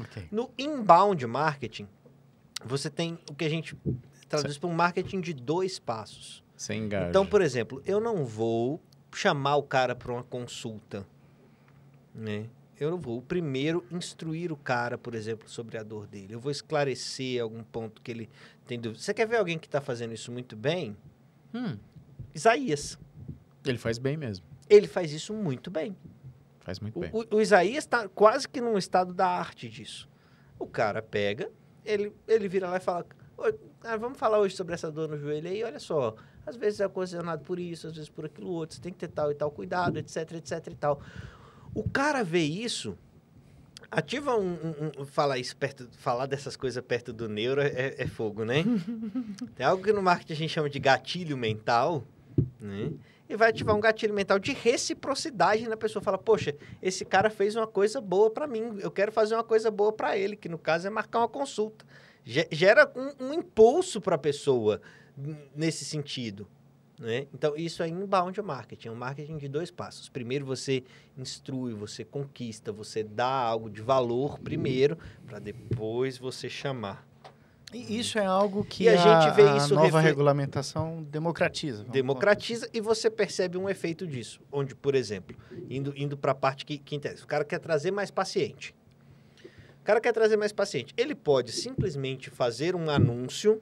Ok. 0.00 0.26
No 0.30 0.50
inbound 0.58 1.24
marketing, 1.26 1.86
você 2.64 2.90
tem 2.90 3.18
o 3.30 3.34
que 3.34 3.44
a 3.44 3.48
gente 3.48 3.76
traduz 4.28 4.58
para 4.58 4.68
um 4.68 4.72
marketing 4.74 5.20
de 5.20 5.32
dois 5.32 5.78
passos. 5.78 6.42
Sem 6.56 6.84
engajo. 6.84 7.10
Então, 7.10 7.26
por 7.26 7.40
exemplo, 7.42 7.82
eu 7.86 8.00
não 8.00 8.24
vou 8.24 8.80
chamar 9.14 9.56
o 9.56 9.62
cara 9.62 9.94
para 9.94 10.12
uma 10.12 10.22
consulta, 10.24 11.06
né? 12.14 12.46
Eu 12.78 12.90
não 12.90 12.98
vou 12.98 13.22
primeiro 13.22 13.84
instruir 13.90 14.50
o 14.52 14.56
cara, 14.56 14.98
por 14.98 15.14
exemplo, 15.14 15.48
sobre 15.48 15.78
a 15.78 15.82
dor 15.82 16.06
dele. 16.06 16.34
Eu 16.34 16.40
vou 16.40 16.50
esclarecer 16.50 17.40
algum 17.42 17.62
ponto 17.62 18.02
que 18.02 18.10
ele 18.10 18.28
tem 18.66 18.78
dúvida. 18.80 19.00
Você 19.00 19.14
quer 19.14 19.26
ver 19.28 19.36
alguém 19.36 19.58
que 19.58 19.66
está 19.66 19.80
fazendo 19.80 20.12
isso 20.12 20.32
muito 20.32 20.56
bem? 20.56 20.96
Hum, 21.54 21.76
Isaías. 22.34 22.98
ele 23.64 23.78
faz 23.78 23.96
bem 23.98 24.16
mesmo. 24.16 24.44
Ele 24.68 24.86
faz 24.88 25.12
isso 25.12 25.32
muito 25.32 25.70
bem. 25.70 25.96
Faz 26.60 26.80
muito 26.80 26.98
bem. 26.98 27.10
o- 27.12 27.36
o 27.36 27.40
Isaías 27.40 27.84
está 27.84 28.08
quase 28.08 28.48
que 28.48 28.60
num 28.60 28.76
estado 28.76 29.12
da 29.14 29.26
arte 29.28 29.68
disso. 29.68 30.08
O 30.58 30.66
cara 30.66 31.00
pega, 31.02 31.50
ele, 31.84 32.12
ele 32.26 32.48
vira 32.48 32.68
lá 32.68 32.76
e 32.78 32.80
fala: 32.80 33.06
"Ô, 33.36 33.42
ah, 33.82 33.96
Vamos 33.96 34.18
falar 34.18 34.38
hoje 34.38 34.56
sobre 34.56 34.74
essa 34.74 34.90
dor 34.90 35.08
no 35.08 35.16
joelho 35.18 35.48
aí. 35.48 35.62
Olha 35.62 35.78
só, 35.78 36.14
às 36.46 36.56
vezes 36.56 36.80
é 36.80 36.86
ocasionado 36.86 37.42
por 37.44 37.58
isso, 37.58 37.86
às 37.86 37.94
vezes 37.94 38.08
por 38.10 38.24
aquilo 38.26 38.48
outro. 38.50 38.76
Você 38.76 38.82
tem 38.82 38.92
que 38.92 38.98
ter 38.98 39.08
tal 39.08 39.30
e 39.30 39.34
tal 39.34 39.50
cuidado, 39.50 39.98
etc, 39.98 40.32
etc 40.32 40.66
e 40.72 40.74
tal. 40.74 41.00
O 41.74 41.82
cara 41.88 42.22
vê 42.22 42.42
isso. 42.42 42.96
Ativa 43.90 44.34
um, 44.36 44.52
um- 44.54 45.02
um- 45.02 45.06
falar 45.06 45.38
isso 45.38 45.56
perto, 45.56 45.88
falar 45.98 46.26
dessas 46.26 46.56
coisas 46.56 46.82
perto 46.84 47.12
do 47.12 47.28
neuro 47.28 47.60
é, 47.60 47.94
é 47.98 48.06
fogo, 48.06 48.44
né? 48.44 48.64
Tem 49.54 49.64
algo 49.64 49.82
que 49.84 49.92
no 49.92 50.02
marketing 50.02 50.32
a 50.32 50.36
gente 50.36 50.50
chama 50.50 50.68
de 50.68 50.78
gatilho 50.80 51.36
mental, 51.36 52.04
né? 52.60 52.92
E 53.28 53.36
vai 53.36 53.50
ativar 53.50 53.74
um 53.74 53.80
gatilho 53.80 54.12
mental 54.12 54.38
de 54.38 54.52
reciprocidade 54.52 55.66
na 55.68 55.76
pessoa. 55.76 56.02
Fala, 56.02 56.18
poxa, 56.18 56.54
esse 56.82 57.04
cara 57.04 57.30
fez 57.30 57.54
uma 57.56 57.66
coisa 57.66 58.00
boa 58.00 58.30
pra 58.30 58.46
mim, 58.46 58.78
eu 58.80 58.90
quero 58.90 59.10
fazer 59.12 59.34
uma 59.34 59.44
coisa 59.44 59.70
boa 59.70 59.92
pra 59.92 60.16
ele, 60.18 60.36
que 60.36 60.48
no 60.48 60.58
caso 60.58 60.86
é 60.86 60.90
marcar 60.90 61.20
uma 61.20 61.28
consulta. 61.28 61.84
Ge- 62.24 62.48
Gera 62.50 62.90
um, 62.96 63.26
um 63.28 63.32
impulso 63.32 64.00
pra 64.00 64.18
pessoa 64.18 64.80
n- 65.16 65.36
nesse 65.54 65.84
sentido. 65.84 66.46
Né? 66.98 67.26
Então, 67.34 67.56
isso 67.56 67.82
é 67.82 67.88
inbound 67.88 68.40
marketing, 68.40 68.88
é 68.88 68.90
um 68.90 68.94
marketing 68.94 69.36
de 69.36 69.48
dois 69.48 69.70
passos. 69.70 70.08
Primeiro, 70.08 70.44
você 70.46 70.84
instrui, 71.18 71.74
você 71.74 72.04
conquista, 72.04 72.70
você 72.70 73.02
dá 73.02 73.26
algo 73.26 73.68
de 73.68 73.82
valor 73.82 74.38
primeiro, 74.38 74.96
para 75.26 75.40
depois 75.40 76.16
você 76.16 76.48
chamar. 76.48 77.04
E 77.72 77.98
isso 77.98 78.16
é 78.20 78.24
algo 78.24 78.64
que 78.64 78.84
E 78.84 78.88
a 78.88 78.96
gente 78.96 79.34
vê 79.34 79.42
a 79.48 79.56
isso 79.56 79.74
nova 79.74 79.86
refle- 79.98 80.02
regulamentação 80.10 81.02
democratiza. 81.02 81.82
Democratiza 81.82 82.68
e 82.72 82.80
você 82.80 83.10
percebe 83.10 83.58
um 83.58 83.68
efeito 83.68 84.06
disso. 84.06 84.40
Onde, 84.52 84.76
por 84.76 84.94
exemplo, 84.94 85.36
indo, 85.68 85.92
indo 85.96 86.16
para 86.16 86.30
a 86.30 86.34
parte 86.36 86.64
que, 86.64 86.78
que 86.78 86.94
interessa, 86.94 87.24
o 87.24 87.26
cara 87.26 87.44
quer 87.44 87.58
trazer 87.58 87.90
mais 87.90 88.12
paciente. 88.12 88.72
O 89.80 89.84
cara 89.84 90.00
quer 90.00 90.12
trazer 90.12 90.36
mais 90.36 90.52
paciente. 90.52 90.94
Ele 90.96 91.16
pode 91.16 91.50
simplesmente 91.50 92.30
fazer 92.30 92.76
um 92.76 92.88
anúncio, 92.88 93.60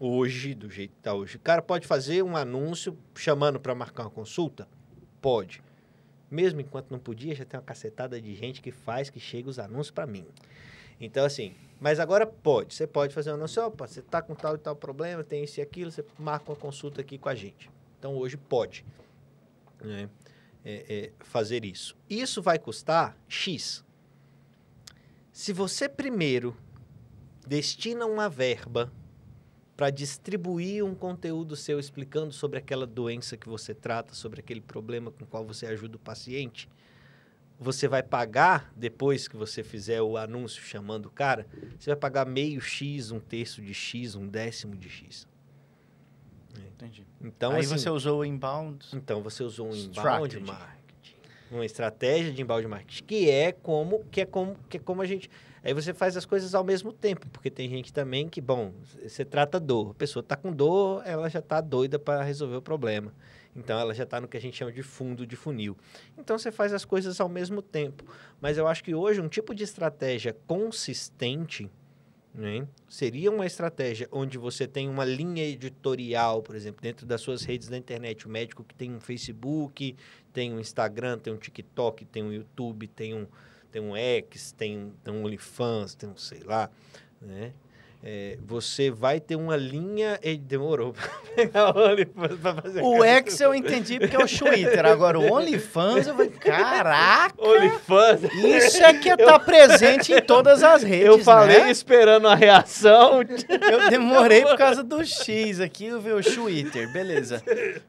hoje, 0.00 0.54
do 0.54 0.70
jeito 0.70 0.92
que 0.92 0.98
está 1.00 1.12
hoje. 1.12 1.36
O 1.36 1.40
cara 1.40 1.60
pode 1.60 1.86
fazer 1.86 2.22
um 2.22 2.34
anúncio 2.34 2.96
chamando 3.14 3.60
para 3.60 3.74
marcar 3.74 4.04
uma 4.04 4.10
consulta? 4.10 4.66
Pode. 5.20 5.62
Mesmo 6.30 6.62
enquanto 6.62 6.90
não 6.90 6.98
podia, 6.98 7.34
já 7.34 7.44
tem 7.44 7.60
uma 7.60 7.66
cacetada 7.66 8.18
de 8.20 8.34
gente 8.34 8.62
que 8.62 8.72
faz, 8.72 9.10
que 9.10 9.20
chega 9.20 9.50
os 9.50 9.58
anúncios 9.58 9.90
para 9.90 10.06
mim. 10.06 10.26
Então, 10.98 11.24
assim, 11.24 11.54
mas 11.78 12.00
agora 12.00 12.26
pode. 12.26 12.74
Você 12.74 12.86
pode 12.86 13.12
fazer 13.12 13.30
um 13.30 13.34
anúncio, 13.34 13.62
opa, 13.62 13.86
você 13.86 14.00
está 14.00 14.22
com 14.22 14.34
tal 14.34 14.54
e 14.54 14.58
tal 14.58 14.74
problema, 14.74 15.22
tem 15.22 15.44
isso 15.44 15.60
e 15.60 15.62
aquilo, 15.62 15.90
você 15.90 16.04
marca 16.18 16.50
uma 16.50 16.56
consulta 16.56 17.02
aqui 17.02 17.18
com 17.18 17.28
a 17.28 17.34
gente. 17.34 17.70
Então, 17.98 18.16
hoje 18.16 18.38
pode 18.38 18.86
né, 19.82 20.08
é, 20.64 20.84
é, 20.88 21.12
fazer 21.20 21.62
isso. 21.64 21.94
Isso 22.08 22.40
vai 22.40 22.58
custar 22.58 23.16
X. 23.28 23.84
Se 25.30 25.52
você 25.52 25.88
primeiro 25.88 26.56
destina 27.46 28.06
uma 28.06 28.28
verba 28.28 28.90
para 29.80 29.88
distribuir 29.88 30.84
um 30.84 30.94
conteúdo 30.94 31.56
seu 31.56 31.80
explicando 31.80 32.34
sobre 32.34 32.58
aquela 32.58 32.86
doença 32.86 33.34
que 33.34 33.48
você 33.48 33.72
trata, 33.72 34.12
sobre 34.12 34.40
aquele 34.40 34.60
problema 34.60 35.10
com 35.10 35.24
o 35.24 35.26
qual 35.26 35.42
você 35.42 35.64
ajuda 35.64 35.96
o 35.96 35.98
paciente, 35.98 36.68
você 37.58 37.88
vai 37.88 38.02
pagar, 38.02 38.70
depois 38.76 39.26
que 39.26 39.38
você 39.38 39.64
fizer 39.64 40.02
o 40.02 40.18
anúncio 40.18 40.62
chamando 40.62 41.06
o 41.06 41.10
cara, 41.10 41.46
você 41.78 41.88
vai 41.88 41.96
pagar 41.96 42.26
meio 42.26 42.60
X, 42.60 43.10
um 43.10 43.18
terço 43.18 43.62
de 43.62 43.72
X, 43.72 44.14
um 44.14 44.28
décimo 44.28 44.76
de 44.76 44.90
X. 44.90 45.26
Entendi. 46.74 47.06
Então, 47.18 47.52
Aí 47.52 47.60
assim, 47.60 47.78
você 47.78 47.88
usou 47.88 48.20
o 48.20 48.24
inbound. 48.26 48.84
então 48.92 49.22
você 49.22 49.42
usou 49.42 49.68
um 49.68 49.74
inbound 49.74 50.40
marketing. 50.40 51.16
uma 51.50 51.64
estratégia 51.64 52.30
de 52.34 52.42
embalde 52.42 52.68
marketing, 52.68 53.04
que 53.04 53.30
é 53.30 53.50
como 53.50 54.04
que 54.10 54.20
é 54.20 54.26
como 54.26 54.56
que 54.68 54.76
é 54.76 54.80
como 54.80 55.00
a 55.00 55.06
gente 55.06 55.30
aí 55.62 55.74
você 55.74 55.92
faz 55.92 56.16
as 56.16 56.24
coisas 56.24 56.54
ao 56.54 56.64
mesmo 56.64 56.92
tempo, 56.92 57.28
porque 57.30 57.50
tem 57.50 57.68
gente 57.68 57.92
também 57.92 58.28
que, 58.28 58.40
bom, 58.40 58.72
você 59.02 59.24
trata 59.24 59.60
dor, 59.60 59.90
a 59.90 59.94
pessoa 59.94 60.20
está 60.20 60.36
com 60.36 60.52
dor, 60.52 61.02
ela 61.04 61.28
já 61.28 61.40
está 61.40 61.60
doida 61.60 61.98
para 61.98 62.22
resolver 62.22 62.56
o 62.56 62.62
problema. 62.62 63.12
Então 63.54 63.78
ela 63.78 63.92
já 63.94 64.04
está 64.04 64.20
no 64.20 64.28
que 64.28 64.36
a 64.36 64.40
gente 64.40 64.56
chama 64.56 64.72
de 64.72 64.82
fundo 64.82 65.26
de 65.26 65.36
funil. 65.36 65.76
Então 66.16 66.38
você 66.38 66.52
faz 66.52 66.72
as 66.72 66.84
coisas 66.84 67.20
ao 67.20 67.28
mesmo 67.28 67.60
tempo. 67.60 68.04
Mas 68.40 68.56
eu 68.56 68.66
acho 68.66 68.82
que 68.82 68.94
hoje 68.94 69.20
um 69.20 69.28
tipo 69.28 69.54
de 69.54 69.64
estratégia 69.64 70.36
consistente 70.46 71.68
né, 72.32 72.66
seria 72.88 73.30
uma 73.30 73.44
estratégia 73.44 74.08
onde 74.12 74.38
você 74.38 74.66
tem 74.66 74.88
uma 74.88 75.04
linha 75.04 75.44
editorial, 75.44 76.42
por 76.42 76.54
exemplo, 76.54 76.80
dentro 76.80 77.04
das 77.04 77.20
suas 77.20 77.42
redes 77.42 77.68
da 77.68 77.76
internet. 77.76 78.26
O 78.26 78.30
médico 78.30 78.62
que 78.62 78.74
tem 78.74 78.94
um 78.94 79.00
Facebook, 79.00 79.96
tem 80.32 80.52
um 80.52 80.60
Instagram, 80.60 81.18
tem 81.18 81.32
um 81.32 81.36
TikTok, 81.36 82.04
tem 82.04 82.22
um 82.22 82.32
YouTube, 82.32 82.86
tem 82.86 83.14
um, 83.14 83.26
tem 83.70 83.82
um 83.82 83.96
X, 83.96 84.52
tem, 84.52 84.92
tem 85.02 85.14
um 85.14 85.24
OnlyFans, 85.24 85.94
tem 85.94 86.08
um 86.08 86.16
sei 86.16 86.40
lá, 86.40 86.70
né? 87.20 87.52
É, 88.02 88.38
você 88.46 88.90
vai 88.90 89.20
ter 89.20 89.36
uma 89.36 89.56
linha. 89.56 90.18
E 90.22 90.36
demorou 90.36 90.92
pra 90.94 91.10
pegar 91.36 91.76
o 91.76 91.90
OnlyFans 91.90 92.40
pra 92.40 92.54
fazer 92.54 92.80
O 92.82 93.04
X 93.04 93.40
eu 93.40 93.54
entendi 93.54 93.98
porque 93.98 94.16
é 94.16 94.24
o 94.24 94.26
Twitter. 94.26 94.86
Agora 94.86 95.18
o 95.18 95.30
OnlyFans, 95.32 96.06
eu 96.06 96.14
falei, 96.14 96.30
caraca! 96.30 97.34
OnlyFans. 97.38 98.22
Isso 98.34 98.82
é 98.82 98.94
que 98.94 99.14
tá 99.16 99.38
presente 99.38 100.12
em 100.14 100.20
todas 100.22 100.62
as 100.62 100.82
redes, 100.82 101.06
Eu 101.06 101.18
falei 101.18 101.60
né? 101.64 101.70
esperando 101.70 102.26
a 102.26 102.34
reação. 102.34 103.20
Eu 103.20 103.90
demorei 103.90 104.42
por 104.42 104.56
causa 104.56 104.82
do 104.82 105.04
X 105.04 105.60
aqui, 105.60 105.86
eu 105.86 106.00
vi 106.00 106.12
o 106.12 106.22
Twitter, 106.22 106.90
beleza. 106.92 107.42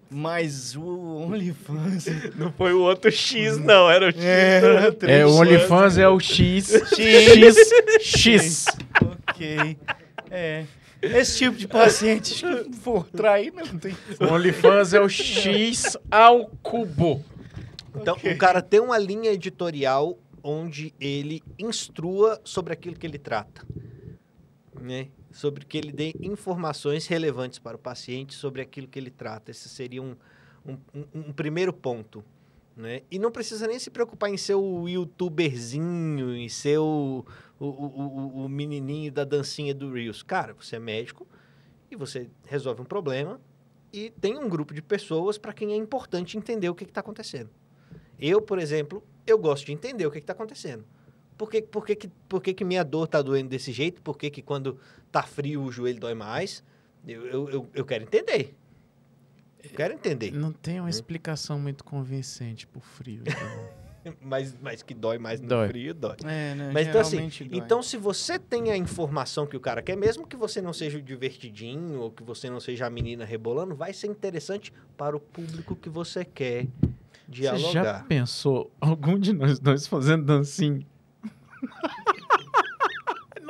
Mas 0.09 0.75
o 0.75 1.21
OnlyFans... 1.25 2.05
Não 2.35 2.51
foi 2.51 2.73
o 2.73 2.81
outro 2.81 3.09
X, 3.09 3.57
não, 3.57 3.89
era 3.89 4.07
o 4.07 4.11
X. 4.11 4.21
É, 4.23 5.21
É, 5.21 5.25
o 5.25 5.35
OnlyFans 5.35 5.97
é 5.97 6.07
o 6.09 6.19
X. 6.19 6.69
X. 6.93 7.55
X. 8.01 8.65
Ok. 9.41 9.77
É. 10.29 10.65
Esse 11.01 11.39
tipo 11.39 11.57
de 11.57 11.67
paciente 11.67 12.35
que 12.35 12.73
for 12.77 13.07
trair, 13.07 13.51
não 13.51 13.65
tem... 13.79 13.95
O 14.19 14.33
OnlyFans 14.33 14.93
é 14.93 15.01
o 15.01 15.09
X 15.09 15.97
ao 16.11 16.45
cubo. 16.61 17.23
Então, 17.95 18.15
o 18.15 18.37
cara 18.37 18.61
tem 18.61 18.79
uma 18.79 18.99
linha 18.99 19.31
editorial 19.31 20.17
onde 20.43 20.93
ele 20.99 21.41
instrua 21.57 22.39
sobre 22.43 22.71
aquilo 22.71 22.95
que 22.95 23.05
ele 23.07 23.17
trata. 23.17 23.65
Né? 24.79 25.07
Sobre 25.31 25.65
que 25.65 25.77
ele 25.77 25.91
dê 25.91 26.13
informações 26.21 27.07
relevantes 27.07 27.57
para 27.57 27.75
o 27.75 27.79
paciente 27.79 28.33
sobre 28.35 28.61
aquilo 28.61 28.87
que 28.87 28.99
ele 28.99 29.09
trata. 29.11 29.49
Esse 29.49 29.69
seria 29.69 30.01
um, 30.03 30.15
um, 30.65 30.77
um- 30.93 31.05
um 31.15 31.33
primeiro 31.33 31.73
ponto. 31.73 32.23
Né? 32.77 33.01
E 33.09 33.17
não 33.17 33.31
precisa 33.31 33.65
nem 33.67 33.79
se 33.79 33.89
preocupar 33.89 34.29
em 34.29 34.37
ser 34.37 34.53
o 34.55 34.87
youtuberzinho, 34.87 36.35
em 36.35 36.47
ser 36.47 36.77
o, 36.77 37.25
o, 37.65 38.41
o, 38.41 38.43
o- 38.45 38.49
menininho 38.49 39.11
da 39.11 39.23
dancinha 39.23 39.73
do 39.73 39.91
Reels. 39.91 40.23
Cara, 40.23 40.53
você 40.53 40.75
é 40.75 40.79
médico 40.79 41.27
e 41.89 41.95
você 41.95 42.29
resolve 42.45 42.81
um 42.81 42.85
problema 42.85 43.39
e 43.93 44.09
tem 44.09 44.37
um 44.37 44.47
grupo 44.49 44.73
de 44.73 44.81
pessoas 44.81 45.37
para 45.37 45.53
quem 45.53 45.73
é 45.73 45.75
importante 45.75 46.37
entender 46.37 46.69
o 46.69 46.75
que 46.75 46.83
está 46.83 47.01
acontecendo. 47.01 47.49
Eu, 48.19 48.41
por 48.41 48.57
exemplo, 48.59 49.03
eu 49.27 49.37
gosto 49.37 49.65
de 49.65 49.73
entender 49.73 50.05
o 50.05 50.11
que 50.11 50.19
está 50.19 50.33
acontecendo. 50.33 50.85
Por, 51.37 51.49
que, 51.49 51.61
por, 51.61 51.85
que, 51.85 51.95
por 52.29 52.41
que, 52.41 52.53
que 52.53 52.63
minha 52.63 52.83
dor 52.83 53.05
está 53.05 53.21
doendo 53.21 53.49
desse 53.49 53.71
jeito? 53.71 54.01
Por 54.01 54.17
que, 54.17 54.29
que 54.29 54.41
quando 54.41 54.77
tá 55.11 55.23
frio 55.23 55.63
o 55.63 55.71
joelho 55.71 55.99
dói 55.99 56.13
mais? 56.13 56.63
Eu, 57.07 57.25
eu, 57.25 57.49
eu, 57.49 57.69
eu 57.73 57.85
quero 57.85 58.03
entender. 58.03 58.55
Eu 59.63 59.69
quero 59.71 59.93
entender. 59.93 60.31
Não 60.31 60.51
tem 60.51 60.79
uma 60.79 60.89
explicação 60.89 61.59
muito 61.59 61.83
convincente 61.83 62.65
pro 62.67 62.79
frio. 62.79 63.21
então. 63.25 63.80
Mas, 64.21 64.57
mas 64.61 64.81
que 64.81 64.93
dói 64.93 65.17
mais 65.19 65.39
no 65.39 65.47
Dói. 65.47 65.67
frio, 65.67 65.93
dói. 65.93 66.15
É, 66.23 66.55
né? 66.55 66.71
Mas 66.73 66.87
então 66.87 67.01
assim, 67.01 67.17
dói. 67.47 67.59
então 67.59 67.83
se 67.83 67.97
você 67.97 68.39
tem 68.39 68.71
a 68.71 68.77
informação 68.77 69.45
que 69.45 69.55
o 69.55 69.59
cara 69.59 69.81
quer, 69.81 69.95
mesmo 69.95 70.25
que 70.25 70.35
você 70.35 70.59
não 70.61 70.73
seja 70.73 70.97
o 70.97 71.01
divertidinho 71.01 71.99
ou 71.99 72.11
que 72.11 72.23
você 72.23 72.49
não 72.49 72.59
seja 72.59 72.87
a 72.87 72.89
menina 72.89 73.23
rebolando, 73.25 73.75
vai 73.75 73.93
ser 73.93 74.07
interessante 74.07 74.73
para 74.97 75.15
o 75.15 75.19
público 75.19 75.75
que 75.75 75.87
você 75.89 76.25
quer 76.25 76.65
Você 76.65 77.41
já 77.43 77.55
dialogar. 77.57 78.05
pensou 78.07 78.71
algum 78.81 79.19
de 79.19 79.33
nós 79.33 79.59
dois 79.59 79.85
fazendo 79.85 80.25
dancinho? 80.25 80.83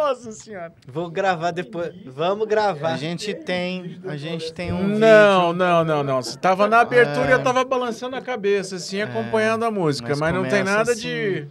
Nossa 0.02 0.32
senhora. 0.32 0.74
Vou 0.88 1.10
gravar 1.12 1.52
depois. 1.52 1.94
Vamos 2.06 2.48
gravar. 2.48 2.94
A 2.94 2.98
gente 2.98 3.34
tem, 3.34 4.02
a 4.06 4.18
gente 4.18 4.52
tem 4.52 4.74
um 4.74 4.88
Não, 4.88 5.50
vídeo. 5.52 5.54
não, 5.54 5.84
não, 5.86 6.04
não. 6.04 6.22
Você 6.24 6.38
tava 6.38 6.68
na 6.68 6.80
abertura 6.82 7.28
e 7.28 7.32
É. 7.32 7.34
eu 7.36 7.44
tava 7.44 7.64
balançando 7.64 8.16
a 8.16 8.22
cabeça, 8.22 8.78
assim, 8.78 9.00
acompanhando 9.02 9.64
a 9.64 9.70
música. 9.72 10.10
mas 10.10 10.20
Mas, 10.20 10.34
não 10.34 10.48
tem 10.50 10.64
nada 10.64 10.92
assim. 10.94 11.02
de. 11.02 11.48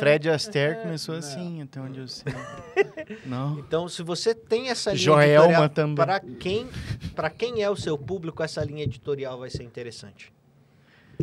Fred 0.00 0.28
Astaire 0.30 0.80
começou 0.82 1.14
assim, 1.14 1.62
até 1.62 1.80
onde 1.80 2.00
eu 2.00 2.08
sei. 2.08 2.32
Não. 3.24 3.58
Então, 3.58 3.88
se 3.88 4.02
você 4.02 4.34
tem 4.34 4.68
essa 4.68 4.90
linha 4.90 4.98
Joelma 5.02 5.44
editorial, 5.46 5.68
também. 5.68 5.94
para 5.94 6.20
quem, 6.20 6.68
para 7.14 7.30
quem 7.30 7.62
é 7.62 7.70
o 7.70 7.76
seu 7.76 7.96
público, 7.96 8.42
essa 8.42 8.64
linha 8.64 8.82
editorial 8.84 9.38
vai 9.38 9.50
ser 9.50 9.62
interessante. 9.62 10.32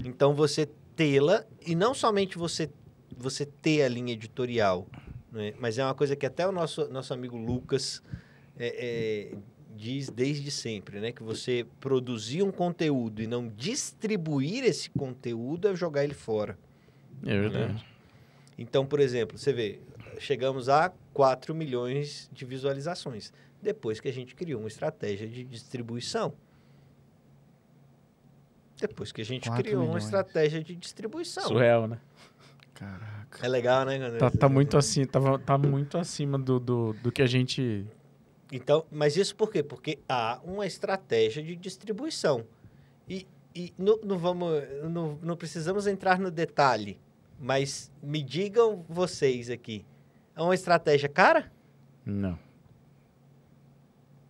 Então, 0.05 0.33
você 0.33 0.69
tê-la, 0.95 1.43
e 1.65 1.75
não 1.75 1.93
somente 1.93 2.37
você, 2.37 2.69
você 3.17 3.45
ter 3.45 3.83
a 3.83 3.89
linha 3.89 4.13
editorial, 4.13 4.87
né? 5.31 5.53
mas 5.59 5.77
é 5.77 5.83
uma 5.83 5.93
coisa 5.95 6.15
que 6.15 6.25
até 6.25 6.47
o 6.47 6.51
nosso, 6.51 6.87
nosso 6.89 7.13
amigo 7.13 7.37
Lucas 7.37 8.01
é, 8.57 9.31
é, 9.31 9.37
diz 9.75 10.09
desde 10.09 10.51
sempre, 10.51 10.99
né? 10.99 11.11
Que 11.11 11.23
você 11.23 11.65
produzir 11.79 12.43
um 12.43 12.51
conteúdo 12.51 13.21
e 13.21 13.27
não 13.27 13.47
distribuir 13.47 14.63
esse 14.63 14.89
conteúdo 14.89 15.67
é 15.67 15.75
jogar 15.75 16.03
ele 16.03 16.13
fora. 16.13 16.57
É 17.25 17.39
verdade. 17.39 17.85
Então, 18.57 18.85
por 18.85 18.99
exemplo, 18.99 19.37
você 19.37 19.53
vê, 19.53 19.79
chegamos 20.19 20.67
a 20.67 20.91
4 21.13 21.55
milhões 21.55 22.29
de 22.33 22.43
visualizações, 22.43 23.31
depois 23.61 24.01
que 24.01 24.09
a 24.09 24.13
gente 24.13 24.35
criou 24.35 24.59
uma 24.59 24.67
estratégia 24.67 25.27
de 25.27 25.43
distribuição. 25.45 26.33
Depois 28.79 29.11
que 29.11 29.21
a 29.21 29.25
gente 29.25 29.47
4 29.47 29.63
criou 29.63 29.81
uma 29.81 29.87
milhões. 29.87 30.03
estratégia 30.05 30.63
de 30.63 30.75
distribuição. 30.75 31.43
Surreal, 31.43 31.87
né? 31.87 31.99
Caraca. 33.29 33.45
É 33.45 33.49
legal, 33.49 33.85
né? 33.85 34.17
Tá, 34.17 34.31
tá 34.31 34.49
muito 34.49 34.77
assim, 34.77 35.05
tava, 35.05 35.37
tá 35.37 35.57
muito 35.57 35.97
acima 35.97 36.37
do, 36.37 36.59
do, 36.59 36.93
do 36.93 37.11
que 37.11 37.21
a 37.21 37.27
gente. 37.27 37.85
Então, 38.51 38.85
mas 38.91 39.15
isso 39.15 39.35
por 39.35 39.51
quê? 39.51 39.61
Porque 39.61 39.99
há 40.07 40.39
uma 40.43 40.65
estratégia 40.65 41.43
de 41.43 41.55
distribuição. 41.55 42.45
E, 43.07 43.27
e 43.53 43.73
não, 43.77 43.99
não 44.03 44.17
vamos, 44.17 44.63
não, 44.89 45.19
não 45.21 45.37
precisamos 45.37 45.85
entrar 45.85 46.19
no 46.19 46.31
detalhe, 46.31 46.99
mas 47.39 47.91
me 48.01 48.23
digam 48.23 48.83
vocês 48.89 49.49
aqui, 49.49 49.85
é 50.35 50.41
uma 50.41 50.55
estratégia 50.55 51.07
cara? 51.07 51.51
Não. 52.05 52.37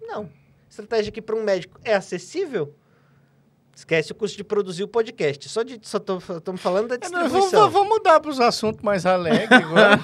Não. 0.02 0.30
Estratégia 0.70 1.12
que 1.12 1.22
para 1.22 1.36
um 1.36 1.44
médico 1.44 1.80
é 1.84 1.94
acessível? 1.94 2.76
Esquece 3.80 4.12
o 4.12 4.16
custo 4.16 4.36
de 4.36 4.44
produzir 4.44 4.84
o 4.84 4.90
podcast. 4.90 5.48
Só 5.48 5.64
de 5.64 5.80
só 5.82 5.98
estamos 5.98 6.62
falando 6.62 6.90
da 6.90 6.96
É, 6.96 6.98
distribuição. 6.98 7.50
vamos, 7.62 7.74
vamos 7.74 7.88
mudar 7.90 8.20
para 8.20 8.30
os 8.30 8.38
assuntos 8.40 8.82
mais 8.84 9.06
alegres 9.06 9.50
agora. 9.50 9.98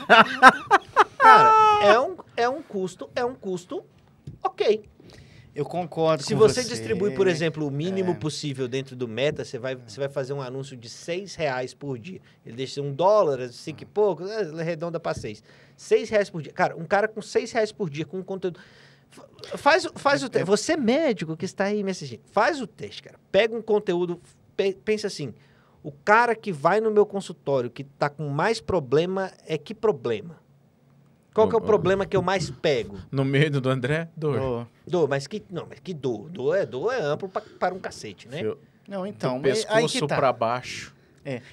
Cara, 1.19 1.51
é 1.83 1.99
um, 1.99 2.15
é 2.37 2.47
um 2.49 2.61
custo, 2.61 3.09
é 3.13 3.25
um 3.25 3.35
custo 3.35 3.83
ok. 4.41 4.85
Eu 5.53 5.65
concordo 5.65 6.23
Se 6.23 6.33
com 6.33 6.39
você, 6.39 6.63
você 6.63 6.69
distribui, 6.69 7.11
por 7.11 7.27
exemplo, 7.27 7.67
o 7.67 7.71
mínimo 7.71 8.11
É. 8.11 8.15
possível 8.15 8.65
dentro 8.67 8.95
do 8.95 9.09
Meta, 9.09 9.43
você 9.43 9.57
vai, 9.59 9.75
você 9.75 9.99
vai 9.99 10.07
fazer 10.09 10.31
um 10.31 10.41
anúncio 10.41 10.77
de 10.77 10.87
seis 10.87 11.35
reais 11.35 11.73
por 11.73 11.97
dia. 11.99 12.21
Ele 12.45 12.55
deixa 12.55 12.81
um 12.81 12.93
dólar, 12.93 13.49
cinco 13.49 13.83
e 13.83 13.85
pouco, 13.85 14.25
é, 14.25 14.41
arredonda 14.61 15.01
para 15.01 15.13
seis. 15.17 15.43
Seis 15.75 16.09
reais 16.09 16.29
por 16.29 16.41
dia. 16.41 16.53
Cara, 16.53 16.77
um 16.77 16.85
cara 16.85 17.09
com 17.09 17.21
seis 17.21 17.51
reais 17.51 17.73
por 17.73 17.89
dia, 17.89 18.05
com 18.05 18.19
um 18.19 18.23
conteúdo... 18.23 18.57
Fa- 19.15 19.57
Faz, 19.57 19.85
o- 19.85 19.91
faz 19.95 20.23
o 20.23 20.29
teste. 20.29 20.45
Você 20.47 20.73
é 20.73 20.77
médico 20.77 21.37
que 21.37 21.45
está 21.45 21.65
aí 21.65 21.83
me 21.83 21.91
assistindo. 21.91 22.21
Faz 22.31 22.59
o 22.61 22.67
teste, 22.67 23.01
cara. 23.03 23.17
Pega 23.31 23.55
um 23.55 23.61
conteúdo, 23.61 24.19
pe- 24.57 24.77
pensa 24.83 25.07
assim, 25.07 25.33
o 25.83 25.91
cara 25.91 26.35
que 26.35 26.51
vai 26.51 26.79
no 26.81 26.89
meu 26.91 27.05
consultório 27.05 27.69
que 27.69 27.83
está 27.83 28.09
com 28.09 28.27
mais 28.29 28.59
problema 28.59 29.31
é 29.47 29.57
que 29.57 29.73
problema? 29.73 30.37
Qual 31.33 31.49
que 31.49 31.53
é 31.55 31.57
o 31.57 31.61
problema 31.61 32.05
que 32.05 32.15
eu 32.15 32.21
mais 32.21 32.49
pego? 32.49 32.97
No 33.11 33.25
meio 33.25 33.51
do 33.61 33.69
André, 33.69 34.09
dor. 34.15 34.39
Ô, 34.39 34.67
Dor, 34.87 35.07
mas 35.09 35.27
que. 35.27 35.43
Não, 35.49 35.65
mas 35.69 35.79
que 35.79 35.93
dor? 35.93 36.29
Dor 36.29 36.55
é, 36.55 36.65
dor 36.65 36.93
é 36.93 37.01
amplo 37.01 37.27
pra, 37.27 37.41
para 37.59 37.73
um 37.75 37.79
cacete, 37.79 38.27
né? 38.27 38.39
Fio- 38.39 38.57
Não, 38.87 39.05
então, 39.05 39.37
do 39.37 39.43
pescoço 39.43 39.99
que 39.99 40.07
tá. 40.07 40.15
pra 40.15 40.31
baixo. 40.33 40.95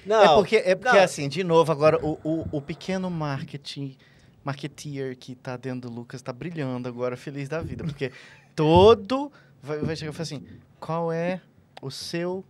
Não, 0.05 0.21
é 0.23 0.27
porque, 0.35 0.55
é 0.57 0.75
porque 0.75 0.95
não. 0.97 1.03
assim, 1.03 1.27
de 1.27 1.43
novo, 1.43 1.71
agora 1.71 1.99
o, 2.05 2.17
o, 2.23 2.47
o 2.51 2.61
pequeno 2.61 3.09
marketing, 3.09 3.97
marketeer 4.43 5.17
que 5.17 5.35
tá 5.35 5.57
dentro 5.57 5.89
do 5.89 5.95
Lucas 5.95 6.21
tá 6.21 6.33
brilhando 6.33 6.87
agora, 6.87 7.15
feliz 7.15 7.47
da 7.47 7.61
vida. 7.61 7.83
Porque 7.83 8.11
todo 8.55 9.31
vai, 9.61 9.79
vai 9.79 9.95
chegar 9.95 10.11
e 10.11 10.13
falar 10.13 10.23
assim: 10.23 10.45
qual 10.79 11.11
é 11.11 11.41
o 11.81 11.89
seu 11.89 12.43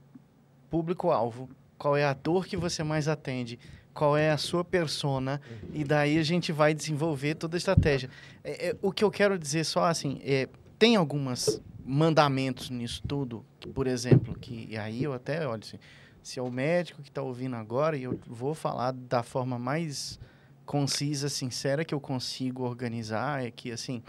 público-alvo? 0.70 1.50
Qual 1.78 1.96
é 1.96 2.04
a 2.04 2.14
dor 2.14 2.46
que 2.46 2.58
você 2.58 2.84
mais 2.84 3.08
atende? 3.08 3.60
Qual 3.94 4.18
é 4.18 4.32
a 4.32 4.38
sua 4.38 4.64
persona? 4.64 5.40
E 5.72 5.84
daí 5.84 6.18
a 6.18 6.24
gente 6.24 6.52
vai 6.52 6.74
desenvolver 6.74 7.36
toda 7.36 7.56
a 7.56 7.60
estratégia. 7.60 8.10
É, 8.44 8.70
é, 8.70 8.76
o 8.82 8.92
que 8.92 9.04
eu 9.04 9.12
quero 9.12 9.38
dizer 9.38 9.64
só 9.66 9.86
assim, 9.86 10.20
é, 10.24 10.50
tem 10.80 10.96
algumas 10.96 11.62
mandamentos 11.86 12.70
nisso 12.70 13.04
tudo, 13.08 13.46
que, 13.60 13.68
por 13.68 13.86
exemplo, 13.86 14.34
que 14.40 14.68
e 14.70 14.78
aí 14.78 15.04
eu 15.04 15.14
até 15.14 15.48
olho 15.48 15.62
assim, 15.64 15.78
se 16.24 16.40
é 16.40 16.42
o 16.42 16.50
médico 16.50 17.02
que 17.02 17.10
está 17.10 17.22
ouvindo 17.22 17.56
agora, 17.56 17.98
e 17.98 18.04
eu 18.04 18.20
vou 18.26 18.56
falar 18.56 18.92
da 18.92 19.22
forma 19.22 19.60
mais 19.60 20.20
concisa, 20.66 21.30
sincera 21.30 21.84
que 21.86 21.94
eu 21.94 22.00
consigo 22.00 22.64
organizar, 22.64 23.46
é 23.46 23.52
que, 23.52 23.72
assim, 23.72 24.02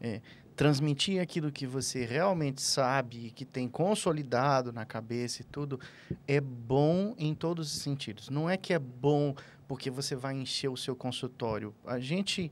é, 0.00 0.20
transmitir 0.56 1.22
aquilo 1.22 1.50
que 1.50 1.66
você 1.66 2.04
realmente 2.04 2.60
sabe, 2.60 3.30
que 3.30 3.44
tem 3.44 3.66
consolidado 3.66 4.72
na 4.72 4.84
cabeça 4.84 5.42
e 5.42 5.44
tudo, 5.44 5.80
é 6.28 6.40
bom 6.40 7.14
em 7.16 7.34
todos 7.34 7.74
os 7.74 7.80
sentidos. 7.80 8.28
Não 8.28 8.48
é 8.48 8.56
que 8.56 8.74
é 8.74 8.78
bom 8.78 9.34
porque 9.66 9.90
você 9.90 10.14
vai 10.14 10.34
encher 10.34 10.68
o 10.68 10.76
seu 10.76 10.94
consultório. 10.94 11.74
A 11.86 11.98
gente 11.98 12.50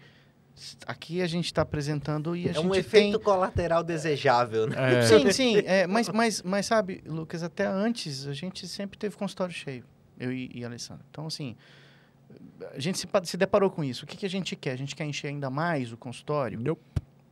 aqui 0.86 1.22
a 1.22 1.26
gente 1.26 1.46
está 1.46 1.62
apresentando 1.62 2.34
e 2.34 2.46
a 2.46 2.50
É 2.50 2.54
gente 2.54 2.66
um 2.66 2.70
tem... 2.70 2.80
efeito 2.80 3.20
colateral 3.20 3.84
desejável, 3.84 4.66
né? 4.66 5.00
É. 5.00 5.02
Sim, 5.02 5.30
sim, 5.30 5.56
é, 5.58 5.86
mas, 5.86 6.08
mas, 6.08 6.42
mas 6.42 6.66
sabe, 6.66 7.02
Lucas, 7.06 7.42
até 7.42 7.66
antes 7.66 8.26
a 8.26 8.32
gente 8.32 8.66
sempre 8.66 8.98
teve 8.98 9.16
consultório 9.16 9.54
cheio, 9.54 9.84
eu 10.18 10.32
e, 10.32 10.50
e 10.54 10.64
a 10.64 10.66
Alessandra. 10.68 11.04
Então, 11.10 11.26
assim, 11.26 11.56
a 12.74 12.78
gente 12.80 12.98
se, 12.98 13.08
se 13.24 13.36
deparou 13.36 13.70
com 13.70 13.82
isso. 13.82 14.04
O 14.04 14.08
que, 14.08 14.16
que 14.16 14.26
a 14.26 14.30
gente 14.30 14.54
quer? 14.56 14.72
A 14.72 14.76
gente 14.76 14.94
quer 14.94 15.04
encher 15.04 15.28
ainda 15.28 15.50
mais 15.50 15.92
o 15.92 15.96
consultório? 15.96 16.58
Nope. 16.60 16.82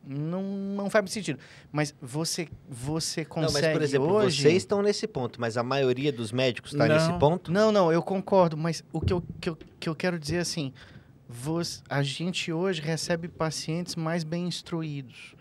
Não, 0.09 0.41
não 0.41 0.89
faz 0.89 1.11
sentido. 1.11 1.37
Mas 1.69 1.93
você, 2.01 2.47
você 2.69 3.21
Não, 3.21 3.27
consegue 3.29 3.67
mas, 3.67 3.73
por 3.73 3.81
exemplo, 3.81 4.11
hoje... 4.13 4.41
vocês 4.41 4.55
estão 4.55 4.81
nesse 4.81 5.05
ponto, 5.05 5.39
mas 5.39 5.57
a 5.57 5.63
maioria 5.63 6.13
dos 6.13 6.31
médicos 6.31 6.71
está 6.71 6.87
Não. 6.87 6.95
nesse 6.95 7.19
ponto? 7.19 7.51
Não, 7.51 7.73
não, 7.73 7.91
eu 7.91 8.01
concordo, 8.01 8.55
mas 8.55 8.81
o 8.93 9.01
que 9.01 9.11
eu, 9.11 9.21
que 9.41 9.49
eu, 9.49 9.57
que 9.77 9.89
eu 9.89 9.93
quero 9.93 10.17
dizer 10.17 10.37
é 10.37 10.39
assim, 10.39 10.71
você, 11.27 11.81
a 11.89 12.01
gente 12.01 12.53
hoje 12.53 12.81
recebe 12.81 13.27
pacientes 13.27 13.97
mais 13.97 14.23
bem 14.23 14.47
instruídos. 14.47 15.35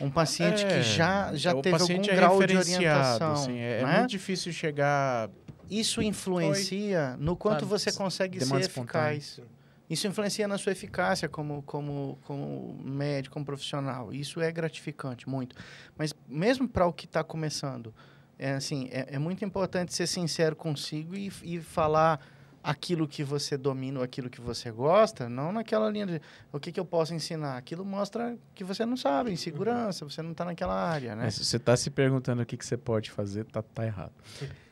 Um 0.00 0.10
paciente 0.10 0.64
É, 0.64 0.78
que 0.78 0.82
já, 0.82 1.34
já 1.34 1.54
o 1.54 1.60
teve 1.60 1.76
algum 1.76 1.92
é 1.94 2.14
grau 2.14 2.38
de 2.42 2.56
orientação. 2.56 3.32
assim, 3.32 3.58
é, 3.58 3.80
é 3.80 3.84
né? 3.84 3.98
muito 3.98 4.10
difícil 4.10 4.50
chegar. 4.50 5.28
Isso 5.70 6.02
influencia 6.02 7.16
no 7.18 7.36
quanto 7.36 7.60
Sabe, 7.60 7.70
você 7.70 7.92
consegue 7.92 8.44
ser 8.44 8.60
eficaz. 8.60 9.40
Isso 9.88 10.06
influencia 10.06 10.46
na 10.46 10.56
sua 10.56 10.70
eficácia 10.70 11.28
como, 11.28 11.62
como, 11.62 12.18
como 12.24 12.80
médico, 12.84 13.34
como 13.34 13.44
profissional. 13.44 14.12
Isso 14.12 14.40
é 14.40 14.50
gratificante, 14.52 15.28
muito. 15.28 15.56
Mas 15.96 16.14
mesmo 16.28 16.68
para 16.68 16.86
o 16.86 16.92
que 16.92 17.06
está 17.06 17.24
começando, 17.24 17.92
é, 18.38 18.52
assim, 18.52 18.88
é, 18.92 19.16
é 19.16 19.18
muito 19.18 19.44
importante 19.44 19.92
ser 19.92 20.06
sincero 20.06 20.54
consigo 20.54 21.16
e, 21.16 21.32
e 21.42 21.60
falar 21.60 22.20
aquilo 22.62 23.08
que 23.08 23.22
você 23.24 23.56
domina, 23.56 23.98
ou 24.00 24.04
aquilo 24.04 24.28
que 24.30 24.40
você 24.40 24.70
gosta, 24.70 25.28
não 25.28 25.52
naquela 25.52 25.88
linha 25.90 26.06
de 26.06 26.20
o 26.52 26.60
que, 26.60 26.70
que 26.72 26.78
eu 26.80 26.84
posso 26.84 27.14
ensinar. 27.14 27.56
Aquilo 27.56 27.84
mostra 27.84 28.36
que 28.54 28.62
você 28.64 28.84
não 28.84 28.96
sabe, 28.96 29.32
insegurança, 29.32 30.04
você 30.04 30.20
não 30.22 30.32
está 30.32 30.44
naquela 30.44 30.74
área, 30.74 31.14
né? 31.16 31.24
Mas 31.24 31.34
se 31.34 31.44
você 31.44 31.56
está 31.56 31.76
se 31.76 31.90
perguntando 31.90 32.42
o 32.42 32.46
que, 32.46 32.56
que 32.56 32.64
você 32.66 32.76
pode 32.76 33.10
fazer, 33.10 33.44
tá, 33.46 33.62
tá 33.62 33.84
errado. 33.86 34.12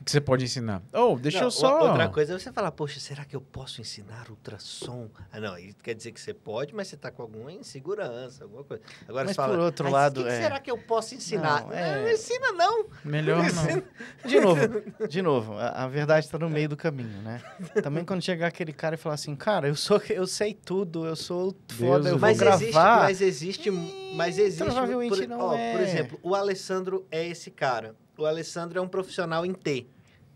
O 0.00 0.04
que 0.04 0.10
você 0.10 0.20
pode 0.20 0.44
ensinar? 0.44 0.82
Oh, 0.92 1.16
deixa 1.18 1.38
Não, 1.38 1.46
eu 1.46 1.50
só. 1.50 1.88
Outra 1.88 2.08
coisa 2.08 2.34
é 2.34 2.38
você 2.38 2.52
falar, 2.52 2.70
poxa, 2.72 3.00
será 3.00 3.24
que 3.24 3.34
eu 3.34 3.40
posso 3.40 3.80
ensinar 3.80 4.30
ultrassom? 4.30 5.08
Ah, 5.32 5.40
não, 5.40 5.58
isso 5.58 5.76
quer 5.82 5.94
dizer 5.94 6.12
que 6.12 6.20
você 6.20 6.32
pode, 6.32 6.74
mas 6.74 6.88
você 6.88 6.94
está 6.94 7.10
com 7.10 7.22
alguma 7.22 7.52
insegurança, 7.52 8.44
alguma 8.44 8.64
coisa. 8.64 8.82
Agora 9.08 9.24
Mas 9.24 9.30
você 9.32 9.36
fala, 9.36 9.54
por 9.54 9.60
outro 9.64 9.84
"Mas 9.84 9.92
lado, 9.92 10.20
o 10.20 10.24
que, 10.24 10.28
que 10.30 10.34
é- 10.36 10.42
será 10.42 10.60
que 10.60 10.70
eu 10.70 10.78
posso 10.78 11.14
ensinar? 11.14 11.62
Não, 11.62 11.68
Não, 11.68 11.74
é- 11.76 12.02
não 12.04 12.10
ensina 12.10 12.52
não. 12.52 12.86
Melhor 13.04 13.44
não. 13.52 13.82
De 14.28 14.40
novo, 14.40 14.60
de 15.08 15.22
novo, 15.22 15.54
a, 15.54 15.84
a 15.84 15.88
verdade 15.88 16.26
está 16.26 16.38
no 16.38 16.48
meio 16.48 16.68
do 16.68 16.76
caminho, 16.76 17.20
né? 17.22 17.40
Também 17.82 18.04
quando 18.04 18.22
chegar 18.22 18.46
aquele 18.48 18.72
cara 18.72 18.94
e 18.94 18.98
falar 18.98 19.14
assim, 19.14 19.34
cara, 19.36 19.68
eu 19.68 19.74
sou, 19.74 20.00
eu 20.10 20.26
sei 20.26 20.54
tudo, 20.54 21.06
eu 21.06 21.16
sou 21.16 21.54
foda, 21.70 22.08
eu 22.08 22.12
vou 22.18 22.20
Mas 22.20 22.40
existe, 22.40 22.72
gravar. 22.72 23.02
mas 23.04 23.20
existe, 23.20 23.70
mas 24.14 24.38
existe. 24.38 24.64
provavelmente 24.64 25.16
por, 25.16 25.28
não 25.28 25.40
ó, 25.40 25.54
é. 25.54 25.72
por 25.72 25.80
exemplo, 25.80 26.18
o 26.22 26.34
Alessandro 26.34 27.06
é 27.10 27.26
esse 27.26 27.50
cara. 27.50 27.94
O 28.16 28.24
Alessandro 28.26 28.78
é 28.78 28.82
um 28.82 28.88
profissional 28.88 29.46
em 29.46 29.52
T, 29.54 29.86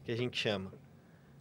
que 0.04 0.12
a 0.12 0.16
gente 0.16 0.38
chama. 0.38 0.72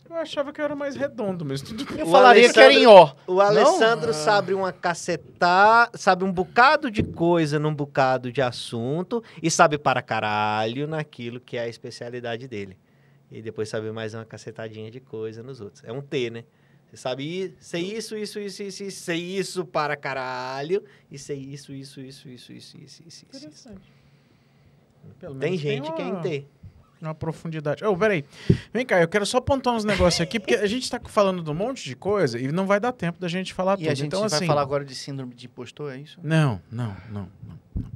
Eu 0.09 0.17
achava 0.17 0.51
que 0.51 0.59
eu 0.59 0.65
era 0.65 0.75
mais 0.75 0.95
redondo, 0.95 1.45
mas 1.45 1.61
tudo 1.61 1.85
bem. 1.85 1.99
Eu 1.99 2.05
O 2.07 2.11
falaria 2.11 2.51
que 2.51 2.59
era 2.59 2.73
em 2.73 2.85
ó. 2.85 3.13
O 3.25 3.39
Alessandro 3.39 4.09
Ah. 4.09 4.13
sabe 4.13 4.53
uma 4.53 4.73
cacetar, 4.73 5.89
sabe 5.93 6.25
um 6.25 6.31
bocado 6.33 6.91
de 6.91 7.01
coisa 7.01 7.57
num 7.57 7.73
bocado 7.73 8.29
de 8.29 8.41
assunto 8.41 9.23
e 9.41 9.49
sabe 9.49 9.77
para 9.77 10.01
caralho 10.01 10.85
naquilo 10.85 11.39
que 11.39 11.55
é 11.55 11.61
a 11.61 11.67
especialidade 11.69 12.45
dele. 12.47 12.77
E 13.31 13.41
depois 13.41 13.69
sabe 13.69 13.89
mais 13.91 14.13
uma 14.13 14.25
cacetadinha 14.25 14.91
de 14.91 14.99
coisa 14.99 15.41
nos 15.41 15.61
outros. 15.61 15.83
É 15.85 15.91
um 15.91 16.01
T, 16.01 16.29
né? 16.29 16.43
Você 16.89 16.97
sabe 16.97 17.55
sei 17.59 17.95
isso, 17.95 18.17
isso, 18.17 18.37
isso, 18.39 18.61
isso, 18.63 18.83
isso, 18.83 18.99
sei 19.01 19.37
isso 19.37 19.65
para 19.65 19.95
caralho 19.95 20.83
e 21.09 21.17
sei 21.17 21.37
isso, 21.39 21.71
isso, 21.73 22.01
isso, 22.01 22.27
isso, 22.27 22.51
isso, 22.51 22.77
isso, 22.77 23.03
isso, 23.07 23.25
isso. 23.31 23.45
Interessante. 23.45 23.93
Pelo 25.19 25.35
Tem 25.35 25.51
menos 25.51 25.61
gente 25.61 25.93
que 25.93 26.01
é 26.01 26.05
em 26.05 26.11
uma- 26.11 26.21
T. 26.21 26.45
Uma 27.01 27.15
profundidade. 27.15 27.83
Oh, 27.83 27.97
peraí. 27.97 28.23
Vem 28.71 28.85
cá, 28.85 29.01
eu 29.01 29.07
quero 29.07 29.25
só 29.25 29.41
pontuar 29.41 29.75
uns 29.75 29.83
negócios 29.83 30.21
aqui, 30.21 30.39
porque 30.39 30.53
a 30.53 30.67
gente 30.67 30.87
tá 30.87 30.99
falando 31.03 31.41
de 31.41 31.49
um 31.49 31.53
monte 31.53 31.83
de 31.83 31.95
coisa 31.95 32.37
e 32.39 32.51
não 32.51 32.67
vai 32.67 32.79
dar 32.79 32.91
tempo 32.91 33.19
da 33.19 33.27
gente 33.27 33.53
falar 33.55 33.73
E 33.73 33.77
tudo. 33.77 33.89
a 33.89 33.93
gente 33.95 34.07
então, 34.07 34.19
vai 34.19 34.27
assim, 34.27 34.45
falar 34.45 34.61
agora 34.61 34.85
de 34.85 34.93
síndrome 34.93 35.33
de 35.33 35.47
impostor, 35.47 35.93
é 35.93 35.97
isso? 35.97 36.19
Não, 36.21 36.61
não, 36.71 36.95
não, 37.09 37.27
não. 37.47 37.59
não. 37.75 37.91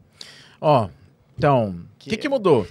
Ó, 0.60 0.90
então, 1.38 1.70
o 1.72 1.86
Que 2.00 2.10
que, 2.12 2.18
que 2.18 2.26
é- 2.28 2.30
mudou? 2.32 2.66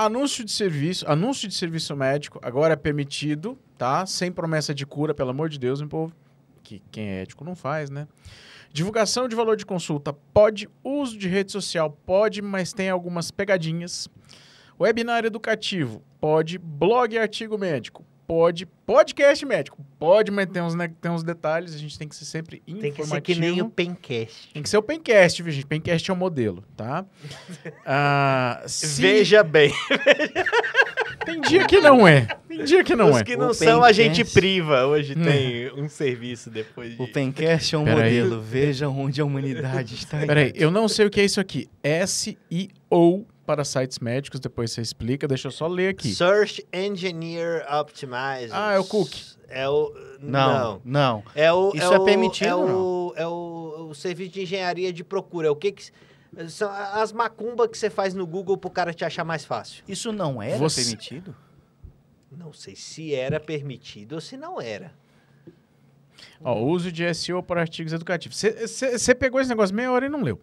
Anúncio 0.00 0.44
de 0.44 0.52
serviço, 0.52 1.04
anúncio 1.10 1.48
de 1.48 1.54
serviço 1.56 1.96
médico 1.96 2.38
agora 2.40 2.74
é 2.74 2.76
permitido, 2.76 3.58
tá? 3.76 4.06
Sem 4.06 4.30
promessa 4.30 4.72
de 4.72 4.86
cura, 4.86 5.12
pelo 5.12 5.30
amor 5.30 5.48
de 5.48 5.58
Deus, 5.58 5.80
meu 5.80 5.88
povo. 5.88 6.14
Que 6.62 6.80
quem 6.92 7.08
é 7.08 7.22
ético 7.22 7.44
não 7.44 7.56
faz, 7.56 7.90
né? 7.90 8.06
Divulgação 8.72 9.26
de 9.26 9.34
valor 9.34 9.56
de 9.56 9.66
consulta 9.66 10.12
pode, 10.12 10.68
uso 10.84 11.18
de 11.18 11.26
rede 11.26 11.50
social 11.50 11.90
pode, 12.06 12.40
mas 12.40 12.72
tem 12.72 12.88
algumas 12.88 13.32
pegadinhas. 13.32 14.08
Webinar 14.80 15.24
educativo 15.24 16.00
pode, 16.20 16.58
blog 16.58 17.12
e 17.12 17.18
artigo 17.18 17.58
médico 17.58 18.06
pode, 18.28 18.66
podcast 18.86 19.44
médico 19.46 19.82
pode, 19.98 20.30
mas 20.30 20.46
tem 20.46 20.60
uns, 20.62 20.74
ne- 20.74 20.88
tem 21.00 21.10
uns 21.10 21.22
detalhes, 21.22 21.74
a 21.74 21.78
gente 21.78 21.98
tem 21.98 22.06
que 22.06 22.14
ser 22.14 22.26
sempre 22.26 22.62
informativo. 22.66 22.82
Tem 22.82 22.92
que 22.92 23.06
ser 23.06 23.20
que 23.22 23.34
nem 23.40 23.62
o 23.62 23.70
Pencast. 23.70 24.52
Tem 24.52 24.62
que 24.62 24.68
ser 24.68 24.76
o 24.76 24.82
Pencast, 24.82 25.42
viu, 25.42 25.50
gente? 25.50 25.66
Pencast 25.66 26.10
é 26.10 26.12
o 26.12 26.16
modelo, 26.16 26.62
tá? 26.76 27.04
Ah, 27.86 28.62
se- 28.66 29.00
Veja 29.00 29.42
bem. 29.42 29.72
Tem 31.24 31.40
dia 31.42 31.66
que 31.66 31.80
não 31.80 32.06
é. 32.06 32.26
Tem 32.46 32.64
dia 32.64 32.84
que 32.84 32.94
não 32.94 33.10
Os 33.10 33.16
é. 33.20 33.24
que 33.24 33.36
não 33.36 33.48
O 33.48 33.54
são, 33.54 33.82
a 33.82 33.92
gente 33.92 34.18
Pencast. 34.18 34.34
priva. 34.34 34.86
Hoje 34.86 35.14
Hum. 35.16 35.22
tem 35.22 35.72
um 35.72 35.88
serviço 35.88 36.48
depois 36.50 36.96
de... 36.96 37.02
O 37.02 37.08
Pencast 37.08 37.74
é 37.74 37.78
um 37.78 37.84
Pera 37.84 38.04
aí. 38.04 38.20
modelo, 38.22 38.40
veja 38.42 38.88
onde 38.88 39.20
a 39.20 39.24
humanidade 39.24 39.94
está. 39.94 40.18
Peraí, 40.18 40.52
eu 40.54 40.70
não 40.70 40.86
sei 40.88 41.06
o 41.06 41.10
que 41.10 41.20
é 41.20 41.24
isso 41.24 41.40
aqui. 41.40 41.68
SEO 42.06 43.26
para 43.48 43.64
sites 43.64 43.98
médicos, 43.98 44.38
depois 44.40 44.70
você 44.72 44.82
explica. 44.82 45.26
Deixa 45.26 45.48
eu 45.48 45.52
só 45.52 45.66
ler 45.66 45.88
aqui. 45.88 46.14
Search 46.14 46.62
Engineer 46.70 47.64
Optimizer. 47.72 48.50
Ah, 48.52 48.74
é 48.74 48.78
o 48.78 48.84
Cook. 48.84 49.10
É 49.48 49.66
o... 49.66 49.90
Não, 50.20 50.82
não. 50.84 51.24
É 51.34 51.50
o, 51.50 51.72
Isso 51.74 51.90
é 51.94 51.98
o- 51.98 52.04
permitido 52.04 52.46
É 52.50 52.54
ou 52.54 52.68
o, 53.08 53.14
é 53.16 53.26
o, 53.26 53.88
o 53.88 53.94
serviço 53.94 54.32
de 54.32 54.42
engenharia 54.42 54.92
de 54.92 55.02
procura. 55.02 55.48
É 55.48 55.50
o 55.50 55.56
que 55.56 55.72
que... 55.72 55.90
São 56.50 56.70
as 56.70 57.10
macumbas 57.10 57.68
que 57.70 57.78
você 57.78 57.88
faz 57.88 58.12
no 58.12 58.26
Google 58.26 58.58
pro 58.58 58.68
cara 58.68 58.92
te 58.92 59.02
achar 59.02 59.24
mais 59.24 59.46
fácil. 59.46 59.82
Isso 59.88 60.12
não 60.12 60.42
era 60.42 60.58
Você- 60.58 60.82
permitido? 60.82 61.34
Não 62.30 62.52
sei 62.52 62.76
se 62.76 63.14
era 63.14 63.40
permitido 63.40 64.12
ou 64.16 64.20
se 64.20 64.36
não 64.36 64.60
era. 64.60 64.92
Ó, 66.44 66.60
uso 66.62 66.92
de 66.92 67.02
SEO 67.14 67.42
para 67.42 67.62
artigos 67.62 67.94
educativos. 67.94 68.36
Você 68.38 69.14
pegou 69.14 69.40
esse 69.40 69.48
negócio 69.48 69.74
meia 69.74 69.90
hora 69.90 70.04
e 70.04 70.08
não 70.10 70.20
leu. 70.20 70.38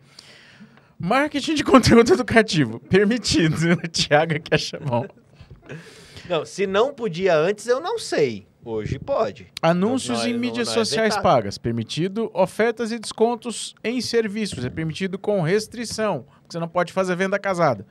Marketing 1.05 1.53
de 1.53 1.63
conteúdo 1.63 2.13
educativo. 2.13 2.79
Permitido. 2.79 3.55
O 3.83 3.87
Thiago 3.87 4.39
que 4.39 4.53
acha 4.55 4.79
bom. 4.79 5.05
Não, 6.27 6.43
se 6.43 6.65
não 6.65 6.91
podia 6.93 7.35
antes, 7.37 7.67
eu 7.67 7.79
não 7.79 7.99
sei. 7.99 8.47
Hoje 8.63 8.97
pode. 8.97 9.45
Anúncios 9.61 10.17
Não, 10.17 10.25
não 10.25 10.25
é- 10.25 10.35
em 10.35 10.39
mídias 10.39 10.67
não 10.67 10.73
é 10.73 10.75
sociais 10.77 11.15
pagas. 11.17 11.59
Permitido. 11.59 12.31
Ofertas 12.33 12.91
e 12.91 12.97
descontos 12.97 13.75
em 13.83 14.01
serviços. 14.01 14.65
É 14.65 14.69
permitido 14.71 15.19
com 15.19 15.41
restrição. 15.43 16.25
Você 16.49 16.57
não 16.57 16.67
pode 16.67 16.91
fazer 16.91 17.15
venda 17.15 17.37
casada. 17.37 17.85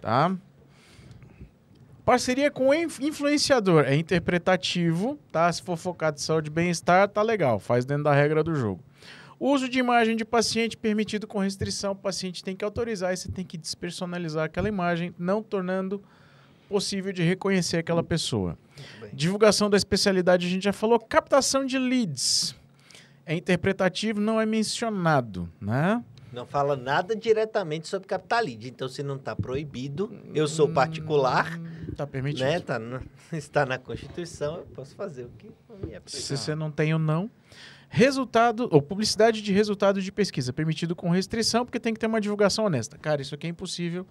Tá? 0.00 0.32
Parceria 2.04 2.50
com 2.52 2.72
inf- 2.72 3.00
influenciador. 3.00 3.84
É 3.86 3.96
interpretativo, 3.96 5.18
tá? 5.32 5.50
Se 5.52 5.60
for 5.60 5.76
focado 5.76 6.18
em 6.18 6.20
saúde 6.20 6.48
e 6.50 6.52
bem-estar, 6.52 7.08
tá 7.08 7.22
legal. 7.22 7.58
Faz 7.58 7.84
dentro 7.84 8.04
da 8.04 8.12
regra 8.14 8.44
do 8.44 8.54
jogo. 8.54 8.83
Uso 9.38 9.68
de 9.68 9.78
imagem 9.78 10.16
de 10.16 10.24
paciente 10.24 10.76
permitido 10.76 11.26
com 11.26 11.38
restrição. 11.38 11.92
O 11.92 11.96
paciente 11.96 12.42
tem 12.42 12.54
que 12.56 12.64
autorizar 12.64 13.12
e 13.12 13.16
você 13.16 13.28
tem 13.28 13.44
que 13.44 13.58
despersonalizar 13.58 14.44
aquela 14.44 14.68
imagem, 14.68 15.14
não 15.18 15.42
tornando 15.42 16.02
possível 16.68 17.12
de 17.12 17.22
reconhecer 17.22 17.76
aquela 17.78 18.02
pessoa. 18.02 18.56
Divulgação 19.12 19.68
da 19.68 19.76
especialidade, 19.76 20.46
a 20.46 20.50
gente 20.50 20.62
já 20.64 20.72
falou. 20.72 20.98
Captação 20.98 21.64
de 21.64 21.78
leads. 21.78 22.54
É 23.26 23.34
interpretativo, 23.34 24.20
não 24.20 24.40
é 24.40 24.44
mencionado, 24.46 25.48
né? 25.60 26.02
Não 26.32 26.44
fala 26.44 26.74
nada 26.76 27.14
diretamente 27.14 27.86
sobre 27.86 28.08
capitalide. 28.08 28.68
Então, 28.68 28.88
se 28.88 29.02
não 29.04 29.14
está 29.16 29.36
proibido, 29.36 30.12
eu 30.34 30.48
sou 30.48 30.68
particular, 30.68 31.58
Hum, 31.58 31.94
Tá 31.96 32.06
permitido. 32.08 32.44
né? 32.44 32.58
Tá 32.60 32.76
no- 32.78 33.00
está 33.32 33.64
na 33.64 33.78
Constituição, 33.78 34.56
eu 34.56 34.66
posso 34.74 34.96
fazer 34.96 35.24
o 35.24 35.28
que 35.38 35.46
me 35.86 35.94
é 35.94 36.02
Se 36.06 36.36
você 36.36 36.54
não 36.56 36.72
tem 36.72 36.92
o 36.92 36.98
não. 36.98 37.30
Resultado, 37.96 38.68
ou 38.72 38.82
publicidade 38.82 39.40
de 39.40 39.52
resultado 39.52 40.02
de 40.02 40.10
pesquisa, 40.10 40.52
permitido 40.52 40.96
com 40.96 41.10
restrição, 41.10 41.64
porque 41.64 41.78
tem 41.78 41.94
que 41.94 42.00
ter 42.00 42.06
uma 42.08 42.20
divulgação 42.20 42.64
honesta. 42.64 42.98
Cara, 42.98 43.22
isso 43.22 43.34
aqui 43.36 43.46
é 43.46 43.50
impossível 43.50 44.04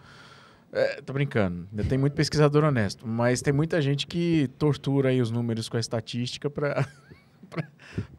É, 0.72 1.01
tô 1.01 1.11
brincando. 1.14 1.68
Ainda 1.69 1.84
Tem 1.84 1.97
muito 1.97 2.14
pesquisador 2.14 2.64
honesto, 2.64 3.05
mas 3.07 3.41
tem 3.41 3.53
muita 3.53 3.81
gente 3.81 4.07
que 4.07 4.49
tortura 4.57 5.10
aí 5.10 5.22
os 5.22 5.30
números 5.30 5.68
com 5.69 5.76
a 5.77 5.80
estatística 5.80 6.49
pra. 6.49 6.88
pra, 7.49 7.68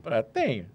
pra- 0.02 0.22
Tem. 0.22 0.66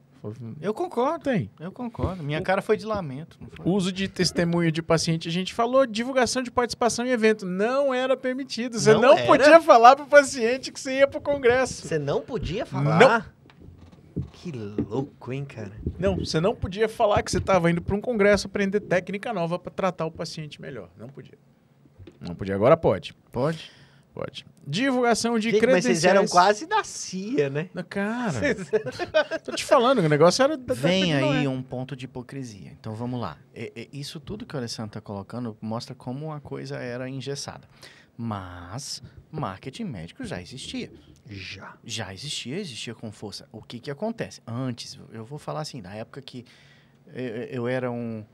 Eu 0.59 0.73
concordo, 0.73 1.23
Tem. 1.23 1.49
eu 1.61 1.71
concordo. 1.71 2.21
Minha 2.21 2.41
cara 2.41 2.61
foi 2.61 2.75
de 2.75 2.85
lamento. 2.85 3.37
não 3.39 3.47
foi? 3.49 3.65
Uso 3.71 3.89
de 3.89 4.09
testemunho 4.09 4.69
de 4.69 4.81
paciente, 4.81 5.29
a 5.29 5.31
gente 5.31 5.53
falou, 5.53 5.85
divulgação 5.85 6.41
de 6.43 6.51
participação 6.51 7.05
em 7.05 7.09
evento. 7.11 7.45
Não 7.45 7.93
era 7.93 8.17
permitido. 8.17 8.77
Você 8.77 8.91
Não 8.93 8.99
não, 9.01 9.17
era? 9.17 9.25
podia 9.27 9.61
falar 9.61 9.95
pro 9.95 10.05
paciente 10.07 10.73
que 10.73 10.79
você 10.79 10.97
ia 10.97 11.07
pro 11.07 11.21
congresso. 11.21 11.87
Você 11.87 11.97
não 11.97 12.19
podia 12.19 12.65
falar? 12.65 13.33
Que 14.33 14.51
louco, 14.51 15.31
hein, 15.33 15.45
cara? 15.45 15.71
Não, 15.97 16.17
você 16.17 16.39
não 16.39 16.55
podia 16.55 16.87
falar 16.89 17.21
que 17.23 17.31
você 17.31 17.37
estava 17.37 17.69
indo 17.71 17.81
para 17.81 17.95
um 17.95 18.01
congresso 18.01 18.47
aprender 18.47 18.79
técnica 18.81 19.33
nova 19.33 19.57
para 19.59 19.71
tratar 19.71 20.05
o 20.05 20.11
paciente 20.11 20.61
melhor. 20.61 20.89
Não 20.97 21.07
podia. 21.09 21.37
Não 22.19 22.35
podia, 22.35 22.55
agora 22.55 22.75
pode. 22.77 23.13
Pode? 23.31 23.71
Pode. 24.13 24.45
Divulgação 24.67 25.39
de 25.39 25.51
Gente, 25.51 25.53
mas 25.53 25.61
credenciais. 25.61 25.97
vocês 25.99 26.05
eram 26.05 26.27
quase 26.27 26.65
da 26.65 26.83
CIA, 26.83 27.49
né? 27.49 27.69
Cara, 27.89 28.33
tô 29.45 29.51
te 29.53 29.63
falando, 29.63 29.99
o 29.99 30.09
negócio 30.09 30.43
era... 30.43 30.57
da- 30.57 30.63
da 30.65 30.73
Vem 30.73 31.13
aí 31.13 31.19
tecnologia. 31.21 31.49
um 31.49 31.61
ponto 31.61 31.95
de 31.95 32.05
hipocrisia. 32.05 32.71
Então 32.79 32.93
vamos 32.95 33.19
lá. 33.21 33.37
É- 33.53 33.71
é- 33.75 33.87
isso 33.93 34.19
tudo 34.19 34.45
que 34.45 34.55
o 34.55 34.57
Alessandro 34.57 34.89
está 34.89 35.01
colocando 35.01 35.55
mostra 35.61 35.95
como 35.95 36.33
a 36.33 36.39
coisa 36.41 36.77
era 36.77 37.07
engessada. 37.09 37.67
Mas 38.17 39.01
marketing 39.31 39.85
médico 39.85 40.25
já 40.25 40.41
existia. 40.41 40.91
Já. 41.29 41.75
Já 41.83 42.13
existia, 42.13 42.57
existia 42.59 42.95
com 42.95 43.11
força. 43.11 43.47
O 43.51 43.61
que, 43.61 43.79
que 43.79 43.91
acontece? 43.91 44.41
Antes, 44.47 44.99
eu 45.11 45.23
vou 45.23 45.37
falar 45.39 45.61
assim, 45.61 45.81
na 45.81 45.93
época 45.95 46.21
que 46.21 46.43
eu, 47.13 47.23
eu 47.25 47.67
era 47.67 47.91
um, 47.91 48.25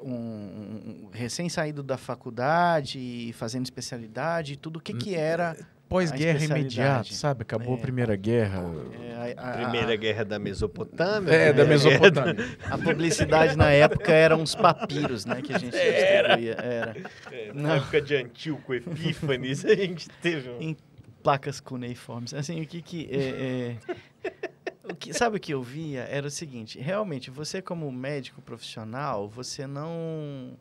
um- 0.00 1.06
um 1.06 1.10
recém-saído 1.12 1.82
da 1.82 1.96
faculdade, 1.98 3.32
fazendo 3.34 3.64
especialidade, 3.64 4.54
e 4.54 4.56
tudo 4.56 4.78
o 4.78 4.80
que, 4.80 4.94
que 4.94 5.14
era. 5.14 5.56
Pós-guerra 5.88 6.44
imediata, 6.44 7.12
sabe? 7.12 7.42
Acabou 7.42 7.74
É. 7.74 7.76
a 7.76 7.80
Primeira 7.80 8.14
Guerra. 8.14 8.62
é, 9.02 9.34
a- 9.36 9.50
a- 9.50 9.56
Primeira 9.64 9.96
guerra 9.96 10.24
da 10.24 10.38
Mesopotâmia. 10.38 11.32
É, 11.32 11.52
da 11.52 11.64
Mesopotâmia. 11.64 12.36
A 12.70 12.78
publicidade 12.78 13.56
na 13.56 13.72
época 13.72 14.12
eram 14.12 14.40
uns 14.40 14.54
papiros, 14.54 15.24
né? 15.26 15.42
Que 15.42 15.52
a 15.52 15.58
gente 15.58 15.72
distribuía. 15.72 16.52
Era. 16.60 16.96
É, 17.32 17.52
Não. 17.52 17.62
Na 17.70 17.76
época 17.78 18.00
de 18.00 18.14
Antíoco 18.14 18.72
Epífanes, 18.72 19.64
a 19.64 19.74
gente 19.74 20.08
teve 20.22 20.48
um... 20.50 20.76
Placas 21.22 21.60
cuneiformes. 21.60 22.32
Assim, 22.34 22.60
o 22.60 22.66
que 22.66 22.80
que... 22.82 23.08
É, 23.10 23.76
é, 24.24 24.90
o 24.90 24.94
que, 24.94 25.12
sabe 25.12 25.36
o 25.36 25.40
que 25.40 25.52
eu 25.52 25.62
via? 25.62 26.02
Era 26.02 26.26
o 26.26 26.30
seguinte. 26.30 26.78
Realmente, 26.78 27.30
você 27.30 27.60
como 27.62 27.90
médico 27.92 28.40
profissional, 28.42 29.28
você 29.28 29.66
não... 29.66 30.56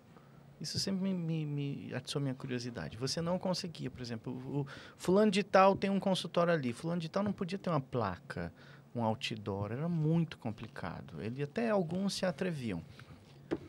Isso 0.62 0.78
sempre 0.78 1.02
me, 1.02 1.14
me, 1.14 1.46
me 1.46 1.94
atiçou 1.94 2.22
minha 2.22 2.36
curiosidade. 2.36 2.98
Você 2.98 3.22
não 3.22 3.40
conseguia, 3.40 3.90
por 3.90 4.02
exemplo, 4.02 4.34
o, 4.34 4.62
o 4.62 4.68
fulano 4.98 5.32
de 5.32 5.42
tal 5.42 5.76
tem 5.76 5.90
um 5.90 6.00
consultório 6.00 6.54
ali. 6.54 6.74
Fulano 6.74 7.00
de 7.00 7.08
tal 7.08 7.24
não 7.24 7.32
podia 7.32 7.58
ter 7.58 7.70
uma 7.70 7.80
placa, 7.80 8.52
um 8.94 9.02
outdoor. 9.02 9.72
Era 9.72 9.88
muito 9.88 10.38
complicado. 10.38 11.22
Ele 11.22 11.42
até 11.42 11.70
alguns 11.70 12.14
se 12.14 12.26
atreviam. 12.26 12.84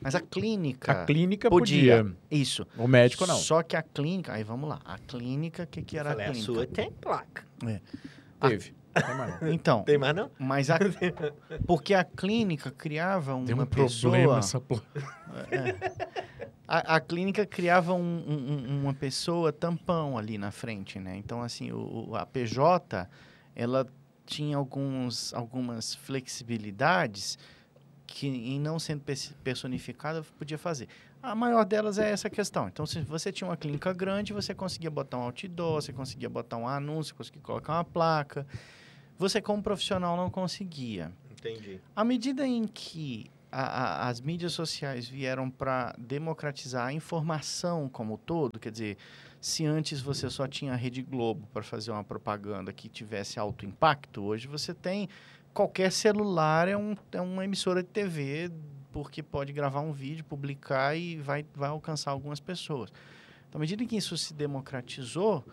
Mas 0.01 0.15
a 0.15 0.21
clínica... 0.21 0.93
A 0.93 1.05
clínica 1.07 1.49
podia. 1.51 2.05
podia. 2.05 2.17
Isso. 2.31 2.67
O 2.77 2.87
médico 2.89 3.27
não. 3.27 3.37
Só 3.37 3.63
que 3.63 3.77
a 3.77 3.83
clínica, 3.83 4.33
aí 4.33 4.43
vamos 4.45 4.69
lá. 4.69 4.81
A 4.85 4.99
clínica, 4.99 5.63
o 5.63 5.67
que, 5.67 5.83
que 5.83 5.97
era 5.99 6.11
Falei, 6.11 6.27
a 6.27 6.29
a 6.29 6.33
clínica? 6.33 6.53
sua 6.53 6.67
tem 6.67 6.91
placa. 6.91 7.45
Teve. 8.41 8.75
Tem 8.93 9.15
mais 9.17 9.41
não. 9.41 9.53
Então, 9.53 9.83
Tem 9.85 9.97
mais 9.99 10.15
não? 10.17 10.31
mas 10.39 10.69
a, 10.69 10.77
porque 11.67 11.95
a 11.95 12.03
clínica 12.03 12.71
criava 12.73 13.35
uma 13.37 13.47
Tem 13.47 13.55
um 13.55 13.65
pessoa, 13.67 14.13
problema 14.13 14.39
essa 14.41 14.61
porra. 14.61 14.83
a, 16.67 16.97
a 16.97 17.01
clínica 17.01 17.47
criava 17.47 17.95
um- 17.95 17.99
um- 18.27 18.53
um- 18.69 18.83
uma 18.83 18.95
pessoa 18.95 19.53
tampão 19.53 20.19
ali 20.19 20.37
na 20.39 20.51
frente, 20.51 20.99
né? 20.99 21.17
Então 21.17 21.41
assim, 21.43 21.71
o, 21.73 22.09
o- 22.11 22.17
a 22.17 22.27
PJ, 22.27 23.09
ela 23.55 23.87
tinha 24.27 24.57
alguns, 24.57 25.33
algumas 25.35 25.95
flexibilidades 25.95 27.39
que 28.13 28.27
em 28.27 28.59
não 28.59 28.79
sendo 28.79 29.03
pers- 29.03 29.33
personificada 29.45 30.23
podia 30.37 30.59
fazer. 30.59 30.89
A 31.23 31.35
maior 31.35 31.65
delas 31.65 31.97
é 31.97 32.11
essa 32.11 32.29
questão. 32.29 32.67
Então, 32.67 32.85
se 32.85 33.01
você 33.03 33.31
tinha 33.31 33.49
uma 33.49 33.57
clínica 33.57 33.93
grande, 33.93 34.33
você 34.33 34.53
conseguia 34.53 34.91
botar 34.91 35.17
um 35.19 35.23
outdoor, 35.23 35.81
você 35.81 35.93
conseguia 35.93 36.29
botar 36.29 36.57
um 36.57 36.67
anúncio, 36.67 37.15
conseguia 37.15 37.41
colocar 37.41 37.75
uma 37.75 37.85
placa. 37.85 38.45
Você, 39.17 39.41
como 39.41 39.63
profissional, 39.63 40.17
não 40.17 40.29
conseguia. 40.29 41.13
Entendi. 41.31 41.81
À 41.95 42.03
medida 42.05 42.47
em 42.47 42.67
que 42.67 43.31
a- 43.53 43.63
a- 43.63 44.09
as 44.09 44.21
mídias 44.21 44.53
sociais 44.53 45.09
vieram 45.09 45.49
para 45.49 45.95
democratizar 45.99 46.87
a 46.89 46.93
informação 46.93 47.89
como 47.89 48.15
um 48.15 48.17
todo, 48.17 48.59
quer 48.59 48.73
dizer, 48.73 48.97
se 49.41 49.65
antes 49.65 50.01
você 50.01 50.29
só 50.29 50.47
tinha 50.49 50.73
a 50.73 50.77
Rede 50.77 51.03
Globo 51.03 51.49
para 51.53 51.63
fazer 51.63 51.91
uma 51.93 52.05
propaganda 52.05 52.73
que 52.73 52.89
tivesse 52.89 53.39
alto 53.39 53.65
impacto, 53.65 54.23
hoje 54.23 54.47
você 54.49 54.75
tem 54.75 55.09
qualquer 55.55 55.91
celular 55.93 56.69
é, 56.69 56.77
um, 56.77 56.95
é 57.13 57.21
uma 57.21 57.45
emissora 57.45 57.83
de 57.83 57.89
TV 57.89 58.51
porque 58.93 59.23
pode 59.23 59.53
gravar 59.53 59.81
um 59.81 59.93
vídeo, 59.93 60.25
publicar 60.25 60.97
e 60.97 61.17
vai, 61.17 61.45
vai 61.55 61.69
alcançar 61.69 62.11
algumas 62.11 62.41
pessoas. 62.41 62.91
Então, 63.49 63.59
à 63.59 63.61
medida 63.61 63.85
que 63.85 63.97
isso 63.97 64.17
se 64.19 64.35
democratizou, 64.35 65.45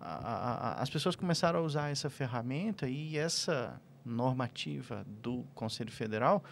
a- 0.00 0.74
a- 0.78 0.82
as 0.82 0.88
pessoas 0.90 1.14
começaram 1.14 1.58
a 1.60 1.62
usar 1.62 1.90
essa 1.90 2.08
ferramenta 2.08 2.88
e 2.88 3.16
essa 3.16 3.80
normativa 4.04 5.04
do 5.22 5.44
Conselho 5.54 5.90
Federal 5.92 6.42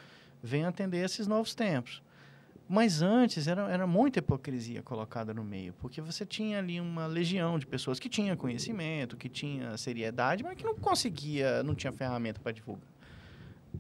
vem 0.43 0.65
atender 0.65 1.05
esses 1.05 1.27
novos 1.27 1.55
tempos. 1.55 2.03
Mas 2.69 3.03
antes 3.03 3.47
era, 3.47 3.71
era 3.71 3.87
muita 3.87 4.21
hipocrisia 4.21 4.83
colocada 4.83 5.35
no 5.35 5.45
meio, 5.45 5.75
porque 5.75 6.01
você 6.01 6.25
tinha 6.25 6.59
ali 6.59 6.81
uma 6.81 7.07
legião 7.07 7.59
de 7.59 7.67
pessoas 7.67 7.99
que 8.01 8.09
tinha 8.09 8.35
conhecimento, 8.37 9.17
que 9.19 9.29
tinha 9.29 9.77
seriedade, 9.77 10.43
mas 10.43 10.57
que 10.57 10.65
não 10.65 10.75
conseguia, 10.75 11.63
não 11.63 11.75
tinha 11.75 11.93
ferramenta 11.93 12.41
para 12.41 12.53
divulgar. 12.53 12.89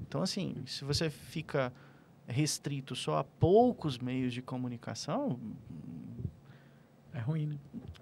Então, 0.02 0.22
assim, 0.22 0.54
se 0.66 0.84
você 0.84 1.08
fica 1.10 1.72
restrito 2.26 2.94
só 2.96 3.18
a 3.18 3.24
poucos 3.24 3.98
meios 3.98 4.32
de 4.32 4.40
comunicação, 4.42 5.38
É 7.12 7.20
ruim, 7.20 7.46
né? 7.46 7.56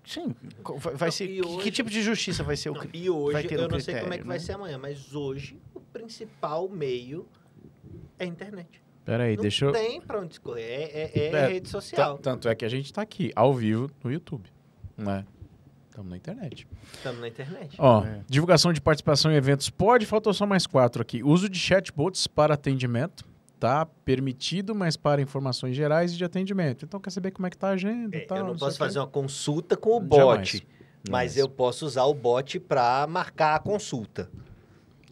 sim, 0.05 0.35
vai, 0.79 0.95
vai 0.95 1.09
Não, 1.09 1.13
ser 1.13 1.27
que, 1.29 1.35
que 1.41 1.47
hoje- 1.47 1.71
tipo 1.71 1.91
de 1.91 2.01
justiça 2.03 2.43
vai 2.43 2.57
ser 2.57 2.71
o 2.71 2.75
Não, 2.75 2.87
e 2.95 3.11
hoje, 3.11 3.33
vai 3.35 3.43
ter 3.43 3.59
eu 3.59 3.67
um 3.67 3.69
não 3.69 3.81
sei 3.81 3.95
como 4.01 4.07
é 4.15 4.17
que 4.17 4.23
critério, 4.23 4.27
vai 4.27 4.39
né? 4.39 4.43
ser 4.45 4.53
amanhã, 4.53 4.79
mas 4.79 5.15
hoje 5.15 5.61
o 5.75 5.81
principal 5.81 6.69
meio 6.69 7.27
é 8.19 8.25
a 8.25 8.27
internet. 8.27 8.81
Peraí, 9.05 9.35
não 9.37 9.43
deixa 9.43 9.65
eu... 9.67 9.73
tem 9.73 10.01
pra 10.01 10.21
onde 10.21 10.35
escorrer, 10.35 10.65
é, 10.65 11.11
é- 11.15 11.19
é 11.19 11.33
É, 11.33 11.47
rede 11.49 11.69
social. 11.69 12.17
Tanto 12.19 12.49
é 12.49 12.55
que 12.55 12.65
a 12.65 12.69
gente 12.69 12.93
tá 12.93 13.03
aqui, 13.03 13.33
ao 13.37 13.53
vivo, 13.53 13.91
no 14.03 14.11
YouTube. 14.13 14.49
Né? 14.97 15.27
Estamos 15.93 16.11
na 16.11 16.17
internet. 16.17 16.67
Estamos 16.95 17.21
na 17.21 17.29
internet. 17.29 17.77
Ó, 17.79 18.03
É. 18.03 18.21
divulgação 18.27 18.73
de 18.73 18.81
participação 18.81 19.31
em 19.31 19.35
eventos 19.35 19.69
pode, 19.69 20.07
faltou 20.07 20.33
só 20.33 20.47
mais 20.47 20.67
quatro 20.67 21.03
aqui. 21.03 21.23
Uso 21.23 21.51
de 21.51 21.59
chatbots 21.59 22.27
para 22.27 22.55
atendimento, 22.55 23.27
tá? 23.61 23.85
Permitido, 23.85 24.75
mas 24.75 24.97
para 24.97 25.21
informações 25.21 25.77
gerais 25.77 26.13
e 26.15 26.17
de 26.17 26.25
atendimento. 26.25 26.87
Então, 26.87 26.99
quer 26.99 27.11
saber 27.11 27.31
como 27.31 27.47
é 27.47 27.51
que 27.51 27.59
tá 27.59 27.69
a 27.69 27.73
agenda 27.73 28.17
e 28.17 28.21
É, 28.21 28.25
tal? 28.25 28.39
eu 28.39 28.45
não 28.45 28.53
sei 28.59 28.61
posso 28.69 28.79
fazer 28.79 28.99
uma 29.01 29.07
consulta 29.07 29.77
com 29.77 29.91
o 29.91 30.17
Jamais. 30.17 30.53
bot, 30.53 30.67
mas 31.11 31.37
eu 31.37 31.47
posso 31.47 31.85
usar 31.85 32.05
o 32.05 32.15
bot 32.15 32.59
para 32.59 33.07
marcar 33.07 33.57
a 33.57 33.59
consulta. 33.59 34.31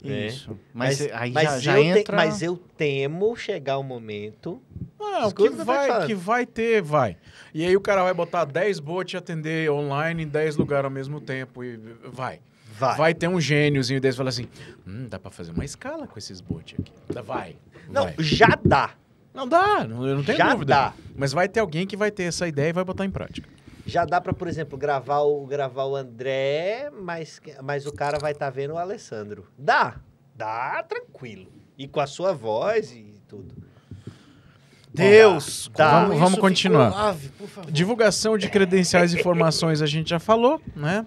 É. 0.02 0.28
Isso. 0.28 0.58
Mas, 0.72 0.98
aí 1.12 1.30
mas 1.30 1.44
já, 1.44 1.58
já 1.74 1.78
eu 1.78 1.92
te- 1.94 2.00
entra... 2.00 2.16
mas 2.16 2.40
eu 2.40 2.56
temo 2.56 3.36
chegar 3.36 3.76
o 3.76 3.82
momento. 3.82 4.62
Não, 5.00 5.30
que 5.32 5.48
vai, 5.48 6.06
que 6.06 6.14
vai 6.14 6.46
ter, 6.46 6.82
vai. 6.82 7.16
E 7.54 7.64
aí 7.64 7.74
o 7.76 7.80
cara 7.80 8.04
vai 8.04 8.12
botar 8.14 8.44
10 8.44 8.78
bots 8.80 9.14
e 9.14 9.16
atender 9.16 9.70
online 9.70 10.24
em 10.24 10.28
10 10.28 10.56
lugares 10.56 10.84
ao 10.84 10.90
mesmo 10.90 11.20
tempo 11.20 11.64
e 11.64 11.76
vai. 12.04 12.40
Vai. 12.78 12.96
Vai 12.96 13.14
ter 13.14 13.28
um 13.28 13.40
gêniozinho 13.40 14.00
desse 14.00 14.16
e 14.16 14.18
fala 14.18 14.28
assim, 14.30 14.46
hum, 14.86 15.06
dá 15.08 15.18
pra 15.18 15.30
fazer 15.30 15.52
uma 15.52 15.64
escala 15.64 16.06
com 16.06 16.18
esses 16.18 16.40
bots 16.40 16.78
aqui. 16.78 16.92
Vai. 17.22 17.56
Não, 17.88 18.04
vai. 18.04 18.14
já 18.18 18.58
dá. 18.64 18.90
Não 19.34 19.46
dá, 19.46 19.86
não, 19.86 20.06
eu 20.06 20.16
não 20.16 20.24
tenho 20.24 20.38
já 20.38 20.52
dúvida. 20.52 20.74
dá. 20.74 20.94
Mas 21.14 21.32
vai 21.32 21.48
ter 21.48 21.60
alguém 21.60 21.86
que 21.86 21.96
vai 21.96 22.10
ter 22.10 22.24
essa 22.24 22.46
ideia 22.48 22.70
e 22.70 22.72
vai 22.72 22.84
botar 22.84 23.04
em 23.04 23.10
prática. 23.10 23.48
Já 23.86 24.04
dá 24.04 24.20
para, 24.20 24.32
por 24.32 24.48
exemplo, 24.48 24.78
gravar 24.78 25.20
o, 25.20 25.46
gravar 25.46 25.84
o 25.84 25.96
André, 25.96 26.90
mas, 26.90 27.40
mas 27.62 27.86
o 27.86 27.92
cara 27.92 28.18
vai 28.18 28.32
estar 28.32 28.50
vendo 28.50 28.74
o 28.74 28.78
Alessandro. 28.78 29.46
Dá. 29.58 30.00
Dá 30.34 30.82
tranquilo. 30.82 31.50
E 31.76 31.88
com 31.88 32.00
a 32.00 32.06
sua 32.06 32.32
voz 32.32 32.92
e 32.92 33.20
tudo. 33.26 33.54
Deus! 34.92 35.70
Tá. 35.74 35.90
como 35.90 36.06
Vamos- 36.08 36.18
vamos 36.20 36.38
continuar. 36.38 37.16
Divulgação 37.70 38.36
de 38.36 38.48
credenciais 38.48 39.12
e 39.14 39.18
informações 39.20 39.80
a 39.82 39.86
gente 39.86 40.10
já 40.10 40.18
falou, 40.18 40.60
né? 40.74 41.06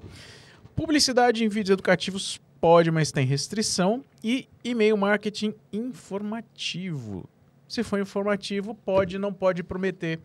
Publicidade 0.75 1.43
em 1.43 1.49
vídeos 1.49 1.73
educativos 1.73 2.39
pode, 2.59 2.89
mas 2.89 3.11
tem 3.11 3.25
restrição. 3.25 4.03
E 4.23 4.47
e-mail 4.63 4.95
marketing 4.97 5.53
informativo. 5.71 7.29
Se 7.67 7.83
for 7.83 7.99
informativo, 7.99 8.73
pode, 8.73 9.17
não 9.19 9.33
pode 9.33 9.63
prometer 9.63 10.19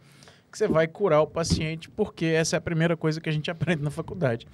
que 0.51 0.56
você 0.56 0.68
vai 0.68 0.86
curar 0.86 1.20
o 1.20 1.26
paciente, 1.26 1.90
porque 1.90 2.24
essa 2.26 2.56
é 2.56 2.59
a 2.59 2.60
primeira 2.60 2.97
coisa 2.97 3.20
que 3.20 3.28
a 3.28 3.32
gente 3.32 3.51
aprende 3.51 3.82
na 3.82 3.90
faculdade. 3.90 4.47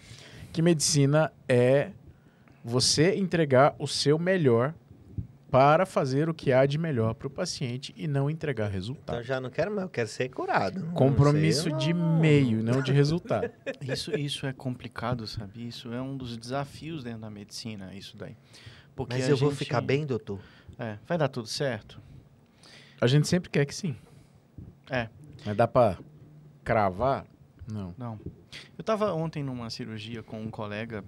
Que 0.53 0.63
medicina 0.63 1.33
é 1.49 1.91
você 2.65 3.15
entregar 3.17 3.75
o 3.79 3.87
seu 3.87 4.19
melhor 4.19 4.73
para 5.55 5.87
fazer 5.87 6.29
o 6.29 6.35
que 6.35 6.53
há 6.53 6.67
de 6.67 6.77
melhor 6.77 7.15
para 7.15 7.29
o 7.29 7.31
paciente 7.31 7.95
e 7.97 8.09
não 8.09 8.29
entregar 8.29 8.65
Então 8.65 8.73
resultado. 8.75 9.23
já 9.23 9.41
não 9.41 9.49
quero 9.51 9.71
mais, 9.71 9.83
eu 9.85 9.89
quero 9.89 10.09
ser 10.09 10.29
curado. 10.29 10.81
Não 10.81 10.93
Compromisso 10.95 11.63
sei, 11.71 11.73
de 11.75 11.93
não. 11.95 12.19
meio, 12.19 12.61
não 12.61 12.83
de 12.83 12.91
resultado. 12.91 13.49
Isso, 13.81 14.11
isso 14.19 14.47
é 14.47 14.53
complicado, 14.53 15.29
sabe? 15.29 15.65
Isso 15.69 15.93
é 15.93 16.03
um 16.03 16.17
dos 16.17 16.37
desafios 16.37 17.05
dentro 17.05 17.21
da 17.21 17.31
medicina, 17.31 17.95
isso 17.95 18.17
daí. 18.17 18.37
Porque 18.97 19.15
Mas 19.15 19.29
eu 19.29 19.37
vou 19.37 19.51
gente- 19.51 19.59
ficar 19.61 19.81
bem, 19.81 20.05
doutor? 20.05 20.41
É, 20.77 20.99
vai 21.07 21.17
dar 21.17 21.29
tudo 21.29 21.47
certo? 21.47 22.01
A 23.01 23.07
gente 23.07 23.29
sempre 23.29 23.49
quer 23.49 23.65
que 23.65 23.75
sim. 23.77 23.95
É. 24.91 25.09
Mas 25.47 25.57
dá 25.57 25.69
para 25.69 25.99
cravar? 26.65 27.27
Não. 27.73 27.95
Não. 27.97 28.19
Eu 28.77 28.81
estava 28.81 29.13
ontem 29.15 29.45
numa 29.45 29.71
cirurgia 29.71 30.21
com 30.21 30.41
um 30.41 30.51
colega 30.51 31.05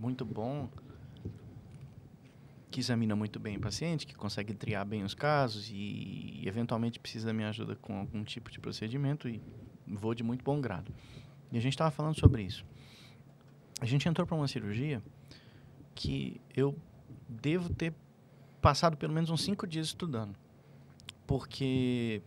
muito 0.00 0.24
bom, 0.24 0.68
que 2.74 2.80
examina 2.80 3.14
muito 3.14 3.38
bem 3.38 3.56
o 3.56 3.60
paciente, 3.60 4.04
que 4.04 4.16
consegue 4.16 4.52
triar 4.52 4.84
bem 4.84 5.04
os 5.04 5.14
casos 5.14 5.70
e, 5.72 6.42
eventualmente 6.44 6.98
precisa 6.98 7.26
da 7.26 7.32
minha 7.32 7.48
ajuda 7.48 7.76
com 7.76 8.00
algum 8.00 8.24
tipo 8.24 8.50
de 8.50 8.58
procedimento 8.58 9.28
e 9.28 9.40
vou 9.86 10.12
de 10.12 10.24
muito 10.24 10.42
bom 10.42 10.60
grado. 10.60 10.92
E 11.52 11.56
a 11.56 11.60
gente 11.60 11.74
estava 11.74 11.92
falando 11.92 12.18
sobre 12.18 12.42
isso. 12.42 12.66
A 13.80 13.86
gente 13.86 14.08
entrou 14.08 14.26
para 14.26 14.36
uma 14.36 14.48
cirurgia 14.48 15.00
que 15.94 16.40
eu 16.52 16.76
devo 17.28 17.72
ter 17.72 17.94
passado 18.60 18.96
pelo 18.96 19.12
menos 19.12 19.30
uns 19.30 19.44
cinco 19.44 19.68
dias 19.68 19.86
estudando. 19.86 20.34
Porque 21.28 22.22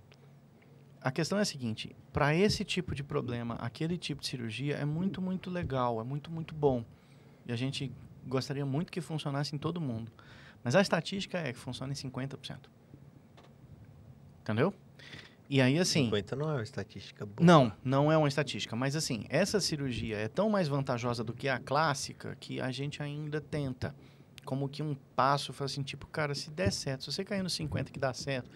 a 1.01 1.11
questão 1.11 1.37
é 1.37 1.41
a 1.41 1.45
seguinte: 1.45 1.93
para 2.13 2.33
esse 2.33 2.63
tipo 2.63 2.95
de 2.95 3.03
problema, 3.03 3.55
aquele 3.55 3.97
tipo 3.97 4.21
de 4.21 4.27
cirurgia 4.27 4.77
é 4.77 4.85
muito, 4.85 5.21
muito 5.21 5.49
legal, 5.49 5.99
é 5.99 6.05
muito, 6.05 6.31
muito 6.31 6.55
bom. 6.55 6.85
E 7.45 7.51
a 7.51 7.55
gente 7.57 7.91
gostaria 8.25 8.65
muito 8.65 8.93
que 8.93 9.01
funcionasse 9.01 9.53
em 9.53 9.59
todo 9.59 9.81
mundo. 9.81 10.09
Mas 10.63 10.75
a 10.75 10.81
estatística 10.81 11.37
é 11.37 11.53
que 11.53 11.59
funciona 11.59 11.91
em 11.91 11.95
50%. 11.95 12.57
Entendeu? 14.41 14.73
E 15.49 15.61
aí, 15.61 15.79
assim. 15.79 16.05
50 16.05 16.35
não 16.35 16.49
é 16.49 16.53
uma 16.55 16.63
estatística 16.63 17.25
boa. 17.25 17.45
Não, 17.45 17.71
não 17.83 18.11
é 18.11 18.17
uma 18.17 18.27
estatística. 18.27 18.75
Mas 18.75 18.95
assim, 18.95 19.25
essa 19.29 19.59
cirurgia 19.59 20.17
é 20.17 20.27
tão 20.27 20.49
mais 20.49 20.67
vantajosa 20.67 21.23
do 21.23 21.33
que 21.33 21.47
a 21.47 21.59
clássica 21.59 22.35
que 22.39 22.59
a 22.59 22.71
gente 22.71 23.01
ainda 23.01 23.39
tenta. 23.39 23.95
Como 24.43 24.67
que 24.69 24.81
um 24.81 24.95
passo, 25.15 25.53
assim, 25.63 25.83
tipo, 25.83 26.07
cara, 26.07 26.33
se 26.33 26.49
der 26.49 26.71
certo, 26.71 27.03
se 27.03 27.11
você 27.11 27.23
cair 27.23 27.43
no 27.43 27.49
50 27.49 27.91
que 27.91 27.99
dá 27.99 28.13
certo, 28.13 28.49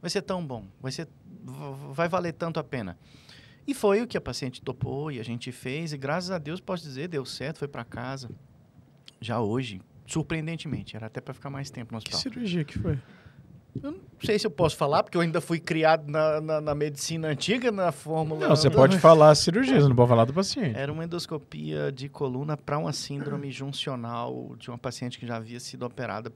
vai 0.00 0.10
ser 0.10 0.22
tão 0.22 0.46
bom, 0.46 0.66
vai 0.80 0.92
ser, 0.92 1.08
vai 1.92 2.06
valer 2.06 2.34
tanto 2.34 2.60
a 2.60 2.64
pena. 2.64 2.98
E 3.66 3.72
foi 3.72 4.02
o 4.02 4.06
que 4.06 4.16
a 4.16 4.20
paciente 4.20 4.60
topou 4.60 5.10
e 5.10 5.18
a 5.18 5.22
gente 5.22 5.50
fez, 5.52 5.92
e 5.92 5.98
graças 5.98 6.30
a 6.30 6.38
Deus 6.38 6.60
posso 6.60 6.82
dizer, 6.82 7.08
deu 7.08 7.24
certo, 7.24 7.58
foi 7.58 7.68
para 7.68 7.84
casa. 7.84 8.30
Já 9.20 9.40
hoje, 9.40 9.80
surpreendentemente, 10.12 10.96
era 10.96 11.06
até 11.06 11.20
para 11.20 11.34
ficar 11.34 11.50
mais 11.50 11.70
tempo 11.70 11.94
no 11.94 12.00
Que 12.00 12.14
hospital. 12.14 12.20
cirurgia 12.32 12.64
que 12.64 12.78
foi? 12.78 12.98
Eu 13.82 13.92
não 13.92 14.00
sei 14.24 14.38
se 14.38 14.46
eu 14.46 14.50
posso 14.50 14.76
falar, 14.76 15.04
porque 15.04 15.16
eu 15.16 15.20
ainda 15.20 15.40
fui 15.40 15.60
criado 15.60 16.10
na, 16.10 16.40
na, 16.40 16.60
na 16.60 16.74
medicina 16.74 17.28
antiga, 17.28 17.70
na 17.70 17.92
fórmula. 17.92 18.48
Não, 18.48 18.56
você 18.56 18.68
pode 18.68 18.98
falar 18.98 19.30
a 19.30 19.34
cirurgia, 19.36 19.80
você 19.80 19.86
não 19.88 19.94
pode 19.94 20.08
falar 20.08 20.24
do 20.24 20.32
paciente. 20.32 20.76
Era 20.76 20.90
uma 20.92 21.04
endoscopia 21.04 21.92
de 21.92 22.08
coluna 22.08 22.56
para 22.56 22.76
uma 22.78 22.92
síndrome 22.92 23.52
juncional 23.52 24.56
de 24.58 24.68
uma 24.70 24.78
paciente 24.78 25.16
que 25.18 25.26
já 25.26 25.36
havia 25.36 25.60
sido 25.60 25.84
operada. 25.84 26.32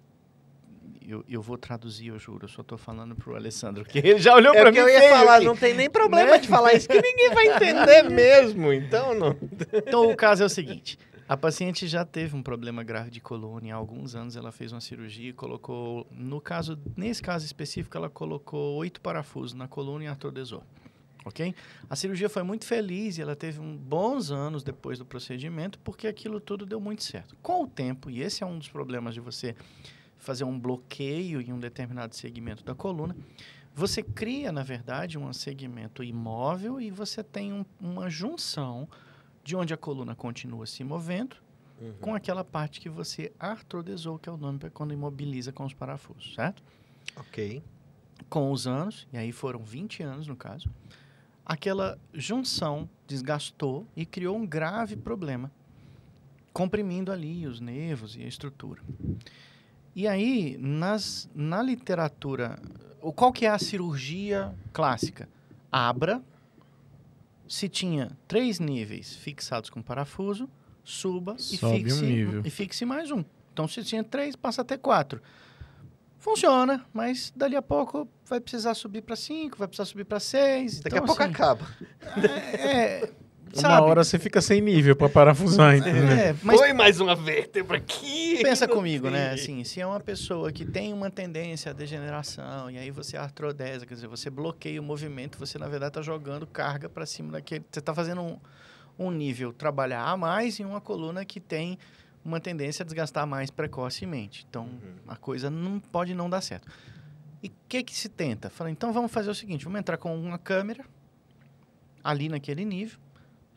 Eu, 1.04 1.24
eu 1.28 1.42
vou 1.42 1.58
traduzir, 1.58 2.08
eu 2.08 2.18
juro. 2.18 2.44
Eu 2.44 2.48
só 2.48 2.60
estou 2.62 2.78
falando 2.78 3.16
pro 3.16 3.34
Alessandro, 3.34 3.82
porque 3.82 3.98
ele 3.98 4.18
já 4.20 4.34
olhou 4.36 4.54
É 4.54 4.60
para 4.60 4.70
o 4.70 4.72
mim 4.72 4.74
que 4.74 4.80
eu 4.80 4.88
ia 4.88 5.08
falar, 5.10 5.36
aqui. 5.36 5.44
não 5.46 5.56
tem 5.56 5.74
nem 5.74 5.90
problema 5.90 6.30
Né? 6.32 6.38
de 6.38 6.46
falar 6.46 6.74
isso, 6.74 6.86
que 6.88 7.00
ninguém 7.02 7.30
vai 7.34 7.46
entender 7.48 8.02
mesmo. 8.04 8.72
Então, 8.72 9.12
não. 9.14 9.36
Então, 9.72 10.08
o 10.08 10.14
caso 10.14 10.44
é 10.44 10.46
o 10.46 10.48
seguinte. 10.48 10.96
A 11.32 11.36
paciente 11.38 11.88
já 11.88 12.04
teve 12.04 12.36
um 12.36 12.42
problema 12.42 12.82
grave 12.82 13.10
de 13.10 13.18
coluna. 13.18 13.72
Há 13.72 13.74
alguns 13.74 14.14
anos 14.14 14.36
ela 14.36 14.52
fez 14.52 14.70
uma 14.70 14.82
cirurgia 14.82 15.30
e 15.30 15.32
colocou... 15.32 16.06
No 16.10 16.42
caso, 16.42 16.78
nesse 16.94 17.22
caso 17.22 17.46
específico, 17.46 17.96
ela 17.96 18.10
colocou 18.10 18.76
oito 18.76 19.00
parafusos 19.00 19.54
na 19.54 19.66
coluna 19.66 20.04
e 20.04 20.06
artrodesou. 20.08 20.62
Ok? 21.24 21.54
A 21.88 21.96
cirurgia 21.96 22.28
foi 22.28 22.42
muito 22.42 22.66
feliz 22.66 23.16
e 23.16 23.22
ela 23.22 23.34
teve 23.34 23.60
um, 23.60 23.74
bons 23.74 24.30
anos 24.30 24.62
depois 24.62 24.98
do 24.98 25.06
procedimento 25.06 25.78
porque 25.78 26.06
aquilo 26.06 26.38
tudo 26.38 26.66
deu 26.66 26.78
muito 26.78 27.02
certo. 27.02 27.34
Com 27.40 27.62
o 27.62 27.66
tempo, 27.66 28.10
e 28.10 28.20
esse 28.20 28.42
é 28.42 28.46
um 28.46 28.58
dos 28.58 28.68
problemas 28.68 29.14
de 29.14 29.20
você 29.20 29.56
fazer 30.18 30.44
um 30.44 30.60
bloqueio 30.60 31.40
em 31.40 31.50
um 31.50 31.58
determinado 31.58 32.14
segmento 32.14 32.62
da 32.62 32.74
coluna, 32.74 33.16
você 33.74 34.02
cria, 34.02 34.52
na 34.52 34.62
verdade, 34.62 35.16
um 35.16 35.32
segmento 35.32 36.04
imóvel 36.04 36.78
e 36.78 36.90
você 36.90 37.24
tem 37.24 37.54
um- 37.54 37.64
uma 37.80 38.10
junção 38.10 38.86
de 39.44 39.56
onde 39.56 39.74
a 39.74 39.76
coluna 39.76 40.14
continua 40.14 40.66
se 40.66 40.84
movendo 40.84 41.36
com 42.00 42.14
aquela 42.14 42.44
parte 42.44 42.80
que 42.80 42.88
você 42.88 43.32
artrodesou, 43.38 44.18
que 44.18 44.28
é 44.28 44.32
o 44.32 44.36
nome 44.36 44.58
para 44.58 44.70
quando 44.70 44.92
imobiliza 44.92 45.52
com 45.52 45.64
os 45.64 45.74
parafusos, 45.74 46.34
certo? 46.34 46.62
Ok. 47.16 47.62
Com 48.28 48.52
os 48.52 48.66
anos, 48.66 49.06
e 49.12 49.16
aí 49.16 49.32
foram 49.32 49.60
20 49.60 50.02
anos 50.02 50.26
no 50.28 50.36
caso, 50.36 50.70
aquela 51.44 51.98
junção 52.14 52.88
desgastou 53.06 53.86
e 53.96 54.06
criou 54.06 54.36
um 54.36 54.46
grave 54.46 54.96
problema, 54.96 55.50
comprimindo 56.52 57.10
ali 57.10 57.46
os 57.46 57.60
nervos 57.60 58.16
e 58.16 58.22
a 58.22 58.28
estrutura. 58.28 58.80
E 59.94 60.06
aí, 60.06 60.56
nas, 60.58 61.28
na 61.34 61.60
literatura, 61.62 62.58
qual 63.16 63.32
que 63.32 63.44
é 63.44 63.50
a 63.50 63.58
cirurgia 63.58 64.54
clássica? 64.72 65.28
Abra, 65.70 66.22
se 67.52 67.68
tinha 67.68 68.10
três 68.26 68.58
níveis 68.58 69.14
fixados 69.14 69.68
com 69.68 69.82
parafuso, 69.82 70.48
suba 70.82 71.36
e 71.38 71.42
Sobe 71.58 71.74
um 71.74 71.84
fixe, 71.84 72.02
nível. 72.02 72.42
e 72.46 72.48
fixe 72.48 72.84
mais 72.86 73.10
um. 73.10 73.22
Então, 73.52 73.68
se 73.68 73.84
tinha 73.84 74.02
três, 74.02 74.34
passa 74.34 74.62
a 74.62 74.64
ter 74.64 74.78
quatro. 74.78 75.20
Funciona, 76.18 76.82
mas 76.94 77.30
dali 77.36 77.54
a 77.54 77.60
pouco 77.60 78.08
vai 78.24 78.40
precisar 78.40 78.72
subir 78.72 79.02
para 79.02 79.14
cinco, 79.16 79.58
vai 79.58 79.68
precisar 79.68 79.84
subir 79.84 80.04
para 80.06 80.18
seis. 80.18 80.80
Daqui 80.80 80.96
então, 80.96 81.04
a 81.04 81.06
pouco 81.06 81.22
assim, 81.22 81.30
acaba. 81.30 81.66
É, 82.58 83.00
Uma 83.02 83.21
sabe? 83.60 83.82
hora 83.82 84.04
você 84.04 84.18
fica 84.18 84.40
sem 84.40 84.60
nível 84.60 84.96
para 84.96 85.08
parafusar, 85.08 85.76
entendeu? 85.76 86.04
É, 86.08 86.34
mas 86.42 86.58
Põe 86.58 86.72
mais 86.72 87.00
uma 87.00 87.14
vértebra 87.14 87.76
aqui. 87.76 88.40
pensa 88.42 88.66
comigo, 88.66 89.10
né? 89.10 89.36
sei. 89.36 89.42
Assim, 89.42 89.64
se 89.64 89.80
é 89.80 89.86
uma 89.86 90.00
pessoa 90.00 90.50
que 90.50 90.64
tem 90.64 90.92
uma 90.92 91.10
tendência 91.10 91.70
à 91.70 91.74
degeneração 91.74 92.70
e 92.70 92.78
aí 92.78 92.90
você 92.90 93.16
artrodesa, 93.16 93.86
quer 93.86 93.94
dizer, 93.94 94.06
você 94.06 94.30
bloqueia 94.30 94.80
o 94.80 94.84
movimento, 94.84 95.38
você 95.38 95.58
na 95.58 95.68
verdade 95.68 95.90
está 95.90 96.02
jogando 96.02 96.46
carga 96.46 96.88
para 96.88 97.04
cima 97.06 97.32
daquele. 97.32 97.64
Você 97.70 97.80
está 97.80 97.94
fazendo 97.94 98.20
um, 98.22 98.38
um 98.98 99.10
nível 99.10 99.52
trabalhar 99.52 100.04
a 100.04 100.16
mais 100.16 100.58
em 100.60 100.64
uma 100.64 100.80
coluna 100.80 101.24
que 101.24 101.40
tem 101.40 101.78
uma 102.24 102.40
tendência 102.40 102.82
a 102.82 102.86
desgastar 102.86 103.26
mais 103.26 103.50
precocemente. 103.50 104.46
Então, 104.48 104.68
a 105.08 105.16
coisa 105.16 105.50
não 105.50 105.80
pode 105.80 106.14
não 106.14 106.30
dar 106.30 106.40
certo. 106.40 106.68
E 107.42 107.48
o 107.48 107.52
que 107.68 107.82
que 107.82 107.94
se 107.94 108.08
tenta? 108.08 108.48
Fala, 108.48 108.70
então 108.70 108.92
vamos 108.92 109.10
fazer 109.10 109.28
o 109.28 109.34
seguinte, 109.34 109.64
vamos 109.64 109.80
entrar 109.80 109.96
com 109.96 110.14
uma 110.16 110.38
câmera 110.38 110.84
ali 112.04 112.28
naquele 112.28 112.64
nível, 112.64 112.98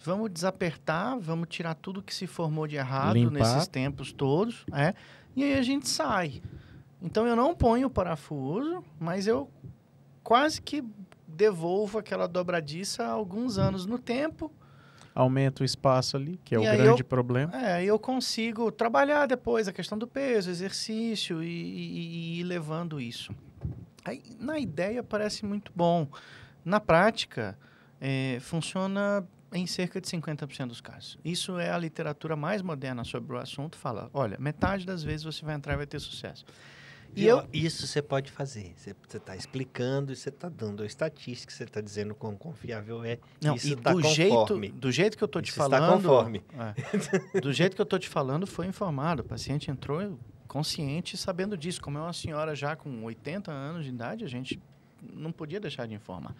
vamos 0.03 0.31
desapertar, 0.31 1.17
vamos 1.19 1.47
tirar 1.49 1.73
tudo 1.75 2.01
que 2.01 2.13
se 2.13 2.27
formou 2.27 2.67
de 2.67 2.75
errado 2.75 3.13
Limpar. 3.15 3.33
nesses 3.55 3.67
tempos 3.67 4.11
todos, 4.11 4.65
é, 4.73 4.93
e 5.35 5.43
aí 5.43 5.57
a 5.57 5.61
gente 5.61 5.87
sai. 5.89 6.41
Então 7.01 7.27
eu 7.27 7.35
não 7.35 7.53
ponho 7.55 7.87
o 7.87 7.89
parafuso, 7.89 8.83
mas 8.99 9.27
eu 9.27 9.49
quase 10.23 10.61
que 10.61 10.83
devolvo 11.27 11.97
aquela 11.99 12.27
dobradiça 12.27 13.05
alguns 13.05 13.57
anos 13.57 13.85
no 13.85 13.97
tempo, 13.99 14.51
Aumenta 15.17 15.63
o 15.63 15.65
espaço 15.65 16.17
ali, 16.17 16.37
que 16.43 16.53
é 16.53 16.57
E 16.57 16.59
o 16.59 16.63
grande 16.77 17.01
eu- 17.01 17.05
problema. 17.05 17.49
é, 17.55 17.81
eu 17.85 17.97
consigo 17.97 18.69
trabalhar 18.69 19.25
depois 19.25 19.65
a 19.65 19.71
questão 19.71 19.97
do 19.97 20.05
peso, 20.05 20.49
exercício 20.49 21.41
e, 21.41 21.47
e- 21.47 22.35
e 22.35 22.39
ir 22.41 22.43
levando 22.43 22.99
isso. 22.99 23.33
Aí, 24.03 24.21
na 24.41 24.59
ideia 24.59 25.01
parece 25.01 25.45
muito 25.45 25.71
bom. 25.73 26.05
Na 26.65 26.81
prática, 26.81 27.57
é, 28.01 28.39
funciona 28.41 29.25
em 29.53 29.65
cerca 29.67 30.01
de 30.01 30.07
50% 30.07 30.67
dos 30.67 30.81
casos. 30.81 31.17
Isso 31.23 31.57
é 31.57 31.71
a 31.71 31.77
literatura 31.77 32.35
mais 32.35 32.61
moderna 32.61 33.03
sobre 33.03 33.35
o 33.35 33.37
assunto. 33.37 33.77
Fala, 33.77 34.09
olha, 34.13 34.37
metade 34.39 34.85
das 34.85 35.03
vezes 35.03 35.23
você 35.23 35.45
vai 35.45 35.55
entrar 35.55 35.73
e 35.73 35.77
vai 35.77 35.87
ter 35.87 35.99
sucesso. 35.99 36.45
E 37.15 37.21
Viu? 37.21 37.37
eu, 37.37 37.47
Isso 37.53 37.87
você 37.87 38.01
pode 38.01 38.29
fazer. 38.29 38.73
Você 38.75 38.93
está 39.15 39.35
explicando 39.37 40.11
e 40.11 40.15
você 40.15 40.27
está 40.27 40.49
dando 40.49 40.83
a 40.83 40.85
estatística, 40.85 41.53
você 41.53 41.63
está 41.63 41.79
dizendo 41.79 42.13
quão 42.13 42.35
confiável 42.35 43.03
é. 43.05 43.19
Não, 43.41 43.55
isso 43.55 43.69
e 43.69 43.73
está 43.73 43.93
do 43.93 44.01
conforme. 44.01 44.15
jeito, 44.67 44.77
do 44.79 44.91
jeito 44.91 45.17
que 45.17 45.23
eu 45.23 45.27
tô 45.27 45.41
te 45.41 45.49
Isso 45.51 45.61
está 45.61 45.77
falando, 45.79 46.01
conforme. 46.01 46.43
é, 47.33 47.39
do 47.39 47.53
jeito 47.53 47.75
que 47.75 47.81
eu 47.81 47.85
tô 47.85 47.97
te 47.97 48.09
falando, 48.09 48.45
foi 48.45 48.65
informado. 48.67 49.21
O 49.21 49.25
paciente 49.25 49.71
entrou 49.71 50.19
consciente, 50.47 51.15
sabendo 51.15 51.57
disso. 51.57 51.81
Como 51.81 51.97
é 51.97 52.01
uma 52.01 52.11
senhora 52.13 52.53
já 52.53 52.75
com 52.75 53.03
80 53.05 53.49
anos 53.49 53.85
de 53.85 53.91
idade, 53.91 54.25
a 54.25 54.27
gente 54.27 54.61
não 55.01 55.31
podia 55.31 55.59
deixar 55.59 55.87
de 55.87 55.93
informar. 55.93 56.35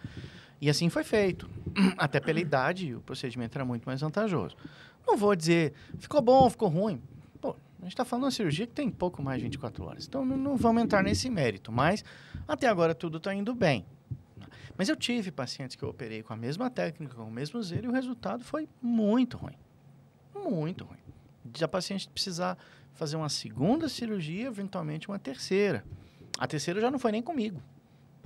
E 0.60 0.70
assim 0.70 0.88
foi 0.88 1.04
feito. 1.04 1.48
Até 1.96 2.20
pela 2.20 2.40
idade, 2.40 2.94
o 2.94 3.00
procedimento 3.00 3.56
era 3.56 3.64
muito 3.64 3.84
mais 3.84 4.00
vantajoso. 4.00 4.56
Não 5.06 5.16
vou 5.16 5.36
dizer, 5.36 5.72
ficou 5.98 6.20
bom, 6.20 6.48
ficou 6.50 6.68
ruim. 6.68 7.00
Pô, 7.40 7.50
a 7.50 7.82
gente 7.82 7.92
está 7.92 8.04
falando 8.04 8.22
de 8.22 8.26
uma 8.26 8.30
cirurgia 8.32 8.66
que 8.66 8.72
tem 8.72 8.90
pouco 8.90 9.22
mais 9.22 9.38
de 9.38 9.44
24 9.44 9.84
horas. 9.84 10.06
Então, 10.06 10.24
não, 10.24 10.36
não 10.36 10.56
vamos 10.56 10.82
entrar 10.82 11.02
nesse 11.02 11.30
mérito. 11.30 11.70
Mas, 11.70 12.04
até 12.48 12.66
agora, 12.66 12.94
tudo 12.94 13.18
está 13.18 13.34
indo 13.34 13.54
bem. 13.54 13.86
Mas 14.76 14.88
eu 14.88 14.96
tive 14.96 15.30
pacientes 15.30 15.76
que 15.76 15.82
eu 15.82 15.88
operei 15.88 16.22
com 16.22 16.32
a 16.32 16.36
mesma 16.36 16.68
técnica, 16.68 17.14
com 17.14 17.24
o 17.24 17.30
mesmo 17.30 17.62
zelo, 17.62 17.86
e 17.86 17.88
o 17.88 17.92
resultado 17.92 18.44
foi 18.44 18.68
muito 18.82 19.36
ruim. 19.36 19.56
Muito 20.34 20.84
ruim. 20.84 20.98
De 21.44 21.64
a 21.64 21.68
paciente 21.68 22.08
precisar 22.08 22.58
fazer 22.92 23.16
uma 23.16 23.28
segunda 23.28 23.88
cirurgia, 23.88 24.46
eventualmente 24.46 25.08
uma 25.08 25.18
terceira. 25.18 25.84
A 26.38 26.46
terceira 26.46 26.80
já 26.80 26.90
não 26.90 26.98
foi 26.98 27.12
nem 27.12 27.22
comigo. 27.22 27.62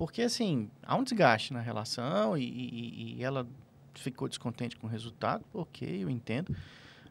Porque, 0.01 0.23
assim, 0.23 0.67
há 0.81 0.95
um 0.95 1.03
desgaste 1.03 1.53
na 1.53 1.61
relação 1.61 2.35
e, 2.35 2.41
e- 2.43 3.15
e 3.19 3.23
ela 3.23 3.45
ficou 3.93 4.27
descontente 4.27 4.75
com 4.75 4.87
o 4.87 4.89
resultado. 4.89 5.45
Ok, 5.53 6.03
eu 6.03 6.09
entendo. 6.09 6.55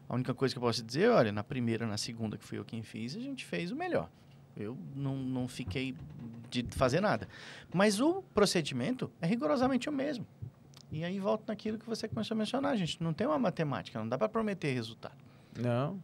A 0.09 0.13
única 0.13 0.33
coisa 0.33 0.53
que 0.53 0.57
eu 0.57 0.61
posso 0.61 0.83
dizer, 0.83 1.09
olha, 1.09 1.31
na 1.31 1.41
primeira, 1.41 1.87
na 1.87 1.95
segunda, 1.95 2.37
que 2.37 2.43
fui 2.43 2.57
eu 2.57 2.65
quem 2.65 2.83
fiz, 2.83 3.15
a 3.15 3.21
gente 3.21 3.45
fez 3.45 3.71
o 3.71 3.77
melhor. 3.77 4.09
Eu 4.57 4.77
não, 4.93 5.15
não 5.15 5.47
fiquei 5.47 5.95
de 6.49 6.63
fazer 6.71 6.99
nada. 6.99 7.29
Mas 7.73 8.01
o 8.01 8.21
procedimento 8.33 9.09
é 9.21 9.25
rigorosamente 9.25 9.87
o 9.87 9.93
mesmo. 9.93 10.27
E 10.91 11.05
aí 11.05 11.17
volto 11.17 11.47
naquilo 11.47 11.77
que 11.79 11.85
você 11.85 12.09
começou 12.09 12.35
a 12.35 12.37
mencionar, 12.39 12.75
gente. 12.75 13.01
Não 13.01 13.13
tem 13.13 13.25
uma 13.25 13.39
matemática, 13.39 13.97
não 13.99 14.09
dá 14.09 14.17
para 14.17 14.27
prometer 14.27 14.73
resultado. 14.73 15.15
Não. 15.57 15.97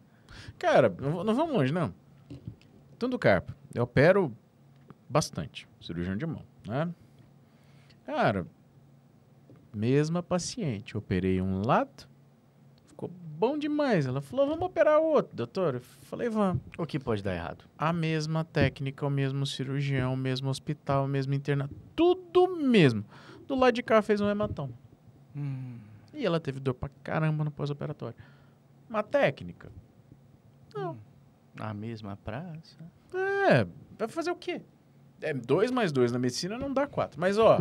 Cara, 0.58 0.88
não, 1.02 1.36
vamos 1.36 1.54
longe, 1.54 1.74
não. 1.74 1.94
Tudo 2.98 3.20
carpa. 3.20 3.54
Eu 3.74 3.84
opero 3.84 4.34
bastante. 5.10 5.68
Cirurgião 5.82 6.16
de 6.16 6.26
mão, 6.26 6.44
né? 6.68 6.94
Cara, 8.06 8.46
mesma 9.74 10.24
paciente. 10.24 10.96
Eu 10.96 11.00
operei 11.00 11.42
um 11.42 11.62
lado, 11.66 12.08
ficou 12.88 13.10
bom 13.10 13.58
demais. 13.58 14.06
Ela 14.06 14.22
falou, 14.22 14.48
vamos 14.48 14.66
operar 14.66 15.00
o 15.00 15.04
outro, 15.06 15.36
doutor. 15.36 15.76
Eu 15.76 15.82
falei, 15.82 16.30
vamos. 16.30 16.62
O 16.78 16.86
que 16.86 17.00
pode 17.00 17.22
dar 17.24 17.36
errado? 17.36 17.66
A 17.78 17.92
mesma 17.94 18.44
técnica, 18.44 19.06
o 19.06 19.10
mesmo 19.10 19.46
cirurgião, 19.46 20.14
o 20.14 20.18
mesmo 20.18 20.50
hospital, 20.50 21.06
o 21.06 21.08
mesmo 21.08 21.34
internato. 21.34 21.74
Tudo 21.96 22.56
mesmo. 22.58 23.04
Do 23.48 23.56
lado 23.56 23.74
de 23.74 23.84
cá 23.84 24.02
fez 24.02 24.20
um 24.22 24.30
hematoma. 24.30 24.74
Hum, 25.36 25.78
E 26.14 26.26
ela 26.26 26.40
teve 26.40 26.60
dor 26.60 26.74
pra 26.74 26.90
caramba 27.04 27.44
no 27.44 27.52
pós-operatório. 27.52 28.16
Uma 28.90 29.04
técnica. 29.04 29.70
na 31.56 31.74
mesma 31.74 32.16
praça. 32.18 32.78
É, 33.14 33.66
vai 33.98 34.08
fazer 34.08 34.32
o 34.32 34.36
quê? 34.36 34.62
É, 35.22 35.34
dois 35.34 35.72
mais 35.72 35.92
dois 35.92 36.12
na 36.12 36.20
medicina 36.20 36.58
não 36.58 36.74
dá 36.74 36.86
quatro. 36.88 37.20
Mas, 37.20 37.38
ó, 37.38 37.60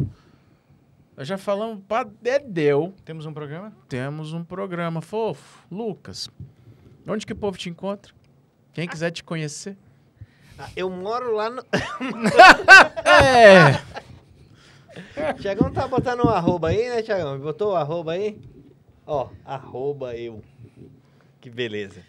nós 1.16 1.26
já 1.26 1.38
falamos 1.38 1.82
pra 1.88 2.04
Dedéu. 2.04 2.94
Temos 3.04 3.26
um 3.26 3.32
programa? 3.32 3.72
Temos 3.88 4.32
um 4.32 4.44
programa 4.44 5.00
fofo. 5.00 5.66
Lucas, 5.70 6.28
onde 7.06 7.26
que 7.26 7.32
o 7.32 7.36
povo 7.36 7.56
te 7.56 7.68
encontra? 7.70 8.12
Quem 8.72 8.86
quiser 8.86 9.10
te 9.10 9.24
conhecer. 9.24 9.76
Ah, 10.58 10.68
Eu 10.76 10.90
moro 10.90 11.34
lá 11.34 11.50
no. 11.50 11.62
É. 13.04 13.80
Tiagão 15.40 15.70
tá 15.72 15.86
botando 15.86 16.24
um 16.24 16.28
arroba 16.28 16.68
aí, 16.68 16.88
né, 16.88 17.02
Tiagão? 17.02 17.38
Botou 17.38 17.72
o 17.72 17.76
arroba 17.76 18.12
aí? 18.12 18.38
Ó, 19.06 19.28
arroba 19.44 20.14
eu. 20.16 20.42
Que 21.40 21.50
beleza. 21.50 22.00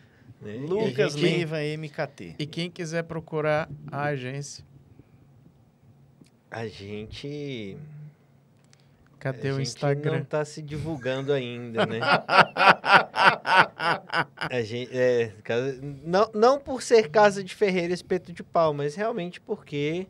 Lucas 0.42 1.14
gente- 1.14 1.22
Leiva 1.24 1.58
MKT. 1.78 2.36
E 2.40 2.46
quem 2.46 2.70
quiser 2.70 3.04
procurar 3.04 3.70
a 3.92 4.04
agência, 4.06 4.64
A 6.50 6.68
gente. 6.68 7.78
cadê 9.20 9.50
a 9.50 9.54
o 9.54 9.58
gente 9.58 9.68
Instagram? 9.68 10.18
não 10.20 10.24
tá 10.26 10.46
se 10.46 10.62
divulgando 10.62 11.34
ainda, 11.34 11.86
né? 11.86 12.00
a 14.38 14.62
gente, 14.62 14.96
é, 14.98 15.34
casa- 15.44 15.80
não, 16.04 16.30
não 16.34 16.60
por 16.60 16.82
ser 16.82 17.10
casa 17.10 17.44
de 17.44 17.54
Ferreira 17.54 17.94
Espeto 17.94 18.32
de 18.32 18.44
Pau, 18.44 18.74
mas 18.74 18.96
realmente 18.96 19.40
porque 19.42 20.08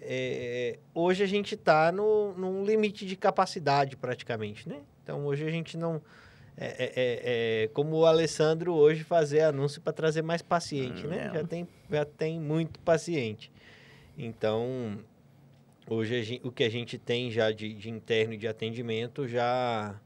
é, 0.00 0.78
hoje 0.94 1.22
a 1.22 1.26
gente 1.26 1.56
tá 1.56 1.90
no, 1.92 2.32
num 2.34 2.64
limite 2.64 3.04
de 3.06 3.16
capacidade 3.16 3.96
praticamente, 3.96 4.68
né? 4.68 4.80
Então 5.02 5.26
hoje 5.26 5.44
a 5.46 5.50
gente 5.50 5.76
não. 5.76 6.00
É, 6.56 6.66
é- 6.66 6.92
é- 6.94 7.64
é 7.64 7.68
como 7.68 7.96
o 7.96 8.04
Alessandro 8.06 8.74
hoje 8.74 9.02
fazer 9.04 9.40
anúncio 9.40 9.80
para 9.80 9.92
trazer 9.92 10.20
mais 10.22 10.42
paciente, 10.42 11.06
né? 11.06 11.26
Não. 11.28 11.34
Já 11.34 11.44
tem, 11.44 11.66
já 11.90 12.04
tem 12.04 12.38
muito 12.38 12.78
paciente. 12.80 13.50
Então, 14.18 14.98
hoje 15.88 16.16
a 16.18 16.22
gen- 16.22 16.40
o 16.44 16.50
que 16.52 16.64
a 16.64 16.70
gente 16.70 16.98
tem 16.98 17.30
já 17.30 17.50
de, 17.50 17.72
de 17.74 17.90
interno 17.90 18.34
e 18.34 18.36
de 18.36 18.48
atendimento 18.48 19.26
já, 19.28 20.00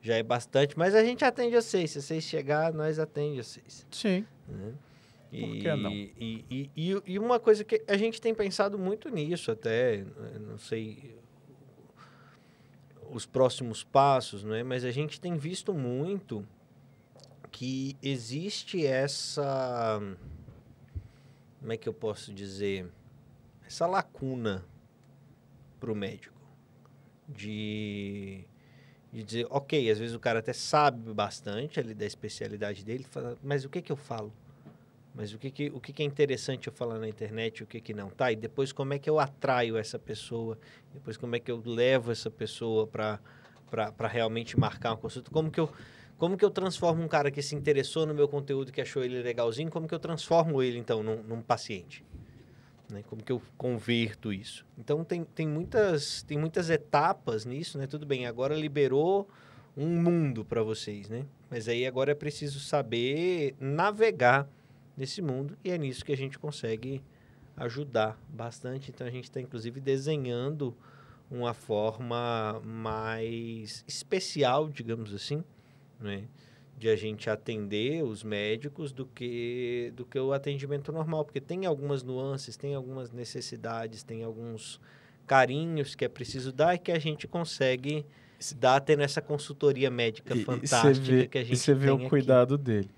já 0.00 0.16
é 0.16 0.22
bastante, 0.22 0.78
mas 0.78 0.94
a 0.94 1.04
gente 1.04 1.24
atende 1.24 1.56
a 1.56 1.62
vocês. 1.62 1.90
Se 1.90 2.02
vocês 2.02 2.24
chegar, 2.24 2.72
nós 2.72 2.98
atende 2.98 3.40
a 3.40 3.42
vocês. 3.42 3.86
Sim. 3.90 4.24
Né? 4.46 4.74
Por 5.30 5.36
E, 5.36 5.60
que 5.60 5.76
não? 5.76 5.92
E, 5.92 6.44
e, 6.50 6.70
e, 6.76 7.02
e 7.06 7.18
uma 7.18 7.38
coisa 7.38 7.62
que 7.62 7.82
a 7.86 7.96
gente 7.96 8.20
tem 8.20 8.34
pensado 8.34 8.78
muito 8.78 9.10
nisso 9.10 9.50
até, 9.50 9.98
né, 9.98 10.38
não 10.40 10.56
sei 10.58 11.18
os 13.10 13.24
próximos 13.26 13.82
passos, 13.82 14.44
não 14.44 14.54
é? 14.54 14.62
mas 14.62 14.84
a 14.84 14.90
gente 14.90 15.18
tem 15.20 15.36
visto 15.36 15.72
muito 15.72 16.46
que 17.50 17.96
existe 18.02 18.84
essa, 18.86 19.98
como 21.58 21.72
é 21.72 21.76
que 21.76 21.88
eu 21.88 21.94
posso 21.94 22.32
dizer, 22.32 22.86
essa 23.66 23.86
lacuna 23.86 24.64
para 25.78 25.90
o 25.90 25.94
médico 25.94 26.38
de, 27.28 28.44
de 29.12 29.22
dizer, 29.22 29.46
ok, 29.50 29.90
às 29.90 29.98
vezes 29.98 30.14
o 30.14 30.20
cara 30.20 30.38
até 30.38 30.52
sabe 30.52 31.12
bastante 31.12 31.78
ali 31.78 31.94
da 31.94 32.06
especialidade 32.06 32.84
dele, 32.84 33.04
fala, 33.04 33.36
mas 33.42 33.64
o 33.64 33.68
que 33.68 33.82
que 33.82 33.92
eu 33.92 33.96
falo? 33.96 34.32
Mas 35.14 35.34
o 35.34 35.38
que, 35.38 35.50
que, 35.50 35.66
o 35.74 35.80
que, 35.80 35.92
que 35.92 36.02
é 36.02 36.06
interessante 36.06 36.68
eu 36.68 36.72
falar 36.72 36.98
na 36.98 37.08
internet, 37.08 37.62
o 37.62 37.66
que, 37.66 37.80
que 37.80 37.92
não? 37.92 38.08
Tá, 38.08 38.30
e 38.30 38.36
depois 38.36 38.72
como 38.72 38.94
é 38.94 38.98
que 38.98 39.10
eu 39.10 39.18
atraio 39.18 39.76
essa 39.76 39.98
pessoa? 39.98 40.56
Depois 40.94 41.16
como 41.16 41.34
é 41.34 41.40
que 41.40 41.50
eu 41.50 41.60
levo 41.64 42.12
essa 42.12 42.30
pessoa 42.30 42.86
para 42.86 44.08
realmente 44.08 44.58
marcar 44.58 44.90
uma 44.90 44.96
consulta? 44.96 45.30
Como 45.30 45.50
que, 45.50 45.58
eu, 45.58 45.68
como 46.16 46.36
que 46.36 46.44
eu 46.44 46.50
transformo 46.50 47.02
um 47.02 47.08
cara 47.08 47.32
que 47.32 47.42
se 47.42 47.56
interessou 47.56 48.06
no 48.06 48.14
meu 48.14 48.28
conteúdo, 48.28 48.70
que 48.70 48.80
achou 48.80 49.02
ele 49.02 49.20
legalzinho, 49.20 49.70
como 49.70 49.88
que 49.88 49.94
eu 49.94 49.98
transformo 49.98 50.62
ele, 50.62 50.78
então, 50.78 51.02
num, 51.02 51.20
num 51.24 51.42
paciente? 51.42 52.04
Né? 52.90 53.02
Como 53.08 53.22
que 53.22 53.32
eu 53.32 53.42
converto 53.56 54.32
isso? 54.32 54.64
Então, 54.78 55.04
tem, 55.04 55.24
tem, 55.24 55.46
muitas, 55.46 56.22
tem 56.22 56.38
muitas 56.38 56.70
etapas 56.70 57.44
nisso, 57.44 57.78
né? 57.78 57.86
Tudo 57.86 58.06
bem, 58.06 58.26
agora 58.26 58.54
liberou 58.54 59.28
um 59.76 60.02
mundo 60.02 60.44
para 60.44 60.62
vocês, 60.62 61.08
né? 61.08 61.24
Mas 61.50 61.68
aí 61.68 61.86
agora 61.86 62.12
é 62.12 62.14
preciso 62.14 62.58
saber 62.58 63.54
navegar 63.60 64.48
nesse 64.96 65.22
mundo 65.22 65.56
e 65.62 65.70
é 65.70 65.78
nisso 65.78 66.04
que 66.04 66.12
a 66.12 66.16
gente 66.16 66.38
consegue 66.38 67.02
ajudar 67.56 68.20
bastante. 68.28 68.90
Então 68.90 69.06
a 69.06 69.10
gente 69.10 69.24
está 69.24 69.40
inclusive 69.40 69.80
desenhando 69.80 70.76
uma 71.30 71.54
forma 71.54 72.60
mais 72.64 73.84
especial, 73.86 74.68
digamos 74.68 75.14
assim, 75.14 75.44
né? 76.00 76.24
De 76.78 76.88
a 76.88 76.94
gente 76.96 77.28
atender 77.28 78.02
os 78.04 78.22
médicos 78.22 78.92
do 78.92 79.04
que 79.06 79.92
do 79.96 80.06
que 80.06 80.18
o 80.18 80.32
atendimento 80.32 80.92
normal, 80.92 81.24
porque 81.24 81.40
tem 81.40 81.66
algumas 81.66 82.02
nuances, 82.02 82.56
tem 82.56 82.74
algumas 82.74 83.10
necessidades, 83.10 84.02
tem 84.02 84.22
alguns 84.22 84.80
carinhos 85.26 85.94
que 85.94 86.04
é 86.04 86.08
preciso 86.08 86.52
dar 86.52 86.74
e 86.74 86.78
que 86.78 86.92
a 86.92 86.98
gente 86.98 87.26
consegue 87.26 88.06
dar 88.56 88.80
tendo 88.80 89.02
essa 89.02 89.20
consultoria 89.20 89.90
médica 89.90 90.34
E- 90.34 90.40
e 90.40 90.44
fantástica 90.44 90.94
você 91.04 91.16
vê, 91.16 91.26
que 91.26 91.38
a 91.38 91.42
e 91.42 91.44
gente 91.44 91.58
você 91.58 91.74
vê 91.74 91.86
tem 91.86 91.94
o 91.94 91.98
aqui. 91.98 92.08
cuidado 92.08 92.56
dele. 92.56 92.88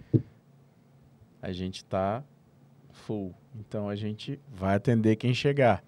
A 1.40 1.50
gente 1.52 1.84
tá 1.84 2.22
full. 2.92 3.34
Então 3.58 3.88
a 3.88 3.96
gente 3.96 4.38
vai 4.52 4.74
atender 4.76 5.16
quem 5.16 5.32
chegar. 5.34 5.82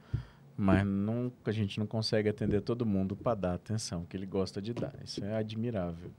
Mas 0.57 0.85
não, 0.87 1.33
a 1.45 1.51
gente 1.53 1.79
não 1.79 1.87
consegue 1.87 2.29
atender 2.29 2.61
todo 2.61 2.85
mundo 2.87 3.17
para 3.17 3.35
dar 3.35 3.51
a 3.53 3.55
atenção 3.55 4.05
que 4.05 4.17
ele 4.17 4.27
gosta 4.27 4.61
de 4.63 4.73
dar. 4.73 4.95
Isso 5.05 5.25
é 5.25 5.35
admirável. 5.37 6.11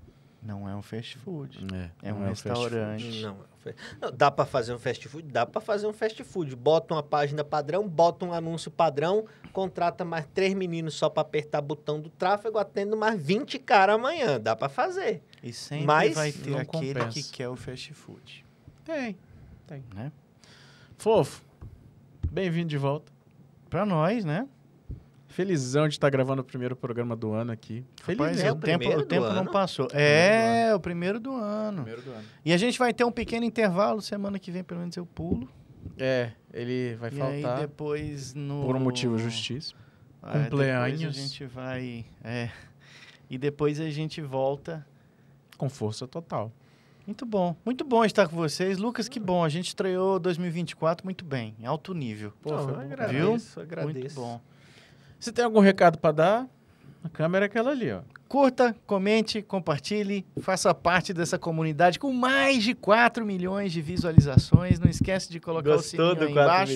Não 0.45 0.68
é 0.68 0.76
um 0.76 0.82
fast 0.82 1.18
food. 1.20 1.65
É, 1.74 2.10
É 2.10 2.11
não 2.11 2.20
um 2.20 2.24
o 2.24 2.28
fast 2.28 2.48
restaurante. 2.49 3.22
Não, 3.22 3.38
fe- 3.64 3.76
não, 4.02 4.11
dá 4.11 4.30
para 4.30 4.45
fazer 4.45 4.74
um 4.74 4.80
fast 4.80 5.07
food? 5.07 5.32
Dá 5.32 5.45
para 5.45 5.61
fazer 5.61 5.88
um 5.88 5.94
fast 5.94 6.22
food. 6.24 6.53
Bota 6.56 6.94
uma 6.94 7.02
página 7.03 7.44
padrão, 7.45 7.88
bota 7.88 8.26
um 8.26 8.34
anúncio 8.34 8.70
padrão, 8.70 9.26
contrata 9.53 10.03
mais 10.03 10.26
três 10.34 10.53
meninos 10.53 10.95
só 10.95 11.10
para 11.10 11.22
apertar 11.22 11.61
botão 11.61 12.02
do 12.02 12.10
tráfego, 12.10 12.57
atendo 12.57 12.98
mais 12.98 13.22
20 13.22 13.57
caras 13.60 13.95
amanhã. 13.95 14.38
Dá 14.40 14.53
para 14.56 14.68
fazer. 14.68 15.24
E 15.41 15.53
sempre 15.53 15.86
Mas 15.86 16.14
vai 16.15 16.32
ter 16.34 16.57
aquele 16.57 16.94
compensa. 16.94 17.10
que 17.10 17.24
quer 17.32 17.48
o 17.48 17.56
fast 17.56 17.94
food. 17.94 18.45
Tem. 18.84 19.18
Né? 19.95 20.11
Fofo, 20.98 21.41
bem-vindo 22.30 22.68
de 22.68 22.78
volta. 22.78 23.11
Pra 23.70 23.86
nós, 23.86 24.24
né? 24.24 24.48
Felizão 25.34 25.88
de 25.88 25.95
estar 25.95 26.10
gravando 26.11 26.43
o 26.43 26.45
primeiro 26.45 26.76
programa 26.76 27.15
do 27.15 27.34
ano 27.34 27.51
aqui. 27.51 27.84
Rapaz, 28.03 28.39
é 28.39 28.51
o 28.51 28.55
o 28.55 28.60
tempo, 28.60 28.88
o 28.88 29.03
tempo 29.03 29.34
não 29.34 29.45
passou. 29.47 29.88
É, 29.91 30.72
o 30.76 30.80
primeiro 30.80 31.19
do 31.19 31.34
ano. 31.35 31.81
Primeiro 31.81 32.01
do 32.03 32.11
ano. 32.11 32.23
E 32.45 32.53
a 32.53 32.57
gente 32.57 32.77
vai 32.77 32.93
ter 32.93 33.03
um 33.03 33.11
pequeno 33.11 33.43
intervalo. 33.43 33.99
Semana 33.99 34.38
que 34.38 34.51
vem, 34.51 34.64
pelo 34.64 34.81
menos, 34.81 34.95
eu 34.95 35.07
pulo. 35.07 35.49
É, 35.97 36.31
ele 36.53 36.95
vai 36.95 37.10
e 37.10 37.15
faltar 37.15 37.55
aí 37.57 37.61
depois 37.61 38.35
no... 38.35 38.64
por 38.64 38.76
um 38.76 38.80
motivo. 38.80 39.15
É, 39.15 39.19
depois 39.23 39.73
Cumpleaños. 40.49 41.18
a 41.18 41.19
gente 41.19 41.45
vai... 41.45 42.05
É. 42.23 42.49
E 43.27 43.38
depois 43.38 43.80
a 43.80 43.89
gente 43.89 44.22
volta. 44.22 44.85
Com 45.57 45.68
força 45.68 46.07
total. 46.07 46.51
Muito 47.07 47.26
bom. 47.26 47.55
Muito 47.65 47.84
bom 47.84 48.05
estar 48.05 48.27
com 48.27 48.35
vocês. 48.35 48.77
Lucas, 48.77 49.10
que 49.10 49.19
bom. 49.19 49.43
A 49.43 49.49
gente 49.49 49.68
estreou 49.68 50.19
2024 50.19 51.03
muito 51.03 51.26
bem. 51.26 51.55
Em 51.60 51.65
alto 51.65 51.93
nível. 51.93 52.31
Pô, 52.41 52.51
Não, 52.51 52.64
foi 52.64 52.72
eu 52.72 52.76
bom. 52.76 52.81
agradeço, 52.84 53.60
Muito 53.60 53.73
agradeço. 53.73 54.15
bom. 54.15 54.39
Você 55.24 55.32
tem 55.32 55.45
algum 55.45 55.62
recado 55.62 55.98
para 56.00 56.12
dar? 56.12 56.50
A 57.02 57.08
câmera 57.08 57.45
é 57.45 57.48
aquela 57.48 57.72
ali, 57.72 57.90
ó. 57.90 58.02
Curta, 58.28 58.76
comente, 58.86 59.41
compartilhe, 59.41 60.26
faça 60.41 60.74
parte 60.74 61.14
dessa 61.14 61.40
comunidade 61.40 61.98
com 61.98 62.12
mais 62.12 62.62
de 62.62 62.74
4 62.74 63.26
milhões 63.26 63.72
de 63.72 63.82
visualizações. 63.82 64.82
Não 64.82 64.90
esquece 64.90 65.32
de 65.32 65.40
colocar 65.40 65.76
o 65.76 65.80
sininho 65.80 66.22
aí 66.22 66.30
embaixo. 66.30 66.74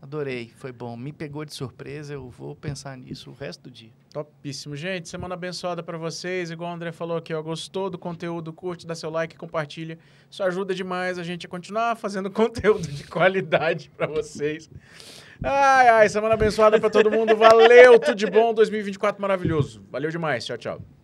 Adorei, 0.00 0.50
foi 0.56 0.72
bom. 0.72 0.96
Me 0.96 1.12
pegou 1.12 1.44
de 1.44 1.52
surpresa, 1.52 2.14
eu 2.14 2.30
vou 2.30 2.56
pensar 2.56 2.96
nisso 2.96 3.28
o 3.30 3.34
resto 3.34 3.64
do 3.64 3.70
dia. 3.70 3.90
Topíssimo, 4.14 4.74
gente. 4.74 5.06
Semana 5.06 5.34
abençoada 5.34 5.82
para 5.82 5.98
vocês. 5.98 6.50
Igual 6.50 6.70
o 6.70 6.74
André 6.74 6.90
falou 6.90 7.18
aqui, 7.18 7.34
ó, 7.34 7.42
gostou 7.42 7.90
do 7.90 7.98
conteúdo, 7.98 8.50
curte, 8.50 8.86
dá 8.86 8.94
seu 8.94 9.10
like, 9.10 9.36
compartilha. 9.36 9.98
Isso 10.30 10.42
ajuda 10.42 10.74
demais 10.74 11.18
a 11.18 11.22
gente 11.22 11.44
a 11.44 11.50
continuar 11.50 11.96
fazendo 11.96 12.30
conteúdo 12.32 12.88
de 12.88 13.04
qualidade 13.04 13.90
para 13.94 14.06
vocês. 14.06 14.70
Ai, 15.42 15.88
ai, 15.88 16.08
semana 16.08 16.34
abençoada 16.34 16.78
para 16.78 16.90
todo 16.90 17.10
mundo. 17.10 17.34
Valeu, 17.36 17.98
tudo 17.98 18.14
de 18.14 18.26
bom. 18.26 18.52
2024 18.52 19.20
maravilhoso. 19.20 19.82
Valeu 19.90 20.10
demais. 20.10 20.44
Tchau, 20.44 20.58
tchau. 20.58 20.99